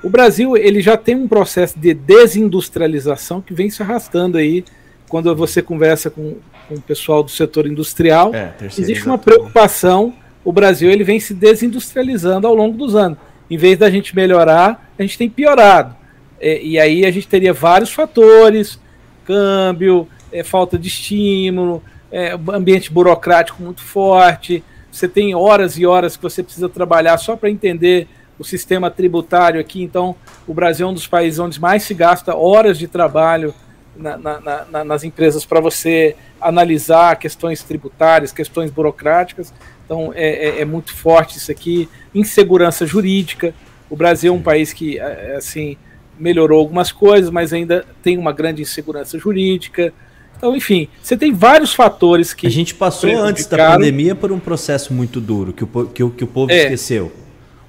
O 0.02 0.08
Brasil 0.08 0.56
ele 0.56 0.80
já 0.80 0.96
tem 0.96 1.14
um 1.14 1.28
processo 1.28 1.78
de 1.78 1.92
desindustrialização 1.92 3.40
que 3.40 3.52
vem 3.52 3.70
se 3.70 3.82
arrastando 3.82 4.38
aí 4.38 4.64
quando 5.08 5.34
você 5.34 5.62
conversa 5.62 6.10
com, 6.10 6.36
com 6.68 6.74
o 6.74 6.80
pessoal 6.80 7.22
do 7.22 7.30
setor 7.30 7.66
industrial, 7.66 8.34
é, 8.34 8.52
existe 8.64 9.06
uma 9.06 9.18
preocupação. 9.18 10.14
O 10.44 10.52
Brasil 10.52 10.90
ele 10.90 11.04
vem 11.04 11.20
se 11.20 11.34
desindustrializando 11.34 12.46
ao 12.46 12.54
longo 12.54 12.76
dos 12.76 12.94
anos. 12.94 13.18
Em 13.50 13.56
vez 13.56 13.78
da 13.78 13.90
gente 13.90 14.14
melhorar, 14.14 14.90
a 14.98 15.02
gente 15.02 15.18
tem 15.18 15.28
piorado. 15.28 15.94
É, 16.40 16.62
e 16.62 16.78
aí 16.78 17.04
a 17.04 17.10
gente 17.10 17.28
teria 17.28 17.52
vários 17.52 17.92
fatores: 17.92 18.78
câmbio, 19.24 20.08
é, 20.32 20.42
falta 20.42 20.78
de 20.78 20.88
estímulo, 20.88 21.82
é, 22.10 22.32
ambiente 22.52 22.92
burocrático 22.92 23.62
muito 23.62 23.82
forte. 23.82 24.64
Você 24.90 25.08
tem 25.08 25.34
horas 25.34 25.76
e 25.78 25.84
horas 25.84 26.16
que 26.16 26.22
você 26.22 26.42
precisa 26.42 26.68
trabalhar 26.68 27.18
só 27.18 27.36
para 27.36 27.50
entender 27.50 28.06
o 28.38 28.44
sistema 28.44 28.90
tributário 28.90 29.60
aqui. 29.60 29.82
Então, 29.82 30.14
o 30.46 30.54
Brasil 30.54 30.86
é 30.86 30.90
um 30.90 30.94
dos 30.94 31.06
países 31.06 31.38
onde 31.38 31.60
mais 31.60 31.82
se 31.82 31.94
gasta 31.94 32.34
horas 32.34 32.78
de 32.78 32.86
trabalho 32.86 33.54
na, 33.96 34.16
na, 34.16 34.66
na, 34.70 34.84
nas 34.84 35.04
empresas 35.04 35.44
para 35.44 35.60
você 35.60 36.16
analisar 36.40 37.16
questões 37.16 37.62
tributárias, 37.62 38.32
questões 38.32 38.70
burocráticas. 38.70 39.52
Então 39.84 40.12
é, 40.14 40.48
é, 40.48 40.60
é, 40.60 40.64
muito 40.64 40.94
forte 40.94 41.38
isso 41.38 41.50
aqui. 41.50 41.88
Insegurança 42.14 42.86
jurídica. 42.86 43.54
O 43.88 43.96
Brasil 43.96 44.32
é 44.32 44.36
um 44.36 44.42
país 44.42 44.72
que 44.72 44.98
é, 44.98 45.32
é, 45.32 45.36
assim 45.36 45.76
melhorou 46.18 46.60
algumas 46.60 46.92
coisas, 46.92 47.30
mas 47.30 47.52
ainda 47.52 47.84
tem 48.02 48.16
uma 48.16 48.32
grande 48.32 48.62
insegurança 48.62 49.18
jurídica. 49.18 49.92
Então, 50.36 50.56
enfim, 50.56 50.88
você 51.02 51.16
tem 51.16 51.32
vários 51.32 51.74
fatores 51.74 52.32
que. 52.32 52.46
A 52.46 52.50
gente 52.50 52.74
passou 52.74 53.10
antes 53.10 53.46
da 53.46 53.72
pandemia 53.72 54.14
por 54.14 54.30
um 54.30 54.38
processo 54.38 54.92
muito 54.92 55.20
duro 55.20 55.52
que 55.52 55.64
o, 55.64 55.86
que 55.86 56.02
o, 56.02 56.10
que 56.10 56.24
o 56.24 56.26
povo 56.26 56.52
é. 56.52 56.62
esqueceu. 56.62 57.06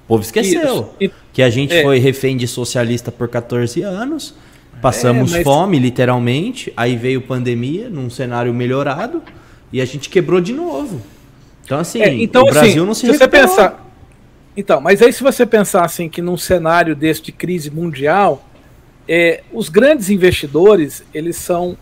O 0.04 0.08
povo 0.08 0.22
esqueceu. 0.22 0.92
Isso. 1.00 1.14
Que 1.32 1.42
a 1.42 1.50
gente 1.50 1.74
é. 1.74 1.82
foi 1.82 1.98
refém 1.98 2.36
de 2.36 2.46
socialista 2.46 3.10
por 3.10 3.28
14 3.28 3.82
anos 3.82 4.34
Passamos 4.80 5.32
é, 5.32 5.38
mas... 5.38 5.44
fome, 5.44 5.78
literalmente. 5.78 6.72
Aí 6.76 6.96
veio 6.96 7.20
pandemia, 7.20 7.88
num 7.88 8.10
cenário 8.10 8.52
melhorado, 8.52 9.22
e 9.72 9.80
a 9.80 9.84
gente 9.84 10.08
quebrou 10.08 10.40
de 10.40 10.52
novo. 10.52 11.00
Então, 11.64 11.78
assim, 11.78 12.00
é, 12.00 12.12
então, 12.14 12.42
o 12.42 12.44
Brasil 12.46 12.68
assim, 12.68 12.86
não 12.86 12.94
se, 12.94 13.06
se 13.06 13.18
você 13.18 13.26
pensar 13.26 13.84
Então, 14.56 14.80
mas 14.80 15.02
aí 15.02 15.12
se 15.12 15.22
você 15.22 15.44
pensar 15.44 15.84
assim 15.84 16.08
que 16.08 16.22
num 16.22 16.36
cenário 16.36 16.94
desse 16.94 17.20
de 17.22 17.32
crise 17.32 17.70
mundial, 17.70 18.48
é, 19.08 19.42
os 19.52 19.68
grandes 19.68 20.10
investidores, 20.10 21.04
eles 21.12 21.36
são. 21.36 21.76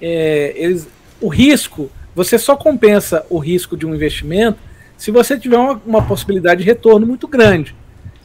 É, 0.00 0.52
eles, 0.56 0.88
o 1.20 1.28
risco, 1.28 1.90
você 2.14 2.38
só 2.38 2.56
compensa 2.56 3.24
o 3.28 3.38
risco 3.38 3.76
de 3.76 3.86
um 3.86 3.94
investimento 3.94 4.58
se 4.96 5.10
você 5.10 5.38
tiver 5.38 5.56
uma, 5.56 5.80
uma 5.86 6.02
possibilidade 6.02 6.62
de 6.62 6.66
retorno 6.66 7.06
muito 7.06 7.28
grande. 7.28 7.74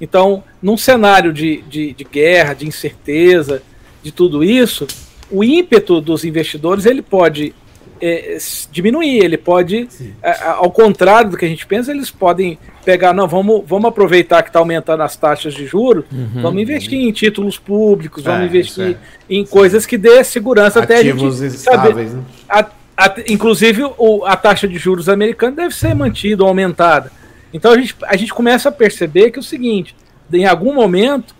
Então, 0.01 0.43
num 0.61 0.75
cenário 0.75 1.31
de, 1.31 1.61
de, 1.69 1.93
de 1.93 2.03
guerra, 2.03 2.53
de 2.55 2.67
incerteza, 2.67 3.61
de 4.03 4.11
tudo 4.11 4.43
isso, 4.43 4.85
o 5.31 5.43
ímpeto 5.43 5.99
dos 6.01 6.23
investidores 6.23 6.85
ele 6.85 7.01
pode 7.01 7.55
é, 8.01 8.37
diminuir, 8.69 9.23
ele 9.23 9.37
pode, 9.37 9.87
é, 10.21 10.43
ao 10.43 10.69
contrário 10.69 11.31
do 11.31 11.37
que 11.37 11.45
a 11.45 11.47
gente 11.47 11.65
pensa, 11.65 11.91
eles 11.91 12.11
podem 12.11 12.59
pegar, 12.83 13.13
não, 13.13 13.29
vamos, 13.29 13.63
vamos 13.65 13.87
aproveitar 13.87 14.43
que 14.43 14.49
está 14.49 14.59
aumentando 14.59 15.01
as 15.03 15.15
taxas 15.15 15.53
de 15.53 15.65
juros, 15.65 16.03
uhum, 16.11 16.41
vamos 16.41 16.61
investir 16.61 16.99
uhum. 16.99 17.07
em 17.07 17.11
títulos 17.13 17.57
públicos, 17.57 18.21
vamos 18.21 18.41
é, 18.41 18.45
investir 18.45 18.89
é. 18.89 18.97
em 19.29 19.45
coisas 19.45 19.85
que 19.85 19.97
dê 19.97 20.21
segurança 20.23 20.81
Ativos 20.81 20.83
até 20.83 20.95
a 20.97 21.47
gente 21.47 21.55
estáveis, 21.55 22.09
saber, 22.09 22.17
né? 22.17 22.23
a, 22.49 22.65
a, 22.97 23.15
inclusive 23.29 23.83
o, 23.97 24.25
a 24.25 24.35
taxa 24.35 24.67
de 24.67 24.77
juros 24.77 25.07
americana 25.07 25.55
deve 25.55 25.73
ser 25.73 25.95
mantida 25.95 26.43
ou 26.43 26.49
aumentada. 26.49 27.09
Então 27.53 27.71
a 27.71 27.77
gente, 27.77 27.95
a 28.03 28.17
gente 28.17 28.33
começa 28.33 28.67
a 28.67 28.71
perceber 28.71 29.31
que 29.31 29.39
é 29.39 29.41
o 29.41 29.43
seguinte, 29.43 29.95
em 30.31 30.45
algum 30.45 30.73
momento 30.73 31.33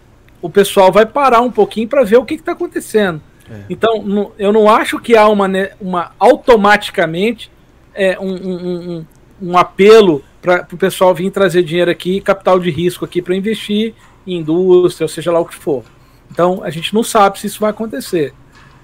o 0.43 0.49
pessoal 0.49 0.91
vai 0.91 1.05
parar 1.05 1.39
um 1.39 1.49
pouquinho 1.49 1.87
para 1.87 2.03
ver 2.03 2.17
o 2.17 2.25
que 2.25 2.33
está 2.33 2.51
acontecendo. 2.51 3.21
É. 3.49 3.61
Então, 3.69 4.33
eu 4.37 4.51
não 4.51 4.69
acho 4.69 4.99
que 4.99 5.15
há 5.15 5.27
uma, 5.29 5.49
uma 5.79 6.11
automaticamente 6.19 7.49
é, 7.95 8.19
um, 8.19 8.33
um, 8.33 8.57
um, 8.61 9.05
um 9.41 9.57
apelo 9.57 10.21
para 10.41 10.67
o 10.71 10.77
pessoal 10.77 11.15
vir 11.15 11.31
trazer 11.31 11.63
dinheiro 11.63 11.89
aqui, 11.89 12.19
capital 12.19 12.59
de 12.59 12.69
risco 12.69 13.05
aqui 13.05 13.21
para 13.21 13.33
investir 13.33 13.93
em 14.27 14.39
indústria, 14.39 15.05
ou 15.05 15.09
seja 15.09 15.31
lá 15.31 15.39
o 15.39 15.45
que 15.45 15.55
for. 15.55 15.85
Então, 16.29 16.61
a 16.61 16.69
gente 16.69 16.93
não 16.93 17.03
sabe 17.03 17.39
se 17.39 17.47
isso 17.47 17.61
vai 17.61 17.69
acontecer. 17.69 18.33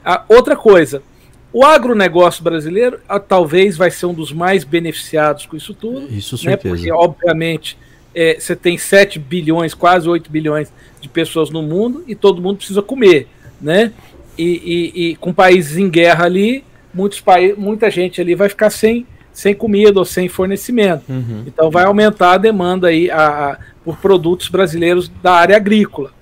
A 0.04 0.24
outra 0.30 0.56
coisa, 0.56 1.04
o 1.52 1.66
agronegócio 1.66 2.42
brasileiro 2.42 3.02
a, 3.10 3.20
talvez 3.20 3.76
vai 3.76 3.92
ser 3.92 4.06
um 4.06 4.14
dos 4.14 4.32
mais 4.32 4.64
beneficiados 4.64 5.46
com 5.46 5.58
isso 5.58 5.74
tudo. 5.74 6.08
Isso, 6.10 6.36
né, 6.36 6.52
certeza. 6.52 6.74
Porque, 6.74 6.92
obviamente, 6.92 7.78
é, 8.14 8.40
você 8.40 8.56
tem 8.56 8.78
7 8.78 9.20
bilhões, 9.20 9.74
quase 9.74 10.08
8 10.10 10.30
bilhões 10.32 10.72
de 11.00 11.08
pessoas 11.08 11.50
no 11.50 11.62
mundo 11.62 12.04
e 12.08 12.16
todo 12.16 12.42
mundo 12.42 12.58
precisa 12.58 12.82
comer, 12.82 13.28
né? 13.62 13.94
e, 14.40 14.94
e, 14.96 15.10
e 15.10 15.16
com 15.18 15.34
países 15.34 15.78
em 15.78 15.90
guerra 15.90 16.24
ali, 16.24 16.64
muitos 16.94 17.20
países, 17.20 17.58
muita 17.58 17.92
gente 17.92 18.22
ali 18.22 18.36
vai 18.36 18.48
ficar 18.48 18.70
sem, 18.70 19.06
sem 19.34 19.54
comida 19.54 20.00
ou 20.00 20.06
sem 20.06 20.30
fornecimento. 20.30 21.04
Uhum. 21.10 21.44
Então 21.46 21.70
vai 21.70 21.84
aumentar 21.84 22.34
a 22.34 22.38
demanda 22.38 22.88
aí 22.88 23.12
a, 23.12 23.52
a, 23.52 23.58
por 23.84 23.98
produtos 23.98 24.48
brasileiros 24.48 25.10
da 25.22 25.34
área 25.34 25.58
agrícola. 25.58 26.14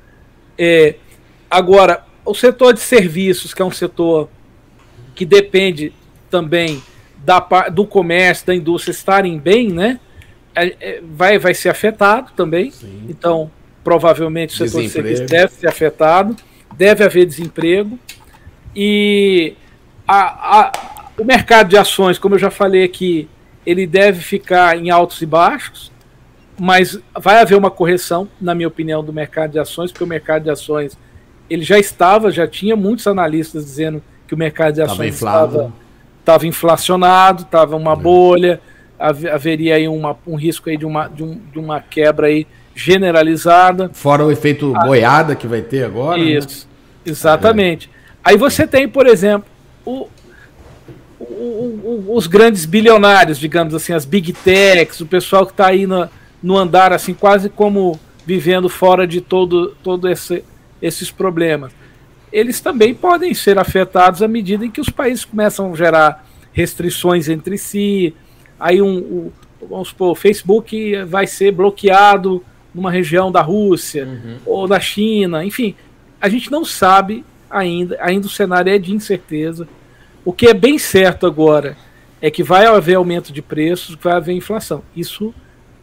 É, 0.57 0.95
agora, 1.47 2.03
o 2.25 2.33
setor 2.33 2.73
de 2.73 2.79
serviços, 2.79 3.53
que 3.53 3.61
é 3.61 3.65
um 3.65 3.71
setor 3.71 4.27
que 5.13 5.23
depende 5.23 5.93
também 6.27 6.81
da, 7.23 7.39
do 7.69 7.85
comércio, 7.85 8.47
da 8.47 8.55
indústria 8.55 8.91
estarem 8.91 9.37
bem, 9.37 9.69
né? 9.69 9.99
É, 10.63 10.75
é, 10.79 11.01
vai, 11.03 11.37
vai 11.37 11.53
ser 11.53 11.69
afetado 11.69 12.31
também. 12.35 12.71
Sim. 12.71 13.05
Então, 13.09 13.51
provavelmente 13.83 14.61
o 14.61 14.67
setor 14.67 14.81
de 14.81 15.21
deve 15.25 15.53
ser 15.53 15.67
afetado 15.67 16.35
deve 16.75 17.03
haver 17.03 17.25
desemprego 17.25 17.97
e 18.75 19.55
a, 20.07 20.59
a, 20.59 20.71
o 21.17 21.25
mercado 21.25 21.69
de 21.69 21.77
ações, 21.77 22.19
como 22.19 22.35
eu 22.35 22.39
já 22.39 22.51
falei 22.51 22.83
aqui, 22.83 23.27
ele 23.65 23.87
deve 23.87 24.21
ficar 24.21 24.77
em 24.77 24.89
altos 24.89 25.21
e 25.21 25.25
baixos, 25.25 25.91
mas 26.59 26.99
vai 27.19 27.39
haver 27.39 27.57
uma 27.57 27.71
correção, 27.71 28.27
na 28.39 28.53
minha 28.53 28.67
opinião, 28.67 29.03
do 29.03 29.11
mercado 29.11 29.51
de 29.51 29.59
ações, 29.59 29.91
porque 29.91 30.03
o 30.03 30.07
mercado 30.07 30.43
de 30.43 30.49
ações 30.49 30.97
ele 31.49 31.63
já 31.63 31.79
estava, 31.79 32.29
já 32.29 32.47
tinha 32.47 32.75
muitos 32.75 33.07
analistas 33.07 33.65
dizendo 33.65 34.01
que 34.27 34.33
o 34.33 34.37
mercado 34.37 34.75
de 34.75 34.81
ações 34.81 35.15
estava, 35.15 35.73
estava 36.19 36.45
inflacionado, 36.45 37.43
estava 37.43 37.75
uma 37.75 37.93
é. 37.93 37.95
Haveria 38.99 39.75
aí 39.75 39.87
uma, 39.87 40.17
um 40.25 40.35
risco 40.35 40.69
aí 40.69 40.77
de 40.77 40.85
uma, 40.85 41.07
de, 41.07 41.23
um, 41.23 41.39
de 41.51 41.59
uma 41.59 41.79
quebra 41.79 42.27
aí 42.27 42.47
generalizada. 42.75 43.89
Fora 43.93 44.25
o 44.25 44.31
efeito 44.31 44.73
ah, 44.75 44.85
boiada 44.85 45.35
que 45.35 45.47
vai 45.47 45.61
ter 45.61 45.83
agora. 45.83 46.17
Né? 46.17 46.31
Isso. 46.31 46.67
Né? 46.67 47.11
Exatamente. 47.11 47.89
Aí 48.23 48.37
você 48.37 48.67
tem, 48.67 48.87
por 48.87 49.07
exemplo, 49.07 49.49
o, 49.85 50.07
o, 51.19 51.23
o, 51.23 52.15
os 52.15 52.27
grandes 52.27 52.65
bilionários, 52.65 53.37
digamos 53.37 53.73
assim, 53.73 53.93
as 53.93 54.05
big 54.05 54.33
techs, 54.33 54.99
o 54.99 55.05
pessoal 55.05 55.45
que 55.45 55.53
está 55.53 55.67
aí 55.67 55.87
no, 55.87 56.09
no 56.41 56.57
andar, 56.57 56.91
assim, 56.91 57.13
quase 57.13 57.49
como 57.49 57.99
vivendo 58.25 58.67
fora 58.67 59.07
de 59.07 59.21
todo, 59.21 59.75
todo 59.81 60.09
esse, 60.09 60.43
esses 60.81 61.09
problemas. 61.09 61.71
Eles 62.31 62.59
também 62.59 62.93
podem 62.93 63.33
ser 63.33 63.57
afetados 63.57 64.21
à 64.21 64.27
medida 64.27 64.65
em 64.65 64.69
que 64.69 64.81
os 64.81 64.89
países 64.89 65.23
começam 65.23 65.71
a 65.71 65.75
gerar 65.75 66.27
restrições 66.51 67.29
entre 67.29 67.57
si. 67.57 68.13
Aí 68.59 68.81
um, 68.81 68.97
um 68.97 69.31
vamos 69.69 69.89
supor, 69.89 70.11
o 70.11 70.15
Facebook 70.15 71.03
vai 71.03 71.25
ser 71.27 71.51
bloqueado 71.51 72.43
numa 72.73 72.91
região 72.91 73.31
da 73.31 73.41
Rússia 73.41 74.05
uhum. 74.05 74.37
ou 74.45 74.67
da 74.67 74.79
China, 74.79 75.43
enfim 75.43 75.75
a 76.19 76.29
gente 76.29 76.51
não 76.51 76.65
sabe 76.65 77.23
ainda, 77.49 77.97
ainda 78.01 78.27
o 78.27 78.29
cenário 78.29 78.71
é 78.71 78.77
de 78.77 78.93
incerteza. 78.93 79.67
O 80.25 80.33
que 80.33 80.47
é 80.47 80.53
bem 80.53 80.77
certo 80.77 81.25
agora 81.25 81.77
é 82.21 82.29
que 82.29 82.43
vai 82.43 82.65
haver 82.65 82.95
aumento 82.95 83.31
de 83.31 83.41
preços, 83.41 83.95
vai 84.01 84.13
haver 84.13 84.35
inflação. 84.35 84.81
Isso 84.95 85.33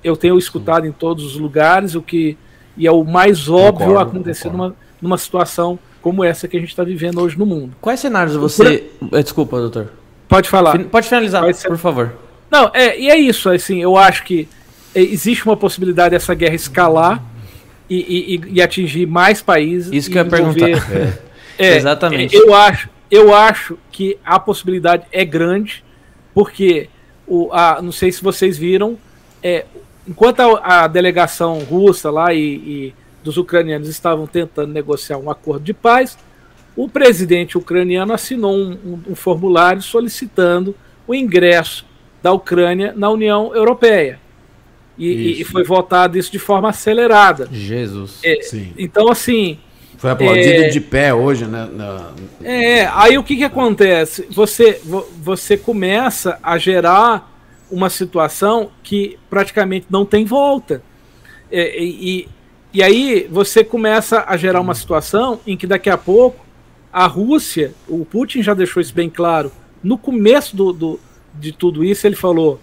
eu 0.02 0.16
tenho 0.16 0.36
escutado 0.36 0.86
em 0.86 0.92
todos 0.92 1.24
os 1.24 1.36
lugares, 1.36 1.94
o 1.94 2.02
que 2.02 2.36
e 2.76 2.86
é 2.86 2.92
o 2.92 3.05
mais 3.05 3.48
óbvio 3.48 3.86
concordo, 3.86 4.10
acontecer 4.10 4.51
numa, 4.51 4.74
numa 5.01 5.16
situação 5.16 5.78
como 6.02 6.24
essa 6.24 6.48
que 6.48 6.56
a 6.56 6.60
gente 6.60 6.70
está 6.70 6.82
vivendo 6.82 7.20
hoje 7.20 7.38
no 7.38 7.46
mundo. 7.46 7.74
Quais 7.80 8.01
cenários 8.01 8.34
você. 8.34 8.90
Eh, 9.12 9.22
desculpa, 9.22 9.59
doutor. 9.59 9.92
Pode 10.28 10.48
falar. 10.48 10.78
Pode 10.86 11.09
finalizar, 11.09 11.44
por 11.66 11.78
favor. 11.78 12.12
Não, 12.55 12.70
é, 12.72 12.97
e 12.97 13.10
é 13.10 13.18
isso, 13.18 13.51
assim, 13.51 13.82
eu 13.82 13.97
acho 13.97 14.22
que 14.22 14.47
existe 14.94 15.44
uma 15.44 15.56
possibilidade 15.56 16.10
dessa 16.10 16.32
guerra 16.36 16.55
escalar 16.55 17.20
e, 17.90 18.36
e, 18.36 18.52
e 18.52 18.62
atingir 18.62 19.06
mais 19.06 19.43
países. 19.43 19.93
Isso 19.93 20.09
que 20.09 20.16
eu 20.16 20.22
ia 20.22 20.31
perguntar. 20.31 20.68
É, 21.56 21.68
é, 21.68 21.76
Exatamente. 21.76 22.35
Eu 22.35 22.52
acho, 22.52 22.89
eu 23.09 23.32
acho 23.32 23.78
que 23.93 24.18
a 24.24 24.40
possibilidade 24.40 25.05
é 25.12 25.24
grande, 25.24 25.85
porque 26.32 26.89
o, 27.28 27.48
a, 27.52 27.81
não 27.81 27.93
sei 27.93 28.10
se 28.10 28.20
vocês 28.20 28.59
viram, 28.59 28.98
é, 29.40 29.64
enquanto 30.06 30.40
a, 30.40 30.82
a, 30.82 30.89
delegação 30.89 31.60
russa 31.60 32.10
lá 32.10 32.35
e, 32.35 32.40
e, 32.40 32.94
dos 33.22 33.36
ucranianos 33.36 33.89
estavam 33.89 34.26
tentando 34.26 34.72
negociar 34.72 35.16
um 35.18 35.31
acordo 35.31 35.64
de 35.64 35.72
paz, 35.72 36.18
o 36.74 36.89
presidente 36.89 37.56
ucraniano 37.56 38.12
assinou 38.12 38.52
um, 38.52 38.72
um, 38.85 39.02
um 39.10 39.14
formulário 39.14 39.81
solicitando 39.81 40.74
o 41.06 41.14
ingresso 41.14 41.86
da 42.24 42.32
Ucrânia 42.32 42.94
na 42.96 43.10
União 43.10 43.55
Europeia. 43.55 44.18
E, 44.96 45.42
e, 45.42 45.44
foi 45.44 45.62
votado 45.62 46.16
isso 46.16 46.32
de 46.32 46.38
forma 46.38 46.70
acelerada. 46.70 47.46
Jesus. 47.52 48.20
É, 48.24 48.38
então, 48.78 49.10
assim. 49.10 49.59
Foi 49.98 50.10
aplaudido 50.10 50.62
é, 50.62 50.68
de 50.68 50.80
pé 50.80 51.12
hoje, 51.12 51.44
né? 51.44 51.68
Na... 51.70 52.12
É, 52.42 52.86
aí 52.94 53.18
o 53.18 53.22
que, 53.22 53.36
que 53.36 53.44
acontece? 53.44 54.26
Você, 54.30 54.80
você 55.20 55.59
começa 55.59 56.38
a 56.42 56.56
gerar 56.56 57.30
uma 57.70 57.90
situação 57.90 58.70
que 58.82 59.18
praticamente 59.28 59.86
não 59.90 60.06
tem 60.06 60.24
volta. 60.24 60.82
É, 61.52 61.78
e, 61.78 62.26
e 62.72 62.82
aí 62.82 63.28
você 63.30 63.62
começa 63.62 64.24
a 64.26 64.34
gerar 64.38 64.62
uma 64.62 64.74
situação 64.74 65.40
em 65.46 65.59
que 65.59 65.66
daqui 65.66 65.90
a 65.90 65.98
pouco 65.98 66.42
a 66.90 67.06
Rússia, 67.06 67.74
o 67.86 68.02
Putin 68.05 68.42
já 68.42 68.55
deixou 68.55 68.80
isso 68.80 68.94
bem 68.94 69.10
claro, 69.10 69.52
no 69.82 69.98
começo 69.98 70.56
do, 70.56 70.72
do 70.72 71.01
de 71.39 71.52
tudo 71.52 71.85
isso, 71.85 72.06
ele 72.06 72.16
falou: 72.16 72.61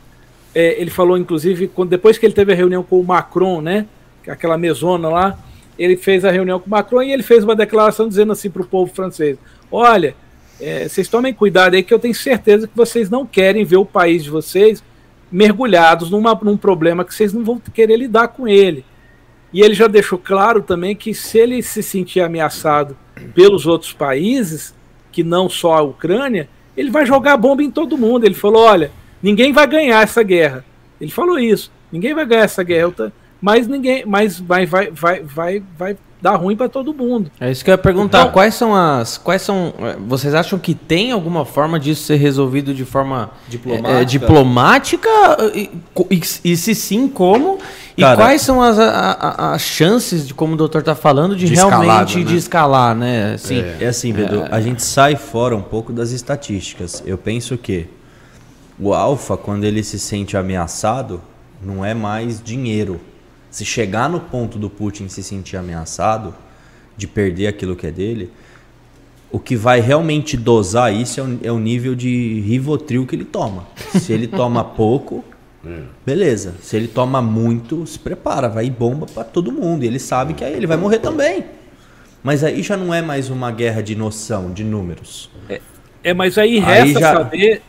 é, 0.54 0.80
ele 0.80 0.92
falou, 0.92 1.18
inclusive, 1.18 1.68
quando, 1.68 1.90
depois 1.90 2.18
que 2.18 2.26
ele 2.26 2.34
teve 2.34 2.52
a 2.54 2.56
reunião 2.56 2.84
com 2.84 3.00
o 3.00 3.04
Macron, 3.04 3.62
né? 3.62 3.86
Aquela 4.28 4.58
mesona 4.58 5.10
lá, 5.10 5.40
ele 5.78 5.96
fez 5.98 6.24
a 6.24 6.32
reunião 6.32 6.60
com 6.60 6.68
o 6.68 6.70
Macron 6.70 7.02
e 7.02 7.12
ele 7.12 7.24
fez 7.24 7.44
uma 7.44 7.56
declaração 7.56 8.08
dizendo 8.08 8.32
assim 8.32 8.50
para 8.50 8.62
o 8.62 8.68
povo 8.68 8.94
francês: 8.94 9.38
olha, 9.72 10.16
é, 10.60 10.88
vocês 10.88 11.08
tomem 11.08 11.34
cuidado 11.34 11.76
aí 11.76 11.84
que 11.84 11.94
eu 11.94 12.00
tenho 12.00 12.14
certeza 12.14 12.68
que 12.68 12.76
vocês 12.76 13.10
não 13.10 13.26
querem 13.26 13.66
ver 13.66 13.78
o 13.78 13.86
país 13.86 14.24
de 14.24 14.30
vocês 14.30 14.84
mergulhados 15.32 16.12
numa, 16.12 16.38
num 16.44 16.58
problema 16.58 17.06
que 17.06 17.16
vocês 17.16 17.34
não 17.34 17.44
vão 17.44 17.60
querer 17.74 17.98
lidar 17.98 18.28
com 18.28 18.48
ele. 18.48 18.86
E 19.54 19.62
ele 19.62 19.74
já 19.74 19.88
deixou 19.88 20.20
claro 20.20 20.62
também 20.62 20.96
que 20.96 21.14
se 21.14 21.38
ele 21.38 21.62
se 21.64 21.82
sentir 21.82 22.22
ameaçado 22.22 22.96
pelos 23.34 23.66
outros 23.66 23.92
países, 23.92 24.74
que 25.12 25.24
não 25.24 25.50
só 25.50 25.74
a 25.74 25.82
Ucrânia, 25.82 26.48
ele 26.76 26.90
vai 26.90 27.06
jogar 27.06 27.38
bomba 27.38 27.64
em 27.64 27.72
todo 27.72 27.98
mundo. 27.98 28.26
Ele 28.26 28.36
falou: 28.36 28.64
olha, 28.64 28.92
Ninguém 29.22 29.54
vai 29.54 29.68
ganhar 29.68 30.02
essa 30.02 30.24
guerra. 30.24 30.66
Ele 31.00 31.12
falou 31.12 31.38
isso. 31.38 31.72
Ninguém 31.92 32.14
vai 32.14 32.26
ganhar 32.26 32.44
essa 32.44 32.64
guerra, 32.64 33.14
mas 33.40 33.68
ninguém, 33.68 34.06
mas 34.06 34.40
vai, 34.40 34.66
vai, 34.66 34.90
vai, 34.92 35.22
vai, 35.24 35.64
vai 35.78 35.98
dar 36.22 36.36
ruim 36.36 36.56
para 36.56 36.70
todo 36.70 36.94
mundo. 36.94 37.32
É 37.40 37.50
isso 37.50 37.64
que 37.64 37.72
eu 37.72 37.74
ia 37.74 37.78
perguntar. 37.78 38.22
Então, 38.22 38.32
quais 38.32 38.54
são 38.54 38.76
as, 38.76 39.18
quais 39.18 39.42
são? 39.42 39.74
Vocês 40.08 40.36
acham 40.36 40.60
que 40.60 40.76
tem 40.76 41.12
alguma 41.12 41.46
forma 41.46 41.80
disso 41.80 42.04
ser 42.04 42.18
resolvido 42.18 42.74
de 42.74 42.86
forma 42.86 43.32
diplomática? 43.48 44.02
É, 44.02 44.06
diplomática 44.06 45.10
e, 45.56 45.70
e, 46.12 46.22
e, 46.44 46.56
se 46.58 46.76
sim, 46.76 47.08
como? 47.08 47.58
E 47.98 48.02
Cara, 48.02 48.16
quais 48.16 48.42
são 48.42 48.62
as, 48.62 48.78
a, 48.78 49.54
as 49.54 49.62
chances 49.64 50.28
de, 50.28 50.34
como 50.34 50.54
o 50.54 50.58
doutor 50.58 50.80
está 50.80 50.94
falando, 50.94 51.36
de, 51.36 51.48
de 51.48 51.56
realmente 51.56 52.20
né? 52.20 52.24
de 52.24 52.36
escalar, 52.38 52.96
né? 52.96 53.34
Assim, 53.34 53.60
é. 53.60 53.78
é 53.82 53.88
assim, 53.88 54.14
Bedu, 54.14 54.44
é... 54.44 54.50
a 54.52 54.62
gente 54.62 54.84
sai 54.84 55.16
fora 55.16 55.56
um 55.56 55.62
pouco 55.62 55.92
das 55.92 56.12
estatísticas. 56.12 57.02
Eu 57.06 57.18
penso 57.18 57.58
que 57.58 57.88
o 58.80 58.94
alfa, 58.94 59.36
quando 59.36 59.64
ele 59.64 59.84
se 59.84 59.98
sente 59.98 60.38
ameaçado, 60.38 61.22
não 61.62 61.84
é 61.84 61.94
mais 61.94 62.42
dinheiro. 62.42 63.00
Se 63.52 63.66
chegar 63.66 64.10
no 64.10 64.20
ponto 64.20 64.58
do 64.58 64.70
Putin 64.70 65.10
se 65.10 65.22
sentir 65.22 65.58
ameaçado, 65.58 66.34
de 66.98 67.06
perder 67.06 67.48
aquilo 67.48 67.76
que 67.76 67.86
é 67.86 67.92
dele, 67.92 68.32
O 69.34 69.40
que 69.40 69.56
vai 69.56 69.80
realmente 69.80 70.36
dosar 70.36 70.94
isso 70.94 71.20
é 71.20 71.24
o, 71.24 71.40
é 71.44 71.52
o 71.52 71.58
nível 71.58 71.96
de 71.96 72.42
Rivotril 72.42 73.06
que 73.06 73.16
ele 73.16 73.24
toma. 73.24 73.66
Se 73.98 74.12
ele 74.12 74.28
toma 74.28 74.62
pouco, 74.76 75.24
é. 75.66 75.84
beleza. 76.06 76.56
Se 76.62 76.76
ele 76.76 76.88
toma 76.88 77.22
muito, 77.22 77.88
se 77.88 77.98
prepara, 77.98 78.50
vai 78.50 78.70
bomba 78.70 79.06
para 79.06 79.24
todo 79.24 79.50
mundo. 79.50 79.84
E 79.84 79.88
ele 79.88 80.00
sabe 80.00 80.34
que 80.34 80.44
aí 80.44 80.54
ele 80.54 80.68
vai 80.68 80.76
morrer 80.76 81.00
também. 81.00 81.46
Mas 82.22 82.44
aí 82.44 82.62
já 82.62 82.76
não 82.76 82.94
é 82.94 83.02
mais 83.02 83.30
uma 83.30 83.52
guerra 83.52 83.82
de 83.82 83.96
noção, 83.96 84.52
de 84.52 84.66
números. 84.66 85.30
É, 85.48 85.62
é 86.04 86.14
mas 86.14 86.38
aí 86.38 86.60
resta 86.60 86.84
aí 86.84 86.94
já... 86.94 87.14
saber 87.14 87.62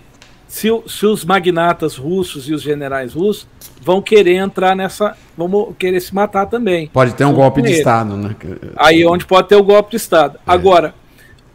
se, 0.53 0.69
se, 0.87 1.07
os 1.07 1.25
magnatas 1.25 1.97
russos 1.97 2.47
e 2.47 2.53
os 2.53 2.61
generais 2.61 3.15
russos 3.15 3.49
vão 3.81 4.03
querer 4.03 4.35
entrar 4.35 4.77
nessa. 4.77 5.17
vão 5.35 5.73
querer 5.73 5.99
se 5.99 6.15
matar 6.15 6.45
também. 6.45 6.89
Pode 6.89 7.15
ter 7.15 7.25
um 7.25 7.33
golpe 7.33 7.63
de 7.63 7.73
Estado, 7.73 8.19
né? 8.19 8.37
Aí 8.77 9.03
onde 9.07 9.25
pode 9.25 9.49
ter 9.49 9.57
o 9.57 9.63
golpe 9.63 9.93
de 9.93 9.97
Estado. 9.97 10.37
É. 10.37 10.41
Agora, 10.47 10.95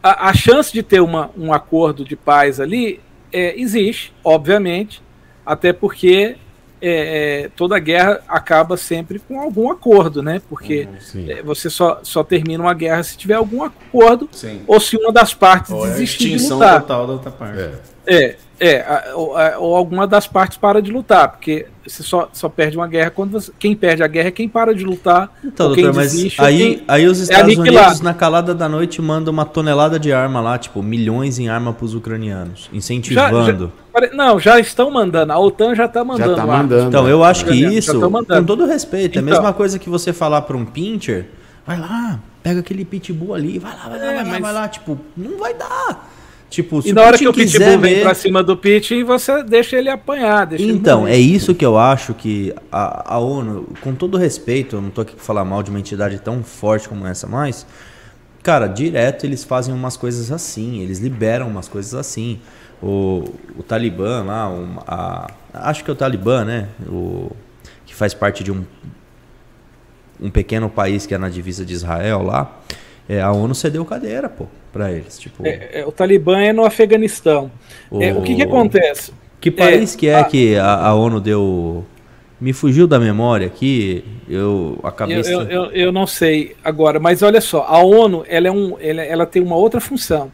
a, 0.01 0.29
a, 0.29 0.33
chance 0.33 0.73
de 0.73 0.81
ter 0.81 0.99
uma, 0.99 1.29
um 1.37 1.53
acordo 1.53 2.03
de 2.03 2.15
paz 2.15 2.59
ali 2.59 2.99
é, 3.31 3.61
existe, 3.61 4.11
obviamente, 4.23 4.99
até 5.45 5.71
porque 5.71 6.35
é, 6.81 7.43
é, 7.43 7.49
toda 7.55 7.77
guerra 7.77 8.21
acaba 8.27 8.77
sempre 8.77 9.19
com 9.19 9.39
algum 9.39 9.69
acordo, 9.69 10.23
né? 10.23 10.41
Porque 10.49 10.87
uhum, 11.13 11.43
você 11.45 11.69
só, 11.69 11.99
só 12.01 12.23
termina 12.23 12.63
uma 12.63 12.73
guerra 12.73 13.03
se 13.03 13.15
tiver 13.15 13.35
algum 13.35 13.61
acordo 13.63 14.27
sim. 14.31 14.63
ou 14.65 14.79
se 14.79 14.97
uma 14.97 15.11
das 15.11 15.35
partes 15.35 15.69
ou 15.69 15.85
desistir 15.85 16.35
de 16.35 16.49
lutar. 16.49 16.81
total 16.81 17.05
da 17.05 17.13
outra 17.13 17.29
parte. 17.29 17.61
É. 18.07 18.37
é. 18.59 19.11
Ou, 19.13 19.35
ou, 19.59 19.75
alguma 19.75 20.07
das 20.07 20.27
partes 20.27 20.57
para 20.57 20.81
de 20.81 20.91
lutar, 20.91 21.29
porque 21.29 21.67
você 21.85 22.03
só, 22.03 22.29
só 22.33 22.49
perde 22.49 22.77
uma 22.77 22.87
guerra 22.87 23.09
quando 23.09 23.31
você, 23.31 23.51
quem 23.57 23.75
perde 23.75 24.03
a 24.03 24.07
guerra 24.07 24.27
é 24.29 24.31
quem 24.31 24.49
para 24.49 24.73
de 24.73 24.83
lutar. 24.83 25.31
Então, 25.43 25.67
doutor, 25.67 25.93
mas 25.93 26.11
desiste, 26.11 26.41
aí, 26.41 26.83
aí 26.87 27.05
os 27.05 27.19
é 27.19 27.23
Estados 27.23 27.55
é 27.55 27.59
Unidos, 27.59 28.01
na 28.01 28.13
calada 28.13 28.53
da 28.53 28.67
noite, 28.67 29.01
mandam 29.01 29.31
uma 29.31 29.45
tonelada 29.45 29.99
de 29.99 30.11
arma 30.11 30.41
lá, 30.41 30.57
tipo, 30.57 30.81
milhões 30.81 31.39
em 31.39 31.49
arma 31.49 31.71
para 31.71 31.85
os 31.85 31.93
ucranianos, 31.93 32.69
incentivando. 32.73 33.71
Já, 33.93 34.07
já, 34.07 34.13
não, 34.13 34.39
já 34.39 34.59
estão 34.59 34.91
mandando, 34.91 35.31
a 35.33 35.39
OTAN 35.39 35.75
já 35.75 35.85
está 35.85 36.03
mandando. 36.03 36.31
Já 36.31 36.35
tá 36.35 36.45
mandando. 36.45 36.87
Então, 36.87 37.07
eu 37.07 37.23
acho 37.23 37.45
que 37.45 37.53
isso, 37.53 37.99
com 37.99 38.43
todo 38.43 38.65
respeito, 38.65 39.17
então, 39.17 39.21
é 39.21 39.25
a 39.25 39.29
então. 39.29 39.41
mesma 39.41 39.53
coisa 39.53 39.77
que 39.77 39.89
você 39.89 40.11
falar 40.11 40.41
para 40.41 40.57
um 40.57 40.65
pincher, 40.65 41.27
vai 41.65 41.79
lá, 41.79 42.19
pega 42.41 42.59
aquele 42.59 42.83
pitbull 42.83 43.33
ali, 43.33 43.59
vai 43.59 43.73
lá, 43.73 43.89
vai 43.89 43.99
lá, 43.99 44.05
é, 44.05 44.07
vai 44.07 44.15
lá, 44.15 44.29
mas... 44.31 44.41
vai 44.41 44.53
lá, 44.53 44.67
tipo, 44.67 44.97
não 45.15 45.37
vai 45.37 45.53
dar. 45.53 46.16
Tipo, 46.57 46.81
e 46.83 46.91
na 46.91 47.03
hora 47.03 47.15
que 47.19 47.27
o 47.27 47.31
Pitbull 47.31 47.77
vem 47.77 48.01
pra 48.01 48.15
cima 48.15 48.41
do 48.41 48.57
Pit, 48.57 49.03
você 49.03 49.43
deixa 49.43 49.77
ele 49.77 49.91
apanhar. 49.91 50.47
Deixa 50.47 50.65
então, 50.65 51.07
ele 51.07 51.15
é 51.15 51.19
isso 51.19 51.53
que 51.53 51.63
eu 51.63 51.77
acho 51.77 52.15
que 52.15 52.51
a, 52.71 53.13
a 53.13 53.19
ONU, 53.19 53.67
com 53.79 53.93
todo 53.93 54.17
respeito, 54.17 54.77
eu 54.77 54.81
não 54.81 54.89
tô 54.89 55.01
aqui 55.01 55.13
pra 55.13 55.23
falar 55.23 55.45
mal 55.45 55.61
de 55.61 55.69
uma 55.69 55.79
entidade 55.79 56.17
tão 56.17 56.41
forte 56.41 56.89
como 56.89 57.05
essa, 57.05 57.27
mas, 57.27 57.63
cara, 58.41 58.65
direto 58.65 59.23
eles 59.23 59.43
fazem 59.43 59.71
umas 59.71 59.95
coisas 59.95 60.31
assim, 60.31 60.81
eles 60.81 60.97
liberam 60.97 61.47
umas 61.47 61.67
coisas 61.67 61.93
assim. 61.93 62.39
O, 62.81 63.23
o 63.55 63.61
Talibã 63.61 64.23
lá, 64.23 64.51
a, 64.87 65.27
acho 65.69 65.83
que 65.83 65.91
é 65.91 65.93
o 65.93 65.95
Talibã, 65.95 66.43
né? 66.43 66.69
O, 66.87 67.31
que 67.85 67.93
faz 67.93 68.15
parte 68.15 68.43
de 68.43 68.51
um, 68.51 68.65
um 70.19 70.31
pequeno 70.31 70.71
país 70.71 71.05
que 71.05 71.13
é 71.13 71.19
na 71.19 71.29
divisa 71.29 71.63
de 71.63 71.75
Israel 71.75 72.23
lá. 72.23 72.51
É, 73.09 73.21
a 73.21 73.31
ONU 73.31 73.55
cedeu 73.55 73.85
cadeira, 73.85 74.27
pô 74.27 74.45
para 74.77 74.91
eles. 74.91 75.17
Tipo... 75.17 75.45
É, 75.45 75.69
é, 75.81 75.85
o 75.85 75.91
Talibã 75.91 76.39
é 76.39 76.53
no 76.53 76.63
Afeganistão. 76.63 77.51
O, 77.89 78.01
é, 78.01 78.13
o 78.13 78.21
que, 78.21 78.35
que 78.35 78.43
acontece? 78.43 79.11
Que 79.41 79.49
país 79.49 79.95
é, 79.95 79.97
que 79.97 80.07
é 80.07 80.19
a... 80.19 80.23
que 80.23 80.55
a, 80.55 80.75
a, 80.75 80.93
ONU 80.93 81.19
deu. 81.19 81.83
Me 82.39 82.53
fugiu 82.53 82.85
da 82.85 82.99
memória 82.99 83.47
aqui, 83.47 84.03
eu 84.29 84.79
acabei. 84.83 85.17
Eu, 85.17 85.23
eu, 85.23 85.41
eu, 85.41 85.63
eu, 85.71 85.91
não 85.91 86.05
sei 86.05 86.55
agora, 86.63 86.99
mas 86.99 87.23
olha 87.23 87.41
só, 87.41 87.65
a 87.67 87.79
ONU 87.79 88.23
ela, 88.27 88.47
é 88.47 88.51
um, 88.51 88.77
ela, 88.79 89.01
ela 89.01 89.25
tem 89.25 89.41
uma 89.41 89.55
outra 89.55 89.81
função. 89.81 90.31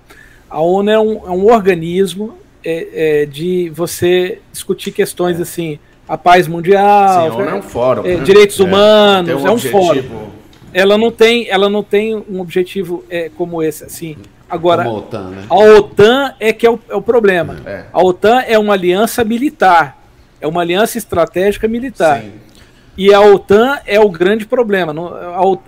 A 0.50 0.60
ONU 0.60 0.90
é 0.92 1.00
um, 1.00 1.14
é 1.26 1.30
um 1.30 1.46
organismo 1.46 2.34
é, 2.64 3.22
é, 3.22 3.26
de 3.26 3.70
você 3.70 4.40
discutir 4.52 4.92
questões 4.92 5.40
assim, 5.40 5.80
a 6.06 6.18
paz 6.18 6.46
mundial, 6.46 7.32
Sim, 7.32 7.42
é 7.42 7.54
um 7.54 7.62
fórum, 7.62 8.04
né? 8.04 8.18
direitos 8.18 8.60
humanos, 8.60 9.42
um 9.42 9.48
é 9.48 9.52
um 9.52 9.58
fórum 9.58 10.33
ela 10.74 10.98
não 10.98 11.12
tem, 11.12 11.50
ela 11.50 11.70
não 11.70 11.84
tem 11.84 12.16
um 12.16 12.40
objetivo 12.40 13.04
é, 13.10 13.30
como 13.36 13.62
esse, 13.62 13.84
assim. 13.84 14.18
Agora, 14.50 14.84
a 14.84 14.90
OTAN, 14.92 15.30
né? 15.30 15.44
a 15.50 15.56
OTAN 15.56 16.34
é 16.40 16.54
que 16.54 16.66
é 16.66 16.70
o, 16.70 16.80
é 16.90 16.96
o 16.96 17.02
problema. 17.02 17.58
É. 17.66 17.86
A 17.92 18.04
OTAN 18.04 18.42
é 18.42 18.58
uma 18.60 18.74
aliança 18.74 19.24
militar, 19.24 19.98
é 20.40 20.48
uma 20.48 20.62
aliança 20.62 20.98
estratégica 20.98 21.68
militar. 21.68 22.22
Sim. 22.22 22.44
E 22.96 23.12
a 23.12 23.20
OTAN 23.22 23.80
é 23.88 24.00
o 24.00 24.10
grande 24.10 24.46
problema. 24.46 24.94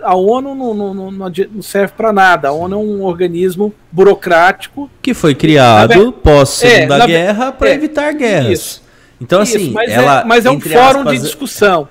A, 0.00 0.14
ONU 0.14 0.54
não, 0.54 0.94
não, 0.94 1.10
não 1.10 1.62
serve 1.62 1.92
para 1.96 2.12
nada. 2.12 2.48
A 2.48 2.52
ONU 2.52 2.76
é 2.76 2.78
um 2.78 3.02
organismo 3.02 3.74
burocrático. 3.90 4.88
Que 5.02 5.12
foi 5.12 5.34
criado 5.34 6.12
pós-segunda 6.12 7.02
é, 7.02 7.06
guerra 7.06 7.50
para 7.50 7.70
é, 7.70 7.74
evitar 7.74 8.12
guerras. 8.14 8.52
Isso, 8.52 8.82
então, 9.20 9.42
isso, 9.42 9.56
assim. 9.56 9.72
Mas, 9.72 9.90
ela, 9.90 10.20
é, 10.20 10.24
mas 10.24 10.46
é 10.46 10.50
um 10.50 10.60
fórum 10.60 11.00
aspas, 11.00 11.14
de 11.14 11.18
discussão. 11.18 11.88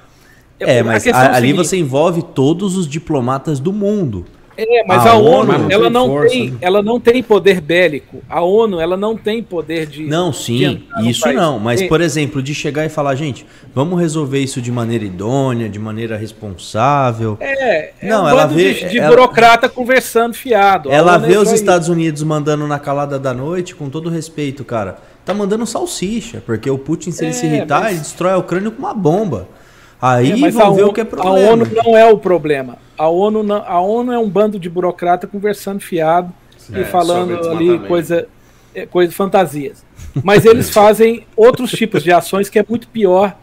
É, 0.60 0.82
mas 0.82 1.06
a, 1.08 1.36
ali 1.36 1.54
você 1.54 1.78
envolve 1.78 2.22
todos 2.22 2.78
os 2.78 2.88
diplomatas 2.88 3.60
do 3.60 3.74
mundo. 3.74 4.26
É, 4.58 4.86
mas 4.86 5.06
a, 5.06 5.12
a 5.12 5.16
ONU, 5.16 5.54
ONU, 5.54 5.68
ela 5.70 5.90
não 5.90 6.08
força, 6.08 6.30
tem, 6.30 6.52
né? 6.52 6.58
ela 6.62 6.82
não 6.82 7.00
tem 7.00 7.22
poder 7.22 7.60
bélico. 7.60 8.22
A 8.30 8.42
ONU, 8.42 8.80
ela 8.80 8.96
não 8.96 9.18
tem 9.18 9.44
poder 9.44 9.86
de 9.86 10.06
Não, 10.06 10.32
sim, 10.32 10.82
de 11.02 11.10
isso 11.10 11.32
não, 11.34 11.60
mas 11.60 11.82
é. 11.82 11.88
por 11.88 12.00
exemplo, 12.00 12.42
de 12.42 12.56
chegar 12.56 12.86
e 12.86 12.90
falar, 12.90 13.16
gente, 13.16 13.46
vamos 13.74 14.00
resolver 14.00 14.40
isso 14.40 14.62
de 14.62 14.72
maneira 14.72 15.04
idônea, 15.04 15.68
de 15.68 15.78
maneira 15.78 16.16
responsável. 16.16 17.38
É, 17.42 17.92
é 18.02 18.08
não, 18.08 18.24
um 18.24 18.30
ela 18.30 18.46
vê 18.46 18.74
de, 18.74 18.90
de 18.90 19.00
ela, 19.00 19.10
burocrata 19.10 19.68
conversando 19.68 20.34
fiado. 20.34 20.90
Ela 20.90 21.18
vê 21.18 21.34
é 21.34 21.40
os 21.40 21.52
Estados 21.52 21.90
Unidos 21.90 22.24
mandando 22.24 22.66
na 22.66 22.80
calada 22.80 23.20
da 23.20 23.34
noite, 23.34 23.76
com 23.76 23.90
todo 23.90 24.10
respeito, 24.10 24.64
cara. 24.64 25.00
Tá 25.26 25.34
mandando 25.34 25.66
salsicha, 25.66 26.42
porque 26.46 26.70
o 26.70 26.78
Putin 26.78 27.12
se 27.12 27.26
ele 27.26 27.34
se 27.34 27.46
é, 27.46 27.50
irritar, 27.50 27.82
mas... 27.82 27.92
ele 27.92 28.00
destrói 28.00 28.32
a 28.32 28.38
Ucrânia 28.38 28.72
com 28.72 28.80
uma 28.80 28.94
bomba. 28.94 29.50
Aí 30.02 30.44
é, 30.44 30.52
vão 30.52 30.74
ver 30.74 30.84
o 30.84 30.94
que 30.94 31.02
é 31.02 31.04
problema. 31.04 31.38
A 31.38 31.52
ONU 31.52 31.68
não 31.74 31.98
é 31.98 32.06
o 32.06 32.18
problema. 32.18 32.78
A 32.98 33.08
ONU, 33.08 33.44
não, 33.44 33.64
a 33.66 33.80
ONU 33.80 34.12
é 34.12 34.20
um 34.20 34.30
bando 34.30 34.60
de 34.60 34.70
burocrata 34.70 35.28
conversando 35.28 35.80
fiado 35.80 36.32
e 36.70 36.82
é, 36.82 36.86
falando 36.86 37.38
ali 37.50 37.80
coisa, 37.88 38.28
é, 38.74 38.86
coisa 38.86 39.12
fantasias. 39.12 39.86
Mas 40.24 40.46
eles 40.46 40.70
fazem 40.70 41.26
outros 41.36 41.72
tipos 41.72 42.04
de 42.04 42.12
ações 42.12 42.50
que 42.50 42.60
é 42.60 42.66
muito 42.68 42.88
pior, 42.88 43.36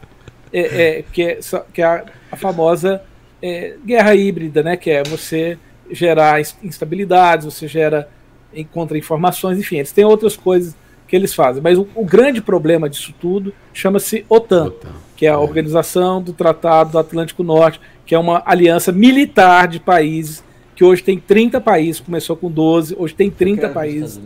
é, 0.52 0.60
é 0.60 1.04
que 1.12 1.22
é, 1.22 1.38
que 1.72 1.82
é 1.82 1.84
a, 1.84 2.04
a 2.30 2.36
famosa 2.36 3.02
é, 3.42 3.74
guerra 3.84 4.14
híbrida, 4.14 4.62
né? 4.62 4.76
Que 4.76 4.90
é 4.90 5.02
você 5.02 5.58
gerar 5.90 6.40
instabilidades, 6.62 7.44
você 7.44 7.66
gera 7.66 8.08
encontra 8.54 8.98
informações, 8.98 9.58
enfim, 9.58 9.76
eles 9.76 9.92
têm 9.92 10.04
outras 10.04 10.36
coisas 10.36 10.76
que 11.08 11.16
eles 11.16 11.34
fazem. 11.34 11.62
Mas 11.62 11.78
o, 11.78 11.88
o 11.94 12.04
grande 12.04 12.40
problema 12.40 12.88
disso 12.88 13.14
tudo 13.20 13.52
chama-se 13.72 14.24
OTAN, 14.28 14.66
OTAN, 14.66 14.90
que 15.22 15.26
é 15.26 15.28
a 15.28 15.34
é. 15.34 15.36
Organização 15.36 16.20
do 16.20 16.32
Tratado 16.32 16.90
do 16.90 16.98
Atlântico 16.98 17.44
Norte, 17.44 17.80
que 18.04 18.12
é 18.12 18.18
uma 18.18 18.42
aliança 18.44 18.90
militar 18.90 19.68
de 19.68 19.78
países 19.78 20.42
que 20.74 20.82
hoje 20.82 21.00
tem 21.00 21.16
30 21.16 21.60
países, 21.60 22.00
começou 22.00 22.34
com 22.34 22.50
12, 22.50 22.96
hoje 22.98 23.14
tem 23.14 23.30
30 23.30 23.68
países. 23.68 24.20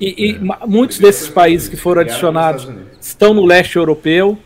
E, 0.00 0.30
e 0.30 0.34
é. 0.34 0.66
muitos 0.66 0.98
desses 0.98 1.28
países 1.28 1.68
que 1.68 1.76
foram 1.76 2.02
adicionados 2.02 2.68
estão 3.00 3.32
no 3.32 3.44
leste 3.44 3.76
europeu, 3.76 4.36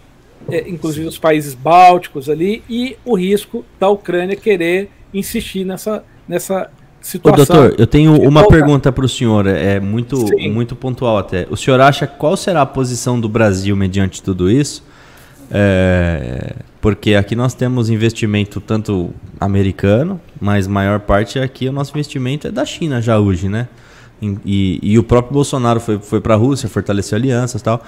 é, 0.51 0.68
inclusive 0.68 1.06
os 1.06 1.16
países 1.16 1.55
bálticos 1.55 2.28
ali, 2.28 2.62
e 2.68 2.98
o 3.02 3.16
risco 3.16 3.64
da 3.81 3.89
Ucrânia 3.89 4.36
querer 4.36 4.90
insistir 5.14 5.64
nessa, 5.64 6.05
nessa 6.28 6.70
situação. 7.01 7.56
Ô, 7.56 7.60
doutor, 7.60 7.81
eu 7.81 7.86
tenho 7.86 8.20
uma 8.28 8.47
pergunta 8.47 8.93
para 8.93 9.06
o 9.06 9.09
senhor, 9.09 9.47
é 9.47 9.81
muito, 9.81 10.26
muito 10.52 10.76
pontual 10.76 11.16
até. 11.16 11.47
O 11.48 11.56
senhor 11.56 11.81
acha 11.81 12.06
qual 12.06 12.36
será 12.36 12.60
a 12.60 12.66
posição 12.66 13.18
do 13.18 13.28
Brasil 13.28 13.74
mediante 13.74 14.22
tudo 14.22 14.51
isso? 14.51 14.85
É, 15.56 16.56
porque 16.81 17.14
aqui 17.14 17.36
nós 17.36 17.55
temos 17.55 17.89
investimento 17.89 18.60
tanto 18.60 19.14
americano, 19.40 20.20
mas 20.40 20.66
maior 20.66 20.98
parte 20.98 21.39
aqui 21.39 21.68
o 21.68 21.72
nosso 21.72 21.93
investimento 21.93 22.48
é 22.48 22.51
da 22.51 22.66
China 22.66 23.01
já 23.01 23.20
hoje, 23.20 23.48
né? 23.48 23.68
E, 24.44 24.81
e 24.82 24.98
o 24.98 25.05
próprio 25.05 25.32
Bolsonaro 25.32 25.78
foi, 25.78 25.98
foi 26.01 26.20
para 26.20 26.35
a 26.35 26.36
Rússia, 26.36 26.68
fortaleceu 26.68 27.16
alianças 27.16 27.60
e 27.60 27.64
tal. 27.64 27.81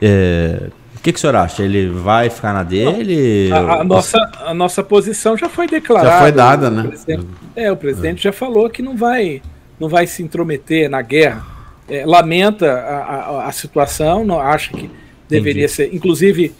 É, 0.00 0.68
o 0.94 1.00
que, 1.00 1.12
que 1.12 1.18
o 1.18 1.20
senhor 1.20 1.36
acha? 1.36 1.62
Ele 1.62 1.88
vai 1.88 2.28
ficar 2.28 2.52
na 2.52 2.62
dele? 2.62 3.50
A, 3.50 3.80
a 3.80 3.84
nossa, 3.84 4.18
a 4.44 4.52
nossa 4.52 4.82
posição 4.82 5.38
já 5.38 5.48
foi 5.48 5.66
declarada. 5.66 6.10
Já 6.10 6.20
foi 6.20 6.32
dada, 6.32 6.70
né? 6.70 6.90
O 7.08 7.58
é, 7.58 7.72
o 7.72 7.76
presidente 7.76 8.22
já 8.22 8.32
falou 8.32 8.68
que 8.68 8.82
não 8.82 8.94
vai, 8.94 9.40
não 9.80 9.88
vai 9.88 10.06
se 10.06 10.22
intrometer 10.22 10.90
na 10.90 11.00
guerra. 11.00 11.46
É, 11.88 12.04
lamenta 12.04 12.70
a, 12.70 12.98
a, 12.98 13.48
a, 13.48 13.52
situação, 13.52 14.24
não 14.24 14.40
acha 14.40 14.72
que 14.72 14.90
deveria 15.28 15.64
Entendi. 15.64 15.74
ser. 15.74 15.94
Inclusive, 15.94 16.52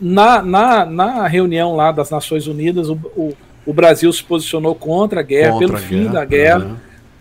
na, 0.00 0.42
na, 0.42 0.84
na 0.86 1.26
reunião 1.26 1.76
lá 1.76 1.92
das 1.92 2.10
Nações 2.10 2.46
Unidas, 2.46 2.88
o, 2.88 2.94
o, 3.16 3.36
o 3.66 3.72
Brasil 3.72 4.12
se 4.12 4.22
posicionou 4.22 4.74
contra 4.74 5.20
a 5.20 5.22
guerra, 5.22 5.52
contra 5.52 5.66
pelo 5.66 5.78
fim 5.78 6.00
guerra. 6.00 6.12
da 6.12 6.24
guerra. 6.24 6.64
Uhum. 6.64 6.76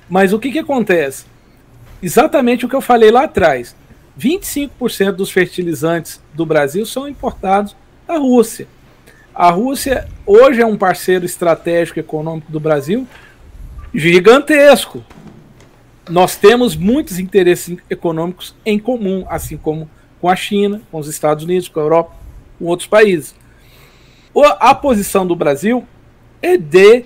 Mas 0.09 0.33
o 0.33 0.39
que, 0.39 0.51
que 0.51 0.59
acontece? 0.59 1.25
Exatamente 2.01 2.65
o 2.65 2.69
que 2.69 2.75
eu 2.75 2.81
falei 2.81 3.11
lá 3.11 3.23
atrás 3.23 3.75
25% 4.19 5.11
dos 5.13 5.31
fertilizantes 5.31 6.21
do 6.33 6.45
Brasil 6.45 6.85
são 6.85 7.07
importados 7.07 7.75
da 8.07 8.17
Rússia. 8.17 8.67
A 9.33 9.49
Rússia 9.49 10.07
hoje 10.25 10.61
é 10.61 10.65
um 10.65 10.77
parceiro 10.77 11.25
estratégico 11.25 11.99
econômico 11.99 12.51
do 12.51 12.59
Brasil 12.59 13.07
gigantesco. 13.93 15.03
nós 16.09 16.35
temos 16.35 16.75
muitos 16.75 17.17
interesses 17.19 17.77
econômicos 17.89 18.55
em 18.65 18.77
comum, 18.77 19.25
assim 19.29 19.55
como 19.55 19.89
com 20.23 20.29
a 20.29 20.37
China, 20.37 20.81
com 20.89 20.99
os 20.99 21.09
Estados 21.09 21.43
Unidos, 21.43 21.67
com 21.67 21.81
a 21.81 21.83
Europa, 21.83 22.13
com 22.57 22.63
outros 22.63 22.87
países. 22.87 23.35
A 24.57 24.73
posição 24.73 25.27
do 25.27 25.35
Brasil 25.35 25.85
é 26.41 26.55
de, 26.55 27.03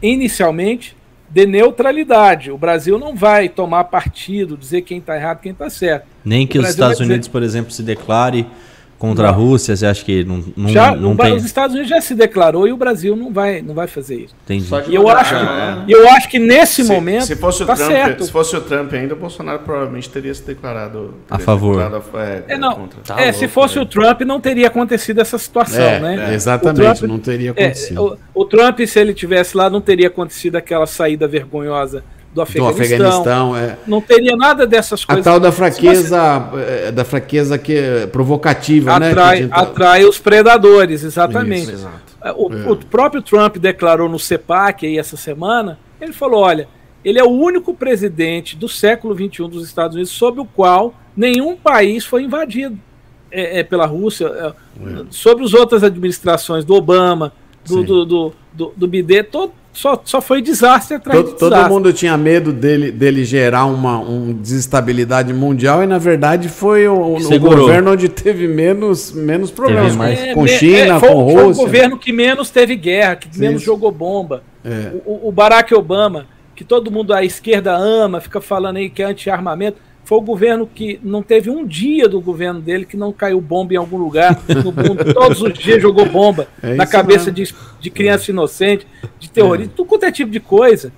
inicialmente, 0.00 0.96
de 1.28 1.46
neutralidade. 1.46 2.52
O 2.52 2.56
Brasil 2.56 2.96
não 2.96 3.16
vai 3.16 3.48
tomar 3.48 3.82
partido, 3.82 4.56
dizer 4.56 4.82
quem 4.82 4.98
está 4.98 5.16
errado, 5.16 5.40
quem 5.40 5.50
está 5.50 5.68
certo. 5.68 6.06
Nem 6.24 6.46
que 6.46 6.56
os 6.56 6.68
Estados 6.68 7.00
Unidos, 7.00 7.22
dizer... 7.22 7.32
por 7.32 7.42
exemplo, 7.42 7.72
se 7.72 7.82
declare 7.82 8.46
contra 9.04 9.24
não. 9.24 9.30
a 9.30 9.32
Rússia, 9.32 9.76
você 9.76 9.86
acha 9.86 10.04
que 10.04 10.24
não, 10.24 10.42
não, 10.56 10.68
já, 10.70 10.94
não 10.94 11.14
tem... 11.14 11.34
Os 11.34 11.44
Estados 11.44 11.74
Unidos 11.74 11.90
já 11.90 12.00
se 12.00 12.14
declarou 12.14 12.66
e 12.66 12.72
o 12.72 12.76
Brasil 12.76 13.14
não 13.14 13.32
vai, 13.32 13.60
não 13.60 13.74
vai 13.74 13.86
fazer 13.86 14.24
isso. 14.24 14.34
Entendi. 14.44 14.66
E 14.88 14.94
eu, 14.94 15.08
acho 15.08 15.34
que, 15.34 15.92
é. 15.92 15.94
eu 15.94 16.08
acho 16.10 16.28
que 16.28 16.38
nesse 16.38 16.82
se, 16.82 16.92
momento. 16.92 17.26
Se 17.26 17.36
fosse, 17.36 17.62
o 17.62 17.66
tá 17.66 17.74
Trump, 17.74 17.90
certo. 17.90 18.24
se 18.24 18.32
fosse 18.32 18.56
o 18.56 18.60
Trump 18.62 18.92
ainda, 18.94 19.14
o 19.14 19.16
Bolsonaro 19.16 19.58
provavelmente 19.60 20.08
teria 20.08 20.34
se 20.34 20.42
declarado. 20.42 21.14
Teria 21.28 21.36
a 21.36 21.38
favor. 21.38 21.76
Declarado, 21.76 22.04
é, 22.14 22.54
é, 22.54 22.58
não, 22.58 22.88
tá 22.88 23.20
é, 23.20 23.24
louco, 23.24 23.38
se 23.38 23.48
fosse 23.48 23.78
o 23.78 23.84
Trump, 23.84 24.22
não 24.22 24.40
teria 24.40 24.68
acontecido 24.68 25.20
essa 25.20 25.36
situação, 25.36 25.84
é, 25.84 26.00
né? 26.00 26.30
É, 26.30 26.34
exatamente, 26.34 26.98
Trump, 26.98 27.10
não 27.10 27.18
teria 27.18 27.50
acontecido. 27.50 28.18
O, 28.34 28.42
o 28.42 28.44
Trump, 28.46 28.80
se 28.80 28.98
ele 28.98 29.12
tivesse 29.12 29.56
lá, 29.56 29.68
não 29.68 29.80
teria 29.80 30.08
acontecido 30.08 30.56
aquela 30.56 30.86
saída 30.86 31.28
vergonhosa 31.28 32.02
do 32.34 32.42
Afeganistão. 32.42 32.76
Do 32.76 32.82
Afeganistão 32.82 33.56
é. 33.56 33.78
Não 33.86 34.00
teria 34.00 34.36
nada 34.36 34.66
dessas 34.66 35.04
coisas. 35.04 35.24
A 35.24 35.30
tal 35.30 35.38
da 35.38 35.52
fraqueza, 35.52 36.38
você... 36.50 36.88
Eh, 36.88 36.92
da 36.92 37.04
fraqueza 37.04 37.56
que 37.56 37.76
é 37.76 38.06
provocativa, 38.08 38.98
né, 38.98 39.10
atrai, 39.10 39.40
né? 39.42 39.48
Atrai 39.52 40.04
os 40.04 40.18
predadores, 40.18 41.04
exatamente. 41.04 41.72
Isso, 41.72 41.88
é, 42.20 42.32
o, 42.32 42.52
é. 42.52 42.70
o, 42.70 42.76
próprio 42.76 43.22
Trump 43.22 43.56
declarou 43.56 44.08
no 44.08 44.18
CEPAC 44.18 44.84
aí 44.84 44.98
essa 44.98 45.16
semana, 45.16 45.78
ele 46.00 46.12
falou, 46.12 46.40
olha, 46.40 46.68
ele 47.04 47.20
é 47.20 47.24
o 47.24 47.30
único 47.30 47.72
presidente 47.72 48.56
do 48.56 48.68
século 48.68 49.14
XXI 49.14 49.48
dos 49.48 49.64
Estados 49.64 49.94
Unidos 49.94 50.12
sobre 50.12 50.40
o 50.40 50.44
qual 50.44 50.92
nenhum 51.16 51.54
país 51.56 52.04
foi 52.04 52.24
invadido 52.24 52.78
é, 53.30 53.60
é 53.60 53.62
pela 53.62 53.86
Rússia, 53.86 54.26
é, 54.26 54.52
sobre 55.10 55.44
as 55.44 55.54
outras 55.54 55.84
administrações 55.84 56.64
do 56.64 56.74
Obama, 56.74 57.32
do, 57.64 57.82
do, 57.82 58.04
do, 58.04 58.32
do, 58.52 58.72
do 58.76 59.24
todo, 59.30 59.52
só, 59.74 60.00
só 60.04 60.22
foi 60.22 60.40
desastre 60.40 60.96
atrás 60.96 61.18
todo, 61.18 61.26
de 61.26 61.34
desastre. 61.34 61.60
Todo 61.60 61.68
mundo 61.68 61.92
tinha 61.92 62.16
medo 62.16 62.52
dele, 62.52 62.92
dele 62.92 63.24
gerar 63.24 63.64
uma 63.66 63.98
um 63.98 64.32
desestabilidade 64.32 65.34
mundial 65.34 65.82
e, 65.82 65.86
na 65.86 65.98
verdade, 65.98 66.48
foi 66.48 66.86
o, 66.86 67.16
o 67.16 67.38
governo 67.40 67.92
onde 67.92 68.08
teve 68.08 68.46
menos, 68.46 69.12
menos 69.12 69.50
problemas. 69.50 69.96
Mais... 69.96 70.18
É, 70.18 70.32
com 70.32 70.46
China, 70.46 70.96
é, 70.96 71.00
foi, 71.00 71.08
com 71.08 71.22
Rússia. 71.24 71.54
Foi 71.54 71.64
o 71.64 71.66
governo 71.66 71.98
que 71.98 72.12
menos 72.12 72.50
teve 72.50 72.76
guerra, 72.76 73.16
que 73.16 73.36
menos 73.36 73.62
jogou 73.62 73.90
bomba. 73.90 74.44
É. 74.64 74.92
O, 75.04 75.28
o 75.28 75.32
Barack 75.32 75.74
Obama, 75.74 76.26
que 76.54 76.62
todo 76.62 76.88
mundo 76.88 77.12
à 77.12 77.24
esquerda 77.24 77.76
ama, 77.76 78.20
fica 78.20 78.40
falando 78.40 78.76
aí 78.76 78.88
que 78.88 79.02
é 79.02 79.06
anti-armamento 79.06 79.78
foi 80.04 80.18
o 80.18 80.20
governo 80.20 80.66
que 80.66 81.00
não 81.02 81.22
teve 81.22 81.48
um 81.48 81.66
dia 81.66 82.08
do 82.08 82.20
governo 82.20 82.60
dele 82.60 82.84
que 82.84 82.96
não 82.96 83.12
caiu 83.12 83.40
bomba 83.40 83.72
em 83.72 83.76
algum 83.76 83.96
lugar 83.96 84.40
no 84.48 84.70
mundo. 84.70 85.14
Todos 85.14 85.40
os 85.40 85.54
dias 85.54 85.80
jogou 85.80 86.06
bomba 86.06 86.46
é 86.62 86.74
na 86.74 86.86
cabeça 86.86 87.32
de, 87.32 87.54
de, 87.80 87.90
criança 87.90 88.30
inocente, 88.30 88.86
de 89.18 89.30
terrorista, 89.30 89.72
é. 89.72 89.76
tudo 89.76 89.88
quanto 89.88 90.04
é 90.04 90.12
tipo 90.12 90.30
de 90.30 90.40
coisa. 90.40 90.92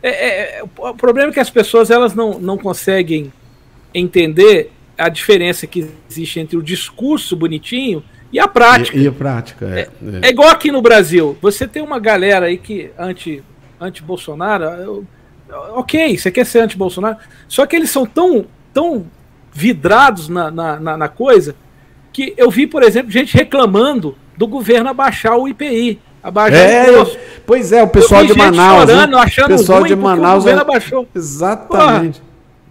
É, 0.00 0.10
é, 0.10 0.60
é, 0.60 0.62
o 0.62 0.94
problema 0.94 1.30
é 1.30 1.32
que 1.32 1.40
as 1.40 1.50
pessoas 1.50 1.90
elas 1.90 2.14
não, 2.14 2.38
não 2.38 2.56
conseguem 2.56 3.32
entender 3.92 4.70
a 4.96 5.08
diferença 5.08 5.66
que 5.66 5.88
existe 6.08 6.38
entre 6.38 6.56
o 6.56 6.62
discurso 6.62 7.34
bonitinho 7.36 8.02
e 8.32 8.38
a 8.38 8.46
prática. 8.46 8.96
E, 8.96 9.02
e 9.02 9.08
a 9.08 9.12
prática, 9.12 9.66
é, 9.66 9.80
é. 9.80 10.26
é. 10.26 10.30
igual 10.30 10.48
aqui 10.48 10.70
no 10.70 10.80
Brasil. 10.80 11.36
Você 11.42 11.66
tem 11.66 11.82
uma 11.82 11.98
galera 11.98 12.46
aí 12.46 12.58
que 12.58 12.90
anti, 12.96 13.42
anti-Bolsonaro 13.80 15.04
ok, 15.74 16.16
você 16.16 16.30
quer 16.30 16.46
ser 16.46 16.60
anti-Bolsonaro, 16.60 17.16
só 17.48 17.66
que 17.66 17.76
eles 17.76 17.90
são 17.90 18.06
tão, 18.06 18.46
tão 18.72 19.06
vidrados 19.52 20.28
na, 20.28 20.50
na, 20.50 20.96
na, 20.96 21.08
coisa 21.08 21.54
que 22.12 22.34
eu 22.36 22.50
vi, 22.50 22.66
por 22.66 22.82
exemplo, 22.82 23.10
gente 23.10 23.36
reclamando 23.36 24.16
do 24.36 24.46
governo 24.46 24.88
abaixar 24.88 25.36
o 25.36 25.46
IPI. 25.46 26.00
Abaixar 26.22 26.60
é, 26.60 27.00
o 27.00 27.06
pois 27.44 27.72
é, 27.72 27.82
o 27.82 27.88
pessoal 27.88 28.24
de 28.24 28.34
Manaus. 28.34 28.90
Chorando, 28.90 29.18
achando 29.18 29.48
pessoal 29.48 29.84
de 29.84 29.96
Manaus. 29.96 30.36
O 30.36 30.38
governo 30.38 30.60
é... 30.60 30.62
abaixou. 30.62 31.08
Exatamente. 31.14 32.22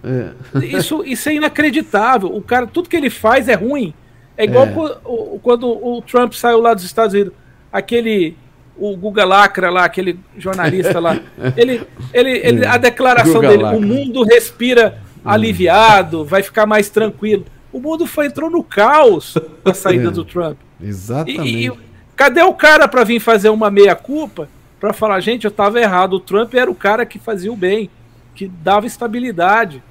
É. 0.03 0.65
Isso, 0.65 1.03
isso 1.05 1.29
é 1.29 1.35
inacreditável. 1.35 2.33
O 2.33 2.41
cara, 2.41 2.65
tudo 2.65 2.89
que 2.89 2.95
ele 2.95 3.09
faz 3.09 3.47
é 3.47 3.53
ruim. 3.53 3.93
É 4.37 4.45
igual 4.45 4.65
é. 4.65 4.71
Quando, 4.71 5.39
quando 5.43 5.67
o 5.67 6.01
Trump 6.01 6.33
saiu 6.33 6.59
lá 6.61 6.73
dos 6.73 6.83
Estados 6.83 7.13
Unidos. 7.13 7.33
Aquele 7.71 8.35
o 8.81 8.97
Guga 8.97 9.23
Lacra 9.23 9.69
lá, 9.69 9.85
aquele 9.85 10.19
jornalista 10.35 10.99
lá, 10.99 11.19
ele, 11.55 11.85
ele, 12.11 12.31
ele 12.31 12.65
a 12.65 12.77
declaração 12.77 13.35
Guga 13.35 13.49
dele, 13.49 13.63
Lacra. 13.63 13.77
o 13.77 13.81
mundo 13.81 14.23
respira 14.23 14.99
aliviado, 15.23 16.25
vai 16.25 16.41
ficar 16.41 16.65
mais 16.65 16.89
tranquilo. 16.89 17.45
O 17.71 17.79
mundo 17.79 18.07
foi 18.07 18.25
entrou 18.25 18.49
no 18.49 18.63
caos 18.63 19.37
com 19.63 19.69
a 19.69 19.73
saída 19.73 20.07
é, 20.07 20.11
do 20.11 20.25
Trump. 20.25 20.57
Exatamente. 20.81 21.47
E, 21.47 21.67
e, 21.67 21.71
cadê 22.15 22.41
o 22.41 22.55
cara 22.55 22.87
para 22.87 23.03
vir 23.03 23.19
fazer 23.19 23.49
uma 23.49 23.69
meia 23.69 23.95
culpa 23.95 24.49
para 24.79 24.91
falar, 24.93 25.19
gente, 25.19 25.45
eu 25.45 25.51
estava 25.51 25.79
errado. 25.79 26.13
O 26.13 26.19
Trump 26.19 26.55
era 26.55 26.69
o 26.69 26.75
cara 26.75 27.05
que 27.05 27.19
fazia 27.19 27.53
o 27.53 27.55
bem, 27.55 27.87
que 28.33 28.47
dava 28.47 28.87
estabilidade. 28.87 29.81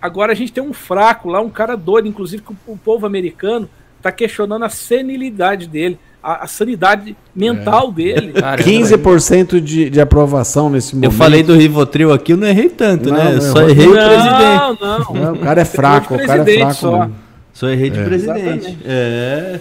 Agora 0.00 0.30
a 0.30 0.36
gente 0.36 0.52
tem 0.52 0.62
um 0.62 0.72
fraco 0.72 1.28
lá, 1.28 1.40
um 1.40 1.50
cara 1.50 1.76
doido, 1.76 2.06
inclusive 2.06 2.44
que 2.44 2.54
o 2.64 2.76
povo 2.76 3.04
americano 3.06 3.68
está 3.96 4.12
questionando 4.12 4.64
a 4.64 4.68
senilidade 4.68 5.66
dele 5.66 5.98
a, 6.22 6.44
a 6.44 6.46
sanidade 6.46 7.16
mental 7.34 7.88
é. 7.90 7.92
dele. 7.92 8.32
Caramba. 8.40 8.62
15% 8.62 9.60
de, 9.60 9.90
de 9.90 10.00
aprovação 10.00 10.70
nesse 10.70 10.94
momento. 10.94 11.12
Eu 11.12 11.16
falei 11.16 11.42
do 11.42 11.54
Rivotril 11.54 12.12
aqui, 12.12 12.32
eu 12.32 12.36
não 12.36 12.46
errei 12.46 12.68
tanto, 12.68 13.10
né? 13.10 13.24
não, 13.24 13.32
né? 13.32 13.40
Só 13.40 13.62
errei 13.68 13.86
não, 13.86 13.92
o 13.92 14.08
presidente. 14.08 14.80
Não, 14.80 15.14
não. 15.14 15.32
O 15.34 15.38
cara 15.38 15.60
é 15.60 15.64
fraco, 15.64 16.14
o 16.14 16.26
cara 16.26 16.42
é 16.42 16.56
fraco. 16.56 16.74
Só, 16.74 17.10
só 17.52 17.68
errei 17.68 17.90
de 17.90 18.00
é. 18.00 18.04
presidente. 18.04 18.38
Exatamente. 18.40 18.78
É. 18.84 19.60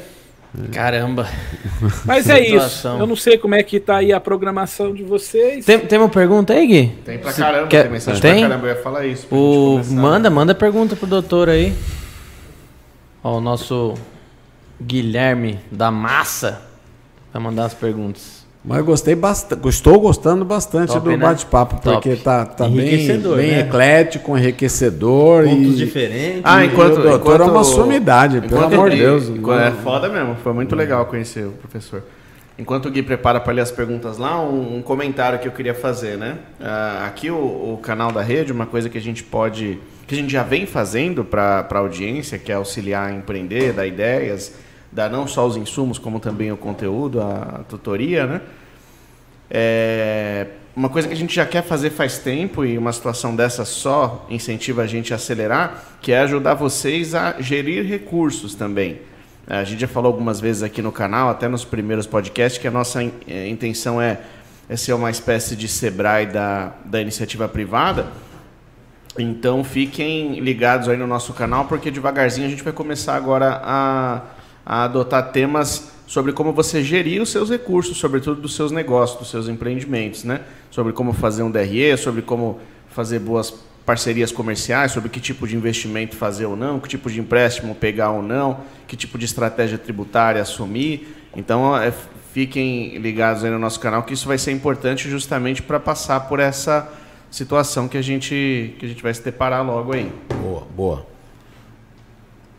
Caramba. 0.72 1.28
Mas 2.06 2.28
é 2.28 2.40
isso. 2.40 2.88
Eu 2.88 3.06
não 3.06 3.16
sei 3.16 3.38
como 3.38 3.54
é 3.54 3.62
que 3.62 3.80
tá 3.80 3.98
aí 3.98 4.12
a 4.12 4.20
programação 4.20 4.94
de 4.94 5.04
vocês. 5.04 5.64
Tem, 5.64 5.80
tem 5.80 6.00
uma 6.00 6.10
pergunta 6.10 6.54
aí, 6.54 6.66
Gui? 6.66 6.88
Tem 7.06 7.20
pra 7.20 7.32
caramba, 7.32 7.68
quer... 7.68 7.84
tem 7.84 7.92
mensagem 7.92 8.22
tem? 8.22 8.40
pra 8.40 8.50
caramba. 8.50 8.68
Eu 8.68 8.76
ia 8.76 8.82
falar 8.82 9.06
isso. 9.06 9.28
O... 9.32 9.80
Manda, 9.92 10.30
manda 10.30 10.56
pergunta 10.56 10.96
pro 10.96 11.06
doutor 11.06 11.50
aí. 11.50 11.74
Ó, 13.24 13.38
o 13.38 13.42
nosso 13.42 13.94
Guilherme 14.82 15.60
da 15.72 15.92
Massa 15.92 16.62
vai 17.34 17.42
mandar 17.42 17.66
as 17.66 17.74
perguntas. 17.74 18.40
Mas 18.64 18.84
gostei 18.84 19.16
bastante, 19.16 19.68
estou 19.70 20.00
gostando 20.00 20.44
bastante 20.44 20.92
Top, 20.92 21.04
do 21.04 21.12
né? 21.12 21.18
bate-papo, 21.18 21.82
porque 21.82 22.18
tá, 22.18 22.46
tá 22.46 22.68
bem, 22.68 23.08
bem 23.08 23.52
né? 23.52 23.60
eclético, 23.62 24.38
enriquecedor. 24.38 25.46
Pontos 25.46 25.76
e... 25.76 25.86
diferentes. 25.86 26.42
Ah, 26.44 26.66
enquanto. 26.66 27.00
o 27.00 27.04
doutor 27.04 27.36
enquanto, 27.36 27.42
é 27.42 27.52
uma 27.52 27.64
sumidade, 27.64 28.42
pelo 28.42 28.64
amor 28.66 28.90
de 28.90 28.98
Deus. 28.98 29.30
É 29.30 29.72
foda 29.82 30.10
mesmo, 30.10 30.36
foi 30.44 30.52
muito 30.52 30.76
legal 30.76 31.06
conhecer 31.06 31.46
o 31.46 31.52
professor. 31.52 32.04
Enquanto 32.58 32.88
o 32.88 32.92
Gui 32.92 33.02
prepara 33.02 33.40
para 33.40 33.54
ler 33.54 33.62
as 33.62 33.72
perguntas 33.72 34.18
lá, 34.18 34.42
um, 34.42 34.78
um, 34.78 34.82
comentário 34.82 35.40
que 35.40 35.48
eu 35.48 35.52
queria 35.54 35.74
fazer, 35.74 36.18
né? 36.18 36.38
Uh, 36.60 37.06
aqui 37.08 37.32
o, 37.32 37.38
o, 37.38 37.80
canal 37.82 38.12
da 38.12 38.22
rede, 38.22 38.52
uma 38.52 38.66
coisa 38.66 38.90
que 38.90 38.98
a 38.98 39.02
gente 39.02 39.24
pode. 39.24 39.80
que 40.06 40.14
a 40.14 40.18
gente 40.18 40.34
já 40.34 40.44
vem 40.44 40.66
fazendo 40.66 41.24
para 41.24 41.66
a 41.72 41.78
audiência, 41.78 42.38
que 42.38 42.52
é 42.52 42.56
auxiliar 42.56 43.10
a 43.10 43.14
empreender, 43.14 43.72
dar 43.72 43.88
ideias 43.88 44.54
dar 44.92 45.10
não 45.10 45.28
só 45.28 45.46
os 45.46 45.56
insumos, 45.56 45.98
como 45.98 46.20
também 46.20 46.52
o 46.52 46.58
conteúdo, 46.58 47.22
a 47.22 47.64
tutoria, 47.68 48.26
né? 48.26 48.42
É 49.52 50.48
uma 50.76 50.88
coisa 50.88 51.10
que 51.10 51.14
a 51.14 51.18
gente 51.18 51.36
já 51.36 51.46
quer 51.46 51.62
fazer 51.62 51.90
faz 51.90 52.20
tempo 52.20 52.64
e 52.64 52.78
uma 52.78 52.94
situação 52.94 53.36
dessa 53.36 53.66
só 53.66 54.26
incentiva 54.30 54.84
a 54.84 54.88
gente 54.88 55.12
a 55.12 55.18
acelerar, 55.18 55.84
que 56.02 56.14
é 56.14 56.20
ajudar 56.20 56.54
vocês 56.54 57.14
a 57.14 57.42
gerir 57.42 57.86
recursos 57.86 58.56
também. 58.56 59.02
A 59.46 59.64
gente 59.66 59.82
já 59.82 59.90
falou 59.90 60.12
algumas 60.12 60.40
vezes 60.40 60.64
aqui 60.64 60.82
no 60.82 60.92
canal, 60.92 61.28
até 61.28 61.50
nos 61.50 61.66
primeiros 61.66 62.08
podcasts, 62.08 62.62
que 62.62 62.68
a 62.68 62.72
nossa 62.72 63.04
é, 63.28 63.50
intenção 63.50 64.02
é, 64.02 64.22
é 64.70 64.78
ser 64.78 64.94
uma 64.94 65.12
espécie 65.12 65.56
de 65.56 65.68
Sebrae 65.68 66.28
da, 66.28 66.72
da 66.86 67.02
iniciativa 67.02 67.48
privada. 67.50 68.08
Então 69.18 69.64
fiquem 69.64 70.40
ligados 70.40 70.88
aí 70.88 70.96
no 70.96 71.08
nosso 71.08 71.34
canal, 71.34 71.66
porque 71.66 71.92
devagarzinho 71.92 72.48
a 72.48 72.50
gente 72.50 72.64
vai 72.64 72.72
começar 72.72 73.16
agora 73.16 73.60
a 73.64 74.22
a 74.70 74.84
adotar 74.84 75.32
temas 75.32 75.90
sobre 76.06 76.32
como 76.32 76.54
você 76.54 76.84
gerir 76.84 77.20
os 77.24 77.30
seus 77.30 77.50
recursos, 77.50 77.98
sobretudo 77.98 78.40
dos 78.40 78.56
seus 78.56 78.72
negócios, 78.72 79.18
dos 79.18 79.32
seus 79.32 79.48
empreendimentos, 79.48 80.24
né? 80.24 80.42
Sobre 80.70 80.94
como 80.94 81.12
fazer 81.12 81.42
um 81.42 81.50
DRE, 81.50 81.98
sobre 81.98 82.22
como 82.22 82.60
fazer 82.90 83.18
boas 83.18 83.52
parcerias 83.84 84.32
comerciais, 84.32 84.92
sobre 84.92 85.10
que 85.10 85.20
tipo 85.20 85.48
de 85.48 85.56
investimento 85.56 86.16
fazer 86.16 86.46
ou 86.46 86.56
não, 86.56 86.80
que 86.80 86.88
tipo 86.88 87.10
de 87.10 87.20
empréstimo 87.20 87.74
pegar 87.74 88.12
ou 88.12 88.22
não, 88.22 88.60
que 88.88 88.96
tipo 88.96 89.18
de 89.18 89.26
estratégia 89.26 89.80
tributária 89.80 90.40
assumir. 90.40 91.16
Então, 91.36 91.76
é, 91.76 91.92
fiquem 92.32 93.00
ligados 93.00 93.44
aí 93.44 93.50
no 93.50 93.58
nosso 93.58 93.80
canal 93.80 94.04
que 94.04 94.14
isso 94.14 94.28
vai 94.28 94.38
ser 94.38 94.52
importante 94.52 95.10
justamente 95.10 95.64
para 95.64 95.80
passar 95.80 96.20
por 96.22 96.40
essa 96.40 96.88
situação 97.32 97.88
que 97.88 97.98
a 97.98 98.04
gente 98.04 98.76
que 98.78 98.86
a 98.86 98.90
gente 98.90 99.02
vai 99.02 99.14
se 99.16 99.24
deparar 99.24 99.66
logo 99.66 99.94
aí. 99.94 100.12
Boa, 100.40 100.68
boa. 100.76 101.00
O 101.00 101.06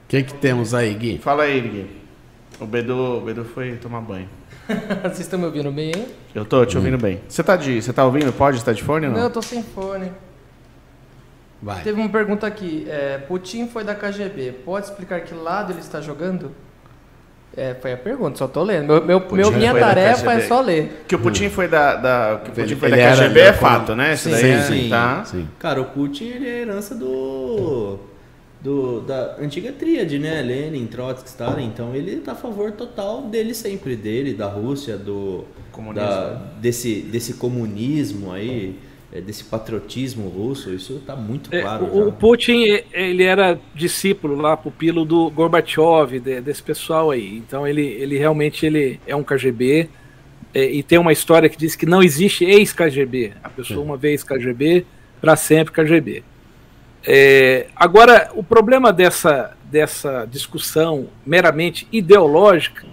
que, 0.09 0.25
que 0.25 0.35
temos 0.35 0.75
aí, 0.75 0.93
Gui? 0.95 1.19
Fala 1.19 1.45
aí, 1.45 1.61
Gui. 1.61 2.00
O 2.61 2.67
Bedu, 2.67 3.19
o 3.19 3.21
Bedu 3.23 3.45
foi 3.45 3.77
tomar 3.77 4.03
banho. 4.03 4.29
Vocês 5.03 5.21
estão 5.21 5.39
me 5.39 5.47
ouvindo 5.47 5.73
bem 5.73 5.93
hein? 5.97 6.07
Eu 6.35 6.45
tô 6.45 6.65
te 6.67 6.77
ouvindo 6.77 6.97
hum. 6.97 7.01
bem. 7.01 7.21
Você 7.27 7.43
tá, 7.43 7.57
de, 7.57 7.81
você 7.81 7.93
tá 7.93 8.05
ouvindo? 8.05 8.31
Pode 8.33 8.59
estar 8.59 8.73
de 8.73 8.83
fone 8.83 9.07
ou 9.07 9.13
não? 9.13 9.19
Não, 9.19 9.27
eu 9.27 9.33
tô 9.33 9.41
sem 9.41 9.63
fone. 9.63 10.13
Vai. 11.63 11.83
Teve 11.83 12.01
uma 12.01 12.09
pergunta 12.09 12.47
aqui. 12.47 12.87
É, 12.89 13.19
Putin 13.19 13.67
foi 13.67 13.83
da 13.83 13.95
KGB. 13.95 14.53
Pode 14.65 14.87
explicar 14.87 15.21
que 15.23 15.35
lado 15.35 15.73
ele 15.73 15.81
está 15.81 16.01
jogando? 16.01 16.53
É, 17.57 17.75
foi 17.75 17.93
a 17.93 17.97
pergunta, 17.97 18.39
só 18.39 18.47
tô 18.47 18.63
lendo. 18.63 18.87
Meu, 18.87 19.05
meu, 19.05 19.27
meu 19.33 19.51
minha 19.51 19.75
tarefa 19.75 20.33
é 20.35 20.41
só 20.41 20.61
ler. 20.61 21.05
Que 21.09 21.17
o 21.17 21.19
Putin 21.19 21.49
foi 21.49 21.67
da, 21.67 21.97
da, 21.97 22.41
que 22.45 22.51
o 22.51 22.53
Putin 22.55 22.77
foi 22.77 22.91
da 22.91 22.97
KGB 22.97 23.41
é 23.41 23.53
fato, 23.53 23.97
né? 23.97 24.15
Sim, 24.15 24.35
sim, 24.37 24.51
é, 24.51 24.63
sim, 24.63 24.89
tá. 24.89 25.25
sim. 25.25 25.49
Cara, 25.59 25.81
o 25.81 25.87
Putin 25.87 26.27
ele 26.27 26.49
é 26.49 26.61
herança 26.61 26.95
do, 26.95 27.99
do 28.63 29.01
da 29.01 29.37
antiga 29.39 29.73
tríade, 29.73 30.19
né? 30.19 30.43
Lenin, 30.43 30.87
Trotsky, 30.87 31.29
Stalin. 31.29 31.67
Então 31.67 31.95
ele 31.95 32.17
tá 32.17 32.33
a 32.33 32.35
favor 32.35 32.73
total 32.73 33.23
dele 33.23 33.55
sempre, 33.55 33.97
dele, 33.97 34.35
da 34.35 34.47
Rússia, 34.47 34.97
do 34.97 35.45
da, 35.95 36.35
desse, 36.61 37.01
desse 37.01 37.35
comunismo 37.35 38.33
aí 38.33 38.77
é, 39.13 39.21
desse 39.21 39.45
patriotismo 39.45 40.29
russo, 40.29 40.73
isso 40.73 40.95
está 40.95 41.17
muito 41.17 41.53
é, 41.55 41.63
claro. 41.63 41.87
É, 41.87 41.89
o, 41.89 42.09
o, 42.09 42.13
Putin 42.13 42.81
ele 42.93 43.25
era 43.25 43.59
discípulo 43.75 44.37
lá, 44.37 44.57
pupilo 44.57 45.05
do 45.05 45.29
Gorbachev, 45.31 46.21
de, 46.21 46.41
desse 46.41 46.63
pessoal 46.63 47.11
aí. 47.11 47.37
Então 47.37 47.67
ele, 47.67 47.85
ele 47.85 48.17
realmente 48.17 48.65
ele 48.65 49.01
é 49.07 49.17
um 49.17 49.25
KGB 49.25 49.89
é, 50.55 50.65
e 50.65 50.83
tem 50.83 50.99
uma 50.99 51.13
história 51.13 51.49
que 51.49 51.57
diz 51.57 51.75
que 51.75 51.87
não 51.87 52.03
existe 52.03 52.45
ex-KGB. 52.45 53.33
A 53.43 53.49
pessoa 53.49 53.85
uma 53.85 53.97
vez 53.97 54.23
KGB, 54.23 54.87
para 55.21 55.35
sempre 55.35 55.73
KGB. 55.73 56.23
É, 57.05 57.67
agora, 57.75 58.31
o 58.35 58.43
problema 58.43 58.93
dessa, 58.93 59.57
dessa 59.65 60.27
discussão 60.31 61.09
meramente 61.25 61.89
ideológica, 61.91 62.87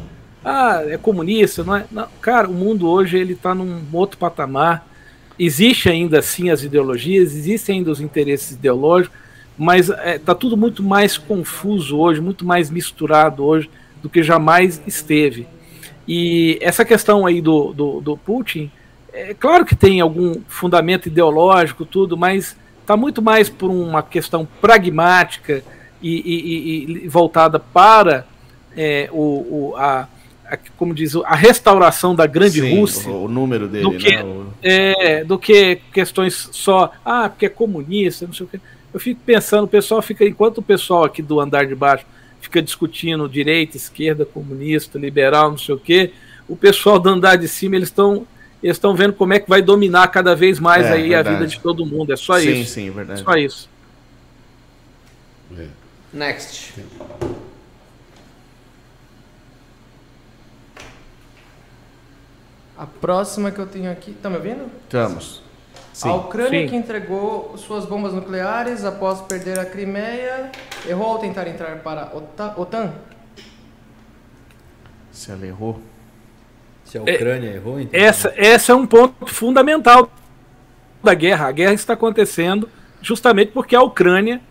ah, 0.44 0.82
é 0.88 0.98
comunista, 0.98 1.64
não 1.64 1.76
é? 1.76 1.86
Não, 1.92 2.08
cara, 2.22 2.48
o 2.48 2.54
mundo 2.54 2.88
hoje 2.88 3.18
ele 3.18 3.34
está 3.34 3.54
num 3.54 3.84
outro 3.92 4.18
patamar 4.18 4.88
existe 5.40 5.90
ainda 5.90 6.20
assim 6.20 6.50
as 6.50 6.64
ideologias, 6.64 7.36
existem 7.36 7.78
ainda 7.78 7.92
os 7.92 8.02
interesses 8.02 8.52
ideológicos, 8.52 9.18
mas 9.58 9.90
está 9.90 10.02
é, 10.04 10.18
tá 10.18 10.36
tudo 10.36 10.58
muito 10.58 10.84
mais 10.84 11.18
confuso 11.18 11.98
hoje, 11.98 12.22
muito 12.22 12.46
mais 12.46 12.70
misturado 12.70 13.44
hoje 13.44 13.70
do 14.02 14.10
que 14.10 14.24
jamais 14.24 14.82
esteve. 14.86 15.48
E 16.08 16.58
essa 16.62 16.86
questão 16.86 17.26
aí 17.26 17.42
do, 17.42 17.74
do, 17.74 18.02
do 18.02 18.18
Putin, 18.18 18.72
é 19.12 19.34
claro 19.34 19.66
que 19.66 19.76
tem 19.76 20.00
algum 20.00 20.42
fundamento 20.48 21.08
ideológico, 21.08 21.86
tudo, 21.86 22.16
mas 22.16 22.56
está 22.88 22.96
muito 22.96 23.22
mais 23.22 23.50
por 23.50 23.70
uma 23.70 24.02
questão 24.02 24.48
pragmática 24.62 25.62
e, 26.02 26.94
e, 26.96 27.04
e 27.04 27.08
voltada 27.10 27.60
para 27.60 28.26
é, 28.78 29.10
o, 29.12 29.72
o, 29.72 29.76
a, 29.76 30.08
como 30.78 30.94
diz, 30.94 31.14
a 31.18 31.36
restauração 31.36 32.16
da 32.16 32.26
grande 32.26 32.62
Sim, 32.62 32.80
Rússia. 32.80 33.12
O, 33.12 33.26
o, 33.26 33.28
número 33.28 33.68
dele, 33.68 33.84
do 33.84 33.98
que, 33.98 34.16
né? 34.16 34.24
O... 34.24 34.54
É, 34.64 35.24
do 35.26 35.38
que 35.38 35.82
questões 35.92 36.48
só, 36.54 36.94
ah, 37.04 37.28
porque 37.28 37.48
é 37.48 37.50
comunista, 37.50 38.26
não 38.26 38.34
sei 38.34 38.46
o 38.46 38.50
quê. 38.50 38.62
Eu 38.94 39.02
fico 39.02 39.20
pensando, 39.26 39.66
o 39.66 39.68
pessoal 39.68 40.02
fica, 40.02 40.24
enquanto 40.24 40.60
o 40.60 40.64
pessoal 40.64 41.04
aqui 41.04 41.22
do 41.22 41.42
andar 41.42 41.66
de 41.66 41.76
baixo 41.76 42.06
fica 42.40 42.62
discutindo 42.62 43.28
direita, 43.28 43.76
esquerda, 43.76 44.24
comunista, 44.24 44.98
liberal, 44.98 45.52
não 45.52 45.58
sei 45.58 45.76
o 45.76 45.80
quê, 45.80 46.14
o 46.48 46.56
pessoal 46.56 46.98
do 46.98 47.10
andar 47.10 47.36
de 47.36 47.50
cima, 47.50 47.76
eles 47.76 47.90
estão 47.90 48.26
eles 48.68 48.78
estão 48.78 48.94
vendo 48.94 49.14
como 49.14 49.34
é 49.34 49.40
que 49.40 49.50
vai 49.50 49.62
dominar 49.62 50.08
cada 50.10 50.36
vez 50.36 50.60
mais 50.60 50.86
é, 50.86 50.92
aí 50.92 51.10
verdade. 51.10 51.30
a 51.30 51.32
vida 51.40 51.48
de 51.48 51.60
todo 51.60 51.86
mundo. 51.86 52.12
É 52.12 52.18
só 52.18 52.38
sim, 52.38 52.50
isso. 52.50 52.74
Sim, 52.74 52.88
sim, 52.88 52.92
verdade. 52.92 53.24
Só 53.24 53.34
isso. 53.36 53.70
É. 55.58 55.68
Next. 56.12 56.74
A 62.78 62.86
próxima 62.86 63.52
que 63.52 63.60
eu 63.60 63.66
tenho 63.66 63.90
aqui. 63.90 64.12
Tá 64.14 64.30
me 64.30 64.36
ouvindo? 64.36 64.70
Estamos. 64.84 65.42
Sim. 65.94 66.10
A 66.10 66.14
Ucrânia 66.16 66.62
Sim. 66.62 66.68
que 66.68 66.76
entregou 66.76 67.58
suas 67.58 67.86
bombas 67.86 68.14
nucleares 68.14 68.84
após 68.84 69.22
perder 69.22 69.58
a 69.58 69.66
Crimeia 69.66 70.52
errou 70.86 71.08
ao 71.08 71.20
tentar 71.20 71.48
entrar 71.48 71.76
para 71.80 72.12
a 72.14 72.60
OTAN? 72.62 72.94
Se 75.12 75.32
ela 75.32 75.48
errou. 75.48 75.82
Se 76.88 76.98
a 76.98 77.02
Ucrânia 77.02 77.50
é, 77.50 77.56
errou, 77.56 77.80
então. 77.80 78.00
Essa, 78.00 78.34
essa 78.38 78.72
é 78.72 78.76
um 78.76 78.88
ponto 78.88 79.26
fundamental 79.26 80.10
da 81.04 81.14
guerra. 81.14 81.48
A 81.48 81.52
guerra 81.52 81.74
está 81.74 81.94
acontecendo 81.94 82.70
justamente 83.02 83.52
porque 83.52 83.76
a 83.76 83.82
Ucrânia 83.82 84.42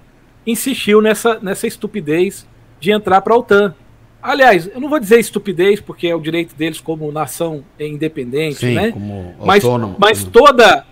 insistiu 0.46 1.00
nessa, 1.00 1.40
nessa 1.40 1.66
estupidez 1.66 2.46
de 2.78 2.92
entrar 2.92 3.22
para 3.22 3.34
a 3.34 3.38
OTAN. 3.38 3.74
Aliás, 4.22 4.68
eu 4.72 4.80
não 4.80 4.88
vou 4.88 5.00
dizer 5.00 5.18
estupidez, 5.18 5.80
porque 5.80 6.08
é 6.08 6.14
o 6.14 6.20
direito 6.20 6.54
deles 6.54 6.78
como 6.78 7.10
nação 7.10 7.64
independente, 7.80 8.58
Sim, 8.58 8.74
né? 8.74 8.92
Como 8.92 9.34
mas, 9.40 9.64
autônomo. 9.64 9.96
mas 9.98 10.24
toda 10.24 10.84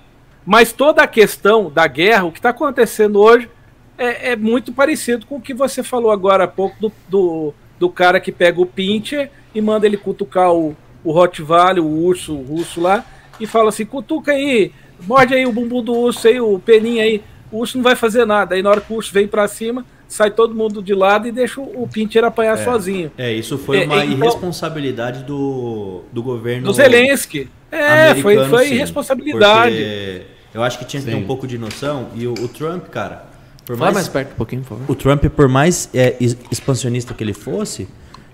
mas 0.46 0.72
toda 0.72 1.02
a 1.02 1.06
questão 1.06 1.70
da 1.70 1.86
guerra, 1.86 2.24
o 2.24 2.32
que 2.32 2.38
está 2.38 2.50
acontecendo 2.50 3.18
hoje, 3.18 3.48
é, 3.96 4.32
é, 4.32 4.36
muito 4.36 4.72
parecido 4.72 5.24
com 5.26 5.36
o 5.36 5.40
que 5.40 5.54
você 5.54 5.82
falou 5.82 6.10
agora 6.10 6.44
há 6.44 6.48
pouco 6.48 6.76
do, 6.78 6.92
do, 7.08 7.54
do 7.78 7.88
cara 7.88 8.20
que 8.20 8.30
pega 8.30 8.60
o 8.60 8.66
pincher 8.66 9.30
e 9.54 9.60
manda 9.60 9.86
ele 9.86 9.96
cutucar 9.96 10.52
o, 10.52 10.76
o 11.05 11.12
Rottweiler, 11.12 11.85
o 11.85 12.05
urso 12.05 12.35
o 12.35 12.43
russo 12.43 12.81
lá, 12.81 13.05
e 13.39 13.47
fala 13.47 13.68
assim: 13.68 13.85
cutuca 13.85 14.32
aí, 14.32 14.72
morde 15.06 15.35
aí 15.35 15.47
o 15.47 15.52
bumbum 15.52 15.82
do 15.82 15.93
urso 15.93 16.26
aí, 16.26 16.40
o 16.40 16.59
peninho 16.59 17.02
aí. 17.02 17.22
O 17.52 17.59
urso 17.59 17.76
não 17.76 17.85
vai 17.85 17.94
fazer 17.94 18.24
nada. 18.24 18.55
Aí 18.55 18.62
na 18.62 18.70
hora 18.70 18.81
que 18.81 18.93
o 18.93 18.97
urso 18.97 19.12
vem 19.12 19.28
para 19.28 19.47
cima, 19.47 19.85
sai 20.09 20.31
todo 20.31 20.55
mundo 20.55 20.82
de 20.82 20.94
lado 20.94 21.28
e 21.28 21.32
deixa 21.32 21.60
o 21.60 21.89
Pinter 21.93 22.24
apanhar 22.24 22.59
é, 22.59 22.64
sozinho. 22.64 23.12
É, 23.16 23.32
isso 23.32 23.59
foi 23.59 23.82
é, 23.82 23.85
uma 23.85 24.02
é, 24.02 24.06
então, 24.06 24.18
irresponsabilidade 24.18 25.22
do, 25.24 26.02
do 26.12 26.22
governo. 26.22 26.66
Do 26.66 26.72
Zelensky. 26.72 27.48
É, 27.70 28.14
foi, 28.16 28.48
foi 28.48 28.66
sim, 28.66 28.74
irresponsabilidade. 28.74 30.24
Eu 30.52 30.62
acho 30.62 30.78
que 30.78 30.85
tinha 30.85 31.02
que 31.02 31.09
ter 31.09 31.16
um 31.16 31.26
pouco 31.26 31.47
de 31.47 31.59
noção. 31.59 32.09
E 32.14 32.26
o, 32.26 32.32
o 32.32 32.48
Trump, 32.48 32.86
cara. 32.86 33.26
Por 33.64 33.76
Fala 33.76 33.93
mais, 33.93 33.94
mais 33.94 34.09
perto 34.09 34.32
um 34.32 34.36
pouquinho, 34.36 34.62
por 34.62 34.68
favor. 34.68 34.85
O 34.89 34.94
Trump, 34.94 35.24
por 35.24 35.48
mais 35.48 35.89
é, 35.94 36.16
expansionista 36.51 37.14
que 37.14 37.24
ele 37.24 37.32
fosse, 37.32 37.89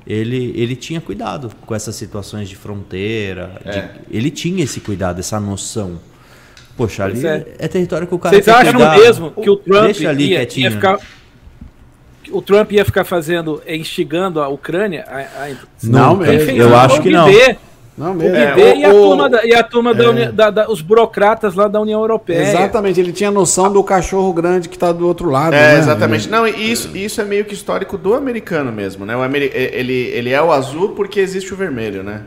ele, 0.06 0.52
ele 0.56 0.74
tinha 0.76 1.00
cuidado 1.00 1.50
com 1.66 1.74
essas 1.74 1.94
situações 1.94 2.48
de 2.48 2.56
fronteira. 2.56 3.60
De, 3.64 3.78
é. 3.78 3.90
ele 4.10 4.30
tinha 4.30 4.64
esse 4.64 4.80
cuidado, 4.80 5.20
essa 5.20 5.38
noção. 5.38 6.00
Poxa, 6.76 7.04
ali 7.04 7.26
é. 7.26 7.54
é. 7.58 7.68
território 7.68 8.06
que 8.06 8.14
o 8.14 8.18
cara 8.18 8.34
Vocês 8.34 8.48
acham 8.48 8.72
cuidar. 8.72 8.98
mesmo 8.98 9.30
que 9.32 9.50
o 9.50 9.56
Trump 9.56 9.84
Deixa 9.84 10.08
ali 10.08 10.30
ia, 10.30 10.38
quietinho. 10.38 10.64
ia 10.64 10.70
ficar 10.70 10.98
o 12.32 12.40
Trump 12.40 12.70
ia 12.72 12.84
ficar 12.84 13.04
fazendo, 13.04 13.60
é, 13.66 13.76
instigando 13.76 14.40
a 14.40 14.48
Ucrânia? 14.48 15.04
A, 15.08 15.20
a... 15.20 15.56
Não, 15.82 16.16
mesmo. 16.16 16.50
eu 16.50 16.76
acho 16.76 17.02
que 17.02 17.10
não. 17.10 17.26
Não, 18.00 18.14
mesmo. 18.14 18.34
É, 18.34 18.54
o, 18.54 18.76
e, 18.76 18.84
a 18.84 18.90
turma 18.90 19.28
da, 19.28 19.44
e 19.44 19.54
a 19.54 19.62
turma 19.62 19.90
é. 19.90 20.32
da, 20.32 20.48
da, 20.48 20.70
os 20.70 20.80
burocratas 20.80 21.54
lá 21.54 21.68
da 21.68 21.78
União 21.78 22.00
Europeia. 22.00 22.40
Exatamente, 22.40 22.98
ele 22.98 23.12
tinha 23.12 23.30
noção 23.30 23.70
do 23.70 23.84
cachorro 23.84 24.32
grande 24.32 24.70
que 24.70 24.76
está 24.76 24.90
do 24.90 25.06
outro 25.06 25.28
lado. 25.28 25.52
É, 25.52 25.74
né? 25.74 25.78
exatamente. 25.78 26.26
Não, 26.26 26.48
isso, 26.48 26.96
isso 26.96 27.20
é 27.20 27.24
meio 27.24 27.44
que 27.44 27.52
histórico 27.52 27.98
do 27.98 28.14
americano 28.14 28.72
mesmo, 28.72 29.04
né? 29.04 29.14
O 29.14 29.20
amer, 29.20 29.52
ele, 29.54 29.92
ele 29.92 30.30
é 30.30 30.40
o 30.40 30.50
azul 30.50 30.90
porque 30.90 31.20
existe 31.20 31.52
o 31.52 31.56
vermelho, 31.58 32.02
né? 32.02 32.22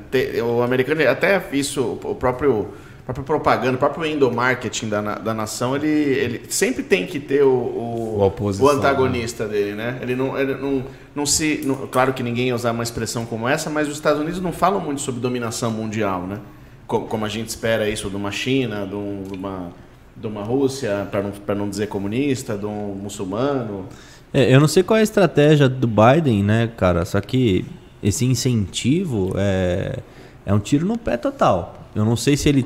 O 0.46 0.62
americano, 0.62 1.10
até 1.10 1.42
isso, 1.52 1.98
o 2.04 2.14
próprio 2.14 2.68
própria 3.06 3.24
propaganda, 3.26 3.76
o 3.76 3.78
próprio 3.78 4.06
endomarketing 4.06 4.88
da, 4.88 5.16
da 5.16 5.34
nação, 5.34 5.76
ele, 5.76 5.88
ele 5.88 6.42
sempre 6.48 6.84
tem 6.84 7.06
que 7.06 7.20
ter 7.20 7.44
o, 7.44 7.50
o, 7.50 8.32
o 8.60 8.70
antagonista 8.70 9.46
né? 9.46 9.52
dele, 9.52 9.76
né? 9.76 10.00
Ele 10.02 10.16
não, 10.16 10.40
ele 10.40 10.56
não, 10.56 10.84
não 11.14 11.26
se. 11.26 11.62
Não, 11.66 11.88
claro 11.88 12.14
que 12.14 12.24
ninguém 12.24 12.48
ia 12.48 12.56
usar 12.56 12.72
uma 12.72 12.84
expressão 12.84 13.26
como 13.26 13.48
essa, 13.48 13.70
mas 13.70 13.90
os 13.90 13.96
Estados 13.96 14.22
Unidos 14.22 14.40
não 14.40 14.54
falam 14.54 14.80
muito 14.80 15.02
sobre 15.02 15.20
dominação 15.20 15.70
mundial, 15.72 16.26
né? 16.26 16.40
Como, 16.88 17.06
como 17.08 17.26
a 17.26 17.30
gente 17.30 17.50
espera 17.50 17.90
isso 17.90 18.10
de 18.10 18.16
uma 18.16 18.32
China, 18.32 18.88
de, 18.88 18.96
um, 18.96 19.24
de 19.24 19.38
uma, 19.38 19.72
de 20.16 20.28
uma 20.28 20.44
Rússia, 20.44 21.06
para 21.12 21.22
não, 21.22 21.34
não 21.58 21.70
dizer 21.70 21.88
comunista, 21.88 22.58
de 22.58 22.66
um 22.66 22.96
muçulmano. 22.96 23.86
É, 24.34 24.54
eu 24.54 24.62
não 24.62 24.68
sei 24.68 24.82
qual 24.82 24.96
é 24.96 25.02
a 25.02 25.04
estratégia 25.04 25.68
do 25.68 25.88
Biden, 25.88 26.42
né, 26.42 26.72
cara? 26.78 27.04
Só 27.04 27.20
que 27.20 27.66
esse 28.02 28.24
incentivo 28.24 29.34
é, 29.36 30.00
é 30.46 30.54
um 30.54 30.60
tiro 30.60 30.86
no 30.86 30.98
pé 30.98 31.18
total. 31.18 31.90
Eu 31.94 32.06
não 32.06 32.16
sei 32.16 32.38
se 32.38 32.48
ele 32.48 32.66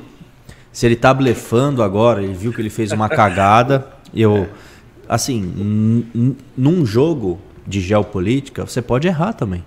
se 0.72 0.86
ele 0.86 0.96
tá 0.96 1.12
blefando 1.12 1.82
agora, 1.82 2.22
ele 2.22 2.34
viu 2.34 2.52
que 2.52 2.60
ele 2.60 2.70
fez 2.70 2.92
uma 2.92 3.08
cagada. 3.10 3.86
Eu, 4.14 4.48
assim, 5.08 6.04
num 6.56 6.86
jogo 6.86 7.40
de 7.66 7.80
geopolítica, 7.80 8.66
você 8.66 8.80
pode 8.80 9.06
errar 9.06 9.32
também. 9.32 9.64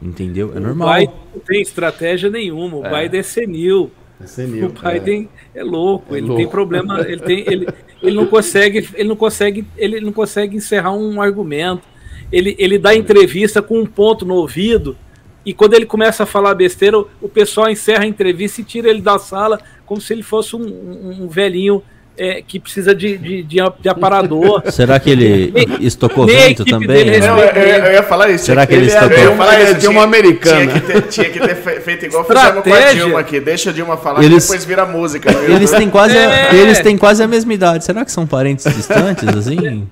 Entendeu? 0.00 0.52
É 0.54 0.60
normal. 0.60 0.88
O 0.88 0.92
Biden 0.92 1.14
não 1.34 1.40
tem 1.40 1.62
estratégia 1.62 2.30
nenhuma. 2.30 2.76
O 2.76 2.86
é. 2.86 3.02
Biden 3.02 3.20
é 3.20 3.22
senil. 3.22 3.90
É 4.20 4.26
senil. 4.26 4.66
O 4.66 4.90
Biden 4.90 5.28
é, 5.54 5.60
é 5.60 5.64
louco. 5.64 6.14
É 6.14 6.18
ele 6.18 6.26
louco. 6.26 6.42
tem 6.42 6.50
problema. 6.50 7.00
Ele, 7.00 7.20
tem, 7.20 7.44
ele, 7.46 7.68
ele 8.02 8.16
não 8.16 8.26
consegue. 8.26 8.88
Ele 8.94 9.08
não 9.08 9.16
consegue. 9.16 9.66
Ele 9.76 10.00
não 10.00 10.12
consegue 10.12 10.56
encerrar 10.56 10.92
um 10.92 11.22
argumento. 11.22 11.82
Ele, 12.30 12.54
ele 12.58 12.78
dá 12.78 12.94
entrevista 12.94 13.62
com 13.62 13.78
um 13.78 13.86
ponto 13.86 14.24
no 14.24 14.34
ouvido 14.34 14.96
e 15.44 15.52
quando 15.52 15.74
ele 15.74 15.84
começa 15.84 16.22
a 16.22 16.26
falar 16.26 16.54
besteira, 16.54 16.98
o 16.98 17.28
pessoal 17.28 17.68
encerra 17.68 18.04
a 18.04 18.06
entrevista 18.06 18.60
e 18.60 18.64
tira 18.64 18.88
ele 18.88 19.02
da 19.02 19.18
sala 19.18 19.60
como 19.84 20.00
se 20.00 20.12
ele 20.12 20.22
fosse 20.22 20.56
um, 20.56 21.24
um, 21.24 21.28
velhinho 21.28 21.82
é, 22.16 22.42
que 22.42 22.60
precisa 22.60 22.94
de, 22.94 23.18
de, 23.18 23.42
de, 23.42 23.58
de 23.80 23.88
aparador. 23.88 24.62
Será 24.70 24.98
que 24.98 25.10
ele 25.10 25.52
estocou 25.80 26.26
vento 26.26 26.64
também? 26.64 27.04
Né? 27.04 27.18
Não, 27.18 27.38
eu, 27.38 27.48
eu, 27.48 27.92
ia 27.92 28.02
falar 28.02 28.30
isso. 28.30 28.46
Será 28.46 28.66
que 28.66 28.74
ele, 28.74 28.82
ele 28.82 28.92
estocou? 28.92 29.16
Eu 29.16 29.30
ia 29.30 29.36
falar 29.36 29.62
isso, 29.62 29.78
tinha, 29.78 29.90
uma 29.90 30.02
americana. 30.02 30.66
Tinha 30.66 30.80
que 30.80 30.80
ter, 30.80 31.02
tinha 31.02 31.30
que 31.30 31.40
ter 31.40 31.80
feito 31.80 32.06
igual 32.06 32.24
fizemos 32.24 32.62
com 32.62 32.72
a 32.72 32.92
Dilma 32.92 33.20
aqui. 33.20 33.40
Deixa 33.40 33.70
a 33.70 33.72
Dilma 33.72 33.96
falar 33.96 34.22
eles, 34.22 34.44
depois 34.44 34.64
vira 34.64 34.86
música. 34.86 35.30
Eles 35.32 35.70
têm, 35.70 35.90
quase 35.90 36.16
é. 36.18 36.50
a, 36.50 36.54
eles 36.54 36.80
têm 36.80 36.96
quase 36.96 37.22
a 37.22 37.28
mesma 37.28 37.52
idade. 37.52 37.84
Será 37.84 38.04
que 38.04 38.12
são 38.12 38.26
parentes 38.26 38.64
distantes, 38.74 39.28
assim? 39.28 39.86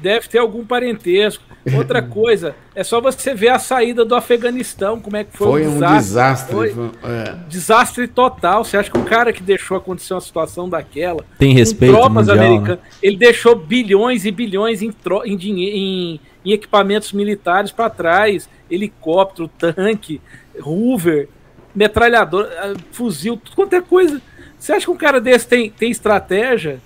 Deve 0.00 0.28
ter 0.28 0.38
algum 0.38 0.64
parentesco. 0.64 1.42
Outra 1.76 2.00
coisa, 2.00 2.54
é 2.74 2.82
só 2.82 3.00
você 3.00 3.34
ver 3.34 3.48
a 3.48 3.58
saída 3.58 4.04
do 4.04 4.14
Afeganistão, 4.14 5.00
como 5.00 5.16
é 5.16 5.24
que 5.24 5.36
foi, 5.36 5.64
foi 5.64 5.66
um 5.66 5.78
desastre. 5.78 6.54
Foi 6.54 6.70
um 6.72 6.88
desastre. 6.88 7.10
É. 7.10 7.36
Desastre 7.48 8.08
total. 8.08 8.64
Você 8.64 8.76
acha 8.76 8.90
que 8.90 8.96
um 8.96 9.04
cara 9.04 9.32
que 9.32 9.42
deixou 9.42 9.76
acontecer 9.76 10.14
uma 10.14 10.20
situação 10.20 10.68
daquela, 10.68 11.24
tem 11.38 11.52
respeito 11.58 11.92
tropas 11.92 12.26
mundial, 12.26 12.36
né? 12.36 12.46
americanas, 12.46 12.78
né? 12.78 12.90
ele 13.02 13.16
deixou 13.16 13.54
bilhões 13.54 14.24
e 14.24 14.30
bilhões 14.30 14.82
em, 14.82 14.94
em, 15.24 15.36
em, 15.36 16.20
em 16.44 16.52
equipamentos 16.52 17.12
militares 17.12 17.70
para 17.70 17.90
trás, 17.90 18.48
helicóptero, 18.70 19.48
tanque, 19.48 20.20
Hoover, 20.60 21.28
metralhador, 21.74 22.48
ah, 22.58 22.74
fuzil, 22.92 23.36
tudo 23.36 23.54
quanto 23.54 23.74
é 23.74 23.80
coisa. 23.80 24.20
Você 24.58 24.72
acha 24.72 24.86
que 24.86 24.90
um 24.90 24.96
cara 24.96 25.20
desse 25.20 25.46
tem, 25.46 25.70
tem 25.70 25.90
estratégia? 25.90 26.80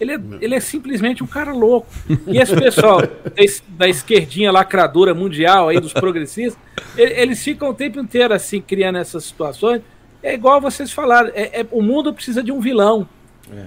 Ele 0.00 0.12
é, 0.12 0.20
ele 0.40 0.54
é 0.54 0.60
simplesmente 0.60 1.24
um 1.24 1.26
cara 1.26 1.52
louco. 1.52 1.88
E 2.28 2.38
esse 2.38 2.54
pessoal 2.54 3.00
da 3.70 3.88
esquerdinha 3.88 4.52
lacradora 4.52 5.12
mundial 5.12 5.68
aí, 5.68 5.80
dos 5.80 5.92
progressistas, 5.92 6.56
eles 6.96 7.42
ficam 7.42 7.70
o 7.70 7.74
tempo 7.74 7.98
inteiro 7.98 8.32
assim, 8.32 8.60
criando 8.60 8.98
essas 8.98 9.24
situações. 9.24 9.82
É 10.22 10.34
igual 10.34 10.60
vocês 10.60 10.92
falaram, 10.92 11.30
é, 11.34 11.60
é 11.60 11.66
o 11.72 11.82
mundo 11.82 12.14
precisa 12.14 12.42
de 12.42 12.52
um 12.52 12.60
vilão. 12.60 13.08
É. 13.52 13.66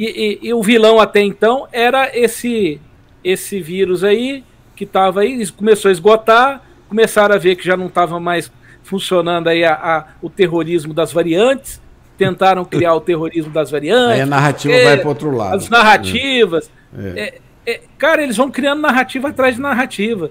E, 0.00 0.38
e, 0.42 0.48
e, 0.48 0.54
o 0.54 0.62
vilão 0.62 0.98
até 0.98 1.20
então 1.20 1.68
era 1.70 2.10
esse, 2.18 2.80
esse 3.22 3.60
vírus 3.60 4.02
aí, 4.02 4.42
que 4.74 4.84
estava 4.84 5.20
aí, 5.20 5.46
começou 5.48 5.90
a 5.90 5.92
esgotar, 5.92 6.62
começaram 6.88 7.34
a 7.34 7.38
ver 7.38 7.54
que 7.54 7.66
já 7.66 7.76
não 7.76 7.88
estava 7.88 8.18
mais 8.18 8.50
funcionando 8.82 9.48
aí 9.48 9.62
a, 9.62 9.74
a, 9.74 10.06
o 10.22 10.30
terrorismo 10.30 10.94
das 10.94 11.12
variantes, 11.12 11.82
tentaram 12.16 12.64
criar 12.64 12.94
o 12.94 13.00
terrorismo 13.02 13.52
das 13.52 13.70
variantes. 13.70 14.14
Aí 14.14 14.22
a 14.22 14.26
narrativa 14.26 14.74
vai 14.82 14.96
para 14.96 15.08
outro 15.10 15.36
lado. 15.36 15.56
As 15.56 15.68
narrativas. 15.68 16.70
É. 16.98 17.40
É, 17.66 17.72
é, 17.72 17.80
cara, 17.98 18.22
eles 18.22 18.38
vão 18.38 18.50
criando 18.50 18.80
narrativa 18.80 19.28
atrás 19.28 19.56
de 19.56 19.60
narrativa. 19.60 20.30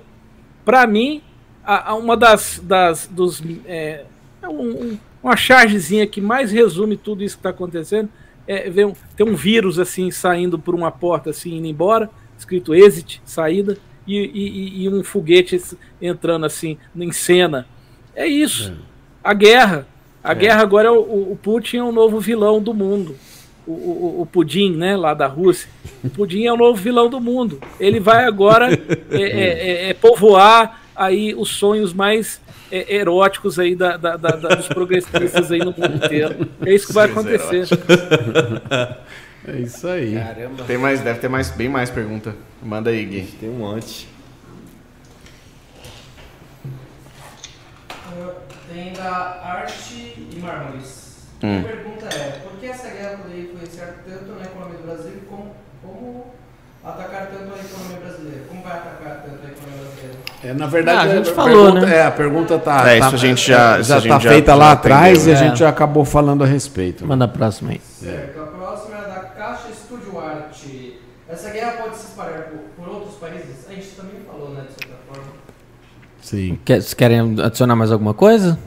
Para 0.65 0.87
mim, 0.87 1.21
a, 1.63 1.93
uma 1.93 2.17
das. 2.17 2.59
das 2.63 3.05
dos, 3.05 3.43
é, 3.67 4.03
é 4.41 4.49
um, 4.49 4.97
uma 5.21 5.37
chargezinha 5.37 6.07
que 6.07 6.19
mais 6.19 6.51
resume 6.51 6.97
tudo 6.97 7.23
isso 7.23 7.35
que 7.35 7.41
está 7.41 7.51
acontecendo 7.51 8.09
é 8.49 8.85
um, 8.85 8.93
tem 9.15 9.27
um 9.27 9.35
vírus 9.35 9.77
assim 9.77 10.09
saindo 10.09 10.57
por 10.57 10.73
uma 10.73 10.91
porta 10.91 11.29
assim 11.29 11.57
indo 11.57 11.67
embora, 11.67 12.09
escrito 12.35 12.73
exit, 12.73 13.21
saída, 13.23 13.77
e, 14.07 14.17
e, 14.17 14.83
e 14.83 14.89
um 14.89 15.03
foguete 15.03 15.61
entrando 16.01 16.47
assim 16.47 16.77
em 16.95 17.11
cena. 17.11 17.67
É 18.15 18.25
isso. 18.25 18.71
É. 18.71 18.75
A 19.23 19.33
guerra. 19.35 19.87
A 20.23 20.31
é. 20.31 20.35
guerra 20.35 20.61
agora 20.63 20.87
é 20.87 20.91
o, 20.91 21.31
o, 21.31 21.39
Putin 21.41 21.77
é 21.77 21.83
o 21.83 21.91
novo 21.91 22.19
vilão 22.19 22.59
do 22.59 22.73
mundo. 22.73 23.15
O, 23.67 23.71
o, 23.71 24.21
o, 24.21 24.25
Pudim, 24.25 24.75
né, 24.75 24.97
lá 24.97 25.13
da 25.13 25.27
Rússia. 25.27 25.69
O 26.03 26.09
Pudim 26.09 26.45
é 26.45 26.51
o 26.51 26.57
novo 26.57 26.75
vilão 26.81 27.07
do 27.07 27.21
mundo. 27.21 27.61
Ele 27.79 27.99
vai 27.99 28.25
agora 28.25 28.73
é, 28.73 29.21
é, 29.21 29.85
é, 29.85 29.89
é 29.89 29.93
povoar 29.93 30.81
aí 30.95 31.35
os 31.35 31.49
sonhos 31.49 31.93
mais 31.93 32.41
eróticos 32.71 33.57
aí 33.59 33.75
da, 33.75 33.97
da, 33.97 34.15
da, 34.17 34.31
dos 34.31 34.67
progressistas 34.67 35.51
aí 35.51 35.59
no 35.59 35.73
mundo 35.77 36.05
inteiro. 36.05 36.47
É 36.65 36.73
isso 36.73 36.87
que 36.87 36.93
vai 36.93 37.09
acontecer. 37.09 37.67
É 39.47 39.57
isso 39.57 39.87
aí. 39.87 40.15
Caramba. 40.15 40.63
Tem 40.65 40.77
mais, 40.77 41.01
deve 41.01 41.19
ter 41.19 41.29
mais, 41.29 41.49
bem 41.49 41.69
mais 41.69 41.89
pergunta. 41.89 42.35
Manda 42.61 42.89
aí, 42.89 43.03
Gui. 43.05 43.21
Tem 43.39 43.49
um 43.49 43.59
monte. 43.59 44.07
Tem 48.71 48.93
da 48.93 49.41
Arte 49.43 50.27
e 50.31 50.39
Mármores. 50.39 51.27
Hum. 51.41 51.59
A 51.59 51.63
pergunta 51.63 52.05
é, 52.13 52.39
por 52.43 52.59
que 52.59 52.67
essa 52.67 52.89
guerra 52.89 53.17
poderia 53.17 53.43
influenciar 53.43 54.03
tanto 54.05 54.33
na 54.33 54.45
economia 54.45 54.77
do 54.77 54.83
Brasil 54.83 55.21
como, 55.27 55.55
como 55.81 56.33
atacar 56.83 57.27
tanto 57.27 57.53
a 57.53 57.59
economia 57.59 57.97
brasileira? 57.99 58.45
Como 58.47 58.63
vai 58.63 58.73
atacar 58.73 59.23
tanto 59.23 59.45
a 59.45 59.51
economia 59.51 59.83
brasileira? 59.83 60.19
É, 60.43 60.53
na 60.53 60.67
verdade, 60.67 60.97
ah, 60.97 61.11
a 61.11 61.15
gente 61.15 61.29
a 61.29 61.33
falou, 61.33 61.65
pergunta, 61.65 61.85
né? 61.85 61.95
É, 61.95 62.03
a 62.03 62.11
pergunta 62.11 62.59
tá, 62.59 62.91
é, 62.91 62.99
isso 62.99 63.09
tá, 63.09 63.15
a 63.15 63.19
gente 63.19 63.47
já 63.47 63.81
já 63.81 63.97
está 63.97 64.19
feita 64.19 64.51
já, 64.51 64.55
lá 64.55 64.65
já 64.67 64.71
atrás 64.71 65.27
e 65.27 65.31
a 65.31 65.35
gente 65.35 65.59
já 65.59 65.69
acabou 65.69 66.05
falando 66.05 66.43
a 66.43 66.47
respeito. 66.47 67.05
Manda 67.05 67.25
a 67.25 67.27
próxima 67.27 67.71
aí. 67.71 67.81
Certo, 67.81 68.41
a 68.41 68.45
próxima 68.45 68.97
é 68.97 69.01
da 69.01 69.19
Caixa 69.19 69.73
Studio 69.73 70.19
Art. 70.19 70.57
Essa 71.27 71.49
guerra 71.49 71.71
pode 71.73 71.97
se 71.97 72.07
espalhar 72.07 72.43
por, 72.43 72.59
por 72.85 72.93
outros 72.93 73.15
países? 73.15 73.67
A 73.69 73.73
gente 73.73 73.87
também 73.89 74.15
falou, 74.25 74.49
né, 74.51 74.63
de 74.67 74.73
certa 74.73 74.97
forma. 75.07 75.31
Sim. 76.21 76.57
Quer, 76.63 76.81
vocês 76.81 76.93
querem 76.93 77.39
adicionar 77.41 77.75
mais 77.75 77.91
alguma 77.91 78.13
coisa? 78.13 78.57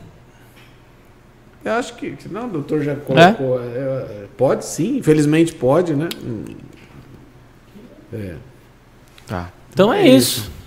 Eu 1.64 1.72
acho 1.72 1.94
que. 1.94 2.16
Não, 2.30 2.46
o 2.46 2.50
doutor 2.50 2.82
já 2.82 2.96
colocou. 2.96 3.60
É? 3.62 3.64
É, 3.64 4.24
pode 4.36 4.64
sim, 4.64 4.98
infelizmente 4.98 5.54
pode, 5.54 5.94
né? 5.94 6.08
É. 8.12 8.34
Tá. 9.26 9.48
Então 9.72 9.92
é, 9.92 10.02
é 10.02 10.08
isso. 10.08 10.40
isso. 10.40 10.62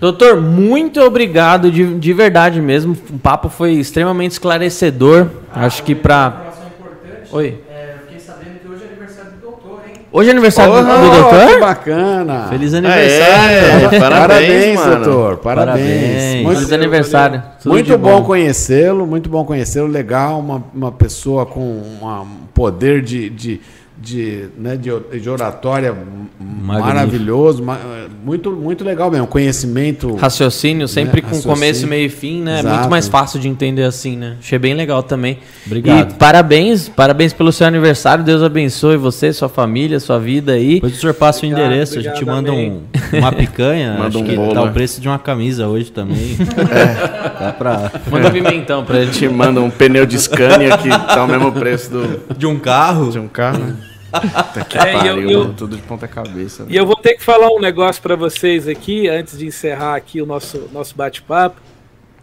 Doutor, 0.00 0.40
muito 0.40 1.00
obrigado 1.00 1.70
de, 1.70 1.98
de 1.98 2.12
verdade 2.12 2.60
mesmo. 2.60 2.96
O 3.10 3.18
papo 3.18 3.48
foi 3.48 3.72
extremamente 3.72 4.32
esclarecedor. 4.32 5.28
Ah, 5.52 5.66
Acho 5.66 5.82
que 5.82 5.94
para. 5.94 6.52
Oi. 7.32 7.60
É, 7.68 7.94
fiquei 8.02 8.20
sabendo 8.20 8.60
que 8.60 8.68
hoje 8.68 8.84
é 8.84 8.86
aniversário 8.86 9.32
do 9.32 9.40
doutor, 9.40 9.80
hein? 9.86 9.94
Hoje 10.12 10.28
é 10.28 10.32
aniversário 10.32 10.72
oh, 10.72 10.76
do, 10.76 10.86
do 10.86 11.20
doutor? 11.20 11.54
Que 11.54 11.60
bacana. 11.60 12.46
Feliz 12.48 12.74
aniversário. 12.74 13.56
É, 13.56 13.98
parabéns, 13.98 14.80
parabéns 14.80 14.80
doutor. 14.84 15.36
Parabéns. 15.38 15.86
parabéns. 15.86 16.42
Muito, 16.44 16.58
Feliz 16.58 16.72
aniversário. 16.72 17.42
muito 17.64 17.98
bom, 17.98 18.18
bom 18.18 18.24
conhecê-lo, 18.24 19.06
muito 19.06 19.28
bom 19.28 19.44
conhecê-lo. 19.44 19.88
Legal, 19.88 20.38
uma, 20.38 20.62
uma 20.72 20.92
pessoa 20.92 21.44
com 21.44 21.60
um 21.60 22.26
poder 22.52 23.02
de, 23.02 23.28
de 23.30 23.60
de, 23.96 24.48
né, 24.58 24.76
de, 24.76 24.90
de 25.20 25.30
oratória 25.30 25.92
Magnífico. 25.92 26.66
maravilhoso, 26.66 27.64
muito, 28.24 28.50
muito 28.50 28.84
legal 28.84 29.10
mesmo. 29.10 29.26
Conhecimento. 29.26 30.14
Raciocínio 30.16 30.88
sempre 30.88 31.22
né? 31.22 31.28
com 31.28 31.36
Raciocínio. 31.36 31.54
começo, 31.54 31.86
meio 31.86 32.06
e 32.06 32.08
fim, 32.08 32.42
né? 32.42 32.58
Exato. 32.58 32.68
É 32.68 32.78
muito 32.78 32.90
mais 32.90 33.08
fácil 33.08 33.38
de 33.38 33.48
entender 33.48 33.84
assim, 33.84 34.16
né? 34.16 34.36
Achei 34.40 34.58
bem 34.58 34.74
legal 34.74 35.02
também. 35.02 35.38
Obrigado. 35.64 36.10
E 36.10 36.14
parabéns, 36.14 36.88
parabéns 36.88 37.32
pelo 37.32 37.52
seu 37.52 37.66
aniversário. 37.66 38.24
Deus 38.24 38.42
abençoe 38.42 38.96
você, 38.96 39.32
sua 39.32 39.48
família, 39.48 40.00
sua 40.00 40.18
vida 40.18 40.52
aí. 40.52 40.74
Depois 40.74 40.94
o 40.94 40.96
senhor 40.96 41.14
passa 41.14 41.38
obrigado, 41.38 41.60
o 41.60 41.64
endereço, 41.64 41.98
a 41.98 42.02
gente 42.02 42.24
manda 42.24 42.52
um, 42.52 42.82
uma 43.14 43.32
picanha. 43.32 43.96
manda 43.98 44.18
um 44.18 44.24
que 44.24 44.34
bolo, 44.34 44.54
dá 44.54 44.62
o 44.62 44.72
preço 44.72 45.00
de 45.00 45.08
uma 45.08 45.18
camisa 45.18 45.68
hoje 45.68 45.92
também. 45.92 46.36
é. 46.70 47.44
Dá 47.44 47.52
pra... 47.52 47.92
Manda 48.10 48.28
um 48.28 48.32
pimentão 48.32 48.84
pra 48.84 48.98
ele. 48.98 49.10
A 49.10 49.12
gente 49.12 49.28
manda 49.28 49.60
um 49.60 49.70
pneu 49.70 50.04
de 50.04 50.18
Scania 50.18 50.76
que 50.78 50.88
tá 50.88 51.24
o 51.24 51.28
mesmo 51.28 51.52
preço 51.52 51.90
do... 51.90 52.34
de 52.36 52.46
um 52.46 52.58
carro. 52.58 53.10
De 53.10 53.18
um 53.18 53.28
carro. 53.28 53.74
Que 54.68 54.78
é, 54.78 54.92
pariu, 54.92 55.20
eu, 55.22 55.30
eu, 55.30 55.54
tudo 55.54 55.76
de 55.76 55.82
ponta 55.82 56.06
cabeça. 56.06 56.66
E 56.68 56.76
eu 56.76 56.86
vou 56.86 56.96
ter 56.96 57.14
que 57.14 57.22
falar 57.22 57.48
um 57.50 57.60
negócio 57.60 58.02
para 58.02 58.16
vocês 58.16 58.68
aqui, 58.68 59.08
antes 59.08 59.38
de 59.38 59.46
encerrar 59.46 59.96
aqui 59.96 60.20
o 60.20 60.26
nosso, 60.26 60.68
nosso 60.72 60.96
bate-papo, 60.96 61.60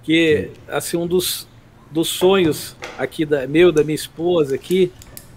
que 0.04 0.50
assim, 0.68 0.98
um 0.98 1.08
dos, 1.08 1.48
dos 1.92 2.08
sonhos 2.08 2.76
aqui 2.98 3.26
da, 3.26 3.48
meu, 3.48 3.72
da 3.72 3.84
minha 3.84 3.96
esposa 3.96 4.56
aqui, 4.56 4.92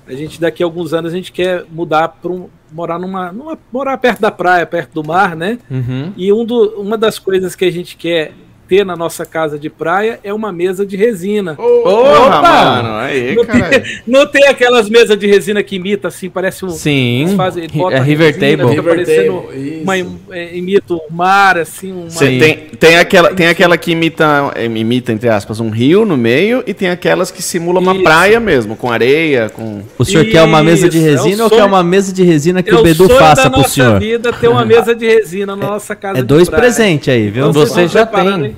a 0.07 0.15
gente 0.15 0.41
daqui 0.41 0.63
a 0.63 0.67
alguns 0.67 0.93
anos 0.93 1.13
a 1.13 1.17
gente 1.17 1.33
quer 1.33 1.65
mudar 1.71 2.09
para 2.09 2.31
um, 2.31 2.49
morar 2.71 2.99
numa, 2.99 3.33
numa, 3.33 3.59
morar 3.73 3.97
perto 3.99 4.21
da 4.21 4.31
praia, 4.31 4.67
perto 4.67 4.93
do 4.93 5.07
mar, 5.07 5.35
né? 5.35 5.59
Uhum. 5.71 6.13
E 6.17 6.33
um 6.33 6.45
do, 6.45 6.81
uma 6.81 6.99
das 6.99 7.19
coisas 7.19 7.55
que 7.55 7.65
a 7.65 7.71
gente 7.71 7.97
quer 7.97 8.33
ter 8.69 8.85
na 8.85 8.97
nossa 8.97 9.24
casa 9.27 9.59
de 9.59 9.69
praia 9.69 10.19
é 10.23 10.32
uma 10.32 10.53
mesa 10.53 10.85
de 10.85 10.97
resina. 10.97 11.57
Opa, 11.59 12.43
mano, 12.43 12.95
aí, 12.97 13.35
não. 13.35 13.45
Tem, 13.45 13.82
não 14.07 14.27
tem 14.27 14.47
aquelas 14.47 14.89
mesas 14.89 15.19
de 15.19 15.27
resina 15.27 15.62
que 15.62 15.77
imita 15.77 16.09
assim, 16.09 16.28
parece 16.28 16.65
um. 16.65 16.70
Sim. 16.70 17.35
Fazem, 17.36 17.65
é 17.65 18.01
River 18.01 18.35
Table. 18.35 18.69
Fica 18.70 18.82
parecendo 18.82 19.45
uma, 19.82 19.97
é, 20.31 20.57
imita 20.57 20.95
o 20.95 21.03
mar, 21.11 21.59
assim. 21.59 21.93
Uma... 21.93 22.09
tem, 22.09 22.57
tem, 22.78 22.97
aquela, 22.97 23.35
tem 23.35 23.49
aquela 23.49 23.77
que 23.77 23.93
imita, 23.93 24.53
é, 24.55 24.65
imita, 24.65 25.12
entre 25.12 25.28
aspas, 25.28 25.61
um 25.61 25.70
rio 25.70 26.05
no 26.05 26.16
meio 26.16 26.62
e 26.66 26.74
tem 26.74 26.89
aquelas 26.89 27.31
que 27.31 27.43
simulam 27.43 27.82
uma 27.82 27.95
isso. 27.95 28.03
praia 28.03 28.41
mesmo, 28.41 28.77
com 28.77 28.91
areia, 28.91 29.51
com. 29.51 29.82
O 29.99 30.05
senhor 30.05 30.23
isso. 30.23 30.32
quer 30.32 30.43
uma 30.43 30.62
mesa 30.62 30.89
de 30.89 30.99
resina 30.99 31.43
é 31.43 31.45
ou 31.45 31.49
sonho, 31.49 31.61
quer 31.61 31.66
uma 31.66 31.82
mesa 31.82 32.12
de 32.12 32.23
resina 32.23 32.62
que 32.62 32.74
o 32.74 32.82
Bedu 32.82 33.09
faça 33.09 33.51
pro 33.51 33.69
senhor? 33.69 33.86
É 33.86 33.91
nossa 33.91 34.01
vida 34.01 34.32
ter 34.32 34.49
uma 34.49 34.65
mesa 34.66 34.95
de 34.95 35.07
resina 35.07 35.55
na 35.55 35.66
nossa 35.69 35.95
casa. 35.95 36.19
É 36.19 36.23
dois 36.23 36.49
presentes 36.49 37.09
aí, 37.09 37.28
viu? 37.28 37.51
Então, 37.51 37.66
Você 37.66 37.86
já 37.89 38.07
tem. 38.07 38.54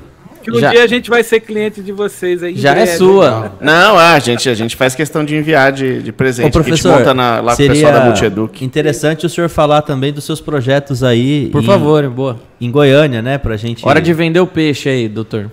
Que 0.47 0.53
um 0.53 0.61
já... 0.61 0.71
dia 0.71 0.85
a 0.85 0.87
gente 0.87 1.11
vai 1.11 1.25
ser 1.25 1.41
cliente 1.41 1.83
de 1.83 1.91
vocês 1.91 2.41
aí. 2.41 2.55
Já 2.55 2.73
é 2.77 2.87
sua. 2.87 3.55
Não, 3.61 3.99
a 3.99 4.17
gente, 4.21 4.49
a 4.49 4.55
gente 4.55 4.77
faz 4.77 4.95
questão 4.95 5.25
de 5.25 5.35
enviar 5.35 5.73
de, 5.73 6.01
de 6.01 6.13
presente. 6.13 6.47
Ô, 6.47 6.51
professor, 6.53 6.91
a 6.91 6.93
gente 6.93 6.99
monta 7.01 7.13
na, 7.13 7.41
lá 7.41 7.57
com 7.57 7.65
o 7.65 7.67
pessoal 7.67 7.93
da 7.93 8.05
Multieduc. 8.05 8.65
Interessante 8.65 9.27
o 9.27 9.29
senhor 9.29 9.49
falar 9.49 9.83
também 9.83 10.13
dos 10.13 10.23
seus 10.23 10.41
projetos 10.41 11.03
aí. 11.03 11.49
Por 11.51 11.65
em, 11.65 11.67
favor, 11.67 12.09
boa. 12.09 12.41
Em 12.61 12.71
Goiânia, 12.71 13.21
né? 13.21 13.39
Pra 13.39 13.57
gente. 13.57 13.85
Hora 13.85 14.01
de 14.01 14.15
vender 14.15 14.39
o 14.39 14.47
peixe 14.47 14.89
aí, 14.89 15.09
doutor. 15.09 15.51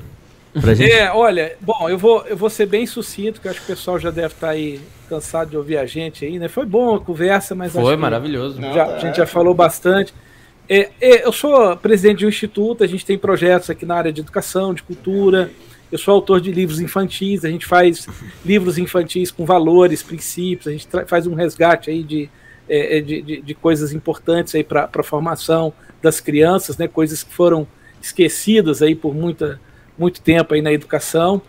Pra 0.61 0.75
gente... 0.75 0.91
É, 0.91 1.11
olha, 1.11 1.53
bom, 1.59 1.89
eu 1.89 1.97
vou, 1.97 2.23
eu 2.27 2.37
vou 2.37 2.51
ser 2.51 2.67
bem 2.67 2.85
sucinto, 2.85 3.41
que 3.41 3.47
eu 3.47 3.51
acho 3.51 3.61
que 3.61 3.71
o 3.71 3.75
pessoal 3.75 3.97
já 3.97 4.11
deve 4.11 4.27
estar 4.27 4.47
tá 4.47 4.53
aí 4.53 4.79
cansado 5.09 5.49
de 5.49 5.57
ouvir 5.57 5.77
a 5.77 5.87
gente 5.87 6.23
aí, 6.23 6.37
né? 6.37 6.47
Foi 6.47 6.67
bom 6.67 6.93
a 6.93 6.99
conversa, 6.99 7.55
mas 7.55 7.71
foi 7.71 7.97
maravilhoso. 7.97 8.61
Já, 8.61 8.85
a 8.85 8.99
gente 8.99 9.17
já 9.17 9.25
falou 9.25 9.55
bastante. 9.55 10.13
É, 10.67 10.89
é, 11.01 11.25
eu 11.25 11.31
sou 11.31 11.75
presidente 11.77 12.19
de 12.19 12.25
um 12.25 12.29
instituto, 12.29 12.83
a 12.83 12.87
gente 12.87 13.05
tem 13.05 13.17
projetos 13.17 13.69
aqui 13.69 13.85
na 13.85 13.95
área 13.95 14.13
de 14.13 14.21
educação, 14.21 14.73
de 14.73 14.83
cultura. 14.83 15.51
Eu 15.91 15.97
sou 15.97 16.13
autor 16.13 16.41
de 16.41 16.51
livros 16.51 16.79
infantis, 16.79 17.45
a 17.45 17.49
gente 17.49 17.65
faz 17.65 18.07
livros 18.43 18.77
infantis 18.77 19.29
com 19.29 19.45
valores, 19.45 20.01
princípios, 20.01 20.67
a 20.67 20.71
gente 20.71 20.87
faz 21.07 21.27
um 21.27 21.35
resgate 21.35 21.89
aí 21.91 22.03
de, 22.03 22.29
é, 22.67 22.97
é, 22.97 23.01
de, 23.01 23.21
de, 23.21 23.41
de, 23.41 23.53
coisas 23.53 23.93
importantes 23.93 24.55
aí 24.55 24.63
para 24.63 24.89
a 24.91 25.03
formação 25.03 25.73
das 26.01 26.19
crianças, 26.19 26.77
né? 26.77 26.87
Coisas 26.87 27.23
que 27.23 27.33
foram 27.33 27.67
esquecidas 28.01 28.81
aí 28.81 28.95
por 28.95 29.13
muita, 29.13 29.59
muito 29.97 30.21
tempo 30.21 30.53
aí 30.53 30.61
na 30.61 30.71
educação. 30.71 31.41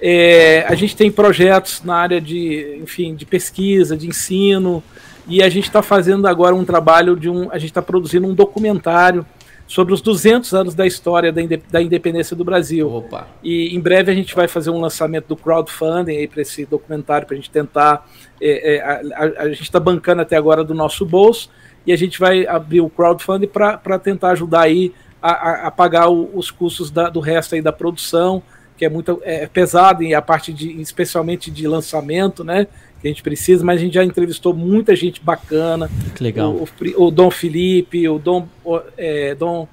É, 0.00 0.64
a 0.66 0.74
gente 0.74 0.96
tem 0.96 1.10
projetos 1.10 1.82
na 1.84 1.96
área 1.96 2.20
de, 2.20 2.78
enfim, 2.82 3.14
de 3.14 3.26
pesquisa, 3.26 3.96
de 3.96 4.08
ensino, 4.08 4.82
e 5.30 5.44
a 5.44 5.48
gente 5.48 5.64
está 5.64 5.80
fazendo 5.80 6.26
agora 6.26 6.56
um 6.56 6.64
trabalho 6.64 7.16
de 7.16 7.30
um. 7.30 7.48
A 7.52 7.58
gente 7.58 7.70
está 7.70 7.80
produzindo 7.80 8.26
um 8.26 8.34
documentário 8.34 9.24
sobre 9.64 9.94
os 9.94 10.00
200 10.00 10.52
anos 10.52 10.74
da 10.74 10.84
história 10.84 11.32
da, 11.32 11.80
independência 11.80 12.34
do 12.34 12.44
Brasil. 12.44 12.92
Opa. 12.92 13.28
E 13.40 13.72
em 13.72 13.78
breve 13.78 14.10
a 14.10 14.14
gente 14.14 14.34
vai 14.34 14.48
fazer 14.48 14.70
um 14.70 14.80
lançamento 14.80 15.28
do 15.28 15.36
crowdfunding 15.36 16.26
para 16.26 16.42
esse 16.42 16.66
documentário, 16.66 17.28
para 17.28 17.34
a 17.34 17.36
gente 17.36 17.48
tentar. 17.48 18.04
É, 18.40 18.74
é, 18.74 18.80
a, 18.80 19.00
a, 19.14 19.42
a, 19.42 19.48
gente 19.50 19.62
está 19.62 19.78
bancando 19.78 20.20
até 20.20 20.36
agora 20.36 20.64
do 20.64 20.74
nosso 20.74 21.06
bolso 21.06 21.48
e 21.86 21.92
a 21.92 21.96
gente 21.96 22.18
vai 22.18 22.44
abrir 22.48 22.80
o 22.80 22.90
crowdfunding 22.90 23.46
para 23.46 23.98
tentar 24.00 24.30
ajudar 24.30 24.62
aí 24.62 24.92
a, 25.22 25.68
a 25.68 25.70
pagar 25.70 26.08
o, 26.08 26.28
os 26.34 26.50
custos 26.50 26.90
da, 26.90 27.08
do 27.08 27.20
resto 27.20 27.54
aí 27.54 27.62
da 27.62 27.72
produção 27.72 28.42
que 28.80 28.86
é 28.86 28.88
muito 28.88 29.20
é, 29.24 29.46
pesado 29.46 30.02
e 30.02 30.14
a 30.14 30.22
parte 30.22 30.54
de 30.54 30.80
especialmente 30.80 31.50
de 31.50 31.68
lançamento, 31.68 32.42
né? 32.42 32.66
Que 33.00 33.08
a 33.08 33.10
gente 33.10 33.22
precisa, 33.22 33.64
mas 33.64 33.80
a 33.80 33.84
gente 33.84 33.94
já 33.94 34.04
entrevistou 34.04 34.52
muita 34.52 34.94
gente 34.94 35.22
bacana. 35.22 35.90
Que 36.14 36.22
legal. 36.22 36.52
O, 36.52 36.64
o, 36.64 37.06
o 37.06 37.10
Dom 37.10 37.30
Felipe, 37.30 38.06
o 38.08 38.18
Dom, 38.18 38.46
o, 38.64 38.80
é, 38.96 39.34
Dom 39.34 39.66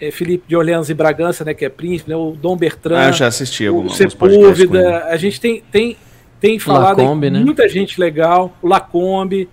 é, 0.00 0.10
Felipe 0.10 0.44
de 0.46 0.56
Orleans 0.56 0.88
e 0.88 0.94
Bragança, 0.94 1.44
né? 1.44 1.54
Que 1.54 1.64
é 1.64 1.68
príncipe, 1.68 2.10
né, 2.10 2.16
o 2.16 2.32
Dom 2.32 2.56
Bertrand. 2.56 3.08
Ah, 3.08 3.12
já 3.12 3.26
assisti 3.26 3.66
alguns 3.66 3.96
Sepúlveda. 3.96 5.06
A 5.06 5.16
gente 5.16 5.40
tem, 5.40 5.62
tem, 5.72 5.96
tem 6.40 6.58
falado 6.58 6.98
Lacombe, 6.98 7.30
né? 7.30 7.40
muita 7.40 7.68
gente 7.68 8.00
legal. 8.00 8.56
O 8.62 8.68
Lacombe. 8.68 9.48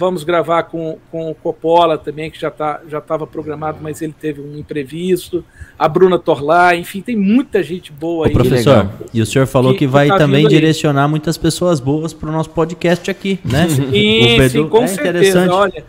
Vamos 0.00 0.24
gravar 0.24 0.62
com, 0.62 0.96
com 1.12 1.30
o 1.30 1.34
Coppola 1.34 1.98
também, 1.98 2.30
que 2.30 2.40
já 2.40 2.50
tá, 2.50 2.80
já 2.88 2.96
estava 2.96 3.26
programado, 3.26 3.80
mas 3.82 4.00
ele 4.00 4.14
teve 4.18 4.40
um 4.40 4.56
imprevisto. 4.56 5.44
A 5.78 5.86
Bruna 5.86 6.18
Torlá, 6.18 6.74
enfim, 6.74 7.02
tem 7.02 7.14
muita 7.14 7.62
gente 7.62 7.92
boa 7.92 8.22
Ô, 8.22 8.24
aí. 8.24 8.32
Professor, 8.32 8.88
e 9.12 9.20
o 9.20 9.26
senhor 9.26 9.46
falou 9.46 9.74
que, 9.74 9.80
que 9.80 9.86
vai 9.86 10.06
que 10.06 10.12
tá 10.12 10.16
também 10.16 10.48
direcionar 10.48 11.04
aí. 11.04 11.10
muitas 11.10 11.36
pessoas 11.36 11.80
boas 11.80 12.14
para 12.14 12.30
o 12.30 12.32
nosso 12.32 12.48
podcast 12.48 13.10
aqui, 13.10 13.38
né? 13.44 13.68
Sim, 13.68 14.38
sim 14.48 14.68
com 14.70 14.84
é 14.84 14.86
certeza. 14.86 15.52
Olha, 15.52 15.84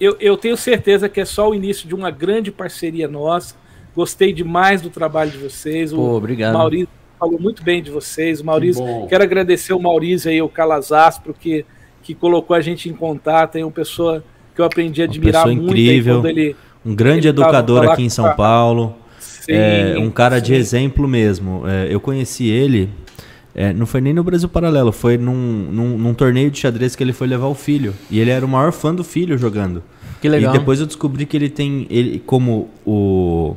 eu, 0.00 0.16
eu 0.18 0.36
tenho 0.36 0.56
certeza 0.56 1.08
que 1.08 1.20
é 1.20 1.24
só 1.24 1.48
o 1.48 1.54
início 1.54 1.86
de 1.86 1.94
uma 1.94 2.10
grande 2.10 2.50
parceria 2.50 3.06
nossa. 3.06 3.54
Gostei 3.94 4.32
demais 4.32 4.82
do 4.82 4.90
trabalho 4.90 5.30
de 5.30 5.38
vocês. 5.38 5.92
Pô, 5.92 6.00
o 6.00 6.16
obrigado. 6.16 6.54
Maurício 6.54 6.88
falou 7.20 7.38
muito 7.38 7.62
bem 7.62 7.80
de 7.80 7.92
vocês. 7.92 8.40
O 8.40 8.44
Maurício, 8.44 8.84
que 8.84 9.10
quero 9.10 9.22
agradecer 9.22 9.72
o 9.74 9.78
Maurício 9.78 10.28
aí, 10.28 10.42
o 10.42 10.48
Calazas, 10.48 11.20
porque 11.20 11.64
que 12.04 12.14
colocou 12.14 12.54
a 12.54 12.60
gente 12.60 12.88
em 12.88 12.92
contato, 12.92 13.56
é 13.56 13.64
uma 13.64 13.72
pessoa 13.72 14.22
que 14.54 14.60
eu 14.60 14.64
aprendi 14.64 15.00
a 15.00 15.06
admirar 15.06 15.46
muito. 15.46 15.64
Incrível, 15.64 16.24
ele, 16.26 16.54
um 16.84 16.94
grande 16.94 17.26
educador 17.26 17.90
aqui 17.90 18.02
em 18.02 18.10
São 18.10 18.32
Paulo. 18.36 18.94
Sim, 19.18 19.52
é, 19.52 19.96
um 19.98 20.10
cara 20.10 20.38
sim. 20.38 20.44
de 20.44 20.54
exemplo 20.54 21.08
mesmo. 21.08 21.64
É, 21.66 21.88
eu 21.90 21.98
conheci 21.98 22.48
ele, 22.48 22.90
é, 23.54 23.72
não 23.72 23.86
foi 23.86 24.00
nem 24.00 24.12
no 24.12 24.22
Brasil 24.22 24.48
Paralelo, 24.48 24.92
foi 24.92 25.16
num, 25.16 25.32
num, 25.70 25.98
num, 25.98 26.14
torneio 26.14 26.50
de 26.50 26.58
xadrez 26.58 26.94
que 26.94 27.02
ele 27.02 27.12
foi 27.12 27.26
levar 27.26 27.46
o 27.46 27.54
filho. 27.54 27.94
E 28.10 28.20
ele 28.20 28.30
era 28.30 28.44
o 28.44 28.48
maior 28.48 28.70
fã 28.70 28.94
do 28.94 29.02
filho 29.02 29.36
jogando. 29.38 29.82
Que 30.20 30.28
legal. 30.28 30.54
E 30.54 30.58
depois 30.58 30.80
eu 30.80 30.86
descobri 30.86 31.24
que 31.24 31.36
ele 31.36 31.48
tem, 31.48 31.86
ele, 31.88 32.22
como 32.24 32.70
o, 32.84 33.56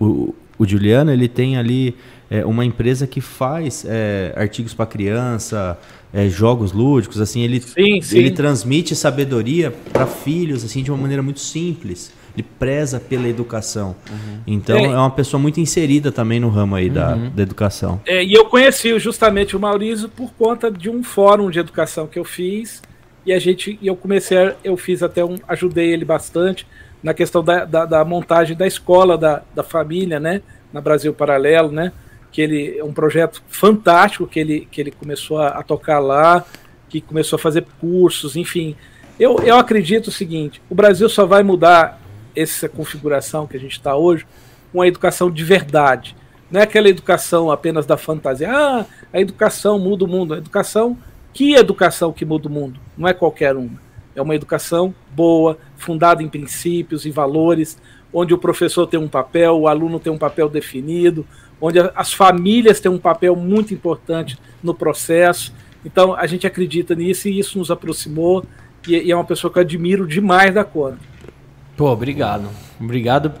o, 0.00 0.34
o 0.58 0.66
Juliano, 0.66 1.10
ele 1.10 1.28
tem 1.28 1.56
ali 1.56 1.94
é, 2.30 2.44
uma 2.46 2.64
empresa 2.64 3.06
que 3.06 3.20
faz 3.20 3.84
é, 3.86 4.32
artigos 4.34 4.72
para 4.72 4.86
criança, 4.86 5.78
é, 6.12 6.28
jogos 6.28 6.72
lúdicos, 6.72 7.20
assim, 7.20 7.40
ele, 7.40 7.60
sim, 7.60 8.00
sim. 8.02 8.18
ele 8.18 8.30
transmite 8.30 8.94
sabedoria 8.94 9.72
para 9.92 10.06
filhos, 10.06 10.64
assim, 10.64 10.82
de 10.82 10.90
uma 10.90 11.00
maneira 11.00 11.22
muito 11.22 11.40
simples. 11.40 12.12
Ele 12.36 12.46
preza 12.58 12.98
pela 12.98 13.28
educação. 13.28 13.94
Uhum. 14.10 14.38
Então 14.46 14.76
é. 14.76 14.84
é. 14.84 14.96
uma 14.96 15.10
pessoa 15.10 15.40
muito 15.40 15.60
inserida 15.60 16.10
também 16.10 16.40
no 16.40 16.48
ramo 16.48 16.74
aí 16.74 16.88
uhum. 16.88 16.94
da, 16.94 17.14
da 17.14 17.42
educação. 17.42 18.00
É, 18.06 18.22
e 18.24 18.32
eu 18.32 18.46
conheci 18.46 18.98
justamente 18.98 19.56
o 19.56 19.60
Maurício 19.60 20.08
por 20.08 20.32
conta 20.32 20.70
de 20.70 20.88
um 20.88 21.02
fórum 21.02 21.50
de 21.50 21.58
educação 21.58 22.06
que 22.06 22.18
eu 22.18 22.24
fiz. 22.24 22.82
E 23.24 23.32
a 23.32 23.38
gente, 23.38 23.78
eu 23.82 23.94
comecei, 23.94 24.54
eu 24.64 24.76
fiz 24.76 25.02
até 25.02 25.24
um, 25.24 25.36
ajudei 25.46 25.92
ele 25.92 26.04
bastante 26.04 26.66
na 27.02 27.12
questão 27.12 27.42
da, 27.42 27.64
da, 27.64 27.84
da 27.84 28.04
montagem 28.04 28.56
da 28.56 28.66
escola 28.66 29.18
da, 29.18 29.42
da 29.54 29.62
família, 29.62 30.18
né? 30.18 30.40
Na 30.72 30.80
Brasil 30.80 31.12
Paralelo, 31.12 31.70
né? 31.70 31.92
Que 32.32 32.40
ele 32.40 32.78
é 32.78 32.82
um 32.82 32.92
projeto 32.92 33.42
fantástico 33.46 34.26
que 34.26 34.40
ele, 34.40 34.66
que 34.70 34.80
ele 34.80 34.90
começou 34.90 35.38
a, 35.38 35.48
a, 35.48 35.62
tocar 35.62 35.98
lá, 35.98 36.44
que 36.88 37.00
começou 37.00 37.36
a 37.36 37.38
fazer 37.38 37.66
cursos, 37.78 38.34
enfim. 38.34 38.74
Eu, 39.20 39.38
eu 39.40 39.56
acredito 39.56 40.08
o 40.08 40.12
seguinte: 40.12 40.60
o 40.68 40.74
Brasil 40.74 41.08
só 41.10 41.26
vai 41.26 41.42
mudar 41.42 42.00
essa 42.34 42.68
configuração 42.68 43.46
que 43.46 43.56
a 43.56 43.60
gente 43.60 43.72
está 43.72 43.94
hoje 43.94 44.26
com 44.72 44.80
a 44.80 44.88
educação 44.88 45.30
de 45.30 45.44
verdade. 45.44 46.16
Não 46.50 46.60
é 46.60 46.64
aquela 46.64 46.88
educação 46.88 47.50
apenas 47.50 47.84
da 47.84 47.98
fantasia. 47.98 48.50
Ah, 48.50 48.86
a 49.12 49.20
educação 49.20 49.78
muda 49.78 50.04
o 50.04 50.08
mundo. 50.08 50.34
A 50.34 50.38
educação, 50.38 50.96
que 51.32 51.54
educação 51.54 52.12
que 52.12 52.24
muda 52.24 52.48
o 52.48 52.50
mundo? 52.50 52.80
Não 52.96 53.06
é 53.06 53.12
qualquer 53.12 53.54
uma. 53.56 53.80
É 54.14 54.20
uma 54.20 54.34
educação 54.34 54.94
boa, 55.14 55.58
fundada 55.76 56.22
em 56.22 56.28
princípios 56.28 57.06
e 57.06 57.10
valores, 57.10 57.78
onde 58.12 58.34
o 58.34 58.38
professor 58.38 58.86
tem 58.86 59.00
um 59.00 59.08
papel, 59.08 59.60
o 59.60 59.68
aluno 59.68 59.98
tem 59.98 60.12
um 60.12 60.18
papel 60.18 60.48
definido, 60.48 61.26
onde 61.62 61.78
as 61.94 62.12
famílias 62.12 62.80
têm 62.80 62.90
um 62.90 62.98
papel 62.98 63.36
muito 63.36 63.72
importante 63.72 64.36
no 64.60 64.74
processo. 64.74 65.54
Então 65.84 66.12
a 66.14 66.26
gente 66.26 66.44
acredita 66.44 66.92
nisso 66.92 67.28
e 67.28 67.38
isso 67.38 67.56
nos 67.56 67.70
aproximou 67.70 68.44
e, 68.86 69.10
é 69.10 69.14
uma 69.14 69.24
pessoa 69.24 69.50
que 69.50 69.60
eu 69.60 69.62
admiro 69.62 70.04
demais 70.04 70.52
da 70.52 70.64
conta. 70.64 70.98
Pô, 71.76 71.88
obrigado. 71.88 72.48
Obrigado. 72.80 73.32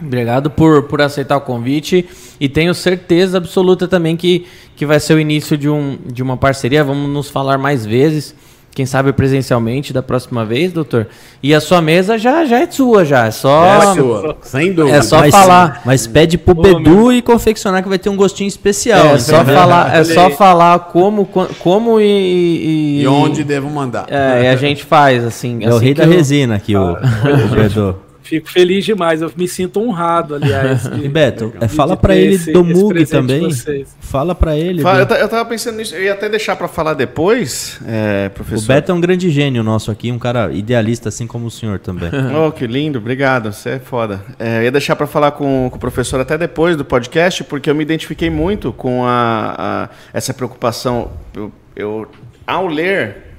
Obrigado 0.00 0.50
por, 0.50 0.84
por 0.84 1.02
aceitar 1.02 1.36
o 1.36 1.42
convite 1.42 2.08
e 2.40 2.48
tenho 2.48 2.72
certeza 2.72 3.36
absoluta 3.36 3.86
também 3.86 4.16
que, 4.16 4.46
que 4.74 4.86
vai 4.86 4.98
ser 4.98 5.12
o 5.12 5.20
início 5.20 5.58
de, 5.58 5.68
um, 5.68 5.98
de 6.06 6.22
uma 6.22 6.38
parceria. 6.38 6.82
Vamos 6.82 7.10
nos 7.10 7.28
falar 7.28 7.58
mais 7.58 7.84
vezes 7.84 8.34
quem 8.80 8.86
sabe 8.86 9.12
presencialmente 9.12 9.92
da 9.92 10.02
próxima 10.02 10.42
vez, 10.42 10.72
doutor. 10.72 11.06
E 11.42 11.54
a 11.54 11.60
sua 11.60 11.82
mesa 11.82 12.16
já, 12.16 12.46
já 12.46 12.60
é 12.60 12.70
sua, 12.70 13.04
já. 13.04 13.26
É 13.26 13.30
só. 13.30 13.62
É 13.66 13.94
sua, 13.94 14.36
sem 14.40 14.72
dúvida. 14.72 14.96
É 14.96 15.02
só 15.02 15.18
mas, 15.18 15.34
falar. 15.34 15.82
Mas 15.84 16.06
pede 16.06 16.38
pro 16.38 16.58
Ô, 16.58 16.62
Bedu 16.62 16.90
meu. 16.90 17.12
e 17.12 17.20
confeccionar 17.20 17.82
que 17.82 17.90
vai 17.90 17.98
ter 17.98 18.08
um 18.08 18.16
gostinho 18.16 18.48
especial. 18.48 19.08
É, 19.08 19.18
só 19.18 19.44
falar, 19.44 19.94
é 19.94 20.02
só 20.02 20.30
falar 20.30 20.78
como, 20.78 21.28
como 21.58 22.00
e, 22.00 22.04
e. 22.04 23.02
E 23.02 23.06
onde 23.06 23.44
devo 23.44 23.68
mandar. 23.68 24.06
É, 24.08 24.44
e 24.44 24.48
a 24.48 24.56
gente 24.56 24.82
faz, 24.82 25.22
assim. 25.24 25.62
É 25.62 25.66
assim 25.66 25.76
o 25.76 25.78
rei 25.78 25.92
da 25.92 26.04
eu... 26.04 26.10
resina 26.10 26.54
aqui, 26.54 26.74
o, 26.74 26.92
o 26.92 27.48
Bedu. 27.54 27.96
Fico 28.30 28.48
feliz 28.48 28.84
demais, 28.84 29.20
eu 29.20 29.32
me 29.36 29.48
sinto 29.48 29.80
honrado, 29.80 30.36
aliás. 30.36 30.84
De, 30.94 31.08
Beto, 31.08 31.52
é, 31.60 31.66
fala 31.66 31.96
para 31.96 32.14
ele 32.14 32.36
esse, 32.36 32.52
do 32.52 32.62
Mug 32.62 33.04
também. 33.06 33.50
Fala 33.98 34.36
para 34.36 34.56
ele. 34.56 34.82
Fala, 34.82 35.00
eu, 35.00 35.16
eu 35.16 35.28
tava 35.28 35.44
pensando 35.48 35.78
nisso, 35.78 35.96
eu 35.96 36.04
ia 36.04 36.12
até 36.12 36.28
deixar 36.28 36.54
para 36.54 36.68
falar 36.68 36.94
depois, 36.94 37.80
é, 37.84 38.28
professor. 38.28 38.62
O 38.62 38.66
Beto 38.68 38.92
é 38.92 38.94
um 38.94 39.00
grande 39.00 39.28
gênio 39.30 39.64
nosso 39.64 39.90
aqui, 39.90 40.12
um 40.12 40.18
cara 40.18 40.52
idealista, 40.52 41.08
assim 41.08 41.26
como 41.26 41.46
o 41.46 41.50
senhor 41.50 41.80
também. 41.80 42.08
oh, 42.32 42.52
que 42.52 42.68
lindo, 42.68 43.00
obrigado, 43.00 43.52
você 43.52 43.70
é 43.70 43.78
foda. 43.80 44.20
É, 44.38 44.58
eu 44.58 44.62
ia 44.62 44.70
deixar 44.70 44.94
para 44.94 45.08
falar 45.08 45.32
com, 45.32 45.66
com, 45.68 45.76
o 45.76 45.80
professor 45.80 46.20
até 46.20 46.38
depois 46.38 46.76
do 46.76 46.84
podcast, 46.84 47.42
porque 47.42 47.68
eu 47.68 47.74
me 47.74 47.82
identifiquei 47.82 48.30
muito 48.30 48.72
com 48.72 49.04
a, 49.04 49.56
a 49.58 49.88
essa 50.12 50.32
preocupação. 50.32 51.10
Eu, 51.34 51.50
eu, 51.74 52.06
ao 52.46 52.68
ler 52.68 53.29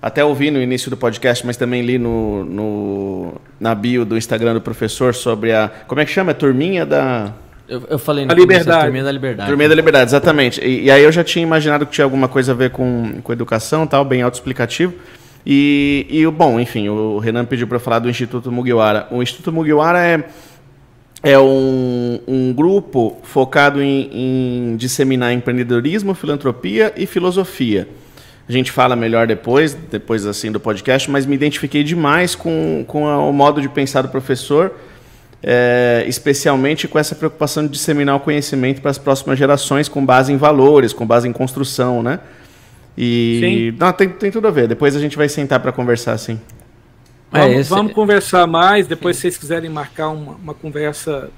até 0.00 0.24
ouvi 0.24 0.50
no 0.50 0.60
início 0.60 0.90
do 0.90 0.96
podcast, 0.96 1.44
mas 1.44 1.56
também 1.56 1.82
li 1.82 1.98
no, 1.98 2.44
no, 2.44 3.34
na 3.58 3.74
bio 3.74 4.04
do 4.04 4.16
Instagram 4.16 4.54
do 4.54 4.60
professor 4.60 5.14
sobre 5.14 5.52
a. 5.52 5.68
Como 5.86 6.00
é 6.00 6.04
que 6.04 6.10
chama? 6.10 6.30
A 6.30 6.34
turminha 6.34 6.86
da. 6.86 7.32
Eu, 7.68 7.82
eu 7.90 7.98
falei 7.98 8.24
no 8.24 8.32
a 8.32 8.34
liberdade. 8.34 8.84
Turminha 8.84 9.04
da 9.04 9.12
Liberdade. 9.12 9.48
Turminha 9.48 9.68
da 9.68 9.74
Liberdade, 9.74 10.10
exatamente. 10.10 10.60
E, 10.60 10.84
e, 10.84 10.90
aí 10.90 11.02
eu 11.02 11.12
já 11.12 11.22
tinha 11.22 11.42
imaginado 11.42 11.84
que 11.84 11.92
tinha 11.92 12.04
alguma 12.04 12.28
coisa 12.28 12.52
a 12.52 12.54
ver 12.54 12.70
com, 12.70 13.20
com 13.22 13.32
educação, 13.32 13.86
tal, 13.86 14.04
bem 14.04 14.22
autoexplicativo. 14.22 14.94
E, 15.44 16.06
e, 16.08 16.26
bom, 16.26 16.58
enfim, 16.58 16.88
o 16.88 17.18
Renan 17.18 17.44
pediu 17.44 17.66
para 17.66 17.76
eu 17.76 17.80
falar 17.80 17.98
do 17.98 18.08
Instituto 18.08 18.50
Mugiwara. 18.50 19.06
O 19.10 19.22
Instituto 19.22 19.52
Mugiwara 19.52 19.98
é, 19.98 20.24
é 21.22 21.38
um, 21.38 22.20
um 22.26 22.52
grupo 22.54 23.18
focado 23.22 23.82
em, 23.82 24.08
em 24.12 24.76
disseminar 24.76 25.32
empreendedorismo, 25.32 26.14
filantropia 26.14 26.92
e 26.96 27.04
filosofia. 27.04 27.88
A 28.48 28.52
gente 28.52 28.72
fala 28.72 28.96
melhor 28.96 29.26
depois, 29.26 29.74
depois 29.74 30.24
assim 30.24 30.50
do 30.50 30.58
podcast, 30.58 31.10
mas 31.10 31.26
me 31.26 31.34
identifiquei 31.34 31.84
demais 31.84 32.34
com, 32.34 32.82
com 32.88 33.04
o 33.04 33.32
modo 33.32 33.60
de 33.60 33.68
pensar 33.68 34.00
do 34.00 34.08
professor, 34.08 34.72
é, 35.42 36.04
especialmente 36.08 36.88
com 36.88 36.98
essa 36.98 37.14
preocupação 37.14 37.64
de 37.64 37.72
disseminar 37.72 38.16
o 38.16 38.20
conhecimento 38.20 38.80
para 38.80 38.90
as 38.90 38.96
próximas 38.96 39.38
gerações 39.38 39.86
com 39.86 40.04
base 40.04 40.32
em 40.32 40.38
valores, 40.38 40.94
com 40.94 41.06
base 41.06 41.28
em 41.28 41.32
construção, 41.32 42.02
né? 42.02 42.20
E 42.96 43.74
não, 43.78 43.92
tem, 43.92 44.08
tem 44.08 44.30
tudo 44.30 44.48
a 44.48 44.50
ver. 44.50 44.66
Depois 44.66 44.96
a 44.96 45.00
gente 45.00 45.16
vai 45.16 45.28
sentar 45.28 45.60
para 45.60 45.70
conversar 45.70 46.14
assim. 46.14 46.40
É, 47.32 47.40
vamos, 47.40 47.56
esse... 47.58 47.70
vamos, 47.70 47.92
conversar 47.92 48.46
mais. 48.46 48.86
Depois, 48.86 49.16
se 49.16 49.22
vocês 49.22 49.36
quiserem 49.36 49.68
marcar 49.70 50.08
uma, 50.08 50.32
uma 50.32 50.54
conversa 50.54 51.30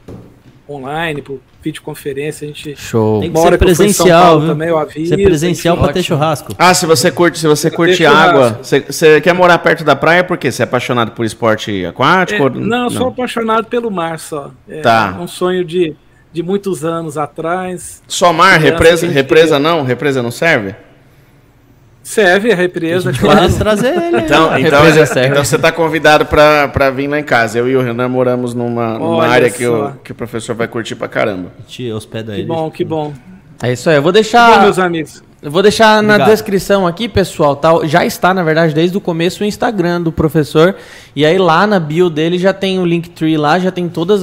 online, 0.70 1.22
por 1.22 1.40
videoconferência, 1.62 2.44
a 2.44 2.48
gente 2.48 2.76
Show. 2.76 3.20
Tem 3.20 3.32
que 3.32 3.38
ser 3.38 3.58
presencial, 3.58 4.40
também, 4.40 4.68
eu 4.68 4.78
aviso. 4.78 5.14
Ser 5.14 5.22
presencial 5.22 5.76
para 5.76 5.92
ter 5.92 6.02
churrasco. 6.02 6.54
Ah, 6.58 6.72
se 6.72 6.86
você 6.86 7.10
curte, 7.10 7.38
se 7.38 7.46
você 7.46 7.70
curte 7.70 8.04
água, 8.06 8.58
você, 8.62 8.80
você, 8.80 9.20
quer 9.20 9.34
morar 9.34 9.58
perto 9.58 9.84
da 9.84 9.94
praia 9.96 10.24
porque 10.24 10.50
você 10.50 10.62
é 10.62 10.64
apaixonado 10.64 11.12
por 11.12 11.24
esporte 11.24 11.84
aquático? 11.84 12.42
É, 12.42 12.44
ou... 12.44 12.50
não, 12.50 12.84
eu 12.84 12.90
sou 12.90 13.08
apaixonado 13.08 13.66
pelo 13.66 13.90
mar 13.90 14.18
só. 14.18 14.50
É 14.68 14.80
tá. 14.80 15.18
um 15.20 15.26
sonho 15.26 15.64
de, 15.64 15.94
de 16.32 16.42
muitos 16.42 16.84
anos 16.84 17.18
atrás. 17.18 18.02
Só 18.06 18.32
mar, 18.32 18.58
represa, 18.58 19.06
represa 19.06 19.58
não, 19.58 19.82
represa 19.82 20.22
não 20.22 20.30
serve? 20.30 20.74
Serve 22.10 22.50
a 22.50 22.56
represa. 22.56 23.12
Pode 23.12 23.54
trazer 23.56 23.94
ele. 23.94 24.22
Então, 24.22 24.58
então, 24.58 24.82
então 25.24 25.44
você 25.44 25.54
está 25.54 25.70
convidado 25.70 26.26
para 26.26 26.90
vir 26.90 27.06
lá 27.06 27.20
em 27.20 27.22
casa. 27.22 27.56
Eu 27.56 27.68
e 27.68 27.76
o 27.76 27.80
Renan 27.80 28.08
moramos 28.08 28.52
numa, 28.52 28.98
numa 28.98 29.28
área 29.28 29.48
que 29.48 29.64
o, 29.64 29.92
que 30.02 30.10
o 30.10 30.14
professor 30.16 30.56
vai 30.56 30.66
curtir 30.66 30.96
pra 30.96 31.06
caramba. 31.06 31.52
Te 31.68 31.92
hospeda 31.92 32.32
ele. 32.32 32.42
Que 32.42 32.48
bom, 32.48 32.68
que 32.68 32.84
bom. 32.84 33.14
É 33.62 33.72
isso 33.72 33.88
aí. 33.88 33.94
Eu 33.94 34.02
vou 34.02 34.10
deixar. 34.10 34.56
Bom, 34.56 34.62
meus 34.64 34.78
amigos. 34.80 35.22
Eu 35.42 35.50
vou 35.50 35.62
deixar 35.62 36.04
Obrigado. 36.04 36.18
na 36.18 36.26
descrição 36.26 36.86
aqui, 36.86 37.08
pessoal, 37.08 37.56
tá? 37.56 37.70
já 37.84 38.04
está, 38.04 38.34
na 38.34 38.42
verdade, 38.42 38.74
desde 38.74 38.94
o 38.98 39.00
começo 39.00 39.42
o 39.42 39.46
Instagram 39.46 40.02
do 40.02 40.12
professor. 40.12 40.76
E 41.16 41.24
aí 41.24 41.38
lá 41.38 41.66
na 41.66 41.80
bio 41.80 42.10
dele 42.10 42.36
já 42.36 42.52
tem 42.52 42.78
o 42.78 42.84
Linktree 42.84 43.38
lá, 43.38 43.58
já 43.58 43.70
tem 43.70 43.88
todos 43.88 44.22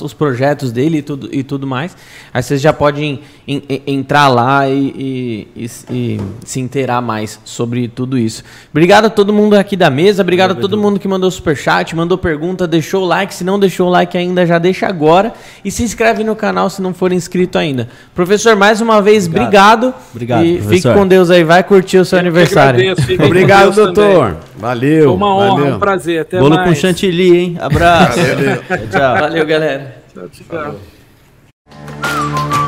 os 0.00 0.14
projetos 0.14 0.72
dele 0.72 0.98
e 0.98 1.02
tudo, 1.02 1.28
e 1.30 1.42
tudo 1.42 1.66
mais. 1.66 1.94
Aí 2.32 2.42
vocês 2.42 2.62
já 2.62 2.72
podem 2.72 3.20
in, 3.46 3.62
in, 3.68 3.82
entrar 3.86 4.28
lá 4.28 4.66
e, 4.66 5.46
e, 5.54 5.70
e, 5.90 6.20
se 6.42 6.60
inteirar 6.60 7.02
mais 7.02 7.38
sobre 7.44 7.86
tudo 7.86 8.16
isso. 8.16 8.42
Obrigado 8.70 9.04
a 9.04 9.10
todo 9.10 9.34
mundo 9.34 9.52
aqui 9.52 9.76
da 9.76 9.90
mesa, 9.90 10.22
obrigado, 10.22 10.52
obrigado 10.52 10.58
a 10.58 10.68
todo 10.68 10.80
mundo 10.80 10.98
que 10.98 11.06
mandou 11.06 11.30
superchat, 11.30 11.94
mandou 11.94 12.16
pergunta, 12.16 12.66
deixou 12.66 13.02
o 13.02 13.06
like. 13.06 13.34
Se 13.34 13.44
não 13.44 13.60
deixou 13.60 13.88
o 13.88 13.90
like 13.90 14.16
ainda, 14.16 14.46
já 14.46 14.58
deixa 14.58 14.86
agora. 14.86 15.34
E 15.62 15.70
se 15.70 15.82
inscreve 15.82 16.24
no 16.24 16.34
canal 16.34 16.70
se 16.70 16.80
não 16.80 16.94
for 16.94 17.12
inscrito 17.12 17.58
ainda. 17.58 17.90
Professor, 18.14 18.56
mais 18.56 18.80
uma 18.80 19.02
vez, 19.02 19.26
obrigado. 19.26 19.88
obrigado. 19.88 20.21
Obrigado. 20.22 20.44
E 20.44 20.58
professor. 20.58 20.74
fique 20.74 21.00
com 21.00 21.06
Deus 21.06 21.30
aí, 21.30 21.44
vai 21.44 21.62
curtir 21.62 21.98
o 21.98 22.04
seu 22.04 22.18
Eu 22.18 22.20
aniversário. 22.20 22.80
Agradeço, 22.92 23.24
Obrigado, 23.24 23.74
doutor. 23.74 24.26
Também. 24.28 24.40
Valeu. 24.56 25.04
Foi 25.04 25.14
uma 25.14 25.36
honra, 25.36 25.60
valeu. 25.60 25.74
um 25.74 25.78
prazer. 25.78 26.20
Até 26.20 26.38
Bolo 26.38 26.54
mais. 26.54 26.68
com 26.68 26.74
chantilly, 26.74 27.36
hein? 27.36 27.56
Abraço. 27.60 28.18
Valeu. 28.18 28.62
tchau. 28.90 29.18
Valeu, 29.18 29.46
galera. 29.46 29.96
Tchau, 30.14 30.28
tchau. 30.28 30.78
Valeu. 32.00 32.61